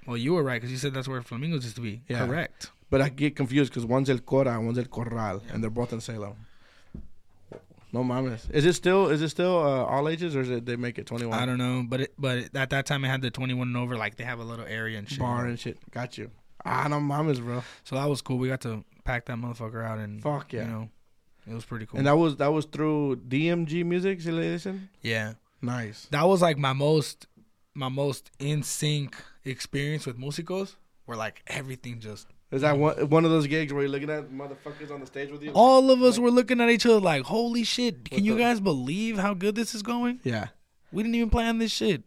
Well, 0.07 0.17
you 0.17 0.33
were 0.33 0.43
right 0.43 0.59
because 0.59 0.71
you 0.71 0.77
said 0.77 0.93
that's 0.93 1.07
where 1.07 1.21
Flamingos 1.21 1.63
used 1.63 1.75
to 1.75 1.81
be. 1.81 2.01
Yeah. 2.07 2.25
Correct. 2.25 2.71
But 2.89 3.01
I 3.01 3.09
get 3.09 3.35
confused 3.35 3.71
because 3.71 3.85
one's 3.85 4.09
El 4.09 4.19
Cora, 4.19 4.59
one's 4.59 4.79
El 4.79 4.85
Corral, 4.85 5.41
and 5.53 5.61
they're 5.61 5.69
both 5.69 5.93
in 5.93 6.01
Salem. 6.01 6.35
No 7.91 8.03
mames. 8.03 8.49
Is 8.51 8.65
it 8.65 8.73
still? 8.73 9.09
Is 9.09 9.21
it 9.21 9.29
still 9.29 9.57
uh, 9.59 9.83
all 9.85 10.07
ages, 10.09 10.35
or 10.35 10.41
is 10.41 10.49
it 10.49 10.65
they 10.65 10.75
make 10.75 10.99
it 10.99 11.07
21? 11.07 11.37
I 11.37 11.45
don't 11.45 11.57
know, 11.57 11.83
but 11.87 12.01
it, 12.01 12.13
but 12.19 12.37
it, 12.37 12.55
at 12.55 12.69
that 12.69 12.85
time 12.85 13.03
it 13.03 13.07
had 13.09 13.21
the 13.21 13.31
21 13.31 13.67
and 13.67 13.77
over, 13.77 13.97
like 13.97 14.15
they 14.15 14.23
have 14.23 14.39
a 14.39 14.43
little 14.43 14.65
area 14.65 14.99
and 14.99 15.09
shit. 15.09 15.19
Bar 15.19 15.45
and 15.45 15.59
shit. 15.59 15.77
Got 15.91 16.17
you. 16.17 16.29
Ah, 16.65 16.87
no 16.87 16.97
mames, 16.99 17.39
bro. 17.39 17.63
So 17.83 17.95
that 17.95 18.05
was 18.07 18.21
cool. 18.21 18.37
We 18.37 18.47
got 18.47 18.61
to 18.61 18.83
pack 19.05 19.25
that 19.25 19.37
motherfucker 19.37 19.83
out 19.83 19.97
and 19.97 20.21
Fuck 20.21 20.53
yeah. 20.53 20.65
you 20.65 20.67
know, 20.71 20.89
it 21.47 21.53
was 21.53 21.65
pretty 21.65 21.85
cool. 21.85 21.97
And 21.97 22.07
that 22.07 22.17
was 22.17 22.37
that 22.37 22.51
was 22.53 22.65
through 22.65 23.17
DMG 23.27 23.85
Music, 23.85 24.21
si 24.21 24.31
le 24.31 24.41
dicen? 24.41 24.89
yeah, 25.01 25.33
Nice. 25.61 26.07
that 26.11 26.23
was 26.27 26.41
like 26.41 26.57
my 26.57 26.73
most 26.73 27.27
my 27.73 27.89
most 27.89 28.31
in 28.39 28.63
sync 28.63 29.15
experience 29.45 30.05
with 30.05 30.17
musicos. 30.17 30.75
Where 31.05 31.17
like 31.17 31.41
everything 31.47 31.99
just 31.99 32.27
Is 32.51 32.61
that 32.61 32.77
one 32.77 33.09
one 33.09 33.25
of 33.25 33.31
those 33.31 33.47
gigs 33.47 33.73
where 33.73 33.81
you're 33.81 33.91
looking 33.91 34.11
at 34.11 34.29
motherfuckers 34.29 34.91
on 34.91 34.99
the 34.99 35.05
stage 35.07 35.31
with 35.31 35.41
you? 35.41 35.51
all 35.53 35.89
of 35.91 36.01
us 36.03 36.19
were 36.19 36.29
looking 36.31 36.61
at 36.61 36.69
each 36.69 36.85
other 36.85 36.99
like, 36.99 37.23
holy 37.23 37.63
shit! 37.63 38.05
Can 38.09 38.23
you 38.23 38.35
the- 38.35 38.39
guys 38.41 38.59
believe 38.59 39.17
how 39.17 39.33
good 39.33 39.55
this 39.55 39.73
is 39.73 39.81
going? 39.81 40.19
Yeah. 40.23 40.47
We 40.91 41.03
didn't 41.03 41.15
even 41.15 41.29
plan 41.29 41.57
this 41.59 41.71
shit. 41.71 42.03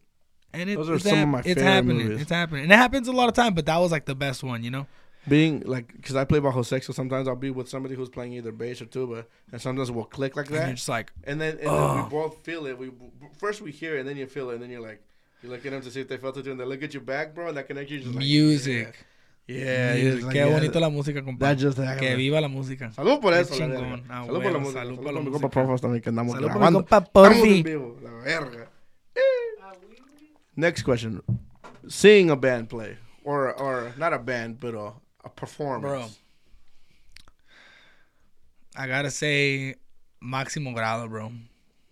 And 0.55 0.69
it, 0.69 0.77
Those 0.77 0.91
are 0.91 0.95
it's, 0.97 1.05
some 1.05 1.19
of 1.19 1.29
my 1.29 1.39
it's 1.39 1.49
favorite 1.49 1.63
happening. 1.65 1.97
movies. 1.99 2.21
It's 2.23 2.31
happening. 2.31 2.65
And 2.65 2.73
it 2.73 2.77
happens 2.77 3.09
a 3.09 3.13
lot 3.13 3.29
of 3.29 3.35
time, 3.35 3.55
but 3.55 3.65
that 3.67 3.79
was 3.79 3.91
like 3.91 4.05
the 4.05 4.15
best 4.15 4.43
one, 4.45 4.63
you 4.63 4.71
know? 4.71 4.87
Being 5.29 5.63
like, 5.67 5.93
because 5.95 6.17
I 6.17 6.25
play 6.25 6.41
bajo 6.41 6.65
sex, 6.65 6.87
so 6.87 6.93
sometimes 6.93 7.29
I'll 7.29 7.37
be 7.37 7.51
with 7.51 7.69
somebody 7.69 7.95
who's 7.95 8.09
playing 8.09 8.33
either 8.33 8.51
bass 8.51 8.83
or 8.83 8.87
tuba, 8.87 9.25
and 9.53 9.61
sometimes 9.61 9.89
we'll 9.91 10.05
click 10.05 10.35
like 10.37 10.47
And 10.47 10.55
you're 10.57 10.65
that, 10.67 10.75
just 10.75 10.89
like, 10.89 11.13
and 11.25 11.41
then 11.41 11.59
and 11.59 11.69
then 11.71 11.97
we 12.05 12.11
both 12.11 12.39
feel 12.45 12.67
it. 12.67 12.77
We 12.77 12.91
first 13.39 13.61
we 13.63 13.71
hear 13.71 13.97
it, 13.97 14.01
and 14.01 14.09
then 14.09 14.17
you 14.17 14.27
feel 14.27 14.51
it, 14.51 14.55
and 14.55 14.63
then 14.65 14.71
you're 14.71 14.81
like, 14.81 15.01
you 15.41 15.49
look 15.49 15.65
at 15.65 15.71
them 15.71 15.81
to 15.83 15.91
see 15.93 16.01
if 16.01 16.09
they 16.09 16.17
felt 16.17 16.37
it 16.39 16.43
too, 16.45 16.51
and 16.51 16.59
they 16.59 16.65
look 16.65 16.83
at 16.83 16.93
your 16.93 17.05
back, 17.05 17.35
bro, 17.37 17.47
and 17.49 17.57
that 17.57 17.69
connection. 17.69 17.99
You're 17.99 18.05
just 18.05 18.15
like, 18.17 18.25
music. 18.25 19.07
Yeah, 19.47 19.57
yeah, 19.59 19.95
you're 19.95 20.13
just 20.15 20.25
like, 20.27 20.35
Qué 20.37 20.39
yeah, 20.45 20.53
bonito 20.59 20.81
la 20.81 20.89
música, 20.91 21.23
compadre. 21.23 21.71
That 21.73 21.99
Que 22.01 22.17
viva 22.17 22.41
la 22.41 22.49
música. 22.49 22.91
Salud 22.93 23.21
por 23.21 23.33
eso, 23.33 23.51
la 23.55 23.59
chingón. 23.59 23.91
verga. 23.91 24.05
Ah, 24.09 24.25
Salud 24.27 24.43
por 24.43 24.53
la 24.53 24.59
música. 24.59 24.81
salud 24.81 24.97
Salud 24.97 25.03
por 25.05 25.13
la 25.13 25.21
por 25.21 25.25
mi 25.25 25.31
compa. 25.31 25.51
Profos 25.51 25.81
también 25.81 26.03
que 26.03 26.09
andamos 26.09 26.33
Salud 26.35 26.47
por 26.49 26.55
mi 26.55 26.59
grabando. 26.59 26.79
compa 26.81 26.99
Estamos 26.99 27.11
Porfi. 27.39 27.57
en 27.59 27.63
vivo, 27.63 27.97
la 28.03 28.11
verga. 28.11 28.69
Next 30.57 30.83
question: 30.85 31.23
Seeing 31.89 32.31
a 32.31 32.37
band 32.37 32.69
play, 32.69 32.97
or 33.25 33.53
or 33.53 33.93
not 33.97 34.13
a 34.13 34.19
band, 34.19 34.61
but 34.61 34.75
a, 34.75 34.93
a 35.25 35.29
performance. 35.29 35.83
Bro. 35.83 36.07
I 38.77 38.87
gotta 38.87 39.11
say, 39.11 39.77
Máximo 40.23 40.75
Grado, 40.75 41.09
bro. 41.09 41.33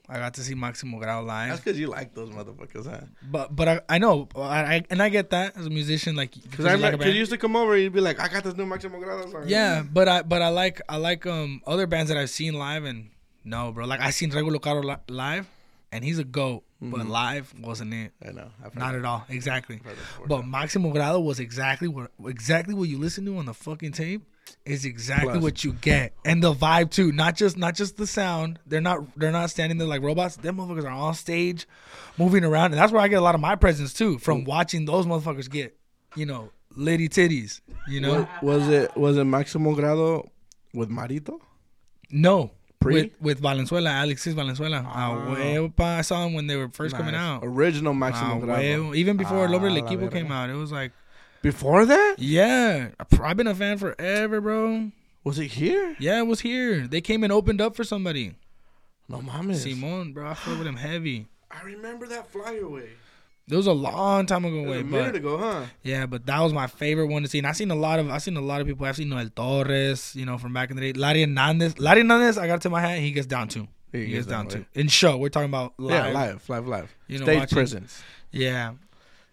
I 0.08 0.18
got 0.18 0.34
to 0.34 0.40
see 0.42 0.54
Máximo 0.54 0.98
Grado 0.98 1.24
live. 1.24 1.50
That's 1.50 1.60
because 1.60 1.78
you 1.78 1.86
like 1.86 2.14
those 2.14 2.30
motherfuckers, 2.30 2.90
huh? 2.90 3.02
But 3.30 3.54
but 3.54 3.68
I, 3.68 3.80
I 3.88 3.98
know 3.98 4.28
I, 4.34 4.40
I 4.40 4.84
and 4.90 5.00
I 5.00 5.08
get 5.08 5.30
that 5.30 5.56
as 5.56 5.66
a 5.66 5.70
musician 5.70 6.16
like 6.16 6.32
Because 6.50 6.66
I 6.66 6.74
like 6.74 7.00
you 7.04 7.12
used 7.12 7.30
to 7.30 7.38
come 7.38 7.54
over 7.54 7.74
and 7.74 7.84
you'd 7.84 7.92
be 7.92 8.00
like, 8.00 8.18
I 8.18 8.26
got 8.26 8.42
this 8.42 8.56
new 8.56 8.66
Maximo 8.66 8.98
Grado 8.98 9.30
song. 9.30 9.44
yeah 9.46 9.84
but 9.88 10.08
I 10.08 10.22
but 10.22 10.42
I 10.42 10.48
like 10.48 10.80
I 10.88 10.96
like 10.96 11.26
um 11.26 11.62
other 11.64 11.86
bands 11.86 12.08
that 12.08 12.18
I've 12.18 12.30
seen 12.30 12.54
live 12.54 12.82
and 12.82 13.10
no 13.44 13.70
bro 13.70 13.86
like 13.86 14.00
I 14.00 14.10
seen 14.10 14.32
Regulo 14.32 14.60
Caro 14.60 14.82
li- 14.82 14.96
live 15.08 15.46
and 15.92 16.02
he's 16.02 16.18
a 16.18 16.24
goat 16.24 16.64
but 16.80 17.00
mm-hmm. 17.00 17.10
live 17.10 17.54
wasn't 17.60 17.94
it. 17.94 18.12
I 18.24 18.32
know. 18.32 18.50
Not 18.62 18.74
that. 18.74 18.94
at 18.94 19.04
all. 19.04 19.24
Exactly. 19.28 19.76
I've 19.76 19.84
heard 19.84 19.96
that 19.96 20.00
before. 20.00 20.26
but 20.26 20.46
Maximo 20.46 20.90
Grado 20.90 21.20
was 21.20 21.40
exactly 21.40 21.88
what 21.88 22.10
exactly 22.26 22.74
what 22.74 22.88
you 22.88 22.98
listen 22.98 23.24
to 23.26 23.36
on 23.38 23.46
the 23.46 23.54
fucking 23.54 23.92
tape 23.92 24.22
is 24.64 24.84
exactly 24.84 25.32
Plus. 25.32 25.42
what 25.42 25.64
you 25.64 25.72
get. 25.74 26.14
And 26.24 26.42
the 26.42 26.52
vibe 26.52 26.90
too. 26.90 27.12
Not 27.12 27.36
just 27.36 27.56
not 27.56 27.74
just 27.74 27.96
the 27.96 28.06
sound. 28.06 28.58
They're 28.66 28.80
not 28.80 29.00
they're 29.18 29.30
not 29.30 29.50
standing 29.50 29.78
there 29.78 29.88
like 29.88 30.02
robots. 30.02 30.36
Them 30.36 30.56
motherfuckers 30.56 30.84
are 30.84 30.88
on 30.88 31.14
stage 31.14 31.66
moving 32.18 32.44
around. 32.44 32.72
And 32.72 32.74
that's 32.74 32.92
where 32.92 33.02
I 33.02 33.08
get 33.08 33.16
a 33.16 33.22
lot 33.22 33.34
of 33.34 33.40
my 33.40 33.56
presence 33.56 33.92
too 33.92 34.18
from 34.18 34.44
watching 34.44 34.86
those 34.86 35.06
motherfuckers 35.06 35.50
get 35.50 35.76
you 36.16 36.26
know 36.26 36.50
litty 36.76 37.08
titties 37.08 37.60
you 37.88 38.00
know? 38.00 38.28
Was 38.42 38.68
it 38.68 38.96
was 38.96 39.16
it 39.16 39.24
Maximo 39.24 39.74
Grado 39.74 40.30
with 40.72 40.88
Marito? 40.88 41.40
no 42.10 42.50
Pre? 42.80 42.94
with 42.94 43.10
with 43.20 43.40
Valenzuela 43.40 44.02
Alexis 44.02 44.34
Valenzuela 44.34 44.82
ah. 44.86 45.26
huevo, 45.28 45.76
pa. 45.76 45.98
I 45.98 46.00
saw 46.00 46.24
them 46.24 46.34
when 46.34 46.46
they 46.46 46.56
were 46.56 46.68
first 46.68 46.96
coming 46.96 47.14
out 47.14 47.40
Original 47.44 47.92
Maximo 47.94 48.40
Grado. 48.40 48.62
huevo. 48.62 48.96
even 48.96 49.16
before 49.16 49.44
Ah, 49.46 49.50
la 49.50 49.58
Equipo 49.58 50.10
came 50.10 50.32
out 50.32 50.48
it 50.50 50.54
was 50.54 50.72
like 50.72 50.92
Before 51.42 51.84
that, 51.86 52.16
yeah 52.18 52.88
I've 52.98 53.36
been 53.36 53.46
a 53.46 53.54
fan 53.54 53.78
forever 53.78 54.40
bro 54.40 54.90
was 55.22 55.38
it 55.38 55.48
here? 55.48 55.96
Yeah, 55.98 56.20
it 56.20 56.26
was 56.26 56.40
here. 56.40 56.86
They 56.86 57.00
came 57.00 57.22
and 57.22 57.32
opened 57.32 57.60
up 57.60 57.76
for 57.76 57.84
somebody. 57.84 58.34
No 59.08 59.18
mames. 59.18 59.56
Simon, 59.56 60.12
bro, 60.12 60.28
I 60.28 60.34
feel 60.34 60.56
with 60.56 60.66
him 60.66 60.76
heavy. 60.76 61.26
I 61.50 61.62
remember 61.62 62.06
that 62.06 62.30
flyaway. 62.30 62.88
It 63.50 63.56
was 63.56 63.66
a 63.66 63.72
long 63.72 64.26
time 64.26 64.44
ago, 64.44 64.56
It 64.56 64.60
was 64.62 64.70
way, 64.70 64.80
a 64.80 64.84
minute 64.84 65.12
but 65.12 65.14
ago, 65.16 65.38
huh? 65.38 65.64
yeah, 65.82 66.06
but 66.06 66.24
that 66.26 66.40
was 66.40 66.52
my 66.52 66.66
favorite 66.66 67.06
one 67.06 67.22
to 67.22 67.28
see. 67.28 67.38
And 67.38 67.46
I 67.46 67.52
seen 67.52 67.70
a 67.70 67.74
lot 67.74 67.98
of, 67.98 68.08
I 68.10 68.18
seen 68.18 68.36
a 68.36 68.40
lot 68.40 68.60
of 68.60 68.66
people. 68.66 68.86
I've 68.86 68.96
seen 68.96 69.08
Noel 69.08 69.28
Torres, 69.30 70.14
you 70.14 70.24
know, 70.26 70.38
from 70.38 70.52
back 70.52 70.70
in 70.70 70.76
the 70.76 70.92
day. 70.92 70.98
Larry 70.98 71.20
Hernandez, 71.22 71.78
Larry 71.78 72.00
Hernandez, 72.02 72.38
I 72.38 72.46
got 72.46 72.60
to 72.62 72.70
my 72.70 72.80
hat. 72.80 72.98
He 72.98 73.10
gets 73.12 73.26
down 73.26 73.48
too. 73.48 73.66
He, 73.92 74.06
gets, 74.06 74.26
down, 74.26 74.46
too. 74.46 74.64
In 74.74 74.86
show, 74.86 75.16
we're 75.16 75.30
talking 75.30 75.48
about 75.48 75.74
live. 75.78 75.90
Yeah, 76.06 76.12
live, 76.12 76.48
live, 76.48 76.68
live. 76.68 76.94
You 77.08 77.18
know, 77.18 77.24
Stage 77.24 77.38
watching- 77.40 77.56
presence. 77.56 78.02
Yeah. 78.30 78.74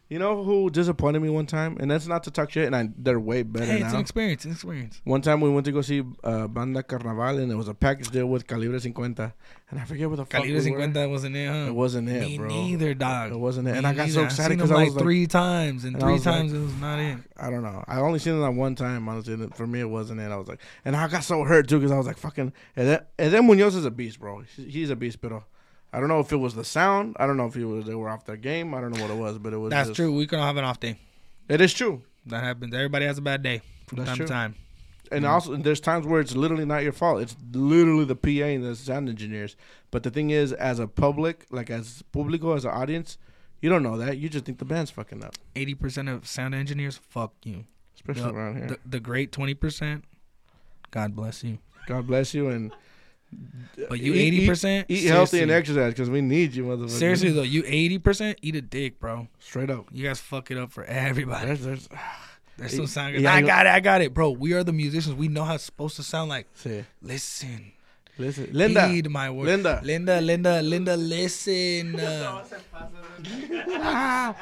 You 0.10 0.20
know 0.20 0.42
who 0.42 0.70
disappointed 0.70 1.22
me 1.22 1.28
one 1.30 1.46
time, 1.48 1.76
and 1.82 1.92
that's 1.92 2.08
not 2.08 2.24
to 2.24 2.32
talk 2.32 2.50
shit, 2.50 2.66
and 2.66 2.74
I, 2.74 2.90
they're 2.98 3.20
way 3.20 3.44
better 3.44 3.66
Hey, 3.66 3.80
it's 3.82 3.88
an 3.88 3.94
now. 3.96 4.00
experience. 4.00 4.38
It's 4.40 4.46
an 4.46 4.52
experience. 4.54 5.02
One 5.04 5.22
time 5.22 5.42
we 5.42 5.50
went 5.50 5.66
to 5.66 5.74
go 5.74 5.82
see 5.82 6.02
uh, 6.24 6.48
Banda 6.48 6.82
Carnaval, 6.82 7.40
and 7.40 7.52
it 7.52 7.56
was 7.56 7.68
a 7.68 7.74
package 7.74 8.10
deal 8.10 8.26
with 8.28 8.48
Calibre 8.48 8.80
50, 8.80 9.04
and 9.04 9.32
I 9.74 9.84
forget 9.84 10.10
what 10.10 10.16
the 10.16 10.24
fuck 10.24 10.30
Calibre 10.30 10.64
we 10.64 10.72
were. 10.72 10.82
50 10.88 11.08
wasn't 11.08 11.36
it, 11.36 11.48
huh? 11.50 11.54
It 11.68 11.74
wasn't 11.76 12.08
it, 12.08 12.22
Me 12.22 12.38
bro. 12.38 12.48
neither, 12.48 12.94
dog. 12.94 13.34
It 13.34 13.38
wasn't 13.38 13.68
it, 13.68 13.72
Me 13.74 13.78
and 13.80 13.86
I 13.88 13.92
got 13.94 14.04
neither. 14.08 14.14
so 14.14 14.24
excited 14.24 14.58
because 14.58 14.72
I 14.72 14.86
was 14.86 14.94
like, 14.96 15.04
three 15.04 15.28
times, 15.28 15.84
and 15.84 15.96
and 15.96 16.02
three 16.02 16.14
was 16.14 16.26
like- 16.26 16.36
times 16.36 16.54
it 16.54 16.60
was 16.60 16.76
not 16.76 17.00
it. 17.00 17.18
I 17.36 17.50
don't 17.50 17.64
know. 17.64 17.84
I 17.86 18.00
only 18.00 18.20
seen 18.20 18.38
it 18.38 18.40
that 18.40 18.52
one 18.54 18.76
time, 18.76 19.10
honestly. 19.10 19.36
For 19.56 19.68
me, 19.68 19.82
it 19.82 19.90
wasn't 19.90 20.22
it. 20.22 20.32
I 20.32 20.38
was 20.38 20.48
like, 20.48 20.62
and 20.86 20.96
I 20.96 21.10
got 21.10 21.26
so 21.26 21.44
hurt 21.44 21.68
too 21.68 21.80
because 21.80 21.92
I 21.92 21.98
was 21.98 22.08
like, 22.08 22.18
fucking. 22.18 22.54
And 22.78 22.88
then, 22.88 23.00
and 23.20 23.34
then 23.34 23.46
Munoz 23.46 23.76
is 23.76 23.84
a 23.84 23.92
beast, 23.92 24.22
bro. 24.22 24.44
He's- 24.56 24.90
a 24.90 24.96
beast, 24.96 25.20
but 25.22 25.44
I 25.98 26.00
don't 26.00 26.10
know 26.10 26.20
if 26.20 26.32
it 26.32 26.36
was 26.38 26.54
the 26.54 26.64
sound. 26.64 27.16
I 27.20 27.26
don't 27.26 27.38
know 27.38 27.48
if 27.48 27.56
it 27.56 27.66
was 27.66 27.86
they 27.86 27.96
were 27.96 28.08
off 28.08 28.24
their 28.26 28.38
game. 28.38 28.76
I 28.76 28.82
don't 28.82 28.92
know 28.96 29.02
what 29.02 29.10
it 29.10 29.18
was, 29.18 29.40
but 29.40 29.52
it 29.52 29.58
was. 29.58 29.72
That's 29.72 29.90
just- 29.90 29.96
true. 29.96 30.16
We 30.16 30.28
can 30.28 30.38
all 30.40 30.46
have 30.46 30.58
an 30.58 30.64
off 30.64 30.80
day. 30.80 30.98
It 31.50 31.60
is 31.60 31.74
true. 31.74 32.04
That 32.28 32.44
happens. 32.44 32.74
Everybody 32.76 33.06
has 33.06 33.18
a 33.18 33.22
bad 33.22 33.42
day 33.42 33.62
from 33.88 33.98
That's 33.98 34.10
time 34.10 34.18
true. 34.18 34.26
to 34.28 34.32
time. 34.32 34.56
And 35.12 35.24
Mm-hmm. 35.24 35.34
also, 35.34 35.56
there's 35.56 35.80
times 35.80 36.06
where 36.06 36.20
it's 36.22 36.36
literally 36.36 36.66
not 36.66 36.84
your 36.84 36.92
fault. 36.92 37.22
It's 37.22 37.36
literally 37.54 38.04
the 38.06 38.16
PA 38.16 38.46
and 38.48 38.64
the 38.64 38.76
sound 38.76 39.10
engineers. 39.10 39.56
But 39.90 40.04
the 40.04 40.12
thing 40.12 40.30
is, 40.30 40.52
as 40.54 40.78
a 40.80 40.88
public, 40.88 41.46
like 41.50 41.70
as 41.72 42.04
publico, 42.12 42.54
as 42.56 42.66
an 42.66 42.72
audience, 42.72 43.18
you 43.62 43.70
don't 43.70 43.82
know 43.82 43.98
that. 43.98 44.18
You 44.20 44.30
just 44.30 44.46
think 44.46 44.60
the 44.60 44.66
band's 44.66 44.92
fucking 44.92 45.24
up, 45.24 45.34
Eighty 45.56 45.74
percent 45.74 46.10
of 46.10 46.28
sound 46.28 46.54
engineers, 46.54 47.00
fuck 47.10 47.34
you. 47.44 47.64
especially 47.96 48.24
The- 48.24 48.38
around 48.38 48.58
here. 48.58 48.68
The, 48.68 48.80
the 48.86 49.00
great 49.00 49.32
twenty 49.32 49.54
percent, 49.56 50.04
God 50.92 51.16
bless 51.16 51.44
you. 51.44 51.58
God 51.88 52.06
bless 52.06 52.34
you 52.36 52.50
and. 52.50 52.72
But 53.90 54.00
you 54.00 54.14
eat- 54.14 54.20
eighty 54.22 54.38
eat- 54.38 54.48
percent, 54.48 54.86
Eat 54.90 55.06
healthy 55.06 55.42
and 55.42 55.52
exercise 55.52 55.94
because 55.94 56.10
we 56.10 56.22
need 56.22 56.56
you, 56.56 56.64
motherfucker. 56.66 56.90
Seriously 56.90 57.32
though, 57.32 57.44
you 57.44 57.64
eighty 57.66 58.00
percent, 58.00 58.40
eat 58.42 58.56
a 58.56 58.62
dick, 58.62 59.00
bro. 59.00 59.28
straight 59.40 59.70
up. 59.70 59.88
You 59.92 60.08
guys 60.08 60.20
fuck 60.20 60.50
it 60.52 60.58
up 60.58 60.72
for 60.72 60.84
everybody. 60.86 61.46
There's, 61.48 61.62
there's, 61.64 61.90
There's 62.58 62.76
some 62.76 62.88
sound. 62.88 63.14
Yeah, 63.16 63.34
I 63.36 63.42
got 63.42 63.68
it. 63.68 63.70
I 63.70 63.80
got 63.80 64.02
it, 64.02 64.16
bro. 64.16 64.32
We 64.32 64.54
are 64.54 64.64
the 64.64 64.74
musicians. 64.74 65.14
We 65.16 65.28
know 65.28 65.44
how 65.44 65.54
it's 65.56 65.64
supposed 65.64 65.96
to 65.98 66.04
sound 66.04 66.30
like. 66.30 66.48
see, 66.56 66.84
Listen, 67.04 67.72
listen, 68.18 68.50
Linda, 68.52 68.88
heed 68.88 69.08
my 69.12 69.30
word. 69.30 69.46
Linda. 69.46 69.80
Linda, 69.84 70.20
Linda, 70.22 70.62
Linda. 70.64 70.98
Listen. 70.98 72.00
Uh, 73.78 74.34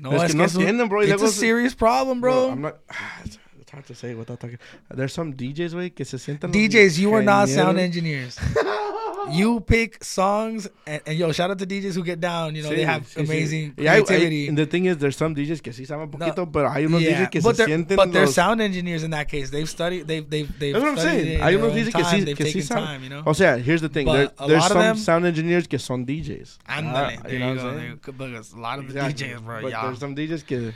no, 0.00 0.12
Es 0.12 0.22
es 0.22 0.30
que 0.32 0.38
no 0.38 0.46
que 0.46 0.52
entienden, 0.58 0.88
bro, 0.88 1.02
It's 1.02 1.22
a 1.22 1.28
serious 1.28 1.74
problem, 1.74 2.20
bro. 2.20 2.46
bro. 2.46 2.50
I'm 2.52 2.62
not. 2.62 2.78
Hard 3.72 3.86
to 3.86 3.94
say 3.94 4.14
without 4.14 4.38
talking. 4.38 4.58
There's 4.90 5.14
some 5.14 5.32
DJs, 5.32 5.74
way 5.74 5.90
que 5.90 6.04
se 6.04 6.18
sientan. 6.18 6.52
DJs, 6.52 6.98
you 6.98 7.12
are 7.14 7.22
not 7.22 7.48
sound 7.48 7.78
engineers. 7.78 8.36
you 9.30 9.60
pick 9.60 10.02
songs, 10.04 10.68
and, 10.86 11.00
and 11.06 11.16
yo, 11.16 11.32
shout 11.32 11.50
out 11.50 11.58
to 11.58 11.64
DJs 11.64 11.94
who 11.94 12.02
get 12.04 12.20
down. 12.20 12.54
You 12.54 12.64
know, 12.64 12.68
Sí, 12.70 12.76
they 12.76 12.84
have 12.84 13.04
sí, 13.08 13.14
sí. 13.14 13.24
amazing 13.24 13.74
Y 13.78 13.84
hay- 13.84 13.88
hay- 13.96 14.02
creativity. 14.04 14.48
and 14.48 14.58
the 14.58 14.66
thing 14.66 14.84
is, 14.84 14.98
there's 14.98 15.16
some 15.16 15.34
DJs 15.34 15.62
que 15.62 15.72
sí 15.72 15.86
saben 15.86 16.10
poquito, 16.10 16.44
pero 16.52 16.68
hay 16.70 16.84
unos 16.84 17.00
yeah, 17.00 17.24
DJs 17.24 17.30
que 17.30 17.40
but 17.40 17.56
se 17.56 17.64
sienten. 17.64 17.96
but 17.96 18.12
they're 18.12 18.26
los- 18.26 18.34
sound 18.34 18.60
engineers 18.60 19.04
in 19.04 19.10
that 19.12 19.26
case. 19.28 19.48
They've 19.50 19.68
studied. 19.70 20.06
They've 20.06 20.28
they've 20.28 20.50
they've. 20.58 20.74
That's 20.74 20.84
what 20.84 20.92
I'm 20.92 20.98
saying. 20.98 21.36
in 21.36 21.40
Hay 21.40 21.54
unos 21.54 21.72
DJs 21.72 21.92
que 21.94 22.04
sí, 22.04 22.36
que 22.36 22.44
sí 22.44 22.62
saben. 22.62 22.84
time. 22.84 23.02
You 23.04 23.08
know. 23.08 23.22
O 23.24 23.32
sea, 23.32 23.56
here's 23.56 23.80
the 23.80 23.88
thing. 23.88 24.06
There, 24.06 24.28
there's 24.46 24.66
some 24.68 24.78
them- 24.80 24.96
sound 24.98 25.24
engineers 25.24 25.66
que 25.66 25.78
son 25.78 26.04
DJs. 26.04 26.58
Ándale, 26.68 27.16
Ah, 27.18 27.22
there 27.22 27.32
you 27.32 27.38
you, 27.38 27.38
know 27.38 27.48
what 27.48 27.56
go. 27.56 27.70
There 27.70 27.78
saying? 27.80 28.00
Because 28.04 28.52
a 28.52 28.58
lot 28.60 28.78
of 28.80 28.86
the 28.92 28.98
Exactly. 29.00 29.28
DJs, 29.28 29.44
bro, 29.46 29.62
But 29.62 29.70
yeah, 29.70 29.82
there's 29.86 29.98
some 29.98 30.14
DJs 30.14 30.44
que. 30.46 30.74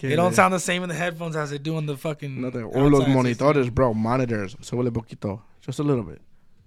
They 0.00 0.16
don't 0.16 0.34
sound 0.34 0.52
the 0.54 0.58
same 0.60 0.82
in 0.82 0.88
the 0.88 0.94
headphones 0.94 1.36
as 1.36 1.50
they 1.50 1.58
do 1.58 1.76
on 1.76 1.86
the 1.86 1.96
fucking. 1.96 2.40
No, 2.40 2.50
te- 2.50 2.58
or 2.62 2.90
los 2.90 3.04
monitores, 3.04 3.70
bro. 3.72 3.92
Monitors. 3.94 4.56
Súbele 4.56 4.90
poquito. 4.92 5.40
Just 5.60 5.78
a 5.78 5.82
little 5.82 6.04
bit. 6.04 6.20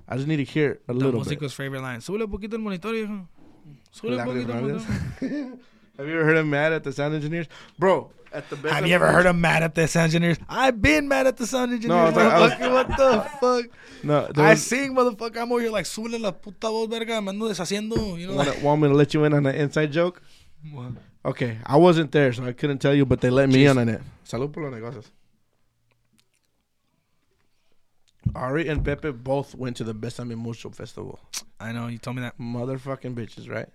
I 0.07 0.15
just 0.15 0.27
need 0.27 0.37
to 0.37 0.43
hear 0.43 0.79
a 0.87 0.93
The 0.93 0.99
little 0.99 1.23
bit. 1.23 1.51
favorite 1.51 1.81
line. 1.81 1.99
Súbele 1.99 2.27
poquito 2.29 2.53
el 2.53 2.59
monitor, 2.61 2.93
hijo. 2.95 3.27
Súbele 3.93 4.23
poquito 4.23 4.53
el 4.53 4.61
monitor. 4.61 5.59
Have 5.97 6.07
you 6.09 6.13
ever 6.15 6.25
heard 6.25 6.37
him 6.37 6.49
mad 6.49 6.73
at 6.73 6.83
the 6.83 6.91
sound 6.91 7.15
engineers? 7.15 7.47
Bro, 7.79 8.11
at 8.33 8.49
the 8.49 8.57
best. 8.57 8.75
Have 8.75 8.85
you 8.85 8.93
ever 8.95 9.07
heard 9.11 9.25
him 9.25 9.39
mad 9.39 9.63
at 9.63 9.75
the 9.75 9.87
sound 9.87 10.05
engineers? 10.13 10.37
I've 10.49 10.81
been 10.81 11.07
mad 11.07 11.25
at 11.25 11.37
the 11.37 11.47
sound 11.47 11.71
engineers. 11.71 12.17
I 12.17 12.39
was 12.41 12.51
like- 12.51 12.59
was- 12.59 12.69
what 12.69 12.97
the 12.97 13.21
fuck? 13.39 13.65
No, 14.03 14.29
I 14.35 14.49
was, 14.51 14.61
sing, 14.61 14.93
motherfucker. 14.93 15.37
I'm 15.41 15.51
over 15.51 15.61
here 15.61 15.71
like, 15.71 15.85
súbele 15.85 16.19
la 16.19 16.31
puta 16.31 16.67
voz, 16.69 16.89
verga. 16.89 17.21
Me 17.21 17.31
ando 17.31 17.47
deshaciendo. 17.49 18.19
You 18.19 18.27
know, 18.27 18.35
want, 18.35 18.49
like, 18.49 18.61
want 18.61 18.81
me 18.81 18.89
to 18.89 18.93
let 18.93 19.13
you 19.13 19.23
in 19.23 19.33
on 19.33 19.45
an 19.45 19.55
inside 19.55 19.91
joke? 19.93 20.21
Okay, 21.25 21.57
I 21.65 21.77
wasn't 21.77 22.11
there, 22.11 22.31
so 22.31 22.45
I 22.45 22.53
couldn't 22.53 22.77
tell 22.77 22.93
you, 22.93 23.03
but 23.05 23.19
they 23.19 23.31
let 23.31 23.49
me 23.49 23.55
Cheers. 23.55 23.71
in 23.71 23.77
on 23.79 23.89
it. 23.89 24.01
Salud 24.25 24.53
por 24.53 24.63
los 24.69 24.71
negocios. 24.79 25.09
Ari 28.35 28.67
and 28.67 28.83
Pepe 28.85 29.11
both 29.11 29.55
went 29.55 29.75
to 29.77 29.83
the 29.83 29.93
Besame 29.95 30.35
Mucho 30.35 30.69
festival. 30.69 31.19
I 31.59 31.71
know, 31.71 31.87
you 31.87 31.97
told 31.97 32.17
me 32.17 32.21
that. 32.21 32.37
Motherfucking 32.39 33.15
bitches, 33.15 33.49
right? 33.49 33.67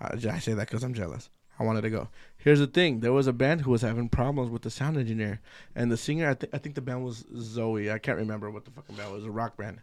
I, 0.00 0.34
I 0.34 0.38
say 0.38 0.52
that 0.54 0.68
because 0.68 0.84
I'm 0.84 0.94
jealous. 0.94 1.30
I 1.58 1.64
wanted 1.64 1.82
to 1.82 1.90
go. 1.90 2.08
Here's 2.36 2.58
the 2.60 2.66
thing: 2.66 3.00
there 3.00 3.12
was 3.12 3.26
a 3.26 3.32
band 3.32 3.62
who 3.62 3.70
was 3.70 3.82
having 3.82 4.08
problems 4.08 4.50
with 4.50 4.62
the 4.62 4.70
sound 4.70 4.96
engineer, 4.96 5.40
and 5.74 5.90
the 5.90 5.96
singer. 5.96 6.30
I, 6.30 6.34
th- 6.34 6.52
I 6.52 6.58
think 6.58 6.74
the 6.74 6.80
band 6.80 7.04
was 7.04 7.24
Zoe. 7.36 7.90
I 7.90 7.98
can't 7.98 8.18
remember 8.18 8.50
what 8.50 8.64
the 8.64 8.70
fucking 8.70 8.96
band 8.96 9.12
was. 9.12 9.22
Was 9.22 9.28
a 9.28 9.30
rock 9.32 9.56
band. 9.56 9.80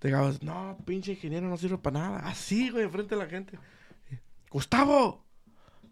The 0.00 0.10
guy 0.10 0.20
was, 0.20 0.42
no, 0.42 0.76
pinche 0.84 1.16
ingeniero 1.16 1.42
no 1.42 1.56
sirve 1.56 1.82
para 1.82 1.94
nada. 1.94 2.20
Así, 2.24 2.70
güey, 2.70 2.88
frente 2.90 3.14
a 3.14 3.18
la 3.18 3.26
gente. 3.26 3.58
Gustavo, 4.50 5.23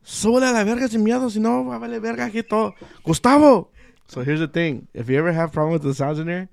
súbele 0.03 0.47
a 0.47 0.53
la 0.53 0.65
verga 0.65 0.89
sin 0.89 1.03
miedo, 1.03 1.31
si 1.31 1.41
no, 1.41 1.65
va 1.65 1.77
a 1.77 1.79
valer 1.79 2.01
verga 2.01 2.27
aquí 2.27 2.43
todo. 2.43 2.75
Gustavo. 3.05 3.71
So 4.09 4.23
here's 4.23 4.41
the 4.41 4.49
thing: 4.49 4.89
if 4.93 5.09
you 5.09 5.19
ever 5.19 5.33
have 5.33 5.53
problems 5.53 5.83
with 5.83 5.91
the 5.91 5.95
sound 5.95 6.19
engineer, 6.19 6.49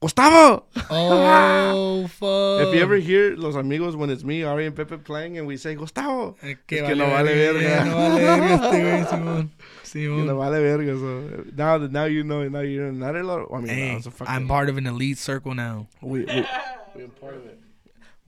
Gustavo. 0.00 0.66
Oh 0.90 2.06
fuck. 2.10 2.68
If 2.68 2.74
you 2.74 2.80
ever 2.82 2.96
hear 2.96 3.34
Los 3.36 3.56
Amigos 3.56 3.96
when 3.96 4.10
it's 4.10 4.22
me, 4.24 4.42
Ari 4.44 4.66
and 4.66 4.76
Pepe 4.76 4.98
playing, 4.98 5.38
and 5.38 5.46
we 5.46 5.56
say 5.56 5.74
Gustavo, 5.74 6.36
Es 6.42 6.50
Es 6.50 6.56
que 6.66 6.94
no 6.94 7.06
vale 7.06 7.24
vale 7.24 7.34
verga. 7.34 7.84
No 7.84 7.96
vale 7.96 8.20
verga 8.20 8.54
este 8.54 8.82
güey, 8.82 9.04
Simón. 9.10 9.50
you 9.94 10.10
Simón. 10.10 10.26
know, 10.26 10.36
vale 10.36 10.60
verga. 10.60 10.92
So 10.98 11.44
now 11.56 11.78
now 11.78 12.04
you 12.04 12.22
know, 12.24 12.46
now 12.48 12.60
you're 12.60 12.92
not 12.92 13.16
a 13.16 13.22
lot. 13.22 13.48
I 13.52 13.56
mean, 13.58 13.68
hey, 13.68 13.92
no, 13.92 13.98
a 13.98 14.02
fucking... 14.02 14.34
I'm 14.34 14.46
part 14.46 14.68
of 14.68 14.76
an 14.76 14.86
elite 14.86 15.18
circle 15.18 15.54
now. 15.54 15.88
We, 16.02 16.24
we, 16.24 16.46
we're 16.94 17.08
part 17.08 17.34
of 17.34 17.46
it. 17.46 17.58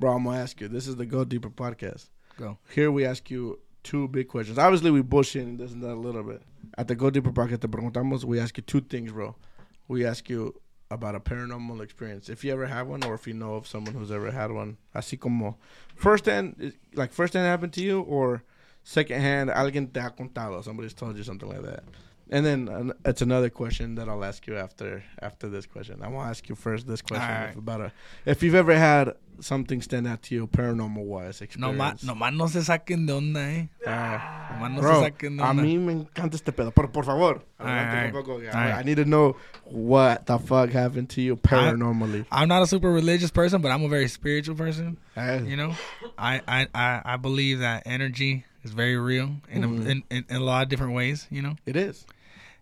Bro, 0.01 0.14
I'm 0.16 0.24
gonna 0.24 0.38
ask 0.38 0.61
you. 0.61 0.68
This 0.68 0.88
is 0.88 0.96
the 0.96 1.07
Go 1.07 1.24
Deeper 1.24 1.51
podcast. 1.51 2.09
Go. 2.38 2.57
Here 2.72 2.90
we 2.90 3.05
ask 3.05 3.30
you 3.30 3.59
two 3.89 4.07
big 4.07 4.28
questions. 4.28 4.59
Obviously, 4.59 4.91
we 4.91 5.03
bullshitting 5.03 5.57
this 5.57 5.72
and 5.72 5.82
that 5.82 5.93
a 5.93 6.03
little 6.09 6.22
bit. 6.22 6.43
At 6.76 6.89
the 6.89 6.95
Go 6.95 7.09
Deeper 7.09 7.32
podcast, 7.32 7.62
te 7.62 7.68
preguntamos. 7.68 8.22
We 8.22 8.39
ask 8.39 8.55
you 8.59 8.62
two 8.62 8.82
things, 8.82 9.12
bro. 9.12 9.34
We 9.89 10.05
ask 10.05 10.28
you 10.28 10.61
about 10.91 11.14
a 11.14 11.20
paranormal 11.20 11.82
experience, 11.82 12.28
if 12.28 12.45
you 12.45 12.53
ever 12.53 12.66
have 12.66 12.86
one, 12.86 13.03
or 13.05 13.14
if 13.14 13.26
you 13.26 13.32
know 13.32 13.55
of 13.55 13.66
someone 13.66 13.95
who's 13.95 14.11
ever 14.11 14.30
had 14.30 14.53
one. 14.53 14.76
Así 14.95 15.18
como 15.18 15.57
first 15.97 16.26
hand, 16.26 16.74
like 16.95 17.12
first 17.12 17.32
hand 17.32 17.47
happened 17.47 17.72
to 17.72 17.80
you, 17.80 18.03
or 18.03 18.43
second 18.84 19.22
hand, 19.22 19.49
alguien 19.49 19.91
te 19.91 20.01
ha 20.01 20.11
contado. 20.11 20.62
Somebody's 20.62 20.93
told 20.93 21.16
you 21.16 21.22
something 21.22 21.49
like 21.49 21.62
that. 21.62 21.84
And 22.30 22.45
then 22.45 22.68
uh, 22.68 22.93
it's 23.07 23.22
another 23.22 23.49
question 23.49 23.95
that 23.95 24.07
I'll 24.07 24.22
ask 24.22 24.47
you 24.47 24.57
after 24.57 25.03
after 25.22 25.49
this 25.49 25.64
question. 25.64 26.03
I 26.03 26.09
want 26.09 26.26
to 26.26 26.30
ask 26.30 26.47
you 26.51 26.55
first 26.55 26.86
this 26.86 27.01
question 27.01 27.26
Alright. 27.26 27.57
about 27.57 27.80
a 27.80 27.93
if 28.26 28.43
you've 28.43 28.55
ever 28.55 28.74
had 28.74 29.14
something 29.41 29.80
stand 29.82 30.07
out 30.07 30.22
to 30.22 30.34
you 30.34 30.47
paranormal 30.47 31.05
wise 31.05 31.41
experience. 31.43 32.03
no 32.05 32.14
más 32.14 32.32
no 32.34 32.47
se 32.49 32.61
saquen 32.62 33.07
de 33.07 33.12
onda, 33.12 33.41
eh. 33.51 33.68
Ah, 33.86 34.59
Nomás 34.61 34.72
no 34.74 34.80
bro, 34.80 34.95
se 35.01 35.11
saquen 35.11 35.36
de 35.36 35.43
onda. 35.43 35.49
a 35.51 35.55
mí 35.55 35.78
me 35.78 35.93
encanta 35.93 36.36
este 36.36 36.53
pedo. 36.53 36.70
Por, 36.72 36.91
por 36.91 37.05
favor, 37.05 37.45
adelante 37.59 37.91
Alright, 37.97 38.14
un 38.14 38.22
poco. 38.22 38.41
I. 38.43 38.80
I 38.80 38.82
need 38.84 38.97
to 38.97 39.05
know 39.05 39.36
what 39.64 40.26
the 40.26 40.39
fuck 40.39 40.70
happened 40.70 41.09
to 41.11 41.20
you 41.22 41.36
paranormally. 41.36 42.26
I'm 42.30 42.49
not 42.49 42.62
a 42.62 42.66
super 42.66 42.91
religious 42.91 43.30
person, 43.30 43.61
but 43.62 43.70
I'm 43.70 43.82
a 43.84 43.89
very 43.89 44.09
spiritual 44.09 44.57
person. 44.57 44.99
Eh, 45.16 45.41
You 45.47 45.57
know, 45.57 45.74
I 46.18 46.41
I, 46.47 46.66
I, 46.74 47.03
I 47.05 47.16
believe 47.16 47.61
that 47.61 47.82
energy 47.86 48.45
is 48.64 48.72
very 48.72 48.97
real 48.97 49.36
in, 49.51 49.64
a, 49.64 49.68
Mhm. 49.68 49.86
in, 49.86 50.03
in 50.11 50.24
in 50.28 50.36
a 50.36 50.41
lot 50.41 50.62
of 50.64 50.68
different 50.68 50.95
ways. 50.95 51.26
You 51.30 51.43
know, 51.43 51.57
it 51.66 51.76
is, 51.76 52.05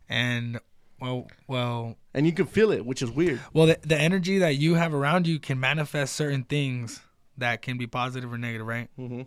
and 0.08 0.60
well 1.00 1.26
well 1.46 1.96
and 2.16 2.26
you 2.26 2.32
can 2.32 2.46
feel 2.46 2.72
it, 2.72 2.84
which 2.84 3.02
is 3.02 3.10
weird. 3.10 3.40
well 3.52 3.66
the, 3.66 3.78
the 3.82 3.96
energy 3.96 4.38
that 4.38 4.56
you 4.56 4.74
have 4.74 4.92
around 4.92 5.28
you 5.28 5.38
can 5.38 5.60
manifest 5.60 6.16
certain 6.16 6.42
things 6.42 7.00
that 7.38 7.62
can 7.62 7.78
be 7.78 7.86
positive 7.86 8.32
or 8.32 8.38
negative, 8.38 8.66
right? 8.66 8.88
Mm-hmm. 8.98 9.22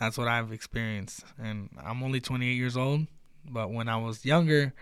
That's 0.00 0.18
what 0.18 0.28
I've 0.28 0.52
experienced. 0.52 1.24
And 1.38 1.70
I'm 1.82 2.02
only 2.02 2.20
28 2.20 2.52
years 2.52 2.76
old, 2.76 3.06
but 3.48 3.70
when 3.70 3.88
I 3.88 3.96
was 3.96 4.24
younger, 4.24 4.72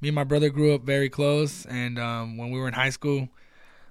me 0.00 0.08
and 0.08 0.14
my 0.14 0.24
brother 0.24 0.50
grew 0.50 0.74
up 0.74 0.82
very 0.82 1.08
close. 1.08 1.64
And 1.66 1.98
um, 1.98 2.36
when 2.36 2.50
we 2.50 2.58
were 2.58 2.66
in 2.66 2.74
high 2.74 2.90
school, 2.90 3.28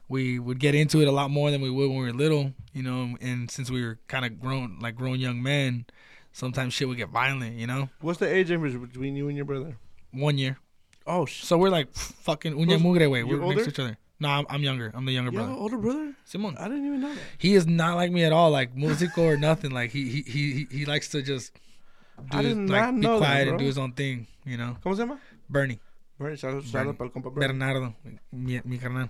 we 0.10 0.40
would 0.40 0.60
get 0.60 0.76
into 0.76 1.02
it 1.02 1.08
a 1.08 1.12
lot 1.12 1.32
more 1.32 1.52
than 1.52 1.62
we 1.62 1.70
would 1.70 1.90
when 1.90 2.00
we 2.00 2.06
were 2.06 2.14
little, 2.14 2.52
you 2.74 2.84
know. 2.84 3.16
And 3.22 3.50
since 3.50 3.72
we 3.72 3.84
were 3.84 3.98
kind 4.08 4.26
of 4.26 4.40
grown, 4.40 4.80
like 4.80 4.96
grown 4.96 5.20
young 5.20 5.42
men, 5.42 5.86
sometimes 6.34 6.74
shit 6.74 6.88
would 6.88 6.98
get 6.98 7.10
violent, 7.10 7.58
you 7.58 7.66
know. 7.66 7.90
What's 8.02 8.20
the 8.20 8.28
age 8.28 8.50
difference 8.50 8.76
between 8.76 9.16
you 9.16 9.30
and 9.30 9.38
your 9.38 9.46
brother? 9.46 9.78
One 10.12 10.38
year, 10.38 10.60
Oh, 11.06 11.26
sh- 11.26 11.44
so 11.44 11.58
we're 11.58 11.70
like 11.70 11.92
fucking 11.94 12.54
uña 12.54 12.80
mugre 12.80 13.10
way. 13.10 13.24
We're 13.24 13.40
next 13.54 13.64
to 13.64 13.70
each 13.70 13.80
other. 13.80 13.98
No, 14.20 14.30
I'm, 14.30 14.46
I'm 14.50 14.64
younger. 14.64 14.92
I'm 14.94 15.06
the 15.06 15.12
younger 15.12 15.32
you 15.32 15.38
have 15.40 15.48
an 15.50 15.54
brother. 15.56 15.62
older 15.64 15.78
brother? 15.78 16.14
Simon. 16.24 16.56
I 16.58 16.70
didn't 16.70 16.86
even 16.86 17.02
know 17.02 17.14
that. 17.14 17.22
He 17.38 17.56
is 17.56 17.68
not 17.68 17.96
like 17.98 18.12
me 18.12 18.24
at 18.24 18.32
all, 18.32 18.52
like 18.52 18.74
musical 18.76 19.26
or 19.26 19.36
nothing. 19.38 19.72
Like 19.72 19.92
he 19.92 20.08
he 20.08 20.22
he 20.22 20.54
he, 20.54 20.78
he 20.80 20.86
likes 20.86 21.10
to 21.10 21.22
just 21.22 21.52
do 22.32 22.38
I 22.38 22.44
his, 22.44 22.56
did 22.56 22.70
like 22.70 22.82
not 22.82 22.96
be 22.96 23.02
know 23.02 23.20
that, 23.20 23.26
quiet 23.26 23.44
bro. 23.46 23.50
and 23.52 23.60
do 23.60 23.66
his 23.66 23.78
own 23.78 23.92
thing, 23.94 24.28
you 24.46 24.56
know. 24.58 24.78
¿Cómo 24.84 24.96
se 24.96 25.02
llama? 25.04 25.20
Bernie, 25.50 25.80
Bernie. 26.18 26.38
Shout 26.38 26.64
shout 26.64 26.88
out 26.88 26.98
para 26.98 27.10
el 27.10 27.12
compa 27.12 27.34
Bernie. 27.34 27.48
Bernardo, 27.48 27.96
mi, 28.32 28.62
mi 28.64 28.78
carnal. 28.78 29.10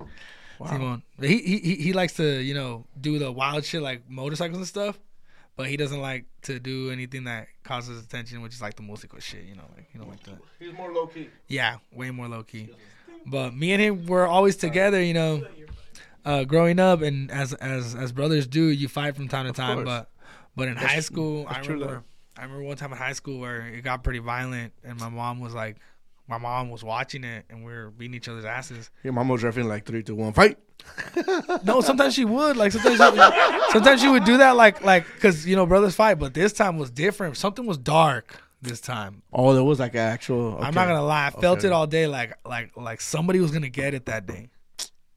Wow. 0.58 0.68
Simon. 0.68 1.04
He, 1.20 1.38
he 1.38 1.58
he 1.60 1.76
he 1.76 1.94
likes 1.94 2.14
to 2.14 2.42
you 2.42 2.56
know 2.56 2.86
do 3.00 3.20
the 3.20 3.32
wild 3.32 3.66
shit 3.66 3.84
like 3.84 4.10
motorcycles 4.10 4.58
and 4.58 4.68
stuff, 4.68 5.00
but 5.56 5.68
he 5.68 5.78
doesn't 5.78 6.02
like 6.02 6.26
to 6.44 6.60
do 6.60 6.90
anything 6.92 7.26
that 7.26 7.48
causes 7.64 8.04
attention, 8.04 8.42
which 8.42 8.54
is 8.54 8.62
like 8.62 8.76
the 8.76 8.82
musical 8.84 9.20
shit. 9.20 9.44
You 9.46 9.56
know, 9.56 9.66
like 9.76 9.88
you 9.94 10.00
know 10.00 10.08
like 10.08 10.24
that. 10.24 10.38
He's 10.60 10.74
more 10.74 10.92
low 10.94 11.08
key. 11.08 11.30
Yeah, 11.48 11.78
way 11.94 12.12
more 12.12 12.28
low 12.28 12.44
key. 12.44 12.70
But 13.26 13.54
me 13.56 13.72
and 13.74 13.82
him 13.82 14.06
were 14.06 14.28
always 14.28 14.56
together, 14.56 15.02
you 15.02 15.14
know. 15.14 15.46
Uh, 16.26 16.46
growing 16.46 16.80
up, 16.80 17.02
and 17.02 17.30
as 17.32 17.54
as 17.54 17.96
as 17.96 18.12
brothers 18.12 18.48
do, 18.48 18.64
you 18.66 18.88
fight 18.88 19.16
from 19.16 19.28
time 19.28 19.46
to 19.46 19.52
time. 19.52 19.84
But 19.84 20.10
but 20.56 20.68
in 20.70 20.76
That's- 20.76 20.94
high 20.94 21.00
school, 21.02 21.46
I 21.50 21.60
remember. 21.60 22.04
I 22.36 22.44
remember 22.44 22.64
one 22.64 22.78
time 22.78 22.92
in 22.92 22.98
high 22.98 23.14
school 23.14 23.40
where 23.40 23.68
it 23.68 23.82
got 23.84 24.04
pretty 24.04 24.20
violent, 24.20 24.74
and 24.84 25.00
my 25.00 25.10
mom 25.10 25.40
was 25.40 25.54
like, 25.54 25.78
my 26.28 26.38
mom 26.38 26.70
was 26.70 26.84
watching 26.84 27.24
it, 27.24 27.46
and 27.50 27.66
we 27.66 27.72
were 27.72 27.90
beating 27.92 28.16
each 28.16 28.28
other's 28.30 28.46
asses. 28.46 28.90
Your 29.04 29.14
mom 29.14 29.28
was 29.30 29.44
referring 29.44 29.68
like 29.68 29.86
three, 29.86 30.04
two, 30.04 30.16
one, 30.16 30.34
fight. 30.34 30.58
No, 31.64 31.80
sometimes 31.82 32.14
she 32.14 32.26
would 32.26 32.58
like 32.58 32.72
sometimes 32.74 32.98
she, 32.98 33.72
sometimes 33.72 34.02
she 34.02 34.08
would 34.10 34.26
do 34.26 34.38
that 34.38 34.56
like 34.58 34.84
like 34.84 35.06
because 35.16 35.46
you 35.48 35.56
know 35.56 35.66
brothers 35.66 35.96
fight, 35.96 36.16
but 36.16 36.34
this 36.34 36.52
time 36.54 36.78
was 36.78 36.92
different. 36.92 37.38
Something 37.38 37.66
was 37.66 37.78
dark 37.78 38.42
this 38.62 38.82
time. 38.82 39.22
Oh, 39.32 39.54
there 39.54 39.64
was 39.64 39.80
like 39.80 39.94
an 39.94 40.00
actual. 40.02 40.58
I'm 40.62 40.74
not 40.74 40.88
gonna 40.88 41.02
lie. 41.04 41.28
I 41.28 41.30
felt 41.30 41.60
Okay. 41.60 41.68
it 41.68 41.72
all 41.74 41.88
day, 41.88 42.08
like 42.08 42.34
like 42.46 42.76
like 42.76 43.00
somebody 43.02 43.40
was 43.40 43.52
gonna 43.52 43.70
get 43.70 43.94
it 43.94 44.06
that 44.08 44.26
day. 44.26 44.50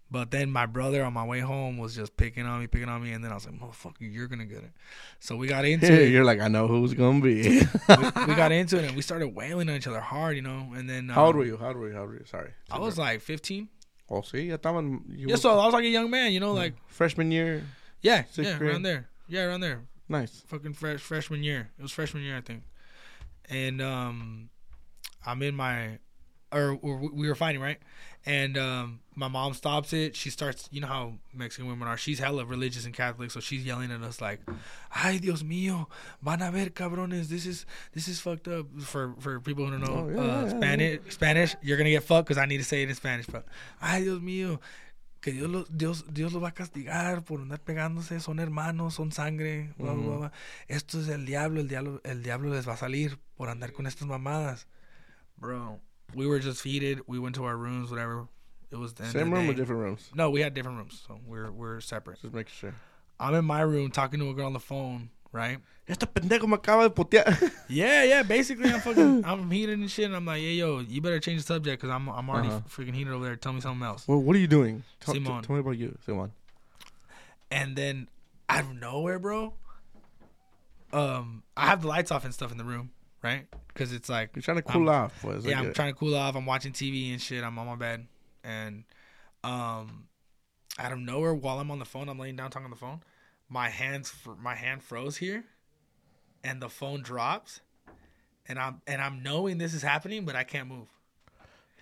But 0.09 0.31
then 0.31 0.51
my 0.53 0.67
brother 0.67 1.03
on 1.05 1.13
my 1.13 1.25
way 1.25 1.41
home 1.41 1.79
was 1.79 1.97
just 1.97 2.17
picking 2.17 2.47
on 2.47 2.61
me, 2.61 2.69
picking 2.69 2.89
on 2.89 3.03
me, 3.03 3.11
and 3.13 3.25
then 3.25 3.33
I 3.33 3.35
was 3.35 3.45
like, 3.47 3.59
"Motherfucker, 3.59 3.95
you're 3.99 4.29
gonna 4.29 4.45
get 4.47 4.59
it." 4.59 4.71
So 5.19 5.35
we 5.37 5.49
got 5.49 5.65
into 5.65 5.93
it. 6.03 6.11
You're 6.13 6.25
like, 6.25 6.41
I 6.41 6.47
know 6.47 6.69
who's 6.69 6.95
gonna 6.95 7.21
be. 7.21 7.43
we, 7.43 7.67
we 8.29 8.35
got 8.37 8.53
into 8.53 8.79
it, 8.79 8.85
and 8.85 8.95
we 8.97 9.03
started 9.03 9.29
wailing 9.35 9.69
on 9.69 9.75
each 9.75 9.89
other 9.89 10.01
hard, 10.01 10.37
you 10.37 10.43
know. 10.43 10.69
And 10.77 10.89
then 10.89 11.09
How 11.09 11.27
old 11.27 11.35
um, 11.35 11.39
were 11.41 11.45
you? 11.47 11.57
How 11.57 11.69
old 11.69 11.77
were 11.77 11.89
you? 11.89 11.95
How 11.95 12.01
old 12.03 12.11
were 12.11 12.17
you? 12.19 12.25
Sorry. 12.25 12.53
I 12.71 12.79
was 12.79 12.97
like 12.99 13.21
15. 13.21 13.69
Oh, 14.09 14.23
see, 14.23 14.43
ya 14.43 14.57
estaban. 14.57 15.03
You 15.09 15.27
Yeah, 15.27 15.35
were 15.35 15.39
so 15.39 15.59
I 15.59 15.65
was 15.65 15.75
like 15.75 15.83
a 15.85 15.89
young 15.89 16.09
man, 16.09 16.31
you 16.31 16.39
know, 16.39 16.53
like 16.53 16.75
freshman 16.87 17.33
year. 17.33 17.65
yeah, 18.01 18.23
yeah, 18.35 18.59
grade. 18.59 18.71
around 18.71 18.83
there, 18.83 19.09
yeah, 19.27 19.43
around 19.43 19.61
there. 19.61 19.83
Nice. 20.09 20.45
fucking 20.47 20.75
fresh 20.75 21.01
freshman 21.01 21.43
year. 21.43 21.71
It 21.77 21.83
was 21.83 21.91
freshman 21.91 22.23
year, 22.23 22.37
I 22.37 22.41
think. 22.43 22.63
And 23.51 23.83
um, 23.83 24.51
I'm 25.27 25.43
in 25.43 25.57
my, 25.57 25.99
or, 26.53 26.79
or 26.81 26.99
we 27.13 27.27
were 27.29 27.35
fighting, 27.35 27.61
right? 27.61 27.79
And 28.27 28.59
um, 28.59 29.01
my 29.15 29.29
mom 29.29 29.55
stops 29.55 29.93
it. 29.93 30.17
She 30.17 30.31
starts, 30.31 30.69
you 30.73 30.81
know 30.81 30.89
how 30.89 31.13
Mexican 31.33 31.69
women 31.69 31.87
are. 31.87 31.97
She's 31.97 32.19
hella 32.19 32.45
religious 32.45 32.85
and 32.85 32.93
Catholic, 32.93 33.31
so 33.31 33.39
she's 33.39 33.65
yelling 33.65 33.93
at 33.93 34.03
us 34.03 34.21
like, 34.21 34.41
"Ay 34.93 35.19
Dios 35.19 35.45
mío, 35.45 35.87
van 36.21 36.43
a 36.43 36.51
ver 36.51 36.71
cabrones. 36.71 37.29
This 37.29 37.47
is 37.47 37.67
this 37.93 38.09
is 38.09 38.19
fucked 38.19 38.49
up." 38.49 38.67
For 38.81 39.15
for 39.21 39.39
people 39.39 39.65
who 39.65 39.71
don't 39.71 39.81
know 39.81 40.07
Oh, 40.07 40.09
yeah, 40.09 40.21
uh, 40.21 40.43
yeah, 40.43 40.49
Spanish, 40.49 41.01
Spanish, 41.11 41.57
you're 41.63 41.77
gonna 41.77 41.91
get 41.91 42.03
fucked 42.03 42.27
because 42.27 42.43
I 42.43 42.47
need 42.47 42.59
to 42.59 42.65
say 42.65 42.83
it 42.83 42.89
in 42.89 42.97
Spanish. 42.97 43.27
But, 43.27 43.47
"Ay 43.81 44.03
Dios 44.03 44.21
mío." 44.21 44.61
que 45.27 45.33
Dios 45.33 45.51
los, 45.51 45.67
Dios, 45.77 46.05
Dios 46.13 46.33
los 46.33 46.41
va 46.41 46.51
a 46.51 46.55
castigar 46.55 47.25
por 47.25 47.41
andar 47.41 47.59
pegándose, 47.61 48.21
son 48.21 48.39
hermanos, 48.39 48.95
son 48.95 49.11
sangre, 49.11 49.75
bla, 49.77 49.93
bla. 49.93 50.31
Esto 50.69 51.01
es 51.01 51.09
el 51.09 51.27
diablo, 51.27 51.61
el 51.61 51.67
diablo, 51.67 52.01
el 52.05 52.23
diablo 52.23 52.55
les 52.55 52.69
va 52.69 52.75
a 52.75 52.77
salir 52.77 53.19
por 53.37 53.49
andar 53.49 53.73
con 53.73 53.89
estas 53.89 54.07
mamadas. 54.07 54.69
Bro, 55.37 55.81
we 56.15 56.27
were 56.27 56.39
just 56.39 56.63
heated. 56.63 57.01
We 57.07 57.19
went 57.19 57.35
to 57.37 57.45
our 57.45 57.57
rooms, 57.57 57.91
whatever. 57.91 58.27
It 58.71 58.77
was 58.77 58.95
the 58.95 59.05
Same 59.07 59.31
the 59.31 59.37
room 59.37 59.47
day. 59.47 59.53
or 59.53 59.55
different 59.55 59.81
rooms? 59.83 60.11
No, 60.15 60.31
we 60.31 60.41
had 60.41 60.53
different 60.55 60.79
rooms, 60.79 61.03
so 61.07 61.21
we're 61.27 61.51
we're 61.51 61.81
separate. 61.81 62.21
Just 62.21 62.35
making 62.35 62.53
sure. 62.57 62.75
I'm 63.19 63.35
in 63.35 63.45
my 63.45 63.61
room 63.63 63.91
talking 63.91 64.21
to 64.21 64.29
a 64.31 64.35
girl 64.35 64.47
on 64.47 64.53
the 64.53 64.61
phone, 64.61 65.11
right? 65.33 65.59
Este 65.89 66.01
pendejo 66.13 66.49
me 66.49 66.57
acaba 66.57 66.83
de 66.83 66.91
putear. 66.91 67.53
Yeah, 67.69 68.03
yeah. 68.03 68.23
Basically, 68.25 68.69
I'm 68.71 68.81
fucking, 68.81 69.25
I'm 69.25 69.49
heated 69.51 69.79
and 69.79 69.91
shit. 69.91 70.07
And 70.07 70.17
I'm 70.17 70.27
like, 70.27 70.43
yeah, 70.43 70.49
yo, 70.51 70.81
you 70.81 71.01
better 71.01 71.21
change 71.21 71.41
the 71.43 71.47
subject 71.47 71.81
because 71.81 71.95
I'm, 71.95 72.09
I'm 72.09 72.29
already 72.29 72.49
Uh-huh. 72.49 72.61
freaking 72.69 72.95
heated 72.95 73.13
over 73.13 73.25
there. 73.25 73.37
Tell 73.37 73.53
me 73.53 73.61
something 73.61 73.87
else. 73.87 74.07
well, 74.09 74.21
what 74.21 74.35
are 74.37 74.39
you 74.41 74.49
doing? 74.49 74.83
Tell, 75.01 75.15
t- 75.15 75.21
tell 75.23 75.43
me 75.55 75.61
about 75.61 75.79
you, 75.79 75.97
Simon. 76.05 76.33
and 77.51 77.77
then 77.77 78.09
out 78.49 78.65
of 78.65 78.75
nowhere, 78.75 79.19
bro, 79.21 79.55
um, 80.93 81.43
I 81.57 81.67
have 81.67 81.83
the 81.83 81.89
lights 81.89 82.11
off 82.11 82.25
and 82.25 82.35
stuff 82.35 82.51
in 82.53 82.59
the 82.59 82.65
room, 82.65 82.91
right? 83.27 83.47
Because 83.69 83.93
it's 83.93 84.09
like, 84.09 84.31
You're 84.35 84.43
trying 84.43 84.57
to 84.59 84.63
cool 84.63 84.89
I'm- 84.89 85.05
off. 85.05 85.25
Yeah, 85.43 85.59
I'm 85.59 85.73
trying 85.75 85.93
to 85.93 85.99
cool 85.99 86.15
off. 86.15 86.35
I'm 86.37 86.47
watching 86.47 86.73
TV 86.73 87.13
and 87.13 87.21
shit. 87.21 87.43
I'm 87.45 87.59
on 87.59 87.67
my 87.67 87.77
bed, 87.77 88.07
and 88.45 88.85
um, 89.45 90.07
out 90.79 90.93
of 90.93 90.99
nowhere, 90.99 91.35
while 91.35 91.59
I'm 91.59 91.71
on 91.71 91.79
the 91.79 91.85
phone, 91.85 92.09
I'm 92.09 92.19
laying 92.19 92.37
down 92.37 92.51
talking 92.51 92.65
on 92.65 92.71
the 92.71 92.77
phone. 92.77 93.01
My 93.49 93.69
hands, 93.69 94.13
my 94.41 94.55
hand 94.55 94.83
froze 94.83 95.17
here, 95.17 95.45
and 96.43 96.61
the 96.63 96.69
phone 96.69 97.03
drops, 97.03 97.61
and 98.49 98.59
I'm 98.59 98.81
and 98.87 99.01
I'm 99.03 99.23
knowing 99.23 99.59
this 99.59 99.75
is 99.75 99.83
happening, 99.83 100.25
but 100.25 100.35
I 100.37 100.45
can't 100.45 100.69
move. 100.69 100.89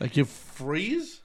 Like 0.00 0.16
you 0.16 0.24
freeze, 0.24 1.22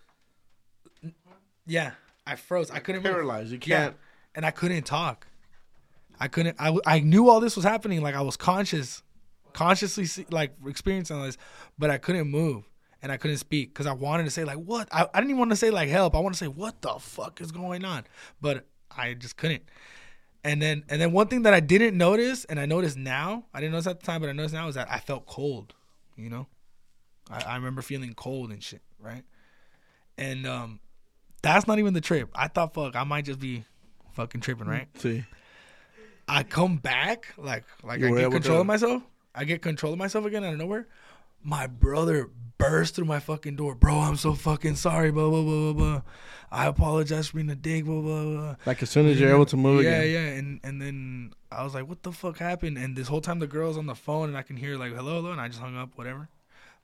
Yeah, 1.65 1.91
I 2.25 2.35
froze. 2.35 2.71
I 2.71 2.79
couldn't 2.79 3.03
move. 3.03 3.51
You 3.51 3.57
can't. 3.59 3.95
and 4.35 4.45
I 4.45 4.51
couldn't 4.51 4.83
talk. 4.83 5.27
I 6.19 6.27
couldn't. 6.27 6.57
I 6.59 6.77
I 6.85 6.99
knew 6.99 7.29
all 7.29 7.39
this 7.39 7.55
was 7.55 7.65
happening. 7.65 8.01
Like 8.01 8.15
I 8.15 8.21
was 8.21 8.37
conscious, 8.37 9.01
consciously 9.53 10.05
see, 10.05 10.25
like 10.29 10.53
experiencing 10.65 11.21
this, 11.21 11.37
but 11.77 11.89
I 11.89 11.97
couldn't 11.97 12.29
move 12.29 12.69
and 13.01 13.11
I 13.11 13.17
couldn't 13.17 13.37
speak 13.37 13.73
because 13.73 13.85
I 13.85 13.93
wanted 13.93 14.25
to 14.25 14.29
say 14.29 14.43
like 14.43 14.57
what 14.57 14.87
I, 14.91 15.07
I 15.13 15.19
didn't 15.19 15.31
even 15.31 15.39
want 15.39 15.51
to 15.51 15.57
say 15.57 15.69
like 15.69 15.89
help. 15.89 16.15
I 16.15 16.19
want 16.19 16.35
to 16.35 16.39
say 16.39 16.47
what 16.47 16.81
the 16.81 16.93
fuck 16.99 17.41
is 17.41 17.51
going 17.51 17.85
on, 17.85 18.05
but 18.41 18.65
I 18.95 19.13
just 19.13 19.37
couldn't. 19.37 19.63
And 20.43 20.61
then 20.61 20.83
and 20.89 21.01
then 21.01 21.11
one 21.11 21.27
thing 21.27 21.43
that 21.43 21.53
I 21.53 21.59
didn't 21.59 21.97
notice 21.97 22.45
and 22.45 22.59
I 22.59 22.65
noticed 22.65 22.97
now 22.97 23.45
I 23.53 23.59
didn't 23.59 23.73
notice 23.73 23.87
at 23.87 23.99
the 23.99 24.05
time, 24.05 24.21
but 24.21 24.29
I 24.29 24.33
noticed 24.33 24.53
now 24.53 24.67
is 24.67 24.75
that 24.75 24.89
I 24.91 24.99
felt 24.99 25.25
cold. 25.25 25.73
You 26.15 26.29
know, 26.29 26.47
I, 27.29 27.43
I 27.43 27.55
remember 27.55 27.81
feeling 27.81 28.13
cold 28.13 28.51
and 28.51 28.61
shit, 28.61 28.81
right? 28.99 29.23
And 30.17 30.45
um, 30.45 30.79
that's 31.41 31.67
not 31.67 31.79
even 31.79 31.93
the 31.93 32.01
trip. 32.01 32.29
I 32.35 32.47
thought 32.47 32.73
fuck 32.73 32.95
I 32.95 33.03
might 33.03 33.25
just 33.25 33.39
be 33.39 33.63
fucking 34.13 34.41
tripping, 34.41 34.67
right? 34.67 34.87
See, 34.97 35.23
I 36.27 36.43
come 36.43 36.77
back, 36.77 37.33
like 37.37 37.63
like 37.83 37.99
You 38.01 38.15
I 38.15 38.21
get 38.21 38.31
control 38.31 38.61
of 38.61 38.67
myself. 38.67 39.03
I 39.35 39.43
get 39.45 39.61
control 39.61 39.93
of 39.93 39.99
myself 39.99 40.25
again 40.25 40.43
out 40.43 40.53
of 40.53 40.59
nowhere. 40.59 40.87
My 41.43 41.67
brother 41.67 42.29
burst 42.57 42.95
through 42.95 43.05
my 43.05 43.19
fucking 43.19 43.55
door. 43.55 43.73
Bro, 43.75 43.97
I'm 43.99 44.17
so 44.17 44.33
fucking 44.33 44.75
sorry. 44.75 45.11
Blah 45.11 45.29
blah 45.29 45.41
blah 45.43 45.71
blah 45.71 45.73
blah. 45.73 46.01
I 46.51 46.65
apologize 46.65 47.27
for 47.29 47.37
being 47.37 47.49
a 47.49 47.55
dick. 47.55 47.85
Blah 47.85 48.01
blah 48.01 48.23
blah. 48.25 48.55
like 48.65 48.83
as 48.83 48.89
soon 48.89 49.05
as 49.07 49.19
you're 49.19 49.29
able 49.33 49.45
to 49.45 49.55
move 49.57 49.83
yeah, 49.83 49.99
again. 49.99 50.11
yeah, 50.13 50.39
and 50.39 50.59
and 50.63 50.81
then 50.81 51.31
I 51.51 51.63
was 51.63 51.73
like, 51.73 51.87
"What 51.87 52.03
the 52.03 52.11
fuck 52.11 52.37
happened?" 52.39 52.77
And 52.77 52.95
this 52.95 53.07
whole 53.07 53.21
time 53.21 53.39
the 53.39 53.47
girl's 53.47 53.77
on 53.77 53.85
the 53.85 53.95
phone, 53.95 54.27
and 54.29 54.37
I 54.37 54.41
can 54.41 54.57
hear 54.57 54.75
like, 54.77 54.93
"Hello, 54.93 55.15
hello," 55.21 55.31
and 55.31 55.39
I 55.39 55.47
just 55.47 55.61
hung 55.61 55.77
up, 55.77 55.91
whatever. 55.95 56.27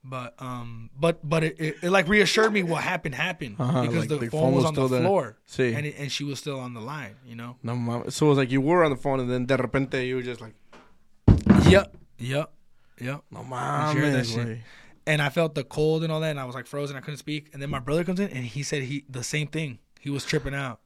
But 0.08 0.36
um, 0.40 0.92
but 0.98 1.28
but 1.28 1.44
it, 1.44 1.56
it, 1.60 1.76
it 1.82 1.90
like 1.90 2.08
reassured 2.08 2.54
me 2.54 2.62
what 2.64 2.84
happened 2.84 3.16
happened 3.16 3.56
Uh-huh, 3.60 3.82
because 3.82 3.98
like 3.98 4.10
the, 4.10 4.18
the 4.20 4.30
phone, 4.30 4.42
phone 4.42 4.54
was, 4.54 4.64
was 4.64 4.66
on 4.70 4.76
the 4.76 4.88
there. 4.88 5.02
floor, 5.02 5.38
See. 5.48 5.74
and 5.74 5.86
it, 5.88 5.96
and 5.98 6.12
she 6.12 6.24
was 6.24 6.38
still 6.40 6.60
on 6.60 6.76
the 6.76 6.80
line, 6.80 7.16
you 7.26 7.36
know. 7.36 7.58
No, 7.64 7.76
mama. 7.76 8.12
So 8.12 8.28
it 8.28 8.30
was 8.30 8.38
like 8.38 8.52
you 8.52 8.62
were 8.62 8.84
on 8.86 8.92
the 8.92 8.98
phone 8.98 9.20
and 9.20 9.30
then 9.32 9.46
de 9.48 9.58
repente 9.58 10.06
you 10.08 10.16
were 10.18 10.22
just 10.22 10.42
like, 10.42 10.54
Yep, 11.68 11.98
yep, 12.18 12.52
yep. 13.00 13.24
no 13.32 13.40
mames, 13.42 14.36
güey. 14.36 14.60
and 15.08 15.22
I 15.22 15.30
felt 15.30 15.56
the 15.56 15.64
cold 15.64 16.04
and 16.04 16.12
all 16.12 16.20
that, 16.22 16.32
and 16.32 16.40
I 16.40 16.46
was 16.46 16.56
like 16.56 16.68
frozen. 16.68 16.96
I 16.96 17.00
couldn't 17.00 17.18
speak. 17.18 17.50
And 17.54 17.62
then 17.62 17.70
my 17.70 17.80
brother 17.80 18.04
comes 18.04 18.20
in, 18.20 18.30
and 18.30 18.46
he 18.46 18.64
said 18.64 18.84
he 18.84 19.06
the 19.10 19.24
same 19.24 19.48
thing. 19.48 19.80
He 20.00 20.10
was 20.10 20.26
tripping 20.26 20.54
out, 20.54 20.80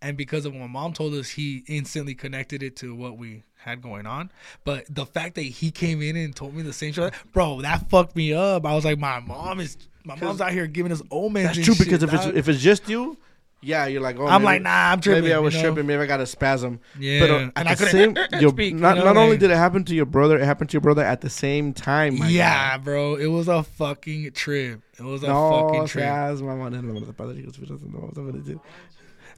and 0.00 0.16
because 0.16 0.44
of 0.44 0.52
what 0.52 0.60
my 0.60 0.66
mom 0.66 0.92
told 0.92 1.14
us, 1.14 1.30
he 1.30 1.64
instantly 1.68 2.14
connected 2.14 2.62
it 2.62 2.76
to 2.76 2.94
what 2.94 3.16
we 3.16 3.44
had 3.54 3.80
going 3.80 4.06
on. 4.06 4.32
But 4.64 4.84
the 4.88 5.06
fact 5.06 5.36
that 5.36 5.42
he 5.42 5.70
came 5.70 6.02
in 6.02 6.16
and 6.16 6.34
told 6.34 6.54
me 6.54 6.62
the 6.62 6.72
same 6.72 6.92
shit, 6.92 7.14
bro, 7.32 7.60
that 7.62 7.88
fucked 7.88 8.16
me 8.16 8.32
up. 8.32 8.66
I 8.66 8.74
was 8.74 8.84
like, 8.84 8.98
my 8.98 9.20
mom 9.20 9.60
is, 9.60 9.76
my 10.04 10.16
mom's 10.16 10.40
out 10.40 10.52
here 10.52 10.66
giving 10.66 10.90
us 10.92 11.02
omens. 11.10 11.46
That's 11.46 11.64
true 11.64 11.74
shit, 11.74 11.86
because 11.86 12.02
if 12.02 12.12
it's 12.12 12.26
if 12.26 12.48
it's 12.48 12.60
just 12.60 12.88
you, 12.88 13.16
yeah, 13.62 13.86
you're 13.86 14.00
like, 14.02 14.18
oh, 14.18 14.26
I'm 14.26 14.42
maybe- 14.42 14.44
like, 14.54 14.62
nah, 14.62 14.90
I'm 14.92 15.00
tripping. 15.00 15.22
Maybe 15.22 15.34
I 15.34 15.38
was 15.38 15.54
you 15.54 15.62
know? 15.62 15.68
tripping. 15.70 15.86
Maybe 15.86 16.02
I 16.02 16.06
got 16.06 16.20
a 16.20 16.26
spasm. 16.26 16.80
Yeah, 16.98 17.20
But 17.20 17.30
uh, 17.30 17.34
and 17.38 17.52
at 17.56 17.66
I 17.66 17.74
the 17.74 17.84
couldn't 17.84 18.16
same, 18.16 18.26
your, 18.40 18.50
speak, 18.50 18.74
you 18.74 18.80
not 18.80 18.96
know, 18.98 19.04
not 19.04 19.16
only 19.16 19.36
did 19.38 19.50
it 19.50 19.56
happen 19.56 19.84
to 19.84 19.94
your 19.94 20.06
brother, 20.06 20.38
it 20.38 20.44
happened 20.44 20.70
to 20.70 20.74
your 20.74 20.80
brother 20.80 21.04
at 21.04 21.20
the 21.20 21.30
same 21.30 21.72
time. 21.72 22.18
my 22.18 22.28
yeah, 22.28 22.76
bro, 22.78 23.14
it 23.14 23.26
was 23.26 23.48
a 23.48 23.62
fucking 23.62 24.32
trip. 24.32 24.82
It 24.98 25.04
was 25.04 25.22
a. 25.22 25.28
No, 25.28 25.68
fucking 25.68 25.86
trip. 25.86 26.04
seas. 26.04 26.42
No, 26.42 26.68
no, 26.68 26.80
no, 26.80 27.12
Padre 27.12 27.34
Dios, 27.40 27.56
Espíritu 27.56 27.78
Santo, 27.80 27.98
vamos 27.98 28.16
a 28.16 28.20
bendecir. 28.20 28.60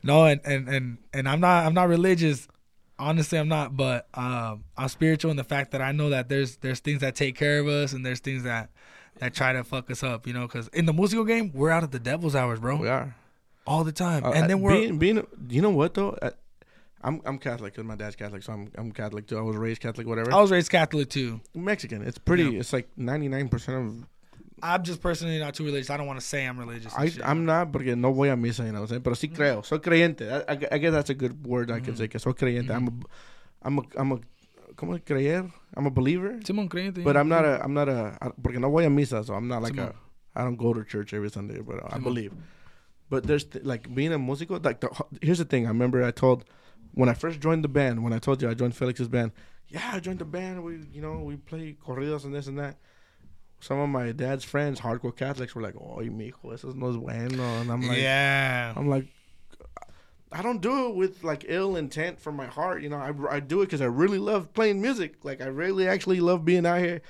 No, 0.02 0.24
and, 0.26 0.40
and 0.44 0.68
and 0.68 0.98
and 1.12 1.28
I'm 1.28 1.40
not 1.40 1.64
I'm 1.66 1.74
not 1.74 1.88
religious. 1.88 2.48
Honestly, 2.98 3.38
I'm 3.38 3.48
not, 3.48 3.76
but 3.76 4.06
um, 4.14 4.64
I'm 4.76 4.88
spiritual 4.88 5.30
in 5.32 5.36
the 5.36 5.42
fact 5.44 5.72
that 5.72 5.82
I 5.82 5.92
know 5.92 6.10
that 6.10 6.28
there's 6.28 6.56
there's 6.58 6.78
things 6.80 7.00
that 7.00 7.14
take 7.16 7.36
care 7.36 7.58
of 7.58 7.66
us 7.66 7.92
and 7.92 8.04
there's 8.06 8.20
things 8.20 8.44
that 8.44 8.70
that 9.18 9.34
try 9.34 9.52
to 9.52 9.64
fuck 9.64 9.90
us 9.90 10.02
up, 10.02 10.26
you 10.26 10.32
know. 10.32 10.42
Because 10.46 10.68
in 10.68 10.86
the 10.86 10.92
musical 10.92 11.24
game, 11.24 11.50
we're 11.54 11.70
out 11.70 11.82
of 11.82 11.90
the 11.90 11.98
devil's 11.98 12.36
hours, 12.36 12.60
bro, 12.60 12.76
We 12.76 12.88
are. 12.88 13.16
All 13.66 13.84
the 13.84 13.92
time. 13.92 14.24
Uh, 14.24 14.32
and 14.32 14.48
then 14.48 14.60
we're 14.60 14.72
being, 14.72 14.98
being 14.98 15.26
you 15.48 15.62
know 15.62 15.70
what 15.70 15.94
though. 15.94 16.10
Uh, 16.20 16.30
I'm 17.02 17.20
I'm 17.26 17.38
Catholic 17.38 17.74
because 17.74 17.86
my 17.86 17.96
dad's 17.96 18.16
Catholic, 18.16 18.42
so 18.42 18.52
I'm 18.52 18.70
I'm 18.76 18.92
Catholic 18.92 19.26
too. 19.26 19.38
I 19.38 19.42
was 19.42 19.56
raised 19.56 19.80
Catholic, 19.80 20.06
whatever. 20.06 20.32
I 20.32 20.40
was 20.40 20.50
raised 20.50 20.70
Catholic 20.70 21.10
too. 21.10 21.40
Mexican. 21.54 22.02
It's 22.02 22.18
pretty. 22.18 22.44
Yeah. 22.44 22.60
It's 22.60 22.72
like 22.72 22.88
99 22.96 23.48
percent 23.48 23.76
of. 23.78 24.06
I'm 24.62 24.82
just 24.82 25.02
personally 25.02 25.38
not 25.38 25.54
too 25.54 25.64
religious. 25.64 25.90
I 25.90 25.96
don't 25.98 26.06
want 26.06 26.18
to 26.20 26.24
say 26.24 26.46
I'm 26.46 26.58
religious. 26.58 26.94
I. 26.96 27.10
I'm 27.22 27.44
not 27.44 27.72
porque 27.72 27.94
no 27.96 28.12
voy 28.12 28.30
a 28.30 28.36
misa, 28.36 28.64
you 28.64 28.72
know 28.72 28.80
what 28.80 28.82
I'm 28.82 28.86
saying. 28.88 29.02
Pero 29.02 29.14
sí 29.16 29.28
creo. 29.34 29.62
Soy 29.64 29.78
creyente. 29.78 30.30
I, 30.32 30.52
I, 30.52 30.58
I 30.72 30.78
guess 30.78 30.92
that's 30.92 31.10
a 31.10 31.14
good 31.14 31.46
word 31.46 31.70
I 31.70 31.80
can 31.80 31.96
say. 31.96 32.08
Que 32.08 32.18
soy 32.18 32.32
creyente. 32.32 32.70
I'm 32.70 32.88
a 32.88 32.92
I'm 33.62 33.78
a 33.78 33.82
I'm 33.96 34.12
a 34.12 34.18
¿Cómo 34.76 34.98
creer? 35.04 35.50
I'm 35.76 35.86
a 35.86 35.90
believer. 35.90 36.40
Simón 36.42 36.68
creyente. 36.68 37.04
But 37.04 37.16
I'm 37.16 37.28
not 37.28 37.44
a 37.44 37.62
I'm 37.62 37.74
not 37.74 37.88
a 37.88 38.16
I- 38.20 38.30
porque 38.42 38.58
no 38.58 38.70
voy 38.70 38.84
a 38.84 38.88
misa, 38.88 39.24
so 39.24 39.34
I'm 39.34 39.46
not 39.46 39.62
like 39.62 39.74
Simón. 39.74 39.90
a 40.34 40.40
I 40.40 40.42
don't 40.44 40.56
go 40.56 40.72
to 40.72 40.82
church 40.84 41.12
every 41.12 41.30
Sunday, 41.30 41.60
but 41.60 41.84
I 41.84 41.98
Simón. 41.98 42.04
believe. 42.04 42.32
But 43.10 43.26
there's 43.26 43.44
th- 43.44 43.64
like 43.64 43.94
being 43.94 44.12
a 44.12 44.18
musical. 44.18 44.58
Like 44.58 44.80
the, 44.80 44.90
here's 45.20 45.38
the 45.38 45.44
thing. 45.44 45.66
I 45.66 45.68
remember 45.68 46.02
I 46.02 46.10
told 46.10 46.44
when 46.92 47.08
I 47.08 47.14
first 47.14 47.40
joined 47.40 47.64
the 47.64 47.68
band. 47.68 48.02
When 48.02 48.12
I 48.12 48.18
told 48.18 48.42
you 48.42 48.48
I 48.48 48.54
joined 48.54 48.74
Felix's 48.74 49.08
band. 49.08 49.32
Yeah, 49.68 49.90
I 49.92 50.00
joined 50.00 50.18
the 50.20 50.24
band. 50.24 50.62
We 50.64 50.80
you 50.92 51.02
know 51.02 51.18
we 51.18 51.36
play 51.36 51.76
corridos 51.84 52.24
and 52.24 52.34
this 52.34 52.46
and 52.46 52.58
that. 52.58 52.76
Some 53.60 53.78
of 53.78 53.88
my 53.88 54.12
dad's 54.12 54.44
friends, 54.44 54.80
hardcore 54.80 55.16
Catholics, 55.16 55.54
were 55.54 55.62
like, 55.62 55.74
"Oh, 55.76 55.98
mijo, 56.00 56.52
eso 56.52 56.72
no 56.72 56.90
es 56.90 56.96
bueno," 56.96 57.42
and 57.60 57.70
I'm 57.70 57.80
like, 57.80 57.98
yeah. 57.98 58.74
I'm 58.76 58.90
like, 58.90 59.06
I 60.34 60.42
don't 60.42 60.60
do 60.60 60.88
it 60.88 60.96
with 60.96 61.22
like 61.22 61.44
ill 61.48 61.76
intent 61.76 62.20
from 62.20 62.34
my 62.34 62.46
heart. 62.46 62.82
You 62.82 62.88
know, 62.88 62.96
I, 62.96 63.36
I 63.36 63.40
do 63.40 63.62
it 63.62 63.66
because 63.66 63.80
I 63.80 63.86
really 63.86 64.18
love 64.18 64.52
playing 64.52 64.82
music. 64.82 65.24
Like 65.24 65.40
I 65.40 65.46
really 65.46 65.86
actually 65.86 66.20
love 66.20 66.44
being 66.44 66.66
out 66.66 66.80
here, 66.80 67.02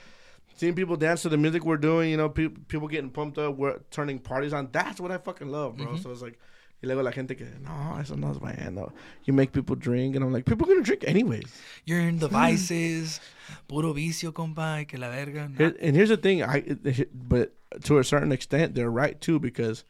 seeing 0.54 0.74
people 0.74 0.96
dance 0.96 1.22
to 1.22 1.28
the 1.28 1.36
music 1.36 1.64
we're 1.64 1.76
doing. 1.76 2.10
You 2.10 2.16
know, 2.16 2.28
pe- 2.28 2.48
people 2.48 2.88
getting 2.88 3.10
pumped 3.10 3.38
up, 3.38 3.56
we're 3.56 3.78
turning 3.90 4.18
parties 4.18 4.52
on. 4.52 4.68
That's 4.72 5.00
what 5.00 5.10
I 5.10 5.18
fucking 5.18 5.48
love, 5.48 5.76
bro. 5.76 5.86
Mm-hmm. 5.86 5.96
So 6.02 6.10
it's 6.10 6.22
like. 6.22 6.38
Y 6.82 6.86
luego 6.86 7.02
la 7.02 7.12
gente 7.12 7.34
que, 7.34 7.46
no, 7.62 7.96
eso 7.98 8.14
no 8.14 8.30
es 8.30 8.36
bueno. 8.36 8.92
You 9.24 9.32
make 9.32 9.52
people 9.52 9.74
drink, 9.74 10.16
and 10.16 10.24
I'm 10.24 10.34
like, 10.34 10.44
people 10.44 10.66
are 10.66 10.74
gonna 10.74 10.84
drink 10.84 11.04
anyways. 11.06 11.58
You're 11.86 12.00
in 12.00 12.18
the 12.18 12.28
mm. 12.28 12.32
vices. 12.32 13.20
Puro 13.68 13.94
vicio, 13.94 14.32
compa. 14.32 14.86
Que 14.86 14.98
la 14.98 15.08
verga. 15.08 15.48
Nah. 15.48 15.56
Here, 15.56 15.74
and 15.80 15.96
here's 15.96 16.10
the 16.10 16.18
thing, 16.18 16.42
I 16.42 16.76
but 17.14 17.54
to 17.84 17.98
a 17.98 18.04
certain 18.04 18.32
extent, 18.32 18.74
they're 18.74 18.90
right 18.90 19.18
too 19.18 19.38
because 19.38 19.84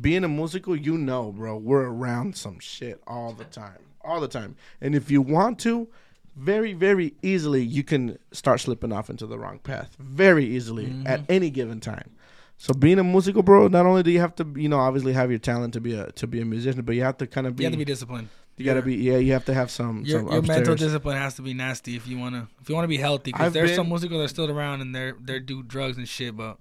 being 0.00 0.24
a 0.24 0.28
musical, 0.28 0.74
you 0.74 0.98
know, 0.98 1.30
bro, 1.30 1.56
we're 1.56 1.84
around 1.84 2.36
some 2.36 2.58
shit 2.58 3.00
all 3.06 3.32
the 3.32 3.44
time, 3.44 3.78
all 4.02 4.20
the 4.20 4.26
time. 4.26 4.56
And 4.80 4.96
if 4.96 5.12
you 5.12 5.22
want 5.22 5.60
to, 5.60 5.88
very, 6.36 6.72
very 6.72 7.14
easily, 7.22 7.62
you 7.62 7.84
can 7.84 8.18
start 8.32 8.60
slipping 8.60 8.92
off 8.92 9.10
into 9.10 9.26
the 9.26 9.38
wrong 9.38 9.58
path 9.58 9.96
very 9.98 10.44
easily 10.44 10.86
at 11.06 11.20
mm-hmm. 11.20 11.32
any 11.32 11.50
given 11.50 11.80
time. 11.80 12.10
So 12.56 12.72
being 12.72 12.98
a 12.98 13.04
musical, 13.04 13.42
bro, 13.42 13.68
not 13.68 13.86
only 13.86 14.02
do 14.02 14.10
you 14.10 14.20
have 14.20 14.36
to, 14.36 14.46
you 14.56 14.68
know, 14.68 14.78
obviously 14.78 15.12
have 15.14 15.30
your 15.30 15.40
talent 15.40 15.74
to 15.74 15.80
be 15.80 15.94
a 15.94 16.12
to 16.12 16.26
be 16.26 16.40
a 16.40 16.44
musician, 16.44 16.82
but 16.82 16.94
you 16.94 17.02
have 17.02 17.16
to 17.18 17.26
kind 17.26 17.46
of 17.46 17.56
be, 17.56 17.64
You 17.64 17.66
have 17.66 17.72
to 17.72 17.78
be 17.78 17.84
disciplined. 17.84 18.28
you 18.56 18.64
gotta 18.64 18.82
be, 18.82 18.94
yeah, 18.94 19.16
you 19.16 19.32
have 19.32 19.44
to 19.46 19.54
have 19.54 19.70
some, 19.70 20.04
Your, 20.04 20.20
some 20.20 20.32
your 20.32 20.42
mental 20.42 20.76
discipline 20.76 21.16
has 21.16 21.34
to 21.34 21.42
be 21.42 21.54
nasty 21.54 21.96
if 21.96 22.06
you 22.06 22.18
wanna 22.18 22.48
if 22.60 22.68
you 22.68 22.76
wanna 22.76 22.86
be 22.88 22.98
healthy. 22.98 23.32
Because 23.32 23.52
there's 23.52 23.70
been- 23.70 23.76
some 23.76 23.88
musical 23.88 24.20
that's 24.20 24.32
still 24.32 24.48
around 24.50 24.80
and 24.80 24.94
they're 24.94 25.16
they 25.20 25.40
do 25.40 25.62
drugs 25.64 25.96
and 25.96 26.08
shit, 26.08 26.36
but 26.36 26.58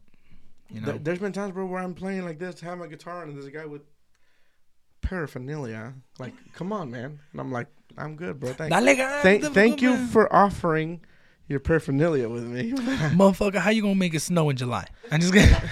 you 0.72 0.82
know. 0.82 0.88
There, 0.88 0.97
there's 0.97 1.19
been 1.19 1.34
times, 1.34 1.53
bro, 1.53 1.65
where 1.65 1.82
I'm 1.82 1.93
playing 1.93 2.26
like 2.26 2.39
this, 2.39 2.59
have 2.61 2.78
my 2.78 2.88
guitar, 2.88 3.24
and 3.24 3.36
there's 3.36 3.45
a 3.45 3.51
guy 3.51 3.65
with 3.65 3.84
paraphernalia. 5.01 5.93
Like, 6.17 6.34
come 6.53 6.72
on, 6.72 6.89
man. 6.89 7.19
And 7.32 7.41
I'm 7.41 7.51
like, 7.51 7.67
I'm 7.97 8.15
good, 8.15 8.39
bro. 8.39 8.53
Thank, 8.53 8.71
Dale 8.71 8.95
ganas, 8.95 9.21
thank, 9.21 9.43
thank 9.53 9.81
you 9.81 9.91
man. 9.91 10.07
for 10.07 10.33
offering 10.33 11.01
your 11.47 11.59
paraphernalia 11.59 12.29
with 12.29 12.43
me. 12.43 12.71
Motherfucker, 12.73 13.55
how 13.57 13.69
you 13.69 13.81
gonna 13.81 13.95
make 13.95 14.13
it 14.13 14.21
snow 14.21 14.49
in 14.49 14.57
July? 14.57 14.87
I'm 15.11 15.19
just 15.19 15.33
kidding. 15.33 15.55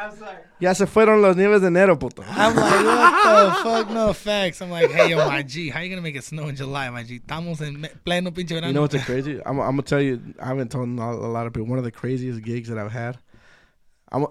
I'm 0.00 0.12
ya 0.60 0.72
se 0.74 0.86
fueron 0.86 1.20
los 1.22 1.36
nieves 1.36 1.60
de 1.60 1.68
enero, 1.68 1.98
puto. 1.98 2.22
I'm 2.22 2.54
like, 2.54 2.84
what 2.84 3.54
the 3.54 3.62
fuck? 3.62 3.90
No 3.90 4.12
facts. 4.12 4.62
I'm 4.62 4.70
like, 4.70 4.90
hey, 4.90 5.10
yo, 5.10 5.16
my 5.16 5.42
G, 5.42 5.70
how 5.70 5.80
you 5.80 5.88
gonna 5.90 6.02
make 6.02 6.14
it 6.14 6.24
snow 6.24 6.46
in 6.48 6.56
July, 6.56 6.88
my 6.90 7.02
G? 7.02 7.18
Estamos 7.18 7.60
en 7.60 7.80
me- 7.80 7.88
pleno 8.06 8.30
pinche 8.30 8.50
verano. 8.50 8.68
You 8.68 8.74
know 8.74 8.82
what's 8.82 9.04
crazy? 9.04 9.40
I'm, 9.44 9.58
I'm 9.58 9.70
gonna 9.70 9.82
tell 9.82 10.00
you. 10.00 10.34
I 10.40 10.46
haven't 10.46 10.70
told 10.70 10.88
a 10.88 11.02
a 11.02 11.32
lot 11.32 11.46
of 11.46 11.52
people. 11.52 11.68
One 11.68 11.78
of 11.78 11.84
the 11.84 11.90
craziest 11.90 12.42
gigs 12.42 12.68
that 12.68 12.78
I've 12.78 12.92
had. 12.92 13.18
I'm. 14.12 14.26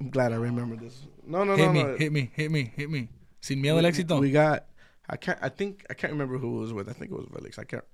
I'm 0.00 0.10
glad 0.10 0.32
I 0.32 0.36
remember 0.36 0.76
this. 0.76 1.02
No, 1.26 1.44
no, 1.44 1.54
no 1.54 1.56
hit 1.56 1.66
no, 1.66 1.72
me, 1.72 1.82
no. 1.82 1.96
hit 1.96 2.12
me, 2.12 2.30
hit 2.34 2.50
me, 2.50 2.72
hit 2.76 2.90
me. 2.90 3.08
Sin 3.40 3.60
miedo 3.62 3.78
al 3.78 3.84
éxito. 3.84 4.20
we 4.20 4.30
got. 4.30 4.66
I 5.10 5.16
can't. 5.16 5.38
I 5.42 5.48
think 5.48 5.84
I 5.90 5.94
can't 5.94 6.12
remember 6.12 6.38
who 6.38 6.58
it 6.58 6.60
was 6.60 6.72
with. 6.72 6.88
I 6.88 6.92
think 6.92 7.10
it 7.10 7.16
was 7.16 7.26
Felix. 7.34 7.58
I 7.58 7.64
can't 7.64 7.84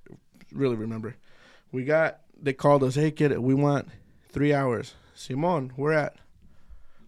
really 0.53 0.77
remember. 0.77 1.17
We 1.73 1.85
got. 1.85 2.21
They 2.41 2.53
called 2.53 2.85
us. 2.85 2.95
Hey, 2.95 3.11
kid, 3.11 3.37
we 3.39 3.55
want 3.55 3.89
three 4.29 4.53
hours. 4.53 4.95
Simon, 5.15 5.73
we're 5.77 5.95
at. 5.95 6.17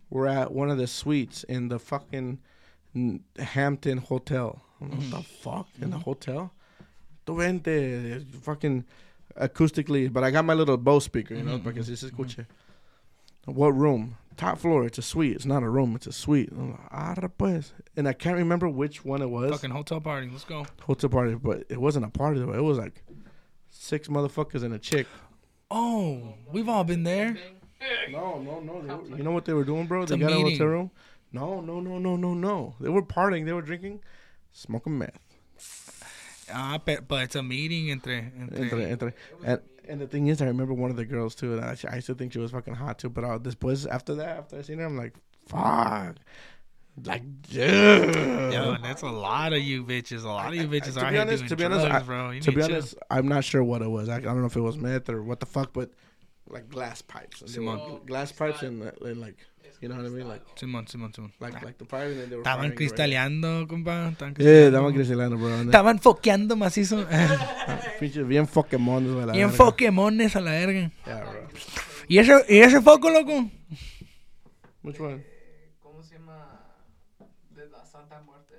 We're 0.08 0.26
at 0.26 0.52
one 0.52 0.70
of 0.70 0.78
the 0.78 0.86
suites 0.86 1.44
in 1.44 1.68
the 1.68 1.78
fucking 1.78 2.38
Hampton 3.38 3.98
Hotel. 3.98 4.62
What 4.78 4.90
the 4.92 4.96
mm-hmm. 4.96 5.20
fuck 5.20 5.68
in 5.80 5.90
the 5.90 5.96
mm-hmm. 5.96 6.04
hotel? 6.04 6.52
Tu 7.26 7.36
vente, 7.36 8.24
fucking 8.40 8.84
acoustically. 9.38 10.10
But 10.10 10.24
I 10.24 10.30
got 10.30 10.46
my 10.46 10.54
little 10.54 10.78
Bose 10.78 11.04
speaker, 11.04 11.34
you 11.34 11.42
know, 11.42 11.58
mm-hmm. 11.58 11.68
because 11.68 11.86
se 11.86 12.06
escuche. 12.06 12.46
What 13.44 13.76
room? 13.76 14.16
Top 14.38 14.58
floor. 14.58 14.84
It's 14.86 14.98
a 14.98 15.02
suite. 15.02 15.34
It's 15.34 15.44
not 15.44 15.62
a 15.64 15.68
room. 15.68 15.94
It's 15.96 16.06
a 16.06 16.12
suite. 16.12 16.48
I'm 16.52 16.70
like, 16.70 16.80
"Arre, 16.92 17.28
pues. 17.28 17.72
And 17.96 18.08
I 18.08 18.12
can't 18.12 18.36
remember 18.36 18.68
which 18.68 19.04
one 19.04 19.20
it 19.20 19.28
was. 19.28 19.50
Fucking 19.50 19.70
hotel 19.70 20.00
party. 20.00 20.30
Let's 20.30 20.44
go. 20.44 20.64
Hotel 20.82 21.10
party, 21.10 21.34
but 21.34 21.64
it 21.68 21.80
wasn't 21.80 22.04
a 22.06 22.08
party 22.08 22.38
though. 22.40 22.52
It 22.54 22.62
was 22.62 22.78
like 22.78 23.02
six 23.68 24.08
motherfuckers 24.08 24.62
and 24.62 24.72
a 24.72 24.78
chick. 24.78 25.06
Oh, 25.70 26.34
we've 26.52 26.68
all 26.68 26.84
been 26.84 27.02
there. 27.02 27.36
No, 28.10 28.40
no, 28.40 28.60
no. 28.60 28.80
They 28.80 28.94
were, 28.94 29.16
you 29.18 29.22
know 29.24 29.32
what 29.32 29.44
they 29.44 29.52
were 29.52 29.64
doing, 29.64 29.86
bro? 29.86 30.02
It's 30.02 30.10
they 30.10 30.16
a 30.16 30.20
got 30.20 30.32
a 30.32 30.36
meeting. 30.36 30.52
hotel 30.52 30.66
room. 30.68 30.90
No, 31.32 31.60
no, 31.60 31.80
no, 31.80 31.98
no, 31.98 32.16
no, 32.16 32.34
no. 32.34 32.74
They 32.80 32.88
were 32.88 33.02
partying. 33.02 33.44
They 33.44 33.52
were 33.52 33.62
drinking, 33.62 34.00
smoking 34.52 34.98
meth. 34.98 35.18
Ah, 36.52 36.80
but 36.84 37.04
it's 37.22 37.36
a 37.36 37.42
meeting 37.42 37.90
entre 37.90 38.32
entre. 38.40 38.62
Entre, 38.62 38.90
entre. 38.90 39.14
And, 39.44 39.60
and 39.88 40.00
the 40.00 40.06
thing 40.06 40.26
is, 40.28 40.40
I 40.42 40.46
remember 40.46 40.74
one 40.74 40.90
of 40.90 40.96
the 40.96 41.04
girls 41.04 41.34
too. 41.34 41.54
And 41.54 41.64
I, 41.64 41.76
I 41.90 41.96
used 41.96 42.06
to 42.08 42.14
think 42.14 42.32
she 42.32 42.38
was 42.38 42.50
fucking 42.52 42.74
hot 42.74 42.98
too. 42.98 43.08
But 43.08 43.24
uh, 43.24 43.38
this 43.38 43.56
was 43.62 43.86
after 43.86 44.14
that, 44.16 44.38
after 44.38 44.58
I 44.58 44.62
seen 44.62 44.78
her, 44.78 44.84
I'm 44.86 44.96
like, 44.96 45.14
fuck, 45.46 46.16
like, 47.04 47.22
dude. 47.42 48.14
Yo, 48.14 48.72
and 48.72 48.84
that's 48.84 49.02
a 49.02 49.06
lot 49.08 49.52
of 49.52 49.60
you 49.62 49.84
bitches. 49.84 50.24
A 50.24 50.28
lot 50.28 50.48
of 50.48 50.54
you 50.56 50.66
bitches 50.68 50.94
to 50.94 51.04
are 51.04 51.10
be 51.10 51.18
honest, 51.18 51.38
doing 51.42 51.48
to 51.48 51.56
be 51.56 51.64
honest, 51.64 51.86
drugs, 51.86 52.02
I- 52.02 52.06
bro. 52.06 52.30
You 52.30 52.40
to 52.40 52.50
be 52.52 52.56
chill. 52.62 52.64
honest, 52.72 52.94
I'm 53.10 53.28
not 53.28 53.44
sure 53.44 53.62
what 53.62 53.82
it 53.82 53.88
was. 53.90 54.08
I, 54.08 54.16
I 54.16 54.20
don't 54.20 54.40
know 54.40 54.46
if 54.46 54.56
it 54.56 54.60
was 54.60 54.76
meth 54.76 55.08
or 55.08 55.22
what 55.22 55.40
the 55.40 55.46
fuck, 55.46 55.72
but 55.72 55.90
like 56.48 56.68
glass 56.68 57.02
pipes, 57.02 57.40
and 57.42 57.50
they 57.50 57.58
were 57.60 57.76
Simón. 57.76 58.06
glass 58.06 58.32
pipes, 58.32 58.62
and, 58.62 58.82
and 58.82 59.20
like, 59.20 59.36
you 59.80 59.88
know 59.88 59.96
what 59.96 60.06
I 60.06 60.08
mean, 60.08 60.26
like, 60.28 60.42
Simón, 60.56 60.86
Simón, 60.86 61.12
Simón. 61.12 61.32
like, 61.40 61.62
like 61.64 61.78
the 61.78 61.84
pipe, 61.84 62.08
and 62.08 62.20
then 62.20 62.30
they 62.30 62.36
were. 62.36 62.42
Estaban 62.42 62.72
firing 62.72 62.72
it 62.72 62.80
right- 62.80 62.90
cristaleando, 62.90 63.66
compa. 63.68 64.10
Estaban 64.12 64.34
Yeah, 64.38 64.44
cristaleando. 64.44 64.72
daban 64.72 64.94
cristalano, 64.94 65.38
bro. 65.38 65.48
and- 65.54 65.70
Estaban 65.70 65.98
foqueando 66.00 66.56
macizo. 66.56 67.06
Pinches 68.00 68.26
bien 68.26 68.46
Pokémon, 68.46 69.04
de 69.04 69.26
la 69.26 69.32
Bien 69.32 69.48
verga. 69.50 69.64
Pokémones 69.64 70.36
a 70.36 70.40
la 70.40 70.50
verga. 70.52 70.90
Yeah, 71.06 71.20
bro. 71.24 71.48
¿Y 72.08 72.18
ese, 72.18 72.32
¿Y 72.48 72.58
ese 72.58 72.80
foco, 72.80 73.10
loco? 73.10 73.50
Which 74.82 74.98
one? 75.00 75.22
¿Cómo 75.82 76.02
se 76.02 76.14
llama? 76.16 76.60
De 77.54 77.66
la 77.68 77.84
Santa 77.84 78.20
Muerte. 78.24 78.54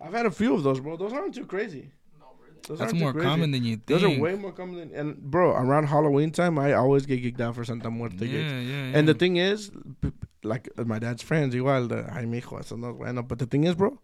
I've 0.00 0.14
had 0.14 0.26
a 0.26 0.30
few 0.30 0.54
of 0.54 0.62
those, 0.62 0.80
bro. 0.80 0.96
Those 0.96 1.12
aren't 1.12 1.34
too 1.34 1.46
crazy. 1.46 1.90
No, 2.18 2.26
really. 2.40 2.60
Those 2.66 2.78
That's 2.78 2.92
aren't 2.92 2.98
too 2.98 3.04
more 3.04 3.12
crazy. 3.12 3.26
common 3.28 3.50
than 3.50 3.64
you 3.64 3.76
think. 3.76 3.86
Those 3.86 4.04
are 4.04 4.18
way 4.18 4.34
more 4.36 4.52
common 4.52 4.76
than 4.76 4.94
and 4.94 5.16
bro. 5.18 5.50
Around 5.52 5.86
Halloween 5.88 6.30
time, 6.30 6.58
I 6.58 6.72
always 6.72 7.04
get 7.06 7.22
geeked 7.22 7.40
out 7.40 7.54
for 7.54 7.64
Santa 7.64 7.90
Muerte 7.90 8.24
yeah, 8.24 8.32
gigs. 8.32 8.52
yeah, 8.52 8.60
yeah. 8.60 8.98
And 8.98 9.06
the 9.08 9.14
thing 9.14 9.36
is, 9.36 9.70
p- 10.00 10.12
like 10.42 10.68
uh, 10.78 10.84
my 10.84 10.98
dad's 10.98 11.22
friends, 11.22 11.54
igual, 11.54 11.88
the, 11.88 12.06
ay, 12.12 12.26
mijo, 12.26 12.58
eso 12.60 12.76
no 12.76 12.90
es 12.90 12.96
bueno. 12.96 13.22
But 13.22 13.38
the 13.38 13.46
thing 13.46 13.64
is, 13.64 13.74
bro, 13.74 14.00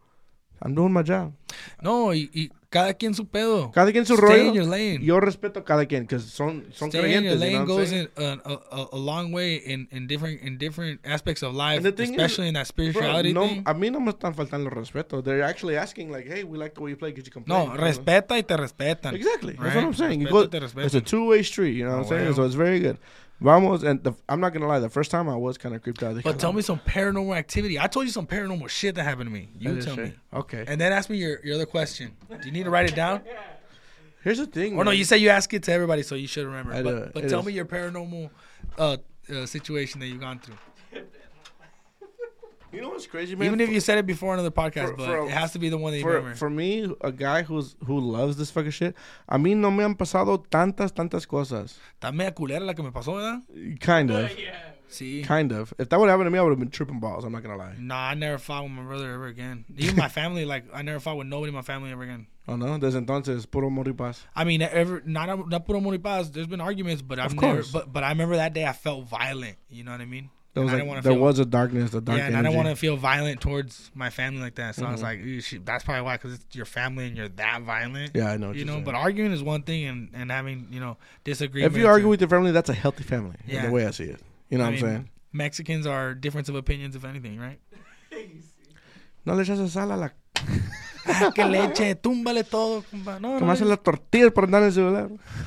I'm 0.60 0.74
doing 0.74 0.92
my 0.92 1.02
job. 1.02 1.32
No, 1.82 2.12
y, 2.14 2.30
y 2.32 2.50
cada 2.70 2.94
quien 2.94 3.14
su 3.14 3.26
pedo. 3.26 3.72
Cada 3.72 3.90
quien 3.92 4.06
su 4.06 4.14
Stay 4.16 4.46
in 4.48 4.54
your 4.54 4.64
rollo. 4.64 4.70
lane. 4.70 5.02
Yo 5.04 5.18
respeto 5.20 5.58
a 5.60 5.64
cada 5.64 5.86
quien, 5.86 6.04
because 6.04 6.24
son, 6.32 6.66
son 6.72 6.88
Stay 6.90 7.00
in 7.16 7.24
your 7.24 7.34
creyentes, 7.34 7.40
you 7.40 7.50
know 7.52 7.58
lane 7.58 7.64
goes 7.66 7.92
in 7.92 8.08
uh, 8.16 8.36
a, 8.44 8.52
a, 8.76 8.88
a 8.92 8.96
long 8.96 9.32
way 9.32 9.56
in, 9.56 9.88
in 9.90 10.06
different 10.06 10.40
in 10.42 10.58
different 10.58 11.00
aspects 11.04 11.42
of 11.42 11.52
life, 11.54 11.82
thing 11.82 11.92
is, 12.04 12.10
especially 12.10 12.46
in 12.48 12.54
that 12.54 12.60
Bro, 12.74 12.84
spirituality 12.92 13.32
no, 13.32 13.46
thing. 13.48 13.62
a 13.66 13.74
mí 13.74 13.90
no 13.90 13.98
me 14.00 14.12
están 14.12 14.34
faltando 14.34 14.70
el 14.70 14.76
respeto. 14.76 15.22
They're 15.22 15.42
actually 15.42 15.76
asking, 15.76 16.10
like, 16.10 16.26
hey, 16.28 16.44
we 16.44 16.56
like 16.56 16.74
the 16.74 16.80
way 16.80 16.90
you 16.90 16.96
play. 16.96 17.12
Could 17.12 17.26
you 17.26 17.32
come? 17.32 17.44
No, 17.46 17.66
respeta 17.76 18.36
y 18.38 18.42
te 18.42 18.56
respetan. 18.56 19.14
Exactly. 19.14 19.54
That's 19.54 19.74
what 19.74 19.84
I'm 19.84 19.94
saying. 19.94 20.24
Te 20.26 20.58
it's 20.58 20.94
a 20.94 21.00
two-way 21.00 21.42
street. 21.42 21.76
You 21.76 21.84
know 21.86 21.98
what 21.98 21.98
I'm 21.98 22.04
Oh, 22.04 22.08
saying? 22.08 22.24
well. 22.26 22.34
So 22.34 22.44
it's 22.44 22.54
very 22.54 22.78
good. 22.80 22.98
Vamos, 23.42 23.82
and 23.82 24.02
the, 24.02 24.14
I'm 24.28 24.40
not 24.40 24.52
gonna 24.52 24.66
lie. 24.68 24.78
The 24.78 24.88
first 24.88 25.10
time 25.10 25.28
I 25.28 25.36
was 25.36 25.58
kind 25.58 25.74
of 25.74 25.82
creeped 25.82 26.02
out. 26.02 26.22
But 26.22 26.38
tell 26.38 26.52
me 26.52 26.62
some 26.62 26.78
paranormal 26.78 27.36
activity. 27.36 27.78
I 27.78 27.86
told 27.88 28.06
you 28.06 28.12
some 28.12 28.26
paranormal 28.26 28.68
shit 28.68 28.94
that 28.94 29.04
happened 29.04 29.28
to 29.28 29.32
me. 29.32 29.48
You 29.58 29.80
tell 29.82 29.96
me. 29.96 30.12
Okay. 30.32 30.64
And 30.66 30.80
then 30.80 30.92
ask 30.92 31.10
me 31.10 31.18
your, 31.18 31.44
your 31.44 31.56
other 31.56 31.66
question. 31.66 32.12
Do 32.28 32.36
you 32.46 32.52
need 32.52 32.64
to 32.64 32.70
write 32.70 32.88
it 32.88 32.94
down? 32.94 33.22
Here's 34.22 34.38
the 34.38 34.46
thing. 34.46 34.74
Or 34.74 34.84
no, 34.84 34.90
man. 34.92 34.98
you 34.98 35.04
say 35.04 35.18
you 35.18 35.30
ask 35.30 35.52
it 35.52 35.64
to 35.64 35.72
everybody, 35.72 36.02
so 36.04 36.14
you 36.14 36.28
should 36.28 36.46
remember. 36.46 36.72
I 36.72 36.82
but 36.82 36.90
do. 36.90 37.10
but 37.12 37.24
It 37.24 37.28
tell 37.28 37.40
is. 37.40 37.46
me 37.46 37.52
your 37.52 37.64
paranormal 37.64 38.30
uh, 38.78 38.96
uh, 39.34 39.46
situation 39.46 39.98
that 40.00 40.06
you've 40.06 40.20
gone 40.20 40.38
through. 40.38 40.54
You 42.72 42.80
know 42.80 42.88
what's 42.90 43.06
crazy, 43.06 43.34
man? 43.36 43.46
Even 43.46 43.60
if 43.60 43.68
For- 43.68 43.74
you 43.74 43.80
said 43.80 43.98
it 43.98 44.06
before 44.06 44.32
on 44.32 44.38
another 44.38 44.50
podcast, 44.50 44.90
for- 44.90 44.96
but 44.96 45.06
for 45.06 45.26
it 45.26 45.30
has 45.30 45.52
to 45.52 45.58
be 45.58 45.68
the 45.68 45.76
one 45.78 45.92
that 45.92 45.98
you 45.98 46.04
for, 46.04 46.12
remember. 46.14 46.34
for 46.36 46.48
me, 46.50 46.90
a 47.02 47.12
guy 47.12 47.42
who's 47.42 47.76
who 47.86 48.00
loves 48.00 48.36
this 48.36 48.50
fucking 48.50 48.70
shit, 48.70 48.94
a 49.28 49.38
mí 49.38 49.54
no 49.56 49.70
me 49.70 49.84
han 49.84 49.94
pasado 49.94 50.42
tantas, 50.50 50.92
tantas 50.92 51.26
cosas. 51.26 51.78
Está 52.00 52.12
media 52.12 52.32
culera 52.34 52.64
la 52.64 52.72
que 52.74 52.82
me 52.82 52.90
pasó, 52.90 53.14
¿verdad? 53.16 53.42
Kind 53.80 54.10
of. 54.10 54.30
Sí. 54.92 55.24
Kind 55.24 55.52
of. 55.52 55.72
If 55.78 55.88
that 55.88 55.98
would 55.98 56.10
happen 56.10 56.26
to 56.26 56.30
me, 56.30 56.38
I 56.38 56.42
would 56.42 56.50
have 56.50 56.58
been 56.58 56.68
tripping 56.68 57.00
balls. 57.00 57.24
I'm 57.24 57.32
not 57.32 57.42
gonna 57.42 57.56
lie. 57.56 57.76
Nah, 57.78 58.10
I 58.10 58.14
never 58.14 58.36
fought 58.36 58.64
with 58.64 58.72
my 58.72 58.82
brother 58.82 59.10
ever 59.14 59.26
again. 59.26 59.64
Even 59.78 59.96
my 59.96 60.08
family, 60.10 60.44
like 60.44 60.64
I 60.74 60.82
never 60.82 61.00
fought 61.00 61.16
with 61.16 61.28
nobody 61.28 61.48
in 61.48 61.54
my 61.54 61.62
family 61.62 61.90
ever 61.90 62.02
again. 62.02 62.26
Oh 62.46 62.56
no. 62.56 62.76
Desde 62.78 62.98
entonces, 63.02 63.50
puro 63.50 63.70
moripaz. 63.70 64.20
I 64.36 64.44
mean, 64.44 64.60
ever 64.60 65.02
not 65.06 65.48
not 65.48 65.64
puro 65.64 65.80
muy 65.80 65.96
paz. 65.96 66.30
There's 66.30 66.46
been 66.46 66.60
arguments, 66.60 67.00
but 67.00 67.18
I've 67.18 67.28
Of 67.32 67.40
never. 67.40 67.54
course. 67.54 67.72
But 67.72 67.90
but 67.90 68.04
I 68.04 68.10
remember 68.10 68.36
that 68.36 68.52
day 68.52 68.66
I 68.66 68.74
felt 68.74 69.08
violent. 69.08 69.56
You 69.70 69.82
know 69.82 69.92
what 69.92 70.02
I 70.02 70.04
mean? 70.04 70.28
There 70.54 70.62
was 70.62 70.72
like, 70.72 70.84
there 71.02 71.12
feel- 71.12 71.18
was 71.18 71.38
a 71.38 71.46
darkness, 71.46 71.94
a 71.94 72.00
dark 72.02 72.18
yeah, 72.18 72.26
and 72.26 72.36
I 72.36 72.42
don't 72.42 72.54
want 72.54 72.68
to 72.68 72.76
feel 72.76 72.98
violent 72.98 73.40
towards 73.40 73.90
my 73.94 74.10
family 74.10 74.42
like 74.42 74.56
that. 74.56 74.74
So 74.74 74.84
I 74.84 74.92
was 74.92 75.00
Mhm. 75.00 75.04
like, 75.04 75.18
"Ew, 75.20 75.40
that's 75.64 75.82
probably 75.82 76.02
why, 76.02 76.16
because 76.18 76.34
it's 76.34 76.54
your 76.54 76.66
family 76.66 77.06
and 77.06 77.16
you're 77.16 77.30
that 77.30 77.62
violent. 77.62 78.10
Yeah, 78.14 78.30
I 78.30 78.36
know. 78.36 78.52
you 78.52 78.66
know, 78.66 78.72
saying. 78.74 78.84
but 78.84 78.94
arguing 78.94 79.32
is 79.32 79.42
one 79.42 79.62
thing, 79.62 79.86
and 79.86 80.10
and 80.12 80.30
having 80.30 80.66
you 80.70 80.78
know 80.78 80.98
disagreements. 81.24 81.74
if 81.74 81.80
you 81.80 81.86
argue 81.88 82.04
and- 82.04 82.10
with 82.10 82.20
your 82.20 82.28
family, 82.28 82.50
that's 82.52 82.68
a 82.68 82.74
healthy 82.74 83.02
family. 83.02 83.36
Yeah. 83.46 83.64
The 83.66 83.72
way 83.72 83.86
I 83.86 83.92
see 83.92 84.04
it. 84.04 84.20
You 84.50 84.58
know 84.58 84.64
I 84.64 84.66
what 84.68 84.74
I'm 84.74 84.80
saying? 84.80 85.08
Mexicans 85.32 85.86
are 85.86 86.14
difference 86.14 86.50
of 86.50 86.54
opinions, 86.54 86.94
if 86.96 87.04
anything, 87.06 87.38
right? 87.40 87.58
No 89.24 89.34
le 89.34 89.44
echas 89.44 89.66
sal 89.70 89.90
a 89.90 89.96
la. 89.96 90.08
Ah, 91.06 91.32
que 91.34 91.44
leche, 91.44 91.94
túmbale 91.96 92.44
todo, 92.44 92.82
compa. 92.82 93.18
No, 93.20 93.40
no, 93.40 93.46
las 93.46 93.82
tortillas 93.82 94.32
por 94.32 94.44
andar 94.44 94.60
en 94.62 94.66
el 94.68 94.72
celular. 94.72 95.10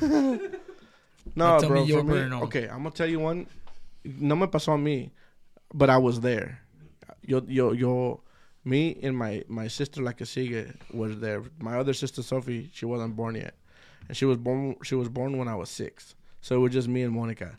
no, 1.34 1.58
bro. 1.60 1.70
me 1.70 1.86
your 1.86 2.00
for 2.00 2.04
me, 2.06 2.14
paranormal. 2.14 2.42
okay, 2.42 2.64
I'm 2.68 2.78
gonna 2.82 2.90
tell 2.90 3.06
you 3.08 3.20
one. 3.20 3.46
No 4.18 4.36
me 4.36 4.46
pasó 4.46 4.72
a 4.74 4.78
mí, 4.78 5.10
but 5.74 5.90
I 5.90 5.98
was 5.98 6.20
there. 6.20 6.60
Yo, 7.22 7.42
yo, 7.48 7.72
yo. 7.72 8.20
Me 8.64 8.98
and 9.02 9.16
my 9.16 9.44
my 9.48 9.68
sister, 9.68 10.02
like 10.02 10.20
a 10.20 10.24
sigue, 10.24 10.74
was 10.92 11.20
there. 11.20 11.42
My 11.60 11.78
other 11.78 11.94
sister, 11.94 12.22
Sophie, 12.22 12.68
she 12.72 12.84
wasn't 12.84 13.14
born 13.14 13.36
yet, 13.36 13.54
and 14.08 14.16
she 14.16 14.24
was 14.24 14.38
born. 14.38 14.74
She 14.82 14.96
was 14.96 15.08
born 15.08 15.38
when 15.38 15.46
I 15.46 15.54
was 15.54 15.70
six. 15.70 16.16
So 16.40 16.56
it 16.56 16.58
was 16.58 16.72
just 16.72 16.88
me 16.88 17.02
and 17.02 17.14
Monica. 17.14 17.58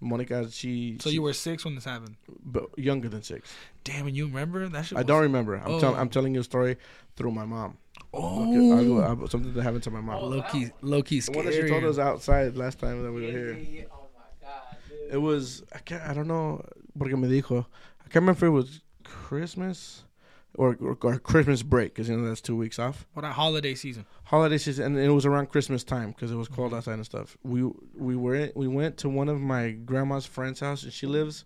Monica, 0.00 0.48
she. 0.50 0.98
So 1.00 1.08
she- 1.10 1.14
you 1.16 1.22
were 1.22 1.32
six 1.32 1.64
when 1.64 1.74
this 1.74 1.84
happened. 1.84 2.16
but 2.44 2.66
younger 2.78 3.08
than 3.08 3.22
six. 3.22 3.52
Damn, 3.82 4.06
and 4.06 4.16
you 4.16 4.26
remember 4.26 4.68
that 4.68 4.84
shit? 4.86 4.96
I 4.98 5.00
was- 5.00 5.06
don't 5.06 5.22
remember. 5.22 5.56
I'm, 5.56 5.80
tell, 5.80 5.94
Oh. 5.94 5.98
I'm 5.98 6.08
telling 6.10 6.32
you 6.34 6.40
a 6.40 6.44
story 6.44 6.76
through 7.16 7.32
my 7.32 7.44
mom. 7.44 7.78
Oh, 8.12 8.42
Okay, 8.48 9.02
I'll 9.04 9.16
go- 9.16 9.26
something 9.26 9.52
that 9.54 9.62
happened 9.62 9.82
to 9.84 9.90
my 9.90 10.00
mom. 10.00 10.22
low 10.30 10.42
key, 10.42 10.68
low 10.80 11.02
key 11.02 11.20
The 11.20 11.32
one 11.32 11.46
that 11.46 11.54
she 11.54 11.66
told 11.68 11.82
us 11.84 11.98
outside 11.98 12.56
last 12.56 12.78
time 12.78 13.02
that 13.02 13.10
we 13.12 13.22
were 13.22 13.30
here. 13.32 13.86
Oh 13.90 14.06
my 14.14 14.46
god, 14.46 14.76
dude. 14.88 14.95
It 15.10 15.18
was 15.18 15.62
I 15.74 15.78
can't 15.78 16.02
I 16.02 16.14
don't 16.14 16.28
know 16.28 16.64
porque 16.98 17.16
me 17.16 17.28
dijo. 17.28 17.66
I 18.00 18.08
can't 18.08 18.16
remember 18.16 18.38
if 18.38 18.42
it 18.42 18.48
was 18.50 18.80
Christmas 19.04 20.04
or 20.54 20.76
or, 20.80 20.96
or 21.02 21.18
Christmas 21.18 21.62
break 21.62 21.94
because 21.94 22.08
you 22.08 22.16
know 22.16 22.28
that's 22.28 22.40
two 22.40 22.56
weeks 22.56 22.78
off. 22.78 23.06
What 23.14 23.24
a 23.24 23.30
holiday 23.30 23.74
season. 23.74 24.06
Holiday 24.24 24.58
season 24.58 24.96
and 24.96 24.98
it 24.98 25.10
was 25.10 25.26
around 25.26 25.50
Christmas 25.50 25.84
time 25.84 26.10
because 26.10 26.30
it 26.30 26.36
was 26.36 26.48
cold 26.48 26.74
outside 26.74 26.94
and 26.94 27.04
stuff. 27.04 27.36
We 27.42 27.62
we 27.94 28.16
were 28.16 28.34
in, 28.34 28.52
we 28.54 28.68
went 28.68 28.96
to 28.98 29.08
one 29.08 29.28
of 29.28 29.40
my 29.40 29.70
grandma's 29.70 30.26
friend's 30.26 30.60
house 30.60 30.82
and 30.82 30.92
she 30.92 31.06
lives 31.06 31.44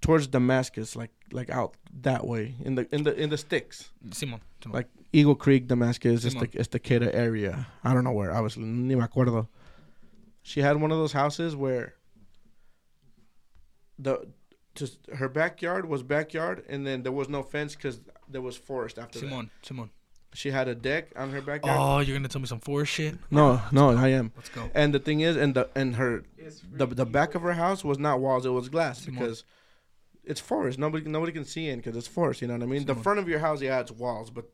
towards 0.00 0.26
Damascus 0.26 0.96
like 0.96 1.10
like 1.32 1.50
out 1.50 1.74
that 2.02 2.26
way 2.26 2.54
in 2.64 2.74
the 2.74 2.86
in 2.94 3.04
the 3.04 3.14
in 3.14 3.30
the 3.30 3.38
sticks 3.38 3.90
Simon, 4.12 4.40
Simon. 4.62 4.74
like 4.74 4.88
Eagle 5.12 5.34
Creek 5.34 5.68
Damascus 5.68 6.24
it's 6.24 6.34
the 6.34 6.46
Simón. 6.46 6.54
it's 6.54 6.68
the 6.68 6.80
Queda 6.80 7.14
area. 7.14 7.66
I 7.84 7.94
don't 7.94 8.04
know 8.04 8.12
where 8.12 8.32
I 8.32 8.40
was 8.40 8.56
ni 8.56 8.94
me 8.94 9.00
acuerdo. 9.00 9.48
She 10.42 10.60
had 10.60 10.80
one 10.80 10.90
of 10.90 10.98
those 10.98 11.12
houses 11.12 11.54
where 11.54 11.94
the 14.02 14.28
just 14.74 14.98
her 15.14 15.28
backyard 15.28 15.86
was 15.88 16.02
backyard 16.02 16.64
and 16.68 16.86
then 16.86 17.02
there 17.02 17.12
was 17.12 17.28
no 17.28 17.42
fence 17.42 17.74
because 17.74 18.00
there 18.28 18.40
was 18.40 18.56
forest 18.56 18.98
after 18.98 19.18
that. 19.18 19.28
Simon, 19.28 19.50
Simon. 19.62 19.90
She 20.32 20.52
had 20.52 20.68
a 20.68 20.76
deck 20.76 21.08
on 21.16 21.30
her 21.32 21.42
backyard. 21.42 21.76
Oh, 21.80 21.98
you're 21.98 22.16
gonna 22.16 22.28
tell 22.28 22.40
me 22.40 22.46
some 22.46 22.60
forest 22.60 22.92
shit? 22.92 23.16
No, 23.32 23.60
no, 23.72 23.90
I 23.90 24.08
am. 24.08 24.32
Let's 24.36 24.48
go. 24.48 24.70
And 24.74 24.94
the 24.94 25.00
thing 25.00 25.20
is, 25.20 25.36
and 25.36 25.54
the 25.54 25.68
and 25.74 25.96
her 25.96 26.22
the 26.72 26.86
the 26.86 27.04
back 27.06 27.34
of 27.34 27.42
her 27.42 27.54
house 27.54 27.82
was 27.84 27.98
not 27.98 28.20
walls; 28.20 28.46
it 28.46 28.50
was 28.50 28.68
glass 28.68 29.00
Simón. 29.00 29.06
because 29.06 29.44
it's 30.22 30.40
forest. 30.40 30.78
Nobody 30.78 31.04
nobody 31.10 31.32
can 31.32 31.44
see 31.44 31.68
in 31.68 31.80
because 31.80 31.96
it's 31.96 32.06
forest. 32.06 32.40
You 32.42 32.46
know 32.48 32.54
what 32.54 32.62
I 32.62 32.66
mean? 32.66 32.86
The 32.86 32.94
front 32.94 33.18
of 33.18 33.28
your 33.28 33.40
house, 33.40 33.60
yeah, 33.60 33.80
it's 33.80 33.90
walls, 33.90 34.30
but 34.30 34.44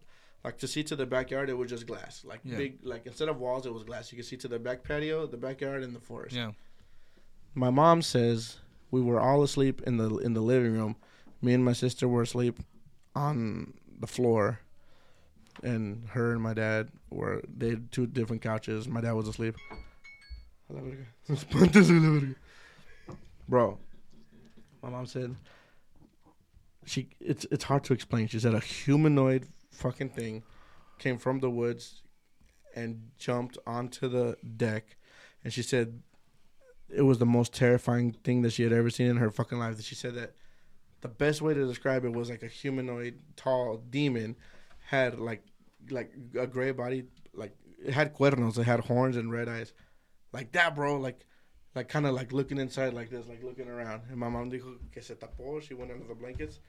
like 0.45 0.57
to 0.59 0.67
see 0.69 0.83
to 0.85 0.97
the 0.97 1.05
backyard, 1.05 1.51
it 1.51 1.59
was 1.59 1.69
just 1.69 1.87
glass. 1.87 2.25
Like 2.25 2.41
Yeah. 2.43 2.57
big, 2.57 2.79
like 2.83 3.05
instead 3.05 3.29
of 3.29 3.39
walls, 3.39 3.67
it 3.67 3.75
was 3.75 3.83
glass. 3.85 4.11
You 4.11 4.17
could 4.17 4.25
see 4.27 4.39
to 4.39 4.49
the 4.49 4.59
back 4.59 4.83
patio, 4.83 5.27
the 5.27 5.37
backyard, 5.37 5.83
and 5.83 5.95
the 5.95 6.01
forest. 6.01 6.35
Yeah. 6.35 6.53
My 7.55 7.69
mom 7.71 8.01
says 8.01 8.57
we 8.97 9.03
were 9.03 9.21
all 9.21 9.43
asleep 9.43 9.83
in 9.87 9.99
the 9.99 10.17
in 10.19 10.33
the 10.33 10.41
living 10.41 10.73
room. 10.73 10.97
Me 11.43 11.53
and 11.53 11.65
my 11.65 11.73
sister 11.73 12.09
were 12.09 12.23
asleep 12.23 12.59
on 13.15 13.75
the 14.01 14.07
floor, 14.07 14.61
and 15.63 16.09
her 16.11 16.33
and 16.33 16.43
my 16.43 16.55
dad 16.55 16.89
were 17.11 17.43
they 17.47 17.71
had 17.71 17.93
two 17.93 18.07
different 18.07 18.43
couches. 18.43 18.89
My 18.89 19.01
dad 19.01 19.13
was 19.13 19.29
asleep. 19.29 19.57
Bro, 23.49 23.79
my 24.83 24.91
mom 24.91 25.07
said 25.07 25.37
she 26.85 27.09
it's 27.21 27.47
it's 27.51 27.65
hard 27.65 27.85
to 27.85 27.93
explain. 27.93 28.29
She 28.29 28.39
said 28.39 28.55
a 28.55 28.61
humanoid 28.61 29.49
fucking 29.71 30.11
thing 30.11 30.43
came 30.99 31.19
from 31.19 31.41
the 31.41 31.51
woods 31.51 32.03
and 32.75 33.11
jumped 33.19 33.59
onto 33.67 34.09
the 34.09 34.37
deck, 34.57 34.97
and 35.45 35.53
she 35.53 35.63
said 35.63 36.03
it 36.89 37.03
was 37.03 37.19
the 37.19 37.27
most 37.27 37.53
terrifying 37.53 38.13
thing 38.13 38.43
that 38.43 38.53
she 38.53 38.63
had 38.63 38.73
ever 38.73 38.91
seen 38.91 39.09
in 39.09 39.17
her 39.17 39.31
fucking 39.31 39.59
life. 39.59 39.77
That 39.77 39.85
she 39.85 39.95
said 39.95 40.15
that 40.15 40.35
the 41.01 41.09
best 41.09 41.43
way 41.43 41.55
to 41.55 41.67
describe 41.67 42.05
it 42.05 42.13
was 42.13 42.31
like 42.31 42.43
a 42.43 42.49
humanoid, 42.49 43.21
tall 43.37 43.83
demon 43.91 44.37
had 44.87 45.19
like 45.19 45.45
like 45.91 46.13
a 46.39 46.47
gray 46.47 46.73
body, 46.73 47.05
like 47.35 47.57
it 47.85 47.93
had 47.93 48.15
cuernos, 48.15 48.59
it 48.59 48.65
had 48.65 48.81
horns 48.81 49.17
and 49.17 49.31
red 49.31 49.49
eyes, 49.49 49.73
like 50.33 50.53
that, 50.53 50.75
bro. 50.75 50.99
Like 50.99 51.27
like 51.75 51.89
kind 51.89 52.07
of 52.07 52.15
like 52.15 52.33
looking 52.33 52.59
inside 52.59 52.95
like 52.95 53.11
this, 53.11 53.27
like 53.27 53.43
looking 53.43 53.69
around. 53.69 54.03
And 54.09 54.19
my 54.19 54.29
mom 54.29 54.51
dijo 54.51 54.79
que 54.93 55.03
se 55.03 55.15
tapó. 55.15 55.61
She 55.61 55.75
went 55.75 55.93
under 55.93 56.07
the 56.07 56.15
blankets. 56.15 56.61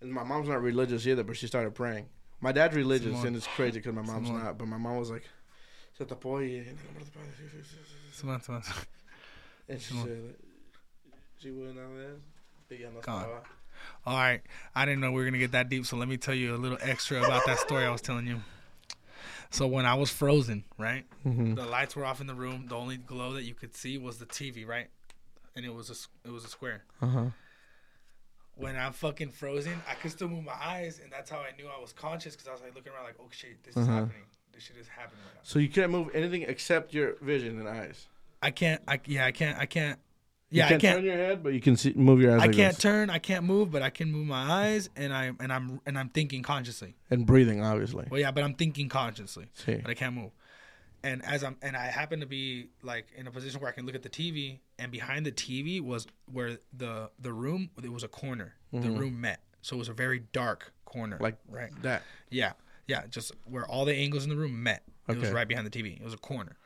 And 0.00 0.12
my 0.12 0.24
mom's 0.24 0.48
not 0.48 0.60
religious 0.60 1.06
either, 1.06 1.22
but 1.22 1.36
she 1.36 1.46
started 1.46 1.74
praying. 1.74 2.06
My 2.40 2.50
dad's 2.50 2.74
religious, 2.74 3.22
and 3.22 3.36
it's 3.36 3.46
crazy 3.46 3.78
because 3.78 3.94
my 3.94 4.02
mom's 4.02 4.30
not. 4.30 4.58
But 4.58 4.66
my 4.66 4.76
mom 4.76 4.98
was 4.98 5.12
like, 5.12 5.22
Se 5.96 6.04
tapó 6.04 6.40
y. 6.40 6.64
And 9.68 9.80
she 9.80 9.94
Simón. 9.94 10.02
said, 10.04 10.34
she 11.38 11.50
went 11.50 11.78
on 11.78 11.96
there. 11.96 12.14
Y 12.70 12.76
ya 12.80 12.88
no 12.92 13.00
Come 13.00 13.14
on. 13.14 13.22
estaba. 13.24 13.40
All 14.06 14.16
right, 14.16 14.40
I 14.74 14.84
didn't 14.84 15.00
know 15.00 15.10
we 15.10 15.18
were 15.22 15.24
gonna 15.24 15.38
get 15.38 15.52
that 15.52 15.68
deep, 15.68 15.86
so 15.86 15.96
let 15.96 16.08
me 16.08 16.16
tell 16.16 16.34
you 16.34 16.54
a 16.54 16.58
little 16.58 16.78
extra 16.80 17.22
about 17.24 17.44
that 17.46 17.58
story 17.58 17.84
I 17.84 17.90
was 17.90 18.00
telling 18.00 18.26
you. 18.26 18.40
So 19.50 19.66
when 19.66 19.84
I 19.84 19.94
was 19.94 20.08
frozen, 20.10 20.64
right, 20.78 21.04
Mhm. 21.26 21.56
the 21.56 21.66
lights 21.66 21.94
were 21.96 22.04
off 22.04 22.20
in 22.20 22.26
the 22.26 22.34
room. 22.34 22.68
The 22.68 22.76
only 22.76 22.96
glow 22.96 23.32
that 23.34 23.42
you 23.42 23.54
could 23.54 23.74
see 23.74 23.98
was 23.98 24.18
the 24.18 24.24
TV, 24.26 24.64
right, 24.64 24.88
and 25.56 25.64
it 25.66 25.74
was 25.74 25.90
a 25.90 25.94
s- 25.94 26.08
it 26.24 26.30
was 26.30 26.44
a 26.44 26.48
square. 26.48 26.84
Uh-huh. 27.02 27.30
When 28.54 28.76
I'm 28.76 28.92
fucking 28.92 29.30
frozen, 29.30 29.82
I 29.88 29.94
could 29.94 30.10
still 30.12 30.28
move 30.28 30.44
my 30.44 30.52
eyes, 30.54 30.98
and 31.00 31.10
that's 31.10 31.28
how 31.30 31.38
I 31.40 31.50
knew 31.56 31.66
I 31.68 31.80
was 31.80 31.92
conscious 31.92 32.34
because 32.36 32.48
I 32.48 32.52
was 32.52 32.60
like 32.62 32.74
looking 32.74 32.92
around, 32.92 33.04
like, 33.04 33.16
oh 33.18 33.28
shit, 33.30 33.62
this 33.64 33.76
Uh-huh. 33.76 33.90
happening. 33.92 34.24
This 34.52 34.62
shit 34.64 34.76
is 34.76 34.88
happening 34.88 35.24
right 35.24 35.34
now. 35.34 35.40
So 35.42 35.58
you 35.58 35.68
can't 35.70 35.90
move 35.90 36.10
anything 36.14 36.42
except 36.42 36.92
your 36.94 37.14
vision 37.16 37.58
and 37.58 37.68
eyes. 37.68 38.06
I 38.42 38.50
can't. 38.50 38.82
I 38.86 39.00
yeah. 39.06 39.24
I 39.24 39.32
can't. 39.32 39.58
I 39.58 39.66
can't. 39.66 39.98
Yeah, 40.50 40.66
I 40.66 40.68
can't 40.70 40.82
can't. 40.82 40.96
turn 40.96 41.04
your 41.04 41.16
head, 41.16 41.42
but 41.42 41.54
you 41.54 41.60
can 41.60 41.76
see, 41.76 41.94
move 41.94 42.20
your 42.20 42.32
eyes. 42.32 42.42
I 42.42 42.46
like 42.46 42.56
can't 42.56 42.74
this. 42.74 42.82
turn. 42.82 43.08
I 43.08 43.18
can't 43.18 43.44
move, 43.44 43.70
but 43.70 43.80
I 43.80 43.88
can 43.88 44.12
move 44.12 44.26
my 44.26 44.66
eyes, 44.66 44.90
and 44.96 45.12
I 45.12 45.32
and 45.40 45.50
I'm 45.50 45.80
and 45.86 45.98
I'm 45.98 46.10
thinking 46.10 46.42
consciously. 46.42 46.94
and 47.08 47.24
breathing, 47.24 47.64
obviously. 47.64 48.06
Well, 48.10 48.20
yeah, 48.20 48.32
but 48.32 48.44
I'm 48.44 48.54
thinking 48.54 48.90
consciously, 48.90 49.46
See. 49.54 49.76
but 49.76 49.90
I 49.90 49.94
can't 49.94 50.14
move. 50.14 50.30
And 51.02 51.24
as 51.24 51.42
I'm 51.42 51.56
and 51.62 51.74
I 51.74 51.86
happen 51.86 52.20
to 52.20 52.26
be 52.26 52.68
like 52.82 53.06
in 53.16 53.26
a 53.26 53.30
position 53.30 53.60
where 53.60 53.70
I 53.70 53.72
can 53.72 53.86
look 53.86 53.94
at 53.94 54.02
the 54.02 54.10
TV, 54.10 54.58
and 54.78 54.92
behind 54.92 55.24
the 55.24 55.32
TV 55.32 55.80
was 55.80 56.06
where 56.30 56.58
the 56.76 57.10
the 57.18 57.32
room 57.32 57.70
it 57.82 57.90
was 57.90 58.02
a 58.02 58.08
corner. 58.08 58.54
The 58.72 58.78
mm-hmm. 58.78 58.98
room 58.98 59.20
met, 59.20 59.40
so 59.62 59.76
it 59.76 59.78
was 59.78 59.88
a 59.88 59.94
very 59.94 60.20
dark 60.32 60.72
corner. 60.84 61.16
Like 61.18 61.38
right, 61.48 61.70
that. 61.82 62.02
yeah, 62.30 62.52
yeah, 62.86 63.06
just 63.08 63.32
where 63.46 63.66
all 63.66 63.86
the 63.86 63.94
angles 63.94 64.24
in 64.24 64.30
the 64.30 64.36
room 64.36 64.62
met. 64.62 64.82
It 65.08 65.18
was 65.18 65.30
right 65.30 65.48
behind 65.48 65.66
the 65.66 65.70
TV. 65.70 65.98
It 65.98 66.04
was 66.04 66.14
a 66.14 66.18
corner. 66.18 66.56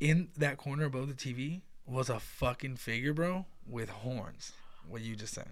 In 0.00 0.28
that 0.38 0.56
corner 0.56 0.86
above 0.86 1.08
the 1.08 1.14
TV 1.14 1.60
was 1.86 2.08
a 2.08 2.18
fucking 2.18 2.76
figure, 2.76 3.12
bro, 3.12 3.44
with 3.66 3.90
horns. 3.90 4.52
What 4.88 5.02
you 5.02 5.14
just 5.14 5.34
said. 5.34 5.50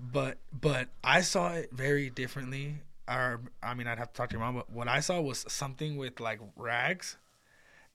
But 0.00 0.38
but 0.52 0.88
I 1.04 1.20
saw 1.20 1.52
it 1.52 1.70
very 1.72 2.10
differently. 2.10 2.76
Or 3.08 3.40
I 3.62 3.74
mean, 3.74 3.86
I'd 3.86 3.98
have 3.98 4.12
to 4.12 4.16
talk 4.16 4.30
to 4.30 4.34
your 4.34 4.40
mom. 4.40 4.56
But 4.56 4.70
what 4.70 4.88
I 4.88 5.00
saw 5.00 5.20
was 5.20 5.44
something 5.48 5.96
with 5.96 6.20
like 6.20 6.40
rags, 6.56 7.16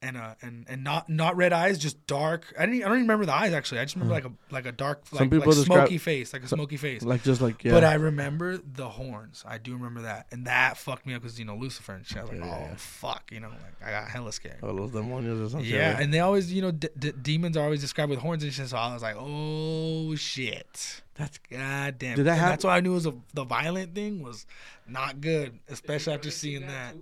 and 0.03 0.17
uh 0.17 0.33
and 0.41 0.65
and 0.67 0.83
not 0.83 1.09
not 1.09 1.35
red 1.35 1.53
eyes, 1.53 1.77
just 1.77 2.07
dark. 2.07 2.53
I 2.57 2.65
didn't 2.65 2.81
I 2.83 2.87
don't 2.87 2.93
even 2.97 3.01
remember 3.03 3.25
the 3.27 3.33
eyes 3.35 3.53
actually. 3.53 3.79
I 3.81 3.85
just 3.85 3.95
remember 3.95 4.13
like 4.15 4.25
a 4.25 4.31
like 4.49 4.65
a 4.65 4.71
dark 4.71 5.03
like, 5.11 5.23
people 5.29 5.39
like 5.39 5.47
describe- 5.49 5.65
smoky 5.87 5.97
face, 5.99 6.33
like 6.33 6.43
a 6.43 6.47
smoky 6.47 6.77
face. 6.77 7.03
Like 7.03 7.21
just 7.23 7.39
like 7.39 7.63
yeah. 7.63 7.71
But 7.71 7.83
I 7.83 7.93
remember 7.93 8.57
the 8.57 8.89
horns. 8.89 9.43
I 9.47 9.57
do 9.59 9.73
remember 9.73 10.01
that, 10.01 10.25
and 10.31 10.45
that 10.47 10.77
fucked 10.77 11.05
me 11.05 11.13
up 11.13 11.21
because 11.21 11.37
you 11.37 11.45
know 11.45 11.55
Lucifer 11.55 11.93
and 11.93 12.05
shit. 12.05 12.17
I 12.17 12.21
was 12.21 12.31
like, 12.31 12.39
Yeah, 12.39 12.45
oh 12.55 12.59
yeah. 12.69 12.73
fuck, 12.77 13.31
you 13.31 13.39
know, 13.39 13.49
like 13.49 13.87
I 13.87 13.91
got 13.91 14.09
hella 14.09 14.31
scared. 14.31 14.57
oh, 14.63 14.71
los 14.71 14.91
demonios 14.91 15.45
or 15.45 15.49
something. 15.49 15.69
yeah, 15.69 15.99
and 15.99 16.11
they 16.13 16.19
always, 16.19 16.51
you 16.51 16.61
know, 16.63 16.71
d- 16.71 16.89
d- 16.97 17.13
demons 17.21 17.55
are 17.55 17.63
always 17.63 17.81
described 17.81 18.09
with 18.09 18.19
horns 18.19 18.43
and 18.43 18.51
shit. 18.51 18.67
So 18.69 18.77
I 18.77 18.93
was 18.93 19.03
like, 19.03 19.15
oh 19.19 20.15
shit, 20.15 21.01
that's 21.15 21.37
god 21.49 21.99
damn. 21.99 22.15
Did 22.15 22.25
that 22.25 22.31
And 22.31 22.39
hap- 22.39 22.49
That's 22.49 22.63
why 22.65 22.77
I 22.77 22.79
knew 22.81 22.91
it 22.91 22.95
was 22.95 23.05
a, 23.05 23.13
the 23.35 23.43
violent 23.43 23.93
thing 23.93 24.23
was 24.23 24.45
not 24.87 25.21
good, 25.21 25.59
especially 25.69 26.13
after 26.13 26.31
seeing 26.31 26.65
that. 26.67 26.95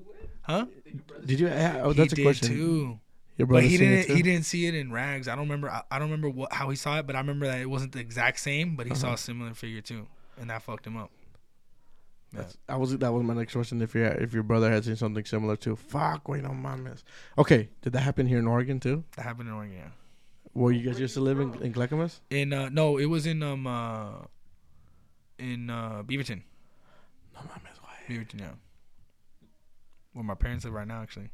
Huh? 0.49 0.65
Did 1.25 1.39
you? 1.39 1.47
Yeah, 1.47 1.81
oh, 1.83 1.91
he 1.91 1.97
that's 2.01 2.13
a 2.13 2.15
did 2.15 2.23
question. 2.23 2.47
too. 2.47 2.99
Your 3.37 3.45
But 3.45 3.53
brother 3.53 3.67
he 3.67 3.77
seen 3.77 3.89
didn't. 3.91 4.07
too? 4.07 4.15
He 4.15 4.21
didn't 4.23 4.45
see 4.45 4.65
it 4.65 4.73
in 4.73 4.91
rags. 4.91 5.27
I 5.27 5.35
don't 5.35 5.45
remember. 5.45 5.69
I, 5.69 5.83
I 5.91 5.99
don't 5.99 6.09
remember 6.09 6.29
what 6.29 6.51
how 6.51 6.69
he 6.71 6.75
saw 6.75 6.97
it, 6.97 7.05
but 7.07 7.15
I 7.15 7.19
remember 7.19 7.45
that 7.45 7.59
it 7.61 7.69
wasn't 7.69 7.91
the 7.91 7.99
exact 7.99 8.39
same. 8.39 8.75
But 8.75 8.87
he 8.87 8.91
Uh-huh. 8.93 8.99
saw 8.99 9.13
a 9.13 9.17
similar 9.17 9.53
figure 9.53 9.81
too, 9.81 10.07
and 10.39 10.49
that 10.49 10.63
fucked 10.63 10.87
him 10.87 10.97
up. 10.97 11.11
Yeah. 12.33 12.41
That's, 12.41 12.57
I 12.67 12.77
was 12.77 12.97
that 12.97 13.13
was 13.13 13.23
my 13.23 13.33
next 13.35 13.53
question. 13.53 13.81
If 13.81 13.93
you 13.93 14.03
if 14.05 14.33
your 14.33 14.41
brother 14.43 14.71
had 14.71 14.83
seen 14.85 14.95
something 14.95 15.23
similar 15.23 15.55
too, 15.55 15.75
fuck, 15.75 16.27
wait, 16.27 16.41
no 16.43 16.49
mames. 16.49 17.03
Okay, 17.37 17.69
did 17.81 17.93
that 17.93 18.01
happen 18.01 18.25
here 18.27 18.39
in 18.39 18.47
Oregon 18.47 18.79
too? 18.79 19.03
That 19.17 19.23
happened 19.23 19.49
in 19.49 19.55
Oregon. 19.55 19.77
Yeah. 19.77 19.89
Where 20.53 20.73
you 20.73 20.81
guys 20.83 20.99
used 20.99 21.13
to 21.13 21.21
live 21.21 21.39
in, 21.39 21.53
in 21.61 21.73
Clackamas? 21.73 22.21
In 22.31 22.53
uh 22.53 22.69
no, 22.69 22.97
it 22.97 23.05
was 23.05 23.25
in 23.27 23.43
um 23.43 23.67
uh 23.67 24.09
in 25.37 25.69
uh 25.69 26.01
Beaverton. 26.03 26.41
No 27.35 27.39
mames, 27.41 27.77
why? 27.81 27.93
Beaverton, 28.09 28.39
yeah. 28.39 28.51
Where 30.19 30.25
my 30.25 30.35
parents 30.35 30.65
live 30.65 30.73
right 30.73 30.85
now, 30.85 31.01
actually. 31.01 31.29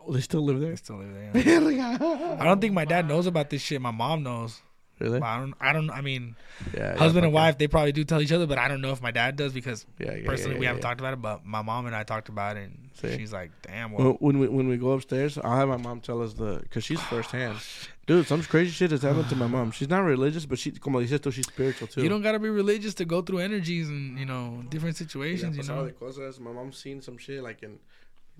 Oh, 0.00 0.12
they 0.12 0.20
still 0.20 0.42
live 0.44 0.60
there. 0.60 0.70
They 0.70 0.76
still 0.76 0.98
live 0.98 1.12
there. 1.12 1.70
yeah. 1.72 2.36
I 2.40 2.44
don't 2.44 2.60
think 2.60 2.72
my 2.72 2.84
dad 2.84 3.08
knows 3.08 3.26
about 3.26 3.50
this 3.50 3.60
shit. 3.62 3.80
My 3.80 3.90
mom 3.90 4.22
knows. 4.22 4.62
Really? 5.00 5.18
But 5.18 5.26
I 5.26 5.38
don't. 5.40 5.54
I 5.60 5.72
don't. 5.72 5.90
I 5.90 6.00
mean, 6.02 6.36
Yeah. 6.72 6.92
yeah, 6.92 6.96
husband 6.96 7.24
and 7.24 7.34
wife, 7.34 7.58
they 7.58 7.66
probably 7.66 7.90
do 7.92 8.04
tell 8.04 8.22
each 8.22 8.30
other, 8.32 8.46
but 8.46 8.58
I 8.58 8.68
don't 8.68 8.80
know 8.80 8.92
if 8.92 9.02
my 9.02 9.10
dad 9.10 9.34
does 9.36 9.52
because 9.52 9.84
Yeah, 9.98 10.14
yeah, 10.14 10.24
personally 10.24 10.54
yeah, 10.54 10.60
we 10.60 10.66
haven't 10.66 10.82
yeah. 10.82 10.88
talked 10.88 11.00
about 11.00 11.12
it. 11.14 11.20
But 11.20 11.44
my 11.44 11.60
mom 11.62 11.86
and 11.86 11.94
I 11.96 12.04
talked 12.04 12.28
about 12.30 12.56
it, 12.56 12.70
and 12.70 12.88
See? 12.94 13.16
she's 13.18 13.32
like, 13.32 13.50
"Damn, 13.62 13.90
well, 13.92 14.16
When, 14.20 14.38
we 14.38 14.46
when 14.48 14.68
we 14.68 14.76
go 14.78 14.92
upstairs, 14.92 15.36
I'll 15.36 15.56
have 15.56 15.68
my 15.68 15.76
mom 15.76 16.00
tell 16.00 16.22
us 16.22 16.32
the 16.34 16.60
because 16.62 16.84
she's 16.84 17.00
firsthand. 17.12 17.58
Dude, 18.06 18.26
some 18.26 18.40
crazy 18.44 18.70
shit 18.70 18.92
has 18.92 19.02
happened 19.02 19.28
to 19.30 19.36
my 19.36 19.48
mom. 19.48 19.72
She's 19.72 19.88
not 19.88 19.98
religious, 20.04 20.46
but 20.46 20.58
she, 20.60 20.70
como 20.70 21.00
dices 21.00 21.18
tú, 21.18 21.32
she's 21.32 21.46
spiritual 21.46 21.88
too. 21.88 22.02
you 22.02 22.08
don't 22.08 22.22
gotta 22.22 22.38
be 22.38 22.48
religious 22.48 22.94
to 22.94 23.04
go 23.04 23.20
through 23.20 23.40
energies 23.40 23.88
and 23.90 24.16
you 24.18 24.24
know 24.24 24.62
different 24.70 24.96
situations. 24.96 25.56
You 25.58 25.64
know, 25.64 25.90
cosas. 26.00 26.38
My 26.40 26.52
mom's 26.52 26.78
seen 26.78 27.02
some 27.02 27.18
shit 27.18 27.42
like 27.42 27.62
in. 27.62 27.80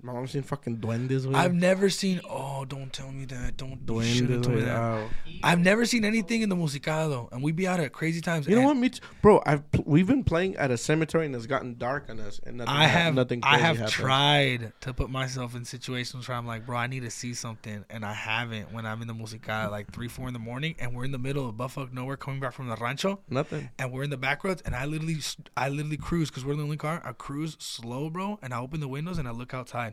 My 0.01 0.13
mom's 0.13 0.31
seen 0.31 0.43
fucking 0.43 0.77
duendes. 0.77 1.25
güey. 1.25 1.35
I've 1.35 1.53
never 1.53 1.89
seen. 1.89 2.21
Oh, 2.29 2.65
don't 2.65 2.93
tell 2.93 3.11
me 3.11 3.25
that. 3.25 3.57
Don't. 3.57 3.83
Duendes. 3.85 4.43
tell 4.43 4.53
me 4.53 4.61
that. 4.61 4.77
Oh. 4.77 5.09
I've 5.43 5.59
never 5.59 5.85
seen 5.85 6.05
anything 6.05 6.41
in 6.43 6.49
the 6.49 6.55
musicado, 6.55 7.31
and 7.31 7.41
we 7.41 7.51
be 7.51 7.67
out 7.67 7.79
at 7.79 7.93
crazy 7.93 8.21
times. 8.21 8.47
You 8.47 8.55
know 8.55 8.61
what, 8.63 8.77
me 8.77 8.89
too. 8.89 9.01
bro? 9.21 9.41
I've 9.45 9.63
we've 9.85 10.05
been 10.07 10.23
playing 10.23 10.55
at 10.57 10.69
a 10.71 10.77
cemetery 10.77 11.25
and 11.25 11.35
it's 11.35 11.47
gotten 11.47 11.77
dark 11.77 12.09
on 12.09 12.19
us, 12.19 12.39
and 12.45 12.57
nothing, 12.57 12.73
I 12.73 12.85
have 12.85 13.15
nothing. 13.15 13.41
I 13.43 13.57
have 13.57 13.77
happened. 13.77 13.91
tried 13.93 14.73
to 14.81 14.93
put 14.93 15.09
myself 15.09 15.55
in 15.55 15.65
situations 15.65 16.27
where 16.27 16.37
I'm 16.37 16.45
like, 16.45 16.65
bro, 16.65 16.77
I 16.77 16.87
need 16.87 17.01
to 17.01 17.11
see 17.11 17.33
something, 17.33 17.83
and 17.89 18.05
I 18.05 18.13
haven't. 18.13 18.71
When 18.71 18.85
I'm 18.85 19.01
in 19.01 19.07
the 19.07 19.15
musicado, 19.15 19.71
like 19.71 19.91
three, 19.91 20.07
four 20.07 20.27
in 20.27 20.33
the 20.33 20.39
morning, 20.39 20.75
and 20.79 20.95
we're 20.95 21.05
in 21.05 21.11
the 21.11 21.17
middle 21.17 21.49
of 21.49 21.55
buttfuck 21.55 21.91
nowhere, 21.91 22.17
coming 22.17 22.39
back 22.39 22.53
from 22.53 22.67
the 22.67 22.75
rancho, 22.75 23.19
nothing. 23.29 23.69
and 23.79 23.91
we're 23.91 24.03
in 24.03 24.09
the 24.09 24.17
back 24.17 24.43
roads, 24.43 24.61
and 24.63 24.75
I 24.75 24.85
literally, 24.85 25.17
I 25.55 25.69
literally 25.69 25.97
cruise 25.97 26.29
because 26.29 26.45
we're 26.45 26.53
in 26.53 26.59
the 26.59 26.63
only 26.63 26.77
car. 26.77 27.01
I 27.03 27.13
cruise 27.13 27.57
slow, 27.59 28.09
bro, 28.09 28.37
and 28.41 28.53
I 28.53 28.59
open 28.59 28.79
the 28.79 28.87
windows 28.87 29.17
and 29.17 29.27
I 29.27 29.31
look 29.31 29.53
outside. 29.53 29.86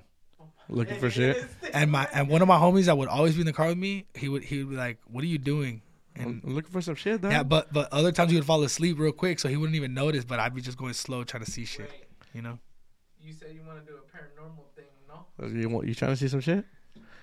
Looking 0.69 0.99
for 0.99 1.11
shit. 1.11 1.45
And 1.75 1.91
my 1.91 2.07
and 2.15 2.29
one 2.29 2.41
of 2.41 2.47
my 2.49 2.57
homies 2.57 2.85
that 2.87 2.97
would 2.97 3.09
always 3.09 3.35
be 3.35 3.41
in 3.41 3.47
the 3.47 3.53
car 3.53 3.66
with 3.69 3.79
me, 3.79 4.07
he 4.15 4.29
would 4.29 4.45
he 4.45 4.59
would 4.62 4.71
be 4.71 4.77
like, 4.77 4.99
"What 5.11 5.25
are 5.25 5.27
you 5.27 5.39
doing?" 5.39 5.83
I'm 6.16 6.41
And 6.45 6.55
looking 6.55 6.71
for 6.71 6.81
some 6.81 6.95
shit, 6.95 7.21
dog. 7.21 7.33
yeah, 7.33 7.43
but 7.43 7.73
but 7.73 7.93
other 7.93 8.12
times 8.12 8.31
he 8.31 8.37
would 8.37 8.47
fall 8.47 8.62
asleep 8.62 8.99
real 8.99 9.11
quick, 9.12 9.41
so 9.41 9.49
he 9.49 9.57
wouldn't 9.57 9.75
even 9.77 9.93
notice. 9.93 10.25
But 10.25 10.39
I'd 10.39 10.55
be 10.55 10.61
just 10.61 10.79
going 10.79 10.93
slow, 10.95 11.25
trying 11.25 11.45
to 11.45 11.51
see 11.51 11.65
shit. 11.65 11.91
Wait, 11.91 12.07
You 12.33 12.43
know. 12.43 12.59
you 13.21 13.33
said 13.33 13.49
you 13.53 13.62
want 13.66 13.85
to 13.85 13.93
do 13.93 13.99
a 13.99 14.16
paranormal 14.16 14.65
thing, 14.77 14.85
no? 15.09 15.27
Uh, 15.43 15.49
you 15.49 15.69
want 15.69 15.89
you 15.89 15.95
trying 15.97 16.12
to 16.12 16.16
see 16.16 16.29
some 16.29 16.41
shit? 16.41 16.65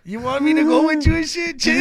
You 0.03 0.19
want 0.19 0.43
me 0.43 0.53
to 0.56 0.64
go 0.64 0.85
with 0.88 1.06
you 1.06 1.15
and 1.15 1.30
shit? 1.30 1.60
Chill, 1.65 1.73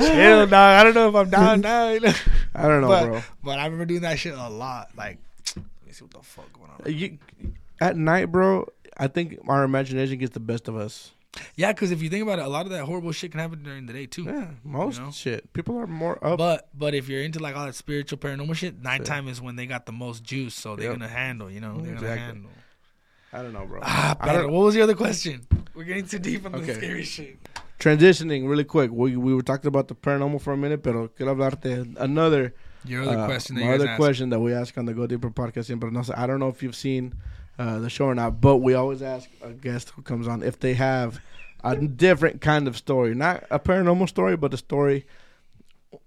chill, 0.00 0.46
dog. 0.46 0.52
I 0.52 0.84
don't 0.84 0.92
know 0.94 1.08
if 1.08 1.14
I'm 1.14 1.30
down 1.30 1.60
now. 1.62 1.88
You 1.90 2.00
know? 2.00 2.12
I 2.54 2.68
don't 2.68 2.80
know, 2.82 2.88
but, 2.88 3.06
bro. 3.06 3.22
But 3.44 3.58
I 3.60 3.64
remember 3.64 3.86
doing 3.86 4.02
that 4.02 4.18
shit 4.18 4.34
a 4.34 4.48
lot. 4.48 4.90
Like, 4.96 5.18
let 5.56 5.64
me 5.86 5.92
see 5.92 6.04
what 6.04 6.10
the 6.12 6.18
fuck 6.22 6.52
going 6.52 6.70
on. 6.70 6.92
You, 6.92 7.18
at 7.80 7.96
night, 7.96 8.26
bro. 8.26 8.66
I 8.96 9.06
think 9.08 9.38
our 9.48 9.64
imagination 9.64 10.18
gets 10.18 10.34
the 10.34 10.40
best 10.40 10.68
of 10.68 10.76
us. 10.76 11.12
Yeah, 11.54 11.72
because 11.72 11.92
if 11.92 12.02
you 12.02 12.10
think 12.10 12.24
about 12.24 12.40
it, 12.40 12.44
a 12.44 12.48
lot 12.48 12.66
of 12.66 12.72
that 12.72 12.84
horrible 12.84 13.12
shit 13.12 13.30
can 13.30 13.38
happen 13.38 13.62
during 13.62 13.86
the 13.86 13.92
day 13.92 14.06
too. 14.06 14.24
Yeah, 14.24 14.48
most 14.64 14.98
know? 15.00 15.12
shit. 15.12 15.52
People 15.52 15.78
are 15.78 15.86
more 15.86 16.18
up. 16.26 16.38
But 16.38 16.68
but 16.76 16.92
if 16.94 17.08
you're 17.08 17.22
into 17.22 17.38
like 17.38 17.54
all 17.56 17.66
that 17.66 17.76
spiritual 17.76 18.18
paranormal 18.18 18.56
shit, 18.56 18.82
nighttime 18.82 19.28
is 19.28 19.40
when 19.40 19.54
they 19.56 19.66
got 19.66 19.86
the 19.86 19.92
most 19.92 20.24
juice, 20.24 20.54
so 20.54 20.74
they're 20.74 20.90
Yep. 20.90 20.98
gonna 20.98 21.08
handle. 21.08 21.48
You 21.50 21.60
know, 21.60 21.74
they're 21.76 21.94
gonna 21.94 22.06
Exactly. 22.06 22.18
handle. 22.26 22.50
I 23.32 23.42
don't 23.42 23.52
know, 23.52 23.64
bro. 23.64 23.78
Ah, 23.82 24.16
I 24.18 24.26
better. 24.26 24.42
don't- 24.42 24.52
What 24.52 24.64
was 24.64 24.74
the 24.74 24.82
other 24.82 24.96
question? 24.96 25.46
We're 25.72 25.84
getting 25.84 26.06
too 26.06 26.18
deep 26.18 26.44
on 26.46 26.50
the 26.52 26.74
scary 26.74 27.04
shit. 27.04 27.38
Transitioning 27.78 28.48
really 28.48 28.64
quick. 28.64 28.90
We 28.90 29.16
we 29.16 29.32
were 29.32 29.42
talking 29.42 29.68
about 29.68 29.86
the 29.88 29.94
paranormal 29.94 30.40
for 30.42 30.52
a 30.52 30.56
minute, 30.56 30.82
pero 30.82 31.08
quiero 31.08 31.34
hablarte 31.36 31.94
another 31.98 32.54
Your 32.84 33.02
other 33.04 33.18
uh, 33.20 33.26
question 33.26 33.54
that 33.54 33.62
my 33.62 33.68
you 33.68 33.74
other 33.74 33.88
asked. 33.88 33.96
question 34.00 34.30
that 34.30 34.40
we 34.40 34.52
ask 34.52 34.76
on 34.76 34.84
the 34.86 34.94
Go 34.94 35.06
Deeper 35.06 35.30
podcast. 35.30 35.66
Siempre 35.66 35.90
no. 35.92 36.02
I 36.16 36.26
don't 36.26 36.40
know 36.40 36.48
if 36.48 36.60
you've 36.62 36.74
seen 36.76 37.14
uh, 37.60 37.78
the 37.78 37.90
show 37.90 38.06
or 38.06 38.14
not, 38.14 38.40
but 38.40 38.56
we 38.56 38.72
always 38.74 39.02
ask 39.02 39.28
a 39.42 39.50
guest 39.50 39.90
who 39.90 40.00
comes 40.02 40.26
on 40.26 40.42
if 40.42 40.58
they 40.58 40.72
have 40.74 41.20
a 41.62 41.76
different 41.76 42.40
kind 42.40 42.66
of 42.66 42.74
story, 42.76 43.14
not 43.14 43.44
a 43.50 43.58
paranormal 43.58 44.08
story, 44.08 44.34
but 44.36 44.54
a 44.54 44.56
story 44.56 45.04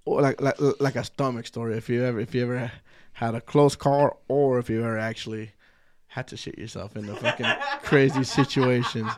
like 0.06 0.42
like 0.42 0.56
like 0.80 0.96
a 0.96 1.04
stomach 1.04 1.46
story. 1.46 1.78
If 1.78 1.90
you 1.90 2.04
ever 2.04 2.20
if 2.20 2.34
you 2.34 2.42
ever 2.44 2.72
had 3.14 3.36
a 3.36 3.42
close 3.42 3.76
call, 3.76 4.22
or 4.28 4.58
if 4.60 4.70
you 4.70 4.80
ever 4.84 4.98
actually 4.98 5.52
had 6.08 6.28
to 6.30 6.38
shit 6.38 6.58
yourself 6.58 6.96
in 6.96 7.06
the 7.06 7.16
fucking 7.16 7.46
crazy 7.84 8.24
situations, 8.24 9.12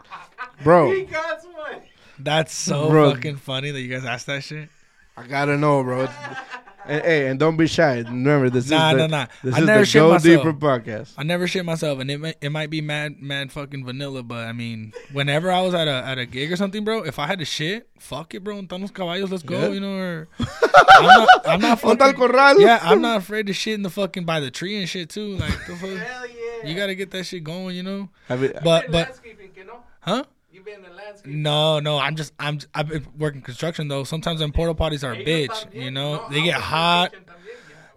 bro. 0.63 0.91
He 0.91 1.03
got 1.03 1.39
one. 1.45 1.81
That's 2.19 2.53
so 2.53 2.89
Bro. 2.89 3.15
fucking 3.15 3.37
funny 3.37 3.71
that 3.71 3.81
you 3.81 3.89
guys 3.89 4.05
asked 4.05 4.27
that 4.27 4.43
shit. 4.43 4.69
I 5.17 5.27
gotta 5.27 5.57
know, 5.57 5.83
bro. 5.83 6.03
It's- 6.03 6.37
and, 6.87 7.03
hey, 7.05 7.27
and 7.27 7.39
don't 7.39 7.57
be 7.57 7.67
shy. 7.67 7.97
Remember, 7.99 8.49
this 8.49 8.69
Nah, 8.69 8.91
is 8.91 8.97
the, 8.97 9.07
nah. 9.07 9.25
this 9.43 9.55
I 9.55 9.59
is 9.59 9.65
never 9.65 9.79
the 9.81 9.85
shit 9.85 9.99
Go 9.99 10.11
myself. 10.11 10.43
Deeper 10.43 10.53
podcast. 10.53 11.13
I 11.17 11.23
never 11.23 11.47
shit 11.47 11.65
myself, 11.65 11.99
and 11.99 12.09
it 12.11 12.19
might, 12.19 12.37
it 12.41 12.49
might 12.51 12.69
be 12.69 12.81
mad 12.81 13.21
mad 13.21 13.51
fucking 13.51 13.85
vanilla, 13.85 14.23
but 14.23 14.47
I 14.47 14.53
mean, 14.53 14.93
whenever 15.11 15.51
I 15.51 15.61
was 15.61 15.73
at 15.73 15.87
a 15.87 15.91
at 16.05 16.17
a 16.17 16.25
gig 16.25 16.51
or 16.51 16.55
something, 16.55 16.83
bro, 16.83 17.03
if 17.03 17.19
I 17.19 17.27
had 17.27 17.39
to 17.39 17.45
shit, 17.45 17.89
fuck 17.99 18.33
it, 18.35 18.43
bro, 18.43 18.61
Antanos 18.61 18.91
caballos, 18.91 19.29
let's 19.31 19.43
go, 19.43 19.59
Yeah. 19.59 19.67
you 19.69 19.79
know. 19.79 19.97
Or 19.97 20.27
I'm 20.89 21.05
not, 21.05 21.29
I'm 21.47 21.59
not 21.61 21.79
fucking, 21.79 22.61
yeah, 22.61 22.79
I'm 22.81 23.01
not 23.01 23.17
afraid 23.17 23.47
to 23.47 23.53
shit 23.53 23.73
in 23.73 23.81
the 23.83 23.89
fucking 23.89 24.25
by 24.25 24.39
the 24.39 24.51
tree 24.51 24.77
and 24.79 24.87
shit 24.87 25.09
too. 25.09 25.35
Like, 25.37 25.51
the 25.67 25.75
fuck, 25.75 25.89
Hell 25.89 26.25
yeah. 26.27 26.67
you 26.69 26.75
gotta 26.75 26.95
get 26.95 27.11
that 27.11 27.25
shit 27.25 27.43
going, 27.43 27.75
you 27.75 27.83
know. 27.83 28.09
Have 28.27 28.43
it, 28.43 28.53
But 28.63 28.91
but 28.91 29.07
landscaping, 29.07 29.49
que 29.49 29.63
no? 29.65 29.79
huh? 30.01 30.23
You 30.65 30.71
been 30.75 30.83
in 30.85 30.89
the 30.91 30.95
landscape. 30.95 31.33
No, 31.33 31.79
no, 31.79 31.97
I'm 31.97 32.15
just 32.15 32.33
I'm 32.39 32.59
I've 32.73 32.87
been 32.89 33.05
working 33.17 33.41
construction 33.41 33.87
though. 33.87 34.03
Sometimes 34.03 34.39
them 34.39 34.51
porta 34.51 34.73
potties 34.73 35.03
are 35.03 35.13
a 35.13 35.23
bitch, 35.23 35.73
you 35.73 35.91
know. 35.91 36.15
No, 36.17 36.29
They 36.29 36.41
get 36.43 36.55
hot. 36.55 37.13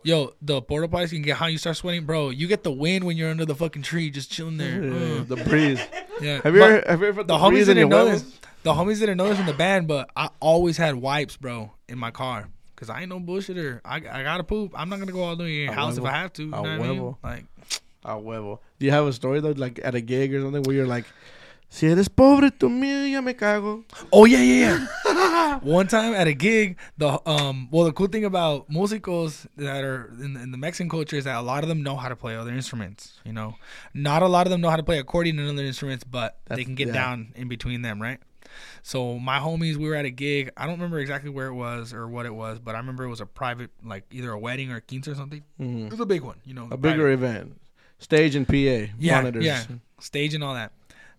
Yo, 0.04 0.32
the 0.40 0.62
porta 0.62 0.88
potties 0.88 1.10
can 1.10 1.22
get 1.22 1.36
hot. 1.36 1.52
You 1.52 1.58
start 1.58 1.76
sweating, 1.76 2.04
bro. 2.06 2.30
You 2.30 2.46
get 2.46 2.62
the 2.62 2.70
wind 2.70 3.04
when 3.04 3.16
you're 3.16 3.30
under 3.30 3.44
the 3.44 3.54
fucking 3.54 3.82
tree, 3.82 4.10
just 4.10 4.30
chilling 4.30 4.56
there. 4.56 4.82
Yeah, 4.82 5.20
Uh, 5.20 5.24
the 5.24 5.36
breeze. 5.36 5.80
yeah. 6.20 6.40
Have 6.42 6.54
you 6.54 6.60
But 6.60 6.70
ever 6.70 6.84
have 6.90 7.00
you 7.00 7.06
ever 7.08 7.22
the 7.24 7.36
the, 7.36 7.38
homies 7.38 7.50
in 7.50 7.52
your 7.66 7.74
didn't 7.74 7.90
know 7.90 8.04
this. 8.08 8.40
The 8.62 8.72
homies 8.72 9.00
didn't 9.00 9.16
know 9.18 9.28
this 9.28 9.38
in 9.40 9.46
the 9.46 9.52
band, 9.54 9.88
but 9.88 10.10
I 10.16 10.30
always 10.40 10.76
had 10.76 10.94
wipes, 10.96 11.36
bro, 11.36 11.72
in 11.88 11.98
my 11.98 12.10
car. 12.10 12.48
Cause 12.76 12.90
I 12.90 13.00
ain't 13.00 13.08
no 13.08 13.18
bullshitter. 13.18 13.80
I, 13.84 13.96
I 13.96 14.22
gotta 14.22 14.44
poop. 14.44 14.72
I'm 14.76 14.88
not 14.88 15.00
gonna 15.00 15.10
go 15.12 15.22
all 15.24 15.34
the 15.34 15.42
way 15.44 15.54
in 15.56 15.62
your 15.64 15.72
A 15.72 15.74
house 15.74 15.98
if. 15.98 16.04
I 16.04 16.12
have 16.12 16.32
to. 16.34 16.44
You 16.44 16.50
know 16.50 16.58
A 16.58 16.62
what 16.62 16.70
I 16.70 16.78
mean? 16.78 17.00
huevo. 17.00 17.16
Like, 17.24 17.44
A 18.04 18.14
huevo. 18.14 18.58
Do 18.78 18.86
you 18.86 18.92
have 18.92 19.06
a 19.06 19.12
story 19.12 19.40
though, 19.40 19.50
like 19.50 19.80
at 19.82 19.96
a 19.96 20.00
gig 20.00 20.32
or 20.32 20.40
something, 20.42 20.62
where 20.62 20.76
you're 20.76 20.86
like, 20.86 21.04
"Si 21.70 21.86
eres 21.86 22.08
pobre 22.08 22.50
tú 22.50 22.68
mío, 22.68 23.10
ya 23.10 23.20
me 23.20 23.34
cago." 23.34 23.84
Oh 24.12 24.24
yeah, 24.24 24.40
yeah, 24.42 24.86
yeah. 25.04 25.58
One 25.62 25.86
time 25.88 26.14
at 26.14 26.26
a 26.26 26.32
gig, 26.34 26.76
the 26.96 27.20
um, 27.28 27.68
well, 27.70 27.84
the 27.84 27.92
cool 27.92 28.06
thing 28.06 28.24
about 28.24 28.68
musicos 28.70 29.46
that 29.56 29.84
are 29.84 30.10
in, 30.20 30.36
in 30.36 30.50
the 30.50 30.56
Mexican 30.58 30.88
culture 30.88 31.16
is 31.16 31.24
that 31.24 31.36
a 31.36 31.42
lot 31.42 31.62
of 31.62 31.68
them 31.68 31.82
know 31.82 31.96
how 31.96 32.08
to 32.08 32.16
play 32.16 32.36
other 32.36 32.52
instruments. 32.52 33.20
You 33.24 33.32
know, 33.32 33.56
not 33.92 34.22
a 34.22 34.28
lot 34.28 34.46
of 34.46 34.50
them 34.50 34.60
know 34.60 34.70
how 34.70 34.76
to 34.76 34.82
play 34.82 34.98
accordion 34.98 35.38
and 35.38 35.48
other 35.50 35.66
instruments, 35.66 36.04
but 36.04 36.38
they 36.46 36.64
can 36.64 36.74
get 36.74 36.88
yeah. 36.88 36.94
down 36.94 37.32
in 37.34 37.48
between 37.48 37.82
them, 37.82 38.00
right? 38.00 38.18
So 38.82 39.18
my 39.18 39.38
homies, 39.38 39.76
we 39.76 39.88
were 39.88 39.94
at 39.94 40.04
a 40.04 40.10
gig. 40.10 40.50
I 40.56 40.64
don't 40.64 40.76
remember 40.76 40.98
exactly 40.98 41.30
where 41.30 41.48
it 41.48 41.54
was 41.54 41.92
or 41.92 42.08
what 42.08 42.24
it 42.26 42.34
was, 42.34 42.58
but 42.58 42.74
I 42.74 42.78
remember 42.78 43.04
it 43.04 43.08
was 43.08 43.20
a 43.20 43.26
private, 43.26 43.70
like 43.84 44.04
either 44.10 44.30
a 44.30 44.38
wedding 44.38 44.72
or 44.72 44.76
a 44.76 44.80
quince 44.80 45.06
or 45.08 45.14
something. 45.14 45.42
Mhm. 45.60 45.86
It 45.86 45.90
was 45.90 46.00
a 46.00 46.06
big 46.06 46.22
one, 46.22 46.36
you 46.44 46.54
know, 46.54 46.64
A 46.64 46.68
private. 46.68 46.82
bigger 46.82 47.10
event, 47.10 47.60
stage 47.98 48.34
and 48.34 48.46
PA 48.48 48.92
yeah, 48.98 49.16
monitors. 49.16 49.44
yeah, 49.44 49.64
stage 50.00 50.34
and 50.34 50.42
all 50.42 50.54
that. 50.54 50.72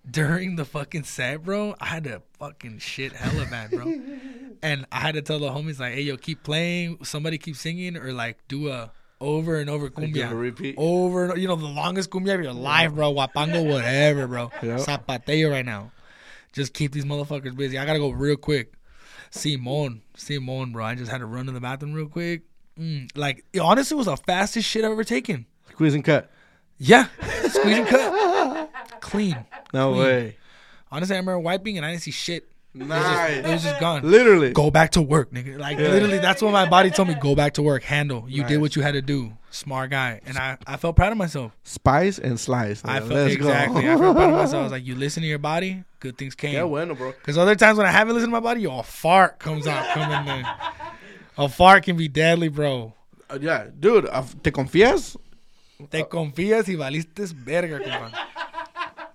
During 0.10 0.56
the 0.56 0.66
fucking 0.66 1.04
set, 1.04 1.44
bro, 1.44 1.76
I 1.80 1.86
had 1.86 2.06
to 2.06 2.22
fucking 2.40 2.80
shit 2.80 3.12
hella 3.14 3.46
bad, 3.46 3.72
bro. 3.72 3.86
and 4.64 4.86
I 4.92 5.00
had 5.00 5.16
to 5.16 5.22
tell 5.22 5.40
the 5.40 5.50
homies 5.50 5.80
like, 5.80 5.94
"Hey, 5.94 6.02
yo, 6.02 6.18
keep 6.18 6.44
playing. 6.44 7.04
Somebody 7.04 7.38
keep 7.38 7.56
singing, 7.56 7.98
or 7.98 8.12
like 8.14 8.38
do 8.48 8.70
a 8.70 8.92
over 9.22 9.58
and 9.58 9.70
over 9.70 9.90
cumbia, 9.90 10.32
repeat. 10.32 10.76
over. 10.78 11.38
You 11.38 11.48
know, 11.48 11.56
the 11.56 11.66
longest 11.66 12.10
cumbia 12.10 12.36
of 12.36 12.42
your 12.42 12.54
life, 12.54 12.94
bro. 12.94 13.14
Huapango, 13.14 13.70
whatever, 13.70 14.28
bro. 14.28 14.52
Yep. 14.64 14.80
Zapateo 14.80 15.52
right 15.52 15.66
now. 15.66 15.92
Just 16.54 16.74
keep 16.74 16.92
these 16.92 17.06
motherfuckers 17.06 17.56
busy. 17.56 17.78
I 17.78 17.86
gotta 17.86 18.00
go 18.00 18.10
real 18.10 18.38
quick. 18.38 18.74
Simon, 19.32 20.02
Simon, 20.16 20.72
bro. 20.72 20.84
I 20.86 20.96
just 20.96 21.12
had 21.12 21.20
to 21.20 21.26
run 21.26 21.46
to 21.46 21.52
the 21.52 21.60
bathroom 21.60 21.94
real 21.94 22.08
quick. 22.08 22.44
Mm, 22.80 23.16
like, 23.16 23.46
honestly, 23.62 23.96
was 23.96 24.08
the 24.08 24.18
fastest 24.18 24.68
shit 24.68 24.84
I've 24.84 24.92
ever 24.92 25.04
taken. 25.04 25.46
Squeeze 25.72 25.94
and 25.94 26.04
cut. 26.04 26.32
Yeah, 26.80 27.08
squeeze 27.50 27.78
and 27.80 27.88
cut, 27.88 28.72
clean. 29.02 29.38
No 29.74 29.92
Clean. 29.94 30.02
way. 30.04 30.38
Honestly, 30.92 31.16
I 31.16 31.20
remember 31.20 31.40
wiping 31.40 31.78
and 31.78 31.86
I 31.86 31.92
didn't 31.92 32.04
see 32.04 32.12
shit. 32.12 32.48
It 32.74 32.80
was 32.84 32.88
just, 32.88 33.02
Nice. 33.04 33.38
it 33.38 33.46
was 33.48 33.64
just 33.64 33.80
gone. 33.80 34.02
Literally. 34.10 34.54
Go 34.54 34.72
back 34.72 34.92
to 34.92 35.02
work, 35.02 35.32
nigga. 35.34 35.58
Like 35.60 35.78
Yeah. 35.78 35.90
literally, 35.90 36.20
that's 36.20 36.42
what 36.42 36.52
my 36.54 36.70
body 36.70 36.90
told 36.92 37.08
me. 37.10 37.16
Go 37.20 37.36
back 37.36 37.56
to 37.56 37.62
work. 37.62 37.84
Handle. 37.84 38.26
You 38.30 38.44
Nice. 38.44 38.50
did 38.52 38.62
what 38.62 38.76
you 38.76 38.82
had 38.82 38.94
to 38.94 39.02
do. 39.02 39.34
Smart 39.52 39.90
guy, 39.90 40.22
and 40.28 40.38
I, 40.38 40.58
I 40.68 40.78
felt 40.78 40.96
proud 40.96 41.12
of 41.12 41.18
myself. 41.18 41.52
Spice 41.64 42.20
and 42.20 42.40
slice. 42.40 42.82
I 42.86 43.00
felt 43.00 43.12
Let's 43.12 43.34
exactly. 43.34 43.82
Go. 43.82 43.94
I 43.94 43.98
felt 43.98 44.16
proud 44.16 44.30
of 44.30 44.36
myself. 44.36 44.62
I 44.62 44.64
was 44.64 44.72
like, 44.72 44.86
you 44.86 44.96
listen 44.96 45.22
to 45.24 45.28
your 45.28 45.40
body, 45.40 45.84
good 46.00 46.18
things 46.20 46.36
came. 46.36 46.54
Yeah, 46.54 46.66
bueno, 46.66 46.94
bro. 46.94 47.12
Because 47.14 47.36
other 47.38 47.56
times 47.56 47.78
when 47.80 47.88
I 47.88 47.92
haven't 47.92 48.14
listened 48.14 48.30
to 48.32 48.40
my 48.40 48.40
body, 48.40 48.62
yo, 48.62 48.78
a 48.80 48.84
fart 48.84 49.40
comes 49.40 49.66
out, 49.66 49.86
coming 49.90 50.36
in. 50.40 50.46
A 51.40 51.50
fart 51.50 51.84
can 51.84 51.98
be 51.98 52.08
deadly, 52.08 52.48
bro. 52.50 52.94
Uh, 53.28 53.40
yeah, 53.42 53.66
dude. 53.80 54.06
Uh, 54.08 54.24
¿Te 54.44 54.52
confías? 54.52 55.18
Te 55.88 56.08
confías 56.08 56.68
y 56.68 56.76
valiste 56.76 57.26
verga, 57.34 57.80
compa. 57.80 58.12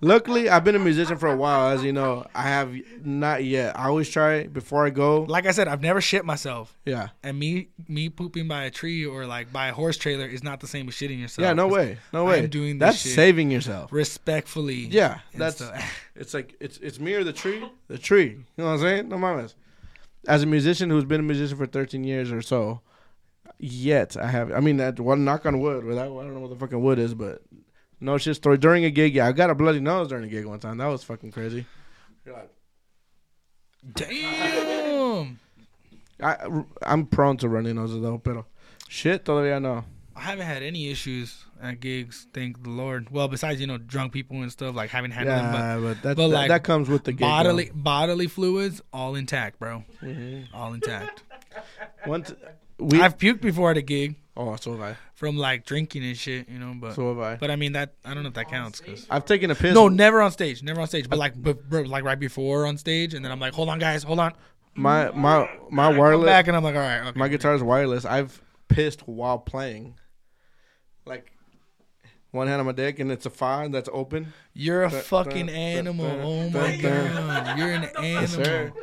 Luckily, 0.01 0.49
I've 0.49 0.63
been 0.63 0.75
a 0.75 0.79
musician 0.79 1.17
for 1.17 1.29
a 1.29 1.35
while. 1.35 1.69
As 1.69 1.83
you 1.83 1.93
know, 1.93 2.25
I 2.35 2.43
have 2.43 2.75
not 3.03 3.43
yet. 3.45 3.77
I 3.79 3.85
always 3.85 4.09
try 4.09 4.45
before 4.45 4.85
I 4.85 4.89
go. 4.89 5.23
Like 5.23 5.45
I 5.45 5.51
said, 5.51 5.67
I've 5.67 5.81
never 5.81 6.01
shit 6.01 6.25
myself. 6.25 6.75
Yeah. 6.85 7.09
And 7.23 7.39
me 7.39 7.69
me 7.87 8.09
pooping 8.09 8.47
by 8.47 8.63
a 8.63 8.71
tree 8.71 9.05
or 9.05 9.25
like 9.25 9.53
by 9.53 9.69
a 9.69 9.73
horse 9.73 9.95
trailer 9.97 10.25
is 10.25 10.43
not 10.43 10.59
the 10.59 10.67
same 10.67 10.87
as 10.89 10.95
shitting 10.95 11.19
yourself. 11.21 11.43
Yeah, 11.43 11.53
no 11.53 11.67
way. 11.67 11.97
No 12.11 12.27
I 12.27 12.29
way. 12.31 12.39
am 12.39 12.49
doing 12.49 12.77
this 12.77 12.87
That's 12.87 13.01
shit. 13.03 13.13
saving 13.15 13.51
yourself. 13.51 13.91
Respectfully. 13.93 14.87
Yeah, 14.87 15.19
that's 15.33 15.63
it's 16.15 16.33
like 16.33 16.55
it's 16.59 16.77
it's 16.79 16.99
me 16.99 17.13
or 17.13 17.23
the 17.23 17.33
tree. 17.33 17.63
The 17.87 17.97
tree. 17.97 18.31
You 18.31 18.43
know 18.57 18.65
what 18.65 18.71
I'm 18.71 18.79
saying? 18.79 19.09
No 19.09 19.15
mames. 19.17 19.53
As 20.27 20.43
a 20.43 20.45
musician 20.47 20.89
who's 20.89 21.05
been 21.05 21.21
a 21.21 21.23
musician 21.23 21.57
for 21.57 21.67
13 21.67 22.03
years 22.03 22.31
or 22.31 22.41
so, 22.41 22.81
yet 23.59 24.17
I 24.17 24.27
have. 24.27 24.51
I 24.51 24.59
mean, 24.59 24.77
that 24.77 24.99
one 24.99 25.23
knock 25.25 25.45
on 25.45 25.59
wood. 25.59 25.83
Without 25.85 26.05
I 26.05 26.23
don't 26.23 26.33
know 26.33 26.39
what 26.39 26.49
the 26.51 26.55
fucking 26.57 26.81
wood 26.81 26.99
is, 26.99 27.13
but 27.13 27.41
no 27.99 28.17
shit 28.17 28.35
story 28.35 28.57
during 28.57 28.85
a 28.85 28.89
gig. 28.91 29.15
Yeah, 29.15 29.27
I 29.27 29.31
got 29.31 29.49
a 29.49 29.55
bloody 29.55 29.79
nose 29.79 30.07
during 30.07 30.25
a 30.25 30.27
gig 30.27 30.45
one 30.45 30.59
time. 30.59 30.77
That 30.77 30.87
was 30.87 31.03
fucking 31.03 31.31
crazy. 31.31 31.65
You're 32.25 32.35
like, 32.35 32.49
Damn. 33.93 35.39
I 36.21 36.37
I'm 36.81 37.05
prone 37.07 37.37
to 37.37 37.49
running 37.49 37.75
noses 37.75 38.01
though, 38.01 38.17
pero 38.17 38.45
shit 38.87 39.25
todavía 39.25 39.61
no. 39.61 39.83
I 40.15 40.21
haven't 40.21 40.45
had 40.45 40.63
any 40.63 40.89
issues 40.89 41.43
at 41.61 41.81
gigs, 41.81 42.27
thank 42.33 42.63
the 42.63 42.69
Lord. 42.69 43.09
Well, 43.11 43.27
besides 43.27 43.59
you 43.59 43.67
know 43.67 43.77
drunk 43.77 44.13
people 44.13 44.41
and 44.41 44.49
stuff, 44.51 44.73
like 44.73 44.89
having 44.89 45.11
handled 45.11 45.37
them, 45.37 45.53
Yeah, 45.53 45.79
but 45.81 46.01
that 46.03 46.15
but, 46.15 46.27
that, 46.29 46.33
like, 46.33 46.47
that 46.47 46.63
comes 46.63 46.87
with 46.87 47.03
the 47.03 47.11
but 47.11 47.17
gig. 47.17 47.27
bodily 47.27 47.71
bodily 47.73 48.27
fluids 48.27 48.81
all 48.93 49.15
intact, 49.15 49.59
bro, 49.59 49.83
though. 50.01 50.07
Mhm. 50.07 50.45
all 50.53 50.73
intact. 50.73 51.23
Once 52.07 52.33
we 52.79 53.01
I've 53.01 53.17
puked 53.17 53.41
before 53.41 53.71
at 53.71 53.77
a 53.77 53.81
gig 53.81 54.15
oh 54.37 54.55
so 54.57 54.71
have 54.73 54.81
I 54.81 54.97
from 55.13 55.37
like 55.37 55.65
drinking 55.65 56.03
and 56.03 56.17
shit, 56.17 56.49
you 56.49 56.59
know. 56.59 56.73
But 56.79 56.93
so 56.95 57.07
have 57.09 57.19
I. 57.19 57.35
but 57.37 57.49
I 57.49 57.55
mean 57.55 57.71
that 57.73 57.93
I 58.03 58.13
don't 58.13 58.23
know 58.23 58.29
if 58.29 58.35
that 58.35 58.49
counts. 58.49 58.81
'cause- 58.81 59.07
I've 59.09 59.23
taken 59.25 59.49
a 59.51 59.55
piss. 59.55 59.73
no, 59.73 59.87
never 59.87 60.21
on 60.21 60.31
stage, 60.31 60.61
never 60.61 60.81
on 60.81 60.87
stage. 60.87 61.07
But 61.09 61.17
like, 61.19 61.41
but, 61.41 61.69
bro, 61.69 61.83
like 61.83 62.03
right 62.03 62.19
before 62.19 62.65
on 62.65 62.77
stage, 62.77 63.13
and 63.13 63.23
then 63.23 63.31
I'm 63.31 63.39
like, 63.39 63.53
hold 63.53 63.69
on, 63.69 63.79
guys, 63.79 64.03
hold 64.03 64.19
on. 64.19 64.33
my 64.73 65.09
my 65.11 65.49
my 65.71 65.87
Come 65.89 65.97
wireless. 65.97 66.25
back, 66.25 66.47
and 66.47 66.57
I'm 66.57 66.63
like, 66.65 66.75
all 66.75 66.81
right, 66.81 67.07
okay. 67.07 67.17
My 67.19 67.29
guitar 67.29 67.55
is 67.55 67.63
wireless. 67.63 68.03
I've 68.03 68.41
pissed 68.67 69.07
while 69.07 69.37
playing. 69.39 69.95
Like 71.05 71.31
one 72.35 72.47
hand 72.47 72.59
on 72.59 72.65
my 72.65 72.71
dick 72.73 72.99
and 72.99 73.11
it's 73.11 73.25
a 73.25 73.29
file 73.29 73.69
that's 73.69 73.89
open. 73.91 74.33
You're 74.53 74.83
a 74.83 74.89
Dun, 74.91 75.01
fucking 75.01 75.47
dun, 75.47 75.55
animal. 75.55 76.05
dun, 76.07 76.19
Oh 76.23 76.49
my 76.49 76.77
dun. 76.77 76.81
god, 76.81 77.57
you're 77.57 77.71
an 77.71 77.87
Yes, 78.03 78.31
sir. 78.35 78.43
animal. 78.43 78.77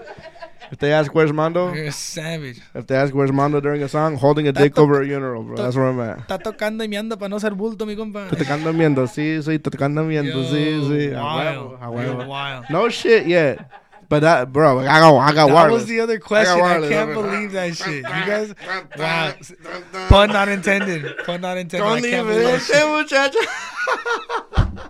If 0.72 0.78
they 0.78 0.90
ask 0.90 1.14
where's 1.14 1.32
Mondo, 1.34 1.74
You're 1.74 1.86
a 1.88 1.92
savage. 1.92 2.62
if 2.74 2.86
they 2.86 2.96
ask 2.96 3.12
where's 3.14 3.30
Mondo 3.30 3.60
during 3.60 3.82
a 3.82 3.88
song, 3.88 4.16
holding 4.16 4.48
a 4.48 4.52
dick 4.52 4.78
over 4.78 5.02
a 5.02 5.06
urinal, 5.06 5.42
bro. 5.42 5.56
That's 5.56 5.76
where 5.76 5.86
I'm 5.86 6.00
at. 6.00 6.18
Está 6.26 6.38
tocando 6.38 6.82
y 6.82 6.88
meando 6.88 7.18
para 7.18 7.28
no 7.28 7.38
ser 7.38 7.50
bulto, 7.54 7.84
mi 7.84 7.94
compa. 7.94 8.28
Te 8.30 8.36
tocando 8.36 8.72
viendo, 8.72 9.06
sí, 9.06 9.42
sí, 9.42 9.58
te 9.58 9.70
tocando 9.70 10.06
viendo, 10.06 10.42
sí, 10.44 10.80
sí. 10.88 11.12
A 11.14 11.20
wild. 11.20 11.58
huevo, 11.58 11.78
a 11.78 11.90
huevo. 11.90 12.12
You're 12.14 12.26
wild. 12.26 12.64
No 12.70 12.88
shit 12.88 13.26
yet. 13.26 13.58
But 14.12 14.20
that, 14.20 14.52
bro, 14.52 14.80
I 14.80 14.84
got, 14.84 15.16
I 15.16 15.32
got 15.32 15.46
That 15.46 15.54
wireless. 15.54 15.80
was 15.80 15.88
the 15.88 16.00
other 16.00 16.18
question. 16.18 16.58
I, 16.58 16.60
wireless, 16.60 16.90
can't 16.90 17.10
I 17.10 17.14
believe 17.14 17.52
that 17.52 17.74
shit. 17.74 17.94
You 17.94 18.02
guys, 18.02 18.54
wow. 18.98 19.34
Pun 20.10 20.28
not 20.28 20.50
intended. 20.50 21.16
Pun 21.24 21.40
not 21.40 21.56
intended. 21.56 21.82
Don't 21.86 22.02
can't 22.02 22.06
even 22.12 22.26
believe 22.26 22.44
that 22.44 22.60
shit. 22.60 22.86
muchacho. 24.68 24.82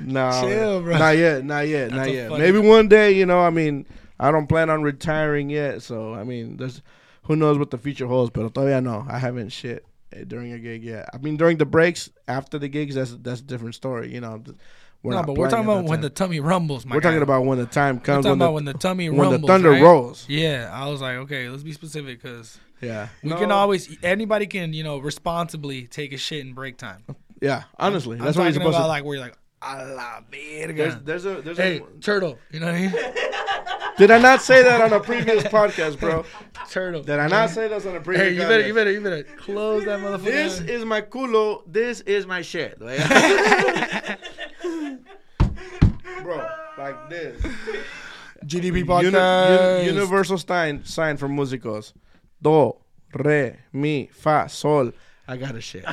no, 0.00 0.40
Chill, 0.42 0.82
bro. 0.82 0.98
not 0.98 1.16
yet, 1.16 1.44
not 1.44 1.68
yet, 1.68 1.90
That's 1.90 1.98
not 1.98 2.10
yet. 2.12 2.30
funny- 2.30 2.42
Maybe 2.42 2.58
one 2.58 2.88
day, 2.88 3.12
you 3.12 3.26
know. 3.26 3.38
I 3.38 3.50
mean, 3.50 3.86
I 4.18 4.32
don't 4.32 4.48
plan 4.48 4.70
on 4.70 4.82
retiring 4.82 5.48
yet, 5.48 5.82
so 5.82 6.12
I 6.12 6.24
mean, 6.24 6.56
there's 6.56 6.82
who 7.22 7.36
knows 7.36 7.58
what 7.58 7.70
the 7.70 7.78
future 7.78 8.08
holds. 8.08 8.30
But 8.30 8.52
todavía 8.52 8.82
no, 8.82 9.06
I 9.08 9.20
haven't 9.20 9.50
shit 9.50 9.86
eh, 10.12 10.24
during 10.26 10.52
a 10.52 10.58
gig 10.58 10.82
yet. 10.82 11.08
I 11.14 11.18
mean, 11.18 11.36
during 11.36 11.58
the 11.58 11.66
breaks 11.66 12.10
after 12.26 12.58
the 12.58 12.66
gigs, 12.66 12.96
that's 12.96 13.12
that's 13.20 13.38
a 13.38 13.44
different 13.44 13.76
story. 13.76 14.12
You 14.12 14.20
know, 14.20 14.42
we're 15.06 15.12
no, 15.12 15.16
not 15.18 15.26
but 15.26 15.36
we're 15.38 15.48
talking 15.48 15.64
about 15.64 15.82
that 15.84 15.90
when 15.90 16.00
the 16.00 16.10
tummy 16.10 16.40
rumbles. 16.40 16.84
My 16.84 16.94
we're 16.96 17.00
talking 17.00 17.22
about 17.22 17.44
when 17.44 17.58
the 17.58 17.66
time 17.66 18.00
comes. 18.00 18.06
We're 18.06 18.14
comes. 18.14 18.24
talking 18.24 18.30
When 18.30 18.38
the, 18.38 18.44
about 18.44 18.52
when 18.54 18.64
the 18.64 18.74
tummy 18.74 19.08
when 19.10 19.20
rumbles. 19.20 19.40
the 19.42 19.46
thunder 19.46 19.70
right? 19.70 19.82
rolls. 19.82 20.24
Yeah, 20.28 20.70
I 20.72 20.88
was 20.88 21.00
like, 21.00 21.16
okay, 21.18 21.48
let's 21.48 21.62
be 21.62 21.72
specific 21.72 22.20
because 22.22 22.58
Yeah, 22.80 23.08
we 23.22 23.30
No, 23.30 23.36
can 23.36 23.50
always 23.52 23.96
anybody 24.02 24.46
can 24.46 24.72
you 24.72 24.84
know 24.84 24.98
responsibly 24.98 25.86
take 25.86 26.12
a 26.12 26.18
shit 26.18 26.40
in 26.40 26.52
break 26.54 26.76
time. 26.76 27.04
Yeah, 27.40 27.64
honestly, 27.78 28.18
I'm 28.18 28.24
that's 28.24 28.36
what 28.36 28.44
you're 28.44 28.52
talking 28.52 28.62
supposed 28.62 28.76
about 28.76 28.82
to. 28.84 28.88
like 28.88 29.04
where 29.04 29.16
you're 29.16 29.24
like, 29.24 29.38
a 29.62 29.84
la 29.94 30.20
There's, 30.30 30.94
verga. 30.94 31.00
there's 31.04 31.24
a 31.26 31.40
there's 31.42 31.56
Hey, 31.58 31.78
a. 31.80 32.00
turtle. 32.00 32.38
You 32.50 32.60
know 32.60 32.66
what 32.66 32.74
I 32.74 32.80
mean? 32.80 32.92
Did 33.98 34.10
I 34.10 34.18
not 34.18 34.42
say 34.42 34.62
that 34.62 34.82
on 34.82 34.92
a 34.92 35.00
previous 35.00 35.42
podcast, 35.58 35.98
bro? 35.98 36.26
turtle. 36.68 37.02
Did 37.02 37.18
I 37.18 37.28
not 37.28 37.48
say 37.48 37.66
that 37.68 37.86
on 37.86 37.96
a 37.96 38.00
previous? 38.00 38.28
Hey, 38.28 38.34
you 38.34 38.42
podcast? 38.42 38.48
better, 38.48 38.66
you 38.66 38.74
better, 38.74 38.92
you 38.92 39.00
better 39.00 39.22
close 39.38 39.84
that 39.86 40.00
motherfucker. 40.00 40.24
This 40.24 40.60
is 40.60 40.84
my 40.84 41.00
culo. 41.00 41.62
This 41.66 42.02
is 42.02 42.26
my 42.26 42.42
shit. 42.42 42.78
bro, 46.26 46.42
like 46.76 47.08
this. 47.08 47.40
GDP 48.44 48.78
Uni- 48.78 48.82
podcast. 48.84 49.78
uni- 49.80 49.86
universal 49.94 50.38
sign 50.38 50.84
sign 50.84 51.16
for 51.16 51.28
musicals. 51.28 51.94
Do, 52.42 52.74
re, 53.14 53.56
mi, 53.72 54.10
fa, 54.12 54.46
sol. 54.48 54.92
I 55.28 55.36
got 55.36 55.54
a 55.56 55.60
shit. 55.60 55.84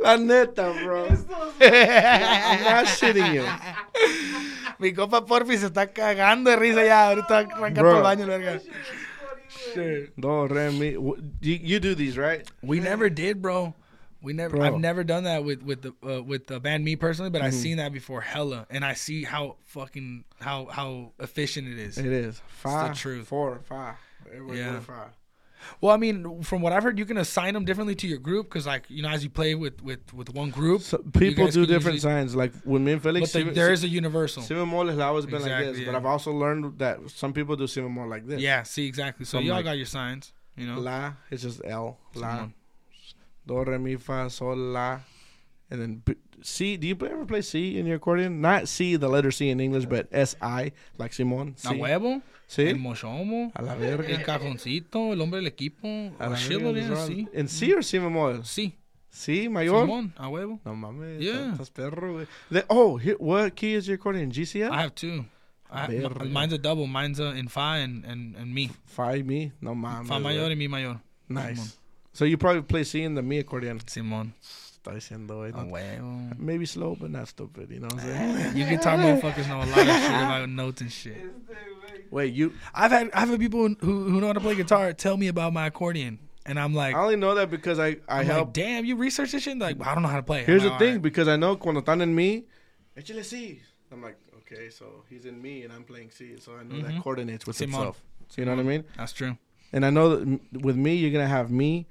La 0.00 0.16
neta, 0.16 0.74
bro. 0.82 1.04
I'm 1.60 2.62
not 2.64 2.86
shitting 2.86 3.32
you. 3.32 3.44
Mi 4.78 4.92
compa 4.92 5.24
Porfi 5.24 5.56
se 5.58 5.66
está 5.68 5.86
cagando 5.86 6.50
de 6.50 6.56
risa 6.56 6.84
ya. 6.84 7.08
Ahorita 7.10 7.38
arrancando 7.38 7.82
Bro. 7.82 7.96
el 7.98 8.02
baño, 8.02 8.26
la 8.26 8.36
verga. 8.38 8.60
Shit. 9.74 10.12
Do, 10.16 10.48
re, 10.48 10.70
mi. 10.72 10.90
You, 10.90 11.22
you 11.40 11.80
do 11.80 11.94
these, 11.94 12.18
right? 12.18 12.46
We 12.62 12.80
never 12.80 13.08
did, 13.08 13.40
bro. 13.40 13.74
We 14.22 14.32
never. 14.32 14.56
Bro. 14.56 14.66
I've 14.66 14.78
never 14.80 15.02
done 15.04 15.24
that 15.24 15.44
with 15.44 15.62
with 15.62 15.82
the 15.82 15.92
uh, 16.08 16.22
with 16.22 16.46
the 16.46 16.60
band 16.60 16.84
me 16.84 16.96
personally, 16.96 17.30
but 17.30 17.42
I've 17.42 17.52
Mhm. 17.52 17.62
seen 17.62 17.76
that 17.78 17.92
before 17.92 18.20
hella, 18.20 18.66
and 18.70 18.84
I 18.84 18.94
see 18.94 19.24
how 19.24 19.56
fucking 19.66 20.24
how 20.40 20.66
how 20.66 21.12
efficient 21.18 21.68
it 21.68 21.78
is. 21.78 21.98
It 21.98 22.06
is 22.06 22.40
five, 22.46 22.96
truth. 22.96 23.26
four, 23.28 23.60
five. 23.64 23.96
Everybody 24.32 24.58
Yeah. 24.60 24.80
five. 24.80 25.08
Well, 25.80 25.94
I 25.94 25.96
mean, 25.96 26.42
from 26.42 26.60
what 26.60 26.72
I've 26.72 26.82
heard, 26.82 26.98
you 26.98 27.04
can 27.04 27.16
assign 27.18 27.54
them 27.54 27.64
differently 27.64 27.94
to 27.94 28.08
your 28.08 28.18
group 28.18 28.48
because, 28.48 28.66
like, 28.66 28.84
you 28.88 29.00
know, 29.00 29.08
as 29.08 29.22
you 29.22 29.30
play 29.30 29.54
with 29.54 29.80
with 29.82 30.12
with 30.12 30.32
one 30.34 30.50
group, 30.50 30.82
So 30.82 30.98
people 30.98 31.46
do 31.48 31.66
different 31.66 31.94
usually- 31.94 31.98
signs. 32.00 32.34
Like 32.34 32.52
with 32.64 32.82
me 32.82 32.92
and 32.92 33.02
Felix, 33.02 33.32
but 33.32 33.44
the, 33.44 33.50
there 33.52 33.72
is 33.72 33.84
a 33.84 33.88
universal. 33.88 34.42
Simon 34.42 34.68
bemol 34.68 34.88
has 34.88 34.98
always 34.98 35.24
been 35.26 35.40
like 35.42 35.64
this. 35.66 35.78
yeah. 35.78 35.86
But 35.86 35.94
I've 35.94 36.06
also 36.06 36.32
learned 36.32 36.78
that 36.78 36.98
some 37.10 37.32
people 37.32 37.54
do 37.56 37.66
Simon 37.68 37.94
bemol 37.94 38.08
like 38.08 38.26
this. 38.26 38.40
Yeah, 38.40 38.64
see 38.64 38.86
exactly. 38.86 39.24
So 39.24 39.38
I'm 39.38 39.44
y'all 39.44 39.56
like- 39.56 39.64
got 39.64 39.76
your 39.76 39.86
signs, 39.86 40.32
you 40.56 40.66
know. 40.66 40.80
La, 40.80 41.12
it's 41.30 41.42
just 41.42 41.60
L. 41.64 41.98
La. 42.16 42.36
Simon. 42.36 42.54
Do, 43.46 43.62
re, 43.64 43.78
mi, 43.78 43.96
fa, 43.96 44.28
sol, 44.30 44.56
la. 44.56 45.00
And 45.70 45.80
then 45.80 46.16
C. 46.42 46.76
Do 46.76 46.86
you 46.86 46.96
ever 47.00 47.24
play 47.24 47.40
C 47.42 47.78
in 47.78 47.86
your 47.86 47.96
accordion? 47.96 48.40
Not 48.40 48.68
C, 48.68 48.96
the 48.96 49.08
letter 49.08 49.30
C 49.30 49.48
in 49.48 49.58
English, 49.60 49.86
but 49.86 50.06
S 50.12 50.36
I, 50.42 50.72
like 50.98 51.12
Simon. 51.14 51.54
A 51.64 51.68
C. 51.68 51.74
huevo, 51.78 52.14
el 52.14 52.20
Sí. 52.48 52.74
mochomo, 52.74 53.50
A 53.54 53.62
la 53.62 53.72
el 53.74 53.78
verga. 53.78 54.22
cajoncito, 54.22 55.12
el 55.14 55.20
hombre 55.22 55.38
del 55.40 55.46
equipo, 55.46 56.12
A 56.18 56.26
la 56.28 56.32
oh, 56.34 56.36
shitload, 56.36 56.74
verga, 56.74 56.80
yeah, 56.80 56.88
these 56.88 56.90
are- 56.98 57.14
sí. 57.14 57.28
¿En 57.32 57.48
C 57.48 57.72
or 57.74 57.82
si 57.82 57.98
bemol? 57.98 58.44
Sí, 58.44 58.74
C, 59.08 59.48
mayor? 59.48 59.86
Simón, 59.86 60.12
a 60.16 60.28
huevo. 60.28 60.60
No 60.64 60.74
mames. 60.76 61.20
Yeah. 61.22 61.52
Estás 61.52 61.70
perro, 61.70 62.12
güey. 62.50 62.64
Oh, 62.68 62.98
here, 62.98 63.16
what 63.18 63.54
key 63.56 63.74
is 63.74 63.86
your 63.86 63.94
accordion? 63.94 64.30
GCL? 64.30 64.70
I 64.70 64.82
have 64.82 64.94
two. 64.94 65.24
I, 65.70 65.88
mine's 66.28 66.52
a 66.52 66.58
double. 66.58 66.86
Mine's 66.86 67.18
a 67.18 67.30
in 67.34 67.48
fa 67.48 67.78
and 67.82 68.04
and, 68.04 68.36
and 68.36 68.52
mi. 68.52 68.68
Five, 68.84 69.24
me? 69.24 69.52
No 69.62 69.74
mames. 69.74 70.06
Fa 70.06 70.18
mayor 70.18 70.50
y 70.50 70.54
mi 70.54 70.68
mayor. 70.68 71.00
Nice. 71.30 71.78
Simón. 72.12 72.16
So 72.16 72.24
you 72.24 72.36
probably 72.36 72.62
play 72.62 72.84
C 72.84 73.02
in 73.02 73.14
the 73.14 73.22
mi 73.22 73.38
accordion. 73.38 73.78
Simón. 73.80 74.32
Está 74.82 74.94
diciendo, 74.94 75.28
güey. 75.38 75.50
A 75.54 75.64
huevo. 75.64 76.38
Maybe 76.38 76.66
slow, 76.66 76.96
but 76.98 77.10
not 77.10 77.28
stupid. 77.28 77.70
You 77.70 77.80
know 77.80 77.86
what 77.88 78.00
I'm 78.00 78.00
saying? 78.00 78.56
You 78.56 78.64
guitar 78.66 78.96
motherfuckers 78.98 79.48
know 79.48 79.58
a 79.58 79.66
lot 79.66 79.78
of 79.78 79.86
shit 79.86 80.10
about 80.10 80.48
notes 80.48 80.80
and 80.80 80.90
shit. 80.92 81.16
Wait, 82.10 82.34
you. 82.34 82.52
I've 82.74 82.90
had 82.90 83.10
I've 83.14 83.28
had 83.30 83.38
people 83.40 83.68
who 83.80 84.04
who 84.10 84.20
know 84.20 84.26
how 84.26 84.32
to 84.34 84.40
play 84.40 84.54
guitar 84.54 84.92
tell 84.92 85.16
me 85.16 85.28
about 85.28 85.52
my 85.52 85.66
accordion, 85.68 86.18
and 86.44 86.58
I'm 86.58 86.74
like, 86.74 86.94
I 86.94 87.00
only 87.00 87.16
know 87.16 87.34
that 87.36 87.50
because 87.50 87.78
I 87.78 87.96
I 88.08 88.20
I'm 88.20 88.26
help. 88.26 88.46
like, 88.48 88.52
damn, 88.54 88.84
you 88.84 88.96
research 88.96 89.32
this 89.32 89.42
shit? 89.44 89.56
Like, 89.58 89.80
I 89.86 89.94
don't 89.94 90.02
know 90.02 90.08
how 90.10 90.16
to 90.16 90.22
play. 90.22 90.44
Here's 90.44 90.62
I'm 90.64 90.70
the 90.72 90.78
thing, 90.78 90.88
"Alright." 90.88 91.02
because 91.02 91.28
I 91.28 91.36
know 91.36 91.56
cuando 91.56 91.80
están 91.80 92.02
en 92.02 92.14
mi, 92.14 92.44
échale 92.96 93.24
C. 93.24 93.60
I'm 93.92 94.02
like, 94.02 94.16
okay, 94.38 94.68
so 94.68 95.04
he's 95.08 95.24
in 95.26 95.40
me 95.40 95.62
and 95.62 95.72
I'm 95.72 95.84
playing 95.84 96.10
C, 96.10 96.36
so 96.40 96.52
I 96.56 96.64
know 96.64 96.74
Mhm. 96.76 96.82
that 96.94 97.02
coordinates 97.02 97.46
with 97.46 97.56
Simón. 97.56 97.66
itself. 97.68 98.02
You 98.36 98.44
know 98.46 98.52
what 98.56 98.60
I 98.60 98.68
mean? 98.68 98.84
That's 98.96 99.12
true. 99.12 99.36
And 99.74 99.86
I 99.86 99.90
know 99.90 100.16
that 100.16 100.40
with 100.62 100.76
me, 100.76 100.94
you're 100.96 101.10
gonna 101.12 101.26
have 101.28 101.50
me, 101.50 101.86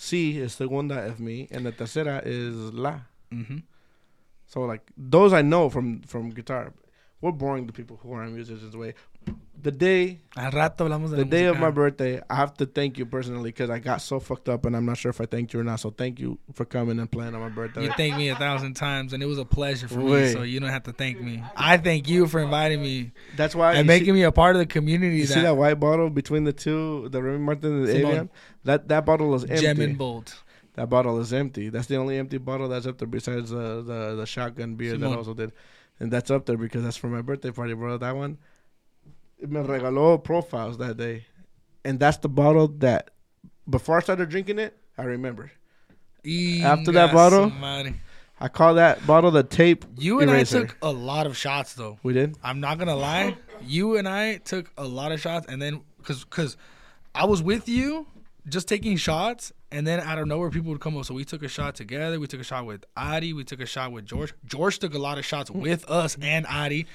C 0.00 0.38
is 0.38 0.54
segunda 0.54 1.04
of 1.04 1.20
me, 1.20 1.46
and 1.50 1.66
the 1.66 1.72
tercera 1.72 2.22
is 2.24 2.54
la. 2.72 3.00
Mm-hmm. 3.30 3.58
So 4.46 4.62
like 4.62 4.90
those 4.96 5.34
I 5.34 5.42
know 5.42 5.68
from 5.68 6.00
from 6.02 6.30
guitar. 6.30 6.72
We're 7.20 7.32
boring 7.32 7.66
the 7.66 7.74
people 7.74 7.98
who 8.02 8.14
aren't 8.14 8.32
musicians. 8.32 8.74
Way 8.74 8.94
the 9.62 9.70
day 9.70 10.20
Al 10.36 10.52
rato 10.52 10.86
hablamos 10.86 11.10
de 11.10 11.16
the 11.16 11.24
day 11.24 11.44
of 11.44 11.58
my 11.58 11.70
birthday, 11.70 12.22
I 12.30 12.36
have 12.36 12.54
to 12.54 12.66
thank 12.66 12.96
you 12.96 13.04
personally 13.04 13.50
because 13.50 13.68
I 13.68 13.78
got 13.78 14.00
so 14.00 14.20
fucked 14.20 14.48
up, 14.48 14.64
and 14.64 14.74
I'm 14.74 14.86
not 14.86 14.96
sure 14.96 15.10
if 15.10 15.20
I 15.20 15.26
thanked 15.26 15.52
you 15.52 15.60
or 15.60 15.64
not. 15.64 15.80
So 15.80 15.90
thank 15.90 16.18
you 16.18 16.38
for 16.54 16.64
coming 16.64 16.98
and 16.98 17.10
playing 17.10 17.34
on 17.34 17.40
my 17.40 17.50
birthday. 17.50 17.82
You 17.82 17.92
thank 17.92 18.16
me 18.16 18.28
a 18.28 18.36
thousand 18.36 18.74
times, 18.74 19.12
and 19.12 19.22
it 19.22 19.26
was 19.26 19.38
a 19.38 19.44
pleasure 19.44 19.88
for 19.88 19.98
me. 19.98 20.32
So 20.32 20.42
you 20.42 20.60
don't 20.60 20.70
have 20.70 20.84
to 20.84 20.92
thank 20.92 21.20
me. 21.20 21.42
I 21.56 21.76
thank 21.76 22.08
you 22.08 22.26
for 22.26 22.40
inviting 22.40 22.80
me 22.80 23.12
That's 23.36 23.54
why 23.54 23.74
and 23.74 23.86
making 23.86 24.06
see, 24.06 24.12
me 24.12 24.22
a 24.22 24.32
part 24.32 24.56
of 24.56 24.60
the 24.60 24.66
community. 24.66 25.18
You 25.18 25.26
see 25.26 25.42
that 25.42 25.56
white 25.56 25.74
bottle 25.74 26.08
between 26.08 26.44
the 26.44 26.54
two, 26.54 27.08
the 27.10 27.22
Remy 27.22 27.38
Martin 27.38 27.72
and 27.74 27.86
the. 27.86 27.94
Evian? 27.94 28.30
That 28.64 28.88
that 28.88 29.06
bottle 29.06 29.34
is 29.34 29.44
empty. 29.44 29.60
gem 29.60 29.80
and 29.80 29.98
bolt. 29.98 30.42
That 30.74 30.88
bottle 30.88 31.18
is 31.20 31.32
empty. 31.32 31.68
That's 31.68 31.86
the 31.88 31.96
only 31.96 32.18
empty 32.18 32.38
bottle 32.38 32.68
that's 32.68 32.86
up 32.86 32.98
there 32.98 33.08
besides 33.08 33.50
the 33.50 33.82
the, 33.82 34.14
the 34.16 34.26
shotgun 34.26 34.74
beer 34.76 34.96
that 34.96 35.06
I 35.10 35.14
also 35.14 35.34
did, 35.34 35.52
and 35.98 36.10
that's 36.12 36.30
up 36.30 36.46
there 36.46 36.56
because 36.56 36.82
that's 36.84 36.96
for 36.96 37.08
my 37.08 37.22
birthday 37.22 37.50
party, 37.50 37.74
bro. 37.74 37.98
That 37.98 38.16
one, 38.16 38.38
me 39.40 39.60
regaló 39.60 40.22
profiles 40.22 40.78
that 40.78 40.96
day, 40.96 41.26
and 41.84 41.98
that's 41.98 42.18
the 42.18 42.28
bottle 42.28 42.68
that 42.78 43.10
before 43.68 43.96
I 43.96 44.00
started 44.00 44.28
drinking 44.28 44.58
it, 44.58 44.76
I 44.96 45.04
remember. 45.04 45.50
After 46.62 46.92
that 46.92 47.12
bottle, 47.12 47.50
madre. 47.50 47.94
I 48.38 48.48
call 48.48 48.74
that 48.74 49.06
bottle 49.06 49.30
the 49.30 49.42
tape. 49.42 49.84
You 49.98 50.20
and 50.20 50.30
eraser. 50.30 50.58
I 50.58 50.60
took 50.62 50.76
a 50.82 50.90
lot 50.90 51.26
of 51.26 51.36
shots 51.36 51.74
though. 51.74 51.98
We 52.02 52.12
did. 52.12 52.36
I'm 52.42 52.60
not 52.60 52.78
gonna 52.78 52.96
lie. 52.96 53.36
You 53.66 53.96
and 53.96 54.08
I 54.08 54.36
took 54.36 54.70
a 54.78 54.84
lot 54.84 55.12
of 55.12 55.20
shots, 55.20 55.46
and 55.48 55.60
then 55.60 55.82
because 55.98 56.24
because 56.24 56.56
I 57.14 57.24
was 57.26 57.42
with 57.42 57.68
you, 57.68 58.06
just 58.50 58.68
taking 58.68 58.96
shots, 58.96 59.52
and 59.72 59.86
then 59.86 60.00
out 60.00 60.18
of 60.18 60.26
nowhere 60.26 60.50
people 60.50 60.70
would 60.72 60.80
come 60.80 60.96
up. 60.96 61.04
So 61.06 61.14
we 61.14 61.24
took 61.24 61.42
a 61.42 61.48
shot 61.48 61.74
together. 61.74 62.18
We 62.20 62.26
took 62.26 62.40
a 62.40 62.44
shot 62.44 62.66
with 62.66 62.84
Adi. 62.96 63.32
We 63.32 63.44
took 63.44 63.60
a 63.60 63.66
shot 63.66 63.92
with 63.92 64.04
George. 64.06 64.34
George 64.44 64.78
took 64.78 64.94
a 64.94 64.98
lot 64.98 65.18
of 65.18 65.24
shots 65.24 65.50
with 65.50 65.88
us 65.90 66.16
and 66.20 66.46
Adi. 66.46 66.86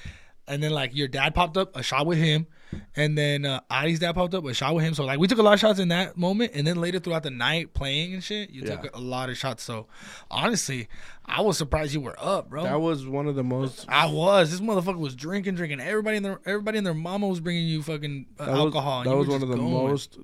And 0.48 0.62
then 0.62 0.70
like 0.70 0.94
your 0.94 1.08
dad 1.08 1.34
popped 1.34 1.56
up, 1.56 1.76
a 1.76 1.82
shot 1.82 2.06
with 2.06 2.18
him, 2.18 2.46
and 2.94 3.18
then 3.18 3.44
uh, 3.44 3.58
Adi's 3.68 3.98
dad 3.98 4.12
popped 4.14 4.32
up, 4.32 4.44
a 4.44 4.54
shot 4.54 4.76
with 4.76 4.84
him. 4.84 4.94
So 4.94 5.04
like 5.04 5.18
we 5.18 5.26
took 5.26 5.38
a 5.38 5.42
lot 5.42 5.54
of 5.54 5.58
shots 5.58 5.80
in 5.80 5.88
that 5.88 6.16
moment, 6.16 6.52
and 6.54 6.64
then 6.64 6.76
later 6.76 7.00
throughout 7.00 7.24
the 7.24 7.32
night 7.32 7.74
playing 7.74 8.14
and 8.14 8.22
shit, 8.22 8.50
you 8.50 8.62
Yeah. 8.62 8.76
took 8.76 8.94
a 8.96 9.00
lot 9.00 9.28
of 9.28 9.36
shots. 9.36 9.64
So 9.64 9.88
honestly, 10.30 10.86
I 11.24 11.40
was 11.40 11.58
surprised 11.58 11.94
you 11.94 12.00
were 12.00 12.14
up, 12.20 12.48
bro. 12.48 12.62
That 12.62 12.80
was 12.80 13.08
one 13.08 13.26
of 13.26 13.34
the 13.34 13.42
most. 13.42 13.86
I 13.88 14.06
was. 14.06 14.52
This 14.52 14.60
motherfucker 14.60 14.98
was 14.98 15.16
drinking, 15.16 15.56
drinking. 15.56 15.80
Everybody 15.80 16.18
in 16.18 16.22
their 16.22 16.38
everybody 16.46 16.78
and 16.78 16.86
their 16.86 16.94
mama 16.94 17.26
was 17.26 17.40
bringing 17.40 17.66
you 17.66 17.82
fucking 17.82 18.26
uh, 18.38 18.44
was, 18.46 18.48
alcohol. 18.56 19.00
and 19.02 19.10
that 19.10 19.16
was 19.16 19.26
one 19.26 19.42
of 19.42 19.48
the 19.48 19.56
going. 19.56 19.72
most. 19.72 20.16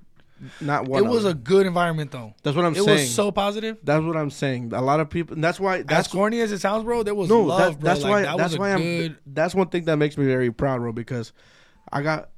Not 0.60 0.86
one. 0.88 1.04
It 1.04 1.08
was 1.08 1.24
a 1.24 1.34
good 1.34 1.66
environment 1.66 2.10
though. 2.10 2.34
That's 2.42 2.56
what 2.56 2.64
I'm 2.64 2.72
it 2.72 2.82
saying. 2.82 2.88
It 2.88 2.92
was 3.02 3.14
so 3.14 3.30
positive. 3.30 3.78
That's 3.82 4.04
what 4.04 4.16
I'm 4.16 4.30
saying. 4.30 4.72
A 4.72 4.80
lot 4.80 5.00
of 5.00 5.08
people. 5.10 5.34
And 5.34 5.44
that's 5.44 5.60
why. 5.60 5.78
As 5.78 5.84
That's 5.86 6.08
corny 6.08 6.40
as 6.40 6.52
it 6.52 6.58
sounds, 6.60 6.84
bro, 6.84 7.02
there 7.02 7.14
was 7.14 7.28
no. 7.28 7.42
love, 7.42 7.58
that, 7.74 7.80
bro. 7.80 7.88
that's 7.88 8.02
Like, 8.02 8.10
why. 8.10 8.22
that 8.22 8.36
that's 8.38 8.52
was 8.54 8.58
why 8.58 8.76
good. 8.76 9.10
I'm. 9.12 9.18
That's 9.26 9.54
one 9.54 9.68
thing 9.68 9.84
that 9.84 9.96
makes 9.96 10.18
me 10.18 10.26
very 10.26 10.50
proud, 10.52 10.78
bro. 10.80 10.92
Because 10.92 11.32
I 11.92 12.02
got. 12.02 12.30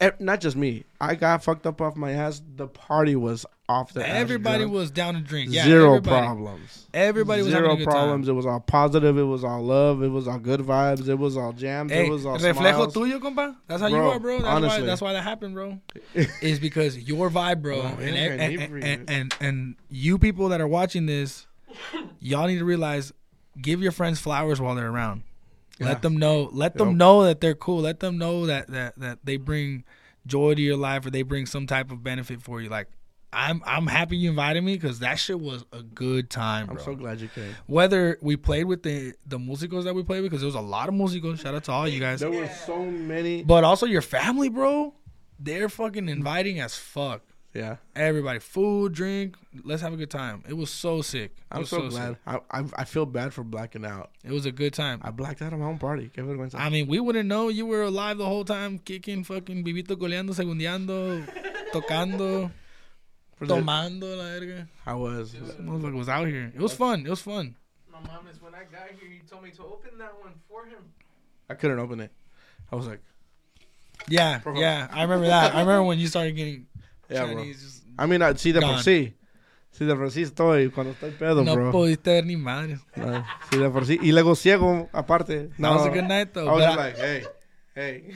eh, 0.00 0.10
Not 0.18 0.40
just 0.40 0.56
me. 0.56 0.84
I 1.00 1.14
got 1.14 1.44
fucked 1.44 1.66
up 1.66 1.80
off 1.80 1.96
my 1.96 2.12
ass. 2.12 2.40
The 2.56 2.66
party 2.68 3.16
was 3.16 3.44
off 3.70 3.92
the. 3.92 4.06
Everybody 4.06 4.64
was 4.64 4.90
down 4.90 5.14
to 5.14 5.20
drink. 5.20 5.52
Yeah, 5.52 5.64
zero 5.64 5.96
everybody, 5.96 6.26
problems. 6.26 6.86
Everybody 6.92 7.42
was 7.42 7.52
zero 7.52 7.68
having 7.68 7.82
a 7.82 7.84
good 7.84 7.90
problems. 7.90 8.28
It 8.28 8.32
was 8.32 8.46
all 8.46 8.60
positive. 8.60 9.16
It 9.16 9.22
was 9.22 9.44
all 9.44 9.62
love. 9.62 10.02
It 10.02 10.08
was 10.08 10.26
all 10.26 10.38
good 10.38 10.60
vibes. 10.60 11.08
It 11.08 11.14
was 11.14 11.36
all 11.36 11.52
jams. 11.52 11.92
Hey, 11.92 12.06
it 12.06 12.10
was 12.10 12.26
all 12.26 12.36
reflejo 12.36 12.54
smiles. 12.56 12.94
tuyo, 12.94 13.20
compa. 13.20 13.56
That's 13.68 13.80
how 13.80 13.88
you 13.88 13.96
are, 13.96 14.18
bro. 14.18 14.38
That's 14.38 14.48
honestly. 14.48 14.80
why. 14.80 14.86
That's 14.86 15.00
why 15.00 15.12
that 15.12 15.22
happened, 15.22 15.54
bro. 15.54 15.78
is 16.42 16.58
because 16.58 16.98
your 16.98 17.30
vibe, 17.30 17.62
bro, 17.62 17.78
Well, 17.78 17.98
and, 18.00 18.40
and, 18.40 18.84
and, 18.84 19.10
and 19.10 19.34
and 19.40 19.76
you 19.88 20.18
people 20.18 20.48
that 20.48 20.60
are 20.60 20.68
watching 20.68 21.06
this, 21.06 21.46
y'all 22.18 22.48
need 22.48 22.58
to 22.58 22.64
realize, 22.64 23.12
give 23.60 23.80
your 23.80 23.92
friends 23.92 24.18
flowers 24.18 24.60
while 24.60 24.74
they're 24.74 24.90
around. 24.90 25.22
Yeah. 25.78 25.86
Let 25.86 26.02
them 26.02 26.16
know. 26.18 26.50
Let 26.52 26.74
them 26.76 26.88
Yep. 26.88 26.96
know 26.96 27.24
that 27.24 27.40
they're 27.40 27.54
cool. 27.54 27.80
Let 27.80 28.00
them 28.00 28.18
know 28.18 28.46
that 28.46 28.66
that 28.68 28.98
that 28.98 29.18
they 29.24 29.36
bring 29.38 29.84
joy 30.26 30.54
to 30.54 30.60
your 30.60 30.76
life 30.76 31.06
or 31.06 31.10
they 31.10 31.22
bring 31.22 31.46
some 31.46 31.66
type 31.66 31.90
of 31.90 32.02
benefit 32.02 32.42
for 32.42 32.60
you. 32.60 32.68
Like 32.68 32.88
I'm 33.32 33.62
I'm 33.64 33.86
happy 33.86 34.16
you 34.16 34.30
invited 34.30 34.62
me 34.62 34.74
because 34.74 35.00
that 35.00 35.14
shit 35.18 35.38
was 35.38 35.64
a 35.72 35.82
good 35.82 36.30
time, 36.30 36.68
I'm 36.70 36.80
so 36.80 36.94
glad 36.94 37.20
you 37.20 37.28
came. 37.28 37.54
Whether 37.66 38.18
we 38.20 38.36
played 38.36 38.64
with 38.64 38.82
the 38.82 39.14
the 39.26 39.38
musicos 39.38 39.84
that 39.84 39.94
we 39.94 40.02
played 40.02 40.22
with, 40.22 40.30
because 40.30 40.40
there 40.40 40.48
was 40.48 40.54
a 40.56 40.60
lot 40.60 40.88
of 40.88 40.94
musicos. 40.94 41.40
Shout 41.40 41.54
out 41.54 41.64
to 41.64 41.72
all 41.72 41.88
you 41.88 42.00
guys. 42.00 42.20
There 42.20 42.30
were 42.30 42.48
so 42.48 42.84
many. 42.84 43.42
But 43.44 43.64
also 43.64 43.86
your 43.86 44.02
family, 44.02 44.48
bro. 44.48 44.94
They're 45.38 45.68
fucking 45.68 46.08
inviting 46.08 46.60
as 46.60 46.76
fuck. 46.76 47.22
Yeah, 47.52 47.76
Everybody, 47.96 48.38
food, 48.38 48.92
drink. 48.92 49.36
Let's 49.64 49.82
have 49.82 49.92
a 49.92 49.96
good 49.96 50.10
time. 50.10 50.44
It 50.48 50.56
was 50.56 50.70
so 50.70 51.02
sick. 51.02 51.32
It 51.36 51.44
I'm 51.50 51.60
was 51.60 51.70
so, 51.70 51.88
glad. 51.88 52.16
I, 52.24 52.38
I 52.48 52.64
I 52.76 52.84
feel 52.84 53.06
bad 53.06 53.34
for 53.34 53.42
blacking 53.42 53.84
out. 53.84 54.10
It 54.22 54.30
was 54.30 54.46
a 54.46 54.52
good 54.52 54.72
time. 54.72 55.00
I 55.02 55.10
blacked 55.10 55.42
out 55.42 55.52
at 55.52 55.58
my 55.58 55.64
own 55.66 55.78
party. 55.78 56.12
I 56.54 56.70
mean, 56.70 56.86
we 56.86 57.00
wouldn't 57.00 57.28
know 57.28 57.48
you 57.48 57.66
were 57.66 57.82
alive 57.82 58.18
the 58.18 58.24
whole 58.24 58.44
time, 58.44 58.78
kicking, 58.78 59.24
fucking, 59.24 59.64
vivito 59.64 59.96
goleando, 59.96 60.30
segundeando, 60.30 61.26
tocando, 61.72 62.52
tomando, 63.48 64.16
la 64.16 64.24
verga. 64.24 64.68
I 64.86 64.94
was. 64.94 65.32
This 65.32 65.54
motherfucker 65.56 65.94
was 65.96 66.08
out 66.08 66.26
here. 66.28 66.52
It 66.54 66.60
was 66.60 66.72
fun. 66.74 67.04
It 67.06 67.10
was 67.10 67.20
fun. 67.22 67.56
My 67.92 67.98
mom 68.00 68.26
is 68.28 68.40
when 68.40 68.54
I 68.54 68.64
got 68.64 68.88
here, 68.98 69.08
you 69.08 69.20
told 69.28 69.42
me 69.42 69.50
to 69.52 69.62
open 69.62 69.98
that 69.98 70.12
one 70.20 70.32
for 70.48 70.64
him. 70.66 70.82
I 71.48 71.54
couldn't 71.54 71.78
open 71.78 72.00
it. 72.00 72.10
I 72.72 72.76
was 72.76 72.86
like, 72.86 73.00
Yeah, 74.08 74.38
Bro. 74.38 74.58
yeah. 74.60 74.88
I 74.92 75.02
remember 75.02 75.26
that. 75.26 75.54
I 75.54 75.60
remember 75.60 75.82
when 75.84 75.98
you 75.98 76.06
started 76.06 76.36
getting 76.36 76.66
yeah, 77.10 77.24
bro. 77.26 77.34
Chinese. 77.36 77.60
Just, 77.62 77.82
I 77.98 78.06
mean, 78.06 78.22
I 78.22 78.34
see 78.34 78.52
de 78.52 78.60
por 78.60 78.70
Gone. 78.70 78.82
sí. 78.82 79.14
Sí, 79.72 79.86
de 79.86 79.94
por 79.94 80.10
sí 80.10 80.22
estoy 80.22 80.70
cuando 80.72 80.92
estoy 80.94 81.12
pedo, 81.12 81.44
no 81.44 81.54
bro. 81.54 81.70
pudiste 81.72 82.10
ver 82.12 82.26
ni 82.26 82.36
madre. 82.36 82.78
No, 82.96 83.24
sí, 83.50 83.56
de 83.58 83.70
por 83.70 83.86
sí. 83.86 83.98
Y 84.02 84.10
luego 84.12 84.34
ciego, 84.34 84.88
aparte. 84.92 85.48
That 85.48 85.58
No, 85.58 85.76
was 85.76 85.86
a 85.86 85.90
good 85.90 86.04
night 86.08 86.32
though. 86.32 86.48
I 86.48 86.52
was 86.52 86.66
But, 86.66 86.76
like, 86.76 86.96
hey, 86.98 87.24
hey. 87.80 88.14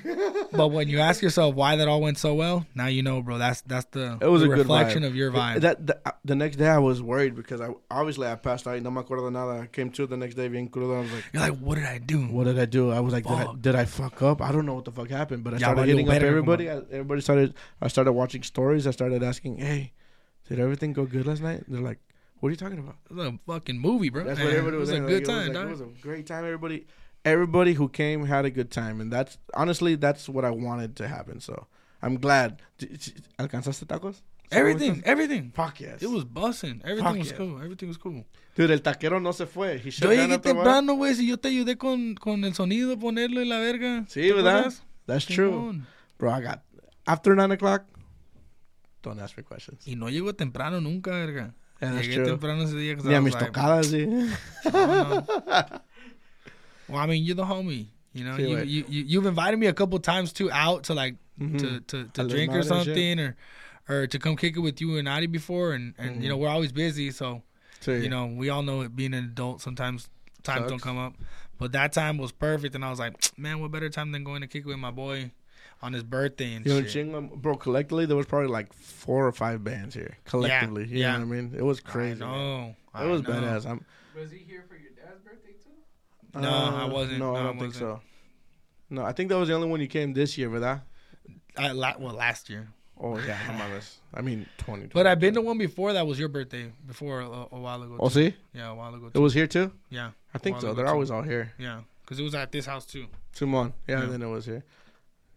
but 0.52 0.68
when 0.68 0.88
you 0.88 1.00
ask 1.00 1.22
yourself 1.22 1.54
why 1.54 1.76
that 1.76 1.88
all 1.88 2.00
went 2.00 2.18
so 2.18 2.34
well, 2.34 2.66
now 2.74 2.86
you 2.86 3.02
know, 3.02 3.22
bro. 3.22 3.38
That's 3.38 3.60
that's 3.62 3.86
the, 3.86 4.18
It 4.20 4.26
was 4.26 4.42
the 4.42 4.46
a 4.46 4.50
good 4.50 4.58
reflection 4.58 5.02
vibe. 5.02 5.06
of 5.06 5.16
your 5.16 5.30
vibe. 5.30 5.60
That, 5.60 5.86
that 5.86 6.02
uh, 6.04 6.12
the 6.24 6.34
next 6.34 6.56
day 6.56 6.68
I 6.68 6.78
was 6.78 7.02
worried 7.02 7.34
because 7.34 7.60
I 7.60 7.70
obviously 7.90 8.26
I 8.26 8.34
passed 8.34 8.66
out. 8.66 8.80
No 8.82 8.90
me 8.90 9.02
acuerdo 9.02 9.32
nada. 9.32 9.62
I 9.62 9.66
came 9.66 9.90
to 9.90 10.06
the 10.06 10.16
next 10.16 10.34
day 10.34 10.48
bien 10.48 10.68
crudo. 10.68 10.96
I 10.96 11.00
was 11.00 11.12
like, 11.12 11.24
You're 11.32 11.42
like, 11.42 11.58
what 11.58 11.74
did 11.76 11.84
I 11.84 11.98
do? 11.98 12.26
what 12.26 12.44
did 12.44 12.58
I 12.58 12.66
do? 12.66 12.90
I 12.90 13.00
was 13.00 13.12
like, 13.12 13.24
did 13.24 13.32
I, 13.32 13.44
Fuck. 13.44 13.60
did 13.60 13.74
I 13.74 13.84
fuck 13.84 14.22
up? 14.22 14.42
I 14.42 14.52
don't 14.52 14.66
know 14.66 14.74
what 14.74 14.84
the 14.84 14.92
fuck 14.92 15.08
happened. 15.10 15.44
But 15.44 15.54
I 15.54 15.58
started 15.58 15.82
valió 15.82 15.86
hitting 15.88 16.08
up 16.08 16.22
everybody. 16.22 16.70
I, 16.70 16.76
everybody 16.90 17.20
started. 17.20 17.54
I 17.80 17.88
started 17.88 18.12
watching 18.12 18.42
stories. 18.42 18.86
I 18.86 18.90
started 18.90 19.22
asking, 19.22 19.58
hey, 19.58 19.92
did 20.48 20.60
everything 20.60 20.92
go 20.92 21.06
good 21.06 21.26
last 21.26 21.42
night? 21.42 21.64
They're 21.68 21.80
like, 21.80 21.98
What 22.40 22.48
are 22.48 22.50
you 22.50 22.56
talking 22.56 22.78
about? 22.78 22.96
It 23.10 23.14
was 23.14 23.26
a 23.26 23.38
fucking 23.46 23.78
movie, 23.78 24.10
bro. 24.10 24.24
That's 24.24 24.38
what 24.38 24.48
everybody 24.48 24.76
it 24.76 24.80
was, 24.80 24.90
was 24.90 24.98
a 24.98 25.02
good 25.02 25.26
like, 25.26 25.34
time, 25.36 25.36
it 25.36 25.48
was, 25.48 25.48
like, 25.48 25.54
dog. 25.54 25.66
it 25.66 25.70
was 25.70 25.80
a 25.80 26.02
great 26.02 26.26
time. 26.26 26.44
Everybody, 26.44 26.86
everybody 27.24 27.74
who 27.74 27.88
came 27.88 28.24
had 28.26 28.44
a 28.44 28.50
good 28.50 28.70
time, 28.70 29.00
and 29.00 29.12
that's 29.12 29.38
honestly 29.54 29.96
that's 29.96 30.28
what 30.28 30.44
I 30.44 30.50
wanted 30.50 30.96
to 30.96 31.08
happen. 31.08 31.40
So 31.40 31.66
I'm 32.02 32.16
glad. 32.20 32.60
¿Alcanzaste 33.38 33.86
tacos? 33.86 34.22
Everything, 34.50 35.02
everything. 35.04 35.50
Fuck 35.54 35.80
yes. 35.80 36.02
It 36.02 36.10
was 36.10 36.24
bussing. 36.24 36.80
Everything 36.84 37.04
Fuck 37.04 37.18
was 37.18 37.30
yeah. 37.30 37.36
cool. 37.38 37.56
Everything 37.62 37.88
was 37.88 37.96
cool. 37.96 38.24
Dude, 38.54 38.70
el 38.70 38.80
taquero 38.82 39.20
no 39.20 39.32
se 39.32 39.46
fue. 39.46 39.78
He 39.78 39.90
Yo 39.90 40.10
llegué 40.10 40.32
at 40.34 40.42
the 40.42 40.52
bar. 40.54 40.62
temprano, 40.64 40.94
güey. 40.94 41.14
Si 41.14 41.26
yo 41.26 41.38
te 41.38 41.48
ayudé 41.48 41.76
con, 41.76 42.14
con 42.14 42.44
el 42.44 42.54
sonido, 42.54 42.96
ponerlo 42.98 43.40
y 43.42 43.46
la 43.46 43.58
verga. 43.58 44.04
Sí, 44.06 44.20
¿Te 44.20 44.32
¿verdad? 44.32 44.58
acuerdas? 44.58 44.82
That's 45.06 45.26
true, 45.26 45.82
bro. 46.18 46.30
I 46.30 46.40
got 46.42 46.62
after 47.06 47.34
nine 47.34 47.50
o'clock. 47.52 47.84
Don't 49.02 49.18
ask 49.20 49.36
me 49.36 49.42
questions. 49.42 49.86
Y 49.88 49.96
no 49.96 50.08
llegó 50.08 50.34
temprano 50.34 50.80
nunca, 50.80 51.10
verga. 51.10 51.54
Yeah, 51.80 51.92
that's 51.92 52.06
Llegué 52.06 52.14
true. 52.16 52.26
temprano 52.26 52.62
ese 52.62 52.76
día. 52.76 52.94
Ni 53.02 53.14
a 53.14 53.20
mis 53.20 53.34
like, 53.34 53.46
tocadas, 53.46 53.86
sí. 53.88 54.06
"Oh." 54.72 55.22
Well, 56.88 56.98
I 57.00 57.06
mean, 57.06 57.24
you're 57.24 57.34
the 57.36 57.44
homie. 57.44 57.86
You 58.12 58.24
know, 58.24 58.36
you, 58.36 58.58
you 58.58 58.84
you 58.88 59.02
you've 59.04 59.26
invited 59.26 59.58
me 59.58 59.66
a 59.66 59.72
couple 59.72 59.98
times 59.98 60.32
too 60.32 60.50
out 60.52 60.84
to 60.84 60.94
like 60.94 61.16
Mhm. 61.40 61.58
to, 61.58 61.80
to, 61.80 62.04
to 62.12 62.28
drink 62.28 62.52
or 62.52 62.58
desmadre 62.60 62.70
and 62.76 62.84
shit. 62.84 62.94
something 62.94 63.20
or 63.20 63.36
or 63.88 64.06
to 64.06 64.18
come 64.20 64.36
kick 64.36 64.56
it 64.56 64.60
with 64.60 64.80
you 64.80 64.98
and 64.98 65.08
Adi 65.08 65.26
before 65.26 65.72
and, 65.72 65.92
and 65.98 66.22
you 66.22 66.28
know, 66.28 66.36
we're 66.36 66.48
always 66.48 66.70
busy 66.70 67.10
so 67.10 67.42
Sí. 67.80 68.02
you 68.04 68.08
know, 68.08 68.26
we 68.26 68.50
all 68.50 68.62
know 68.62 68.82
it 68.82 68.94
being 68.94 69.12
an 69.14 69.24
adult 69.24 69.60
sometimes 69.60 70.08
times 70.44 70.70
don't 70.70 70.80
come 70.80 70.96
up. 70.96 71.14
But 71.58 71.72
that 71.72 71.92
time 71.92 72.18
was 72.18 72.30
perfect 72.32 72.74
and 72.76 72.84
I 72.84 72.90
was 72.90 72.98
like, 73.00 73.14
man, 73.36 73.60
what 73.60 73.72
better 73.72 73.90
time 73.90 74.12
than 74.12 74.22
going 74.22 74.42
to 74.42 74.46
kick 74.46 74.60
it 74.64 74.66
with 74.68 74.78
my 74.78 74.90
boy 74.92 75.32
on 75.82 75.92
his 75.92 76.02
birthday 76.04 76.54
and 76.54 76.64
You 76.64 76.74
know, 76.80 76.86
shit. 76.86 77.08
chingo, 77.08 77.34
bro. 77.34 77.56
Collectively, 77.56 78.06
there 78.06 78.16
was 78.16 78.26
probably 78.26 78.48
like 78.48 78.72
four 78.72 79.26
or 79.26 79.32
five 79.32 79.64
bands 79.64 79.94
here. 79.94 80.16
Collectively, 80.24 80.86
you 80.86 80.98
yeah. 81.00 81.12
know 81.18 81.26
what 81.26 81.36
I 81.36 81.40
mean? 81.42 81.54
It 81.56 81.62
was 81.64 81.80
crazy. 81.80 82.22
I 82.22 82.26
man. 82.26 82.38
know. 82.38 82.76
I 82.94 83.04
It 83.04 83.08
was 83.10 83.22
know. 83.22 83.30
badass. 83.30 83.66
I'm, 83.68 83.84
Was 84.16 84.30
he 84.30 84.38
here 84.38 84.64
for 84.68 84.76
your 84.76 84.84
dad's 84.84 84.93
birthday 84.93 84.93
too? 86.34 86.40
No, 86.42 86.50
I 86.50 86.82
uh, 86.82 86.88
wasn't. 86.88 87.18
No, 87.18 87.32
No, 87.32 87.36
I 87.36 87.40
I 87.40 87.42
don't 87.44 87.58
think 87.58 87.74
so. 87.74 88.00
No, 88.90 89.02
I 89.04 89.12
think 89.12 89.28
that 89.30 89.38
was 89.38 89.48
the 89.48 89.54
only 89.54 89.68
one 89.68 89.80
you 89.80 89.86
came 89.88 90.12
this 90.12 90.36
year, 90.38 90.48
¿verdad? 90.50 90.82
I, 91.56 91.72
la- 91.72 91.94
well, 91.98 92.14
last 92.14 92.50
year. 92.50 92.68
Oh 93.00 93.18
yeah, 93.18 93.38
mames. 93.58 93.96
I 94.12 94.20
mean, 94.20 94.46
twenty. 94.56 94.86
But 94.86 95.06
I've 95.06 95.18
been 95.18 95.34
to 95.34 95.40
one 95.40 95.58
before 95.58 95.92
that 95.94 96.06
was 96.06 96.18
your 96.18 96.28
birthday 96.28 96.70
before 96.86 97.20
a, 97.20 97.26
a 97.52 97.58
while 97.58 97.82
ago. 97.82 97.96
Oh, 97.98 98.08
too. 98.08 98.30
see, 98.30 98.36
Yeah, 98.52 98.70
a 98.70 98.74
while 98.74 98.94
ago. 98.94 99.10
it 99.12 99.18
was 99.18 99.34
here 99.34 99.46
too. 99.48 99.72
Yeah, 99.90 100.10
I 100.32 100.38
think 100.38 100.60
so. 100.60 100.74
They're 100.74 100.84
too. 100.86 100.92
always 100.92 101.10
out 101.10 101.24
here. 101.24 101.52
yeah, 101.58 101.80
because 102.02 102.20
it 102.20 102.22
was 102.22 102.34
at 102.36 102.52
this 102.52 102.66
house 102.66 102.86
too. 102.86 103.06
Simon. 103.32 103.72
Yeah, 103.88 103.96
Yeah. 103.98 104.04
and 104.04 104.12
then 104.12 104.22
it 104.22 104.28
was 104.28 104.46
here. 104.46 104.62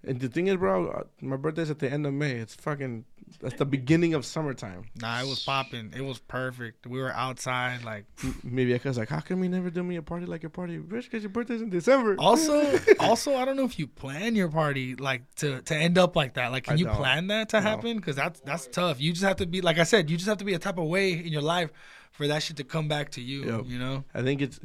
And 0.08 0.20
the 0.20 0.30
thing 0.30 0.48
is, 0.48 0.58
bro, 0.58 0.88
uh, 0.88 1.04
my 1.22 1.36
birthday's 1.36 1.70
at 1.70 1.80
the 1.80 1.92
end 1.92 2.06
of 2.06 2.14
May. 2.14 2.34
It's 2.34 2.56
fucking. 2.56 3.06
That's 3.42 3.56
the 3.56 3.66
beginning 3.66 4.14
of 4.14 4.26
summertime. 4.26 4.86
Nah, 4.96 5.20
it 5.22 5.28
was 5.28 5.44
popping. 5.44 5.92
It 5.96 6.02
was 6.02 6.18
perfect. 6.18 6.88
We 6.88 7.00
were 7.00 7.12
outside, 7.12 7.84
like. 7.84 8.06
maybe 8.44 8.74
I 8.74 8.78
because 8.78 8.98
like, 8.98 9.10
how 9.10 9.20
come 9.20 9.44
you 9.44 9.50
never 9.50 9.70
do 9.70 9.84
me 9.84 9.98
a 9.98 10.02
party 10.02 10.26
like 10.26 10.44
your 10.44 10.50
party, 10.50 10.78
bitch? 10.78 11.04
Because 11.04 11.24
your 11.24 11.30
birthday's 11.30 11.62
in 11.62 11.70
December. 11.70 12.16
Also, 12.20 12.80
also, 13.02 13.36
I 13.36 13.44
don't 13.44 13.58
know 13.58 13.66
if 13.66 13.78
you 13.78 13.88
plan 13.88 14.36
your 14.36 14.50
party 14.50 14.96
like 14.96 15.24
to 15.36 15.62
to 15.62 15.76
end 15.76 15.98
up 15.98 16.16
like 16.16 16.36
that. 16.36 16.52
Like, 16.52 16.64
can 16.64 16.74
I 16.74 16.78
you 16.78 16.86
don't. 16.86 16.96
plan 16.96 17.28
that 17.28 17.50
to 17.50 17.62
happen? 17.62 17.98
Because 17.98 18.16
that's 18.16 18.40
that's 18.40 18.68
tough. 18.68 19.02
You 19.02 19.12
just 19.12 19.26
have 19.26 19.38
to 19.38 19.46
be, 19.46 19.62
like 19.62 19.78
I 19.78 19.84
said, 19.84 20.10
you 20.10 20.16
just 20.16 20.30
have 20.30 20.38
to 20.38 20.46
be 20.46 20.54
a 20.54 20.60
type 20.60 20.78
of 20.78 20.88
way 20.88 21.12
in 21.12 21.28
your 21.28 21.42
life 21.42 21.72
for 22.12 22.28
that 22.28 22.42
shit 22.44 22.58
to 22.58 22.64
come 22.64 22.88
back 22.88 23.12
to 23.12 23.22
you. 23.22 23.46
Yep. 23.46 23.66
You 23.66 23.80
know? 23.80 24.04
I 24.14 24.22
think 24.24 24.42
it's. 24.42 24.60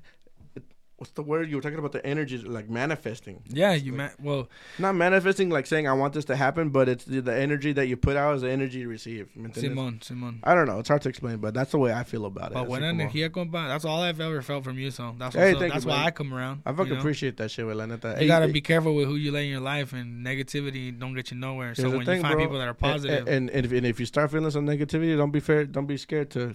What's 1.03 1.11
the 1.15 1.23
word 1.25 1.51
you 1.51 1.57
were 1.57 1.63
talking 1.63 1.81
about? 1.81 1.91
The 1.91 2.07
energy, 2.07 2.39
like 2.39 2.71
manifesting. 2.71 3.43
Yeah, 3.49 3.73
you 3.73 3.93
ma- 3.93 4.11
well, 4.23 4.49
Not 4.79 4.95
manifesting 4.95 5.51
like 5.51 5.67
saying 5.67 5.89
I 5.89 5.95
want 5.95 6.15
this 6.15 6.25
to 6.27 6.37
happen, 6.37 6.69
but 6.71 6.89
it's 6.89 7.05
the, 7.05 7.21
the 7.21 7.35
energy 7.35 7.73
that 7.73 7.89
you 7.89 7.97
put 7.97 8.15
out 8.17 8.37
is 8.37 8.43
the 8.43 8.51
energy 8.53 8.79
you 8.79 8.89
receive. 8.89 9.29
Simon, 9.53 10.01
Simon. 10.01 10.39
I 10.45 10.55
don't 10.55 10.69
know. 10.69 10.79
It's 10.79 10.89
hard 10.89 11.03
to 11.03 11.09
explain, 11.09 11.39
but 11.39 11.55
that's 11.55 11.73
the 11.73 11.79
way 11.79 11.93
I 11.93 12.05
feel 12.05 12.25
about 12.25 12.53
it. 12.53 12.55
But 12.55 12.67
como- 12.67 12.79
energía, 12.79 13.31
compa. 13.31 13.67
That's 13.67 13.85
all 13.85 14.01
I've 14.01 14.21
ever 14.21 14.43
felt 14.43 14.63
from 14.63 14.79
you. 14.79 14.93
So 14.93 15.13
that's 15.19 15.35
Hey, 15.35 15.55
that's 15.55 15.85
you, 15.85 15.91
why 15.91 15.97
man. 15.97 16.07
I 16.07 16.11
come 16.13 16.33
around. 16.33 16.63
I 16.65 16.71
fucking 16.71 16.87
you 16.87 16.93
know? 16.95 17.01
appreciate 17.01 17.37
that 17.39 17.51
shit, 17.51 17.67
güey, 17.67 17.75
la 17.75 17.87
neta. 17.87 18.17
You 18.21 18.29
gotta 18.29 18.47
be 18.47 18.61
careful 18.61 18.95
with 18.95 19.09
who 19.09 19.17
you 19.17 19.33
let 19.33 19.43
in 19.43 19.49
your 19.51 19.59
life, 19.59 19.93
and 19.93 20.25
negativity 20.25 20.97
don't 20.97 21.15
get 21.15 21.33
you 21.33 21.37
nowhere. 21.37 21.75
So 21.75 21.91
when 21.91 22.05
thing, 22.07 22.19
you 22.19 22.23
find 22.23 22.35
bro. 22.37 22.45
people 22.45 22.59
that 22.59 22.67
are 22.67 22.69
And- 22.69 22.79
positive, 22.79 23.27
And, 23.27 23.51
and, 23.51 23.67
if, 23.67 23.73
and 23.73 23.85
if 23.85 23.99
you 23.99 24.07
start 24.07 24.31
feeling 24.31 24.53
some 24.53 24.65
negativity, 24.69 25.17
don't 25.17 25.33
be 25.33 25.41
fair. 25.41 25.65
Don't 25.65 25.87
be 25.87 25.97
scared 25.97 26.31
to 26.31 26.55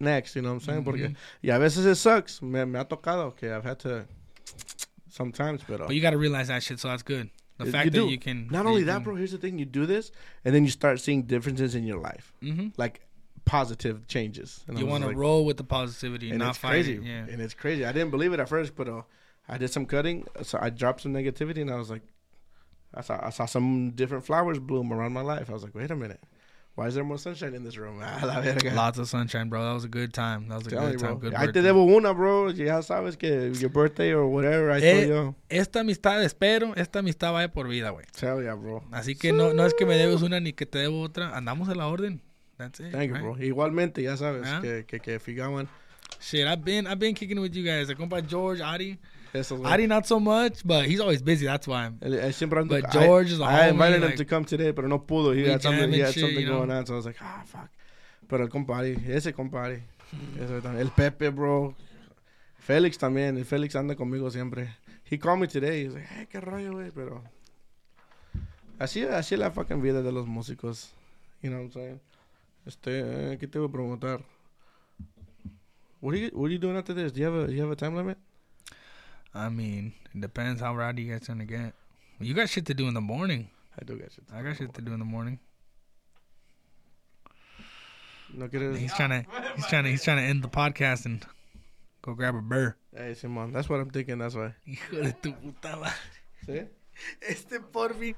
next. 0.00 0.36
You 0.36 0.42
know 0.42 0.48
what 0.50 0.54
I'm 0.54 0.60
saying? 0.60 0.84
Porque 0.84 1.14
y 1.42 1.50
a 1.50 1.58
veces 1.58 1.86
it 1.86 1.96
sucks. 1.96 2.40
Me, 2.42 2.64
me 2.64 2.78
ha 2.78 2.84
tocado 2.84 3.34
que 3.36 3.50
I've 3.52 3.64
had 3.64 3.78
to 3.80 4.06
sometimes, 5.10 5.62
pero 5.66 5.86
but 5.86 5.94
you 5.94 6.00
gotta 6.02 6.18
realize 6.18 6.48
that 6.48 6.62
shit. 6.62 6.78
So 6.80 6.88
that's 6.88 7.02
good. 7.02 7.30
The 7.58 7.66
You 7.66 7.72
fact 7.72 7.92
that 7.92 7.98
do. 7.98 8.08
you 8.08 8.18
can. 8.18 8.48
not 8.50 8.66
only 8.66 8.82
that, 8.84 9.04
bro. 9.04 9.14
Here's 9.14 9.32
the 9.32 9.38
thing: 9.38 9.58
you 9.58 9.64
do 9.64 9.86
this, 9.86 10.10
and 10.44 10.54
then 10.54 10.64
you 10.64 10.70
start 10.70 11.00
seeing 11.00 11.22
differences 11.22 11.74
in 11.74 11.84
your 11.84 11.98
life, 12.00 12.32
hmm 12.40 12.68
like 12.76 13.00
positive 13.44 14.06
changes. 14.08 14.64
And 14.66 14.78
You 14.78 14.86
want 14.86 15.02
to 15.02 15.08
like- 15.08 15.16
roll 15.18 15.44
with 15.44 15.58
the 15.58 15.64
positivity, 15.64 16.30
and 16.30 16.38
not 16.38 16.50
it's 16.50 16.58
fight 16.58 16.70
crazy. 16.70 16.94
it. 16.96 17.02
Yeah. 17.02 17.26
And 17.30 17.40
it's 17.42 17.54
crazy. 17.54 17.84
I 17.84 17.92
didn't 17.92 18.10
believe 18.10 18.32
it 18.32 18.40
at 18.40 18.48
first, 18.48 18.74
but 18.74 18.88
uh, 18.88 19.02
I 19.48 19.58
did 19.58 19.68
some 19.70 19.84
cutting, 19.86 20.26
so 20.42 20.58
I 20.60 20.70
dropped 20.70 21.02
some 21.02 21.12
negativity, 21.12 21.60
and 21.60 21.70
I 21.70 21.76
was 21.76 21.90
like, 21.90 22.02
I 22.94 23.02
saw 23.02 23.20
I 23.24 23.30
saw 23.30 23.44
some 23.46 23.90
different 23.90 24.24
flowers 24.24 24.58
bloom 24.58 24.92
around 24.92 25.12
my 25.12 25.20
life. 25.20 25.48
I 25.50 25.52
was 25.52 25.62
like, 25.62 25.74
wait 25.74 25.90
a 25.90 25.96
minute, 25.96 26.22
why 26.74 26.88
is 26.88 26.94
there 26.94 27.04
more 27.04 27.18
sunshine 27.18 27.54
in 27.54 27.62
this 27.64 27.76
room? 27.76 28.00
Ah. 28.02 28.42
Lots 28.74 28.98
of 28.98 29.08
sunshine, 29.08 29.48
bro. 29.48 29.64
That 29.64 29.74
was 29.74 29.84
a 29.84 29.88
good 29.88 30.12
time. 30.12 30.48
That 30.48 30.58
was 30.58 30.66
a 30.66 30.70
Telling 30.70 30.92
good 30.92 31.00
you, 31.00 31.06
time. 31.06 31.18
Good 31.18 31.34
I 31.34 31.40
te 31.40 31.46
birthday. 31.52 31.62
debo 31.62 31.84
una, 31.96 32.12
bro. 32.12 32.50
Ya 32.50 32.80
sabes 32.82 33.16
que 33.16 33.52
your 33.60 33.70
birthday 33.70 34.12
or 34.12 34.26
whatever. 34.26 34.70
I 34.72 34.80
Eh, 34.82 34.92
told 34.92 35.08
you. 35.08 35.34
Esta 35.48 35.80
amistad, 35.80 36.22
espero, 36.24 36.74
esta 36.76 36.98
amistad 36.98 37.32
vaya 37.32 37.48
por 37.52 37.68
vida, 37.68 37.90
güey. 37.90 38.04
Tell 38.12 38.42
ya, 38.42 38.54
bro. 38.54 38.82
Así 38.90 39.14
que 39.16 39.32
no, 39.32 39.52
no 39.54 39.64
es 39.66 39.74
que 39.74 39.86
me 39.86 39.96
debes 39.96 40.22
una 40.22 40.40
ni 40.40 40.52
que 40.52 40.66
te 40.66 40.78
debo 40.78 41.00
otra. 41.02 41.36
Andamos 41.36 41.68
en 41.68 41.78
la 41.78 41.86
orden. 41.86 42.20
That's 42.56 42.80
it. 42.80 42.92
Thank 42.92 43.08
you, 43.08 43.14
right? 43.14 43.22
bro. 43.22 43.36
Igualmente, 43.38 44.02
ya 44.02 44.16
sabes 44.16 44.46
Ah. 44.46 44.60
que, 44.62 44.84
que, 44.86 45.00
que 45.00 45.18
figaban. 45.20 45.68
Shit, 46.20 46.46
I've 46.46 46.64
been 46.64 46.86
I've 46.86 46.98
been 46.98 47.14
kicking 47.14 47.36
it 47.38 47.40
with 47.40 47.54
you 47.54 47.64
guys. 47.64 47.90
I 47.90 47.94
compa 47.94 48.20
George, 48.26 48.60
Adi. 48.60 48.98
Adi 49.34 49.86
not 49.88 50.06
so 50.06 50.20
much, 50.20 50.64
but 50.64 50.86
he's 50.86 51.00
always 51.00 51.20
busy. 51.20 51.46
That's 51.46 51.66
why. 51.66 51.86
I'm, 51.86 51.98
Él- 52.00 52.20
él 52.20 52.32
siempre 52.32 52.62
But 52.64 52.92
George 52.92 53.32
is 53.32 53.40
a 53.40 53.44
I, 53.44 53.46
I 53.46 53.62
homie, 53.64 53.70
invited 53.70 54.02
him 54.02 54.16
to 54.16 54.24
come 54.24 54.44
today, 54.44 54.70
but 54.70 54.84
no 54.84 55.00
pudo. 55.00 55.34
He 55.34 55.48
had 55.48 55.60
something, 55.60 55.92
he 55.92 56.00
had 56.00 56.14
shit, 56.14 56.20
something 56.20 56.40
you 56.40 56.46
know? 56.46 56.58
going 56.58 56.70
on, 56.70 56.86
so 56.86 56.94
I 56.94 56.96
was 56.96 57.06
like, 57.06 57.16
ah, 57.20 57.42
fuck. 57.44 57.68
But 58.28 58.40
el 58.40 58.48
compadre, 58.48 58.96
ese 59.08 59.32
compadre. 59.32 59.82
el 60.78 60.90
Pepe, 60.90 61.30
bro. 61.30 61.74
Félix 62.66 62.96
también. 62.96 63.36
El 63.36 63.44
Félix 63.44 63.74
anda 63.74 63.96
conmigo 63.96 64.30
siempre. 64.30 64.68
He 65.04 65.18
called 65.18 65.40
me 65.40 65.48
today. 65.48 65.84
He's 65.84 65.94
like, 65.94 66.06
hey, 66.06 66.26
qué 66.30 66.40
rollo, 66.40 66.72
güey. 66.72 66.92
Pero 66.94 67.22
así, 68.78 69.02
así 69.02 69.36
la 69.36 69.50
fucking 69.50 69.82
vida 69.82 70.02
de 70.02 70.12
los 70.12 70.26
músicos. 70.26 70.92
You 71.42 71.50
know 71.50 71.58
what 71.58 71.64
I'm 71.64 71.72
saying? 71.72 72.00
Este, 72.66 73.32
eh, 73.32 73.38
¿qué 73.38 73.46
te 73.48 73.58
voy 73.58 73.68
a 73.68 73.72
preguntar? 73.72 74.20
What 76.00 76.14
are 76.14 76.20
you, 76.20 76.30
what 76.32 76.46
are 76.46 76.52
you 76.52 76.58
doing 76.58 76.76
after 76.76 76.94
this? 76.94 77.12
Do 77.12 77.20
you 77.20 77.26
have 77.26 77.34
a, 77.34 77.46
do 77.48 77.52
you 77.52 77.62
have 77.62 77.72
a 77.72 77.76
time 77.76 77.96
limit? 77.96 78.16
I 79.34 79.48
mean, 79.48 79.92
it 80.14 80.20
depends 80.20 80.60
how 80.60 80.76
rowdy 80.76 81.02
you 81.02 81.12
guys 81.12 81.26
gonna 81.26 81.44
get. 81.44 81.74
You 82.20 82.34
got 82.34 82.48
shit 82.48 82.66
to 82.66 82.74
do 82.74 82.86
in 82.86 82.94
the 82.94 83.00
morning. 83.00 83.50
I 83.80 83.84
do 83.84 83.96
got 83.96 84.12
shit. 84.12 84.28
to 84.28 84.34
I 84.34 84.38
do. 84.38 84.44
got 84.44 84.56
shit 84.56 84.74
to 84.74 84.82
do 84.82 84.92
in 84.92 85.00
the 85.00 85.04
morning. 85.04 85.40
No 88.32 88.48
quieres... 88.48 88.78
He's 88.78 88.94
trying 88.94 89.10
to 89.10 89.26
he's 89.56 89.66
trying 89.66 89.84
to 89.84 89.90
he's 89.90 90.04
trying 90.04 90.18
to 90.18 90.22
end 90.22 90.42
the 90.42 90.48
podcast 90.48 91.04
and 91.06 91.24
go 92.02 92.14
grab 92.14 92.34
a 92.36 92.40
burr. 92.40 92.76
Hey, 92.96 93.14
Simon. 93.14 93.52
That's 93.52 93.68
what 93.68 93.80
I'm 93.80 93.90
thinking. 93.90 94.18
That's 94.18 94.34
why. 94.34 94.54
Hijo 94.66 95.02
de 95.02 95.12
tu 95.20 95.32
puta 95.32 95.76
madre. 95.76 96.68
Este 97.28 97.58
porfi. 97.72 98.14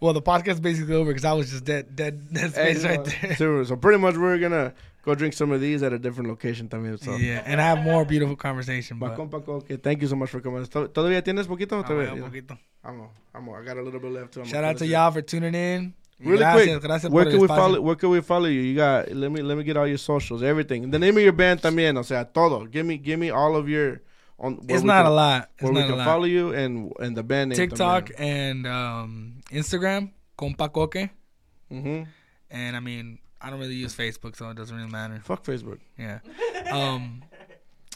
Well, 0.00 0.12
the 0.12 0.22
podcast 0.22 0.54
is 0.54 0.60
basically 0.60 0.94
over 0.94 1.10
because 1.10 1.24
I 1.24 1.32
was 1.32 1.50
just 1.50 1.64
dead, 1.64 1.94
dead, 1.94 2.32
dead 2.32 2.52
Hey, 2.52 2.74
space 2.74 2.84
right 2.84 3.04
there. 3.04 3.36
So, 3.36 3.62
so 3.62 3.76
pretty 3.76 3.98
much 3.98 4.16
we're 4.16 4.38
gonna 4.38 4.74
go 5.04 5.14
drink 5.14 5.34
some 5.34 5.52
of 5.52 5.60
these 5.60 5.82
at 5.82 5.92
a 5.92 5.98
different 5.98 6.28
location 6.28 6.68
también. 6.68 6.98
So. 6.98 7.16
Yeah, 7.16 7.42
and 7.46 7.60
have 7.60 7.80
more 7.82 8.04
beautiful 8.04 8.36
conversation. 8.36 8.98
But 8.98 9.16
compa, 9.16 9.46
okay, 9.46 9.76
thank 9.76 10.02
you 10.02 10.08
so 10.08 10.16
much 10.16 10.30
for 10.30 10.40
coming. 10.40 10.64
¿Tod- 10.66 10.92
¿Todavía 10.92 11.22
tienes 11.22 11.46
poquito? 11.46 11.78
Ah, 11.80 11.88
todavía- 11.88 12.22
poquito. 12.22 12.58
Vamos, 12.82 13.10
vamos. 13.32 13.56
I 13.60 13.64
got 13.64 13.76
a 13.76 13.82
little 13.82 14.00
bit 14.00 14.10
left 14.12 14.32
too. 14.34 14.40
I'm 14.40 14.46
Shout 14.46 14.64
out 14.64 14.76
to 14.78 14.86
y'all 14.86 15.10
for 15.10 15.22
tuning 15.22 15.54
in. 15.54 15.94
Really 16.22 16.38
gracias, 16.38 16.66
quick, 16.66 16.82
gracias 16.82 17.10
where 17.12 17.24
can 17.24 17.40
we 17.40 17.48
follow? 17.48 17.80
Where 17.80 17.96
can 17.96 18.10
we 18.10 18.20
follow 18.20 18.46
you? 18.46 18.60
You 18.60 18.76
got. 18.76 19.10
Let 19.10 19.32
me 19.32 19.40
let 19.40 19.56
me 19.56 19.64
get 19.64 19.78
all 19.78 19.86
your 19.86 19.96
socials, 19.96 20.42
everything. 20.42 20.90
The 20.90 20.98
name 20.98 21.16
of 21.16 21.22
your 21.22 21.32
band 21.32 21.62
también. 21.62 21.96
O 21.96 22.02
sea, 22.02 22.24
todo. 22.24 22.66
Give 22.66 22.84
me 22.84 22.98
give 22.98 23.18
me 23.18 23.30
all 23.30 23.56
of 23.56 23.68
your. 23.68 24.02
On 24.38 24.58
It's 24.68 24.82
not 24.82 25.04
can, 25.04 25.12
a 25.12 25.14
lot. 25.14 25.50
It's 25.54 25.62
Where 25.62 25.72
we 25.72 25.82
can 25.82 25.98
lot. 25.98 26.04
follow 26.04 26.24
you 26.24 26.52
and 26.54 26.92
and 26.98 27.16
the 27.16 27.22
band 27.22 27.50
name. 27.50 27.56
TikTok 27.56 28.10
and 28.18 28.66
um, 28.66 29.40
Instagram, 29.50 30.12
Compa 30.38 30.68
Koke. 30.70 31.10
Mm-hmm. 31.70 32.04
And 32.50 32.76
I 32.76 32.80
mean, 32.80 33.18
I 33.42 33.50
don't 33.50 33.58
really 33.60 33.74
use 33.74 33.94
Facebook, 33.96 34.36
so 34.36 34.50
it 34.50 34.56
doesn't 34.56 34.76
really 34.76 34.90
matter. 34.90 35.20
Fuck 35.24 35.44
Facebook. 35.44 35.78
Yeah. 35.98 36.18
Um, 36.70 37.22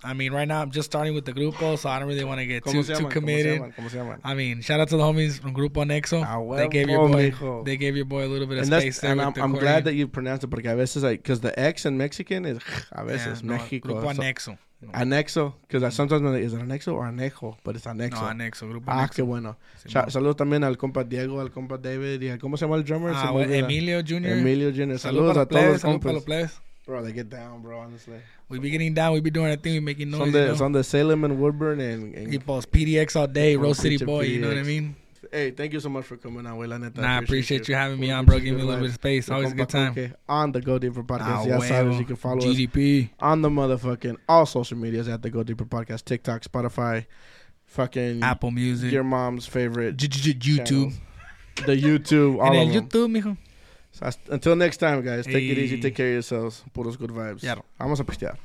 I 0.02 0.12
mean, 0.12 0.32
right 0.32 0.46
now 0.46 0.60
I'm 0.60 0.70
just 0.70 0.86
starting 0.90 1.14
with 1.14 1.24
the 1.24 1.32
grupo, 1.32 1.78
so 1.78 1.88
I 1.88 1.98
don't 1.98 2.08
really 2.08 2.24
want 2.24 2.38
to 2.40 2.46
get 2.46 2.64
too 2.64 2.82
too 2.82 2.92
llaman? 2.92 3.04
¿Cómo 3.04 3.08
se 3.08 3.20
committed. 3.20 3.56
llaman? 3.60 3.74
¿Cómo 3.78 3.90
se 3.90 3.96
llaman? 3.98 4.20
I 4.24 4.34
mean, 4.34 4.60
shout 4.60 4.80
out 4.80 4.88
to 4.88 4.96
the 4.98 5.02
homies 5.02 5.38
from 5.40 5.54
Grupo 5.54 5.82
Anexo. 5.84 6.22
Ah, 6.24 6.56
they 6.56 6.68
gave 6.68 6.88
your 6.90 7.08
boy, 7.08 7.30
mijo. 7.30 7.64
they 7.64 7.76
gave 7.78 7.96
your 7.96 8.04
boy 8.04 8.26
a 8.26 8.28
little 8.28 8.46
bit 8.46 8.58
of 8.58 8.64
And 8.70 8.82
space 8.82 9.00
there. 9.00 9.12
and 9.12 9.20
I'm, 9.22 9.32
the 9.32 9.42
I'm 9.42 9.52
glad 9.52 9.84
that 9.84 9.94
you 9.94 10.06
pronounced 10.08 10.44
it 10.44 10.48
porque 10.50 10.66
a 10.66 10.76
veces 10.76 11.02
like 11.02 11.22
because 11.22 11.40
the 11.40 11.58
X 11.58 11.86
in 11.86 11.96
Mexican 11.96 12.44
is 12.44 12.58
a 12.92 13.04
veces 13.04 13.40
Yeah, 13.42 13.48
no, 13.48 13.54
Mexico. 13.56 13.88
Grupo 14.00 14.14
So- 14.14 14.20
Anexo. 14.22 14.58
Anexo, 14.93 15.55
because 15.66 15.94
sometimes 15.94 16.23
me 16.23 16.40
is 16.40 16.52
it 16.52 16.61
Anexo 16.61 16.94
or 16.94 17.05
Anejo, 17.05 17.56
but 17.65 17.77
it's 17.77 17.86
anexo. 17.86 18.20
No, 18.20 18.44
Anexo. 18.44 18.69
Grupo 18.69 18.85
ah, 18.89 19.05
Anexo. 19.05 19.15
qué 19.15 19.23
bueno. 19.23 19.56
Sí, 19.85 19.93
saludos 20.09 20.36
también 20.36 20.65
al 20.65 20.77
compa 20.77 21.05
Diego, 21.05 21.40
al 21.40 21.51
compa 21.51 21.78
David 21.78 22.20
y 22.20 22.28
al, 22.28 22.39
¿cómo 22.39 22.56
se 22.56 22.65
llama 22.65 22.77
el 22.77 22.85
drummer? 22.85 23.12
Ah, 23.15 23.31
bueno. 23.31 23.52
Emilio 23.52 24.01
Jr. 24.01 24.27
Emilio 24.27 24.70
Jr. 24.70 24.98
Saludos 24.98 25.01
Saludos 25.01 25.36
a 25.36 25.47
todos 25.47 25.81
saludos 25.81 26.01
para 26.02 26.15
los 26.15 26.24
compas. 26.24 26.61
Bro, 26.86 27.02
they 27.02 27.15
get 27.15 27.31
down, 27.31 27.62
bro. 27.62 27.81
Honestly, 27.81 28.19
We 28.51 28.59
be 28.59 28.69
getting 28.69 28.93
down. 28.93 29.15
We 29.15 29.20
be 29.20 29.31
doing 29.31 29.51
our 29.51 29.56
thing. 29.56 29.73
We 29.73 29.81
making 29.81 30.09
it's 30.09 30.19
noise. 30.19 30.27
on 30.27 30.32
the 30.32 30.39
you 30.40 30.52
it's 30.52 30.61
on 30.61 30.73
the 30.73 30.85
Salem 30.85 31.24
and 31.24 31.40
Woodburn 31.40 31.81
and, 31.81 32.15
and 32.15 32.31
He 32.31 32.39
posts 32.39 32.70
PDX 32.70 33.16
all 33.16 33.27
day. 33.27 33.56
Rose 33.56 33.78
City 33.78 33.97
boy. 34.05 34.23
You 34.23 34.40
know 34.40 34.48
what 34.48 34.59
I 34.59 34.62
mean? 34.62 34.94
Hey, 35.35 35.51
thank 35.51 35.73
you 35.73 35.81
so 35.81 35.89
much 35.89 36.05
for 36.05 36.16
coming 36.16 36.47
out, 36.47 36.59
la 36.69 36.78
neta. 36.78 37.01
Nah, 37.01 37.16
I 37.16 37.19
appreciate 37.19 37.69
you 37.69 37.74
having 37.74 37.98
me 37.98 38.11
on, 38.11 38.24
bro. 38.24 38.39
Give 38.39 38.55
me 38.55 38.62
a 38.62 38.65
little 38.65 38.81
bit 38.81 38.90
of 38.90 38.94
space. 38.94 39.28
Always 39.28 39.52
a 39.52 39.55
good 39.55 39.69
time. 39.69 40.15
On 40.28 40.52
the 40.52 40.61
Go 40.61 40.78
Deeper 40.78 41.02
podcast. 41.02 41.23
Ah, 41.23 41.44
ya 41.44 41.59
sabes, 41.59 41.94
huevo. 41.94 41.98
you 41.98 42.05
can 42.05 42.16
follow 42.16 42.39
us 42.39 42.44
GDP. 42.44 43.11
on 43.20 43.43
the 43.43 43.51
motherfucking 43.51 44.16
all 44.28 44.47
social 44.47 44.78
medias 44.78 45.09
at 45.09 45.23
the 45.23 45.31
Go 45.31 45.43
Deeper 45.43 45.65
podcast, 45.65 46.05
TikTok, 46.05 46.43
Spotify, 46.43 47.06
fucking 47.66 48.23
Apple 48.23 48.51
Music. 48.51 48.93
your 48.93 49.05
mom's 49.05 49.47
favorite 49.47 49.97
YouTube. 49.97 50.93
the 51.66 51.77
YouTube, 51.77 52.40
all 52.40 52.56
of 52.56 52.73
them. 52.73 52.89
YouTube, 52.89 53.11
mijo. 53.11 53.36
So, 53.93 54.11
until 54.31 54.56
next 54.56 54.78
time, 54.78 55.02
guys. 55.02 55.24
Take 55.24 55.36
it 55.36 55.59
easy. 55.59 55.81
Take 55.81 55.94
care 55.94 56.09
of 56.09 56.12
yourselves. 56.15 56.65
Put 56.73 56.86
Puros 56.86 56.98
good 56.98 57.11
vibes. 57.11 57.40
Claro. 57.40 57.65
Vamos 57.78 58.01
a 58.01 58.05
pistear. 58.05 58.36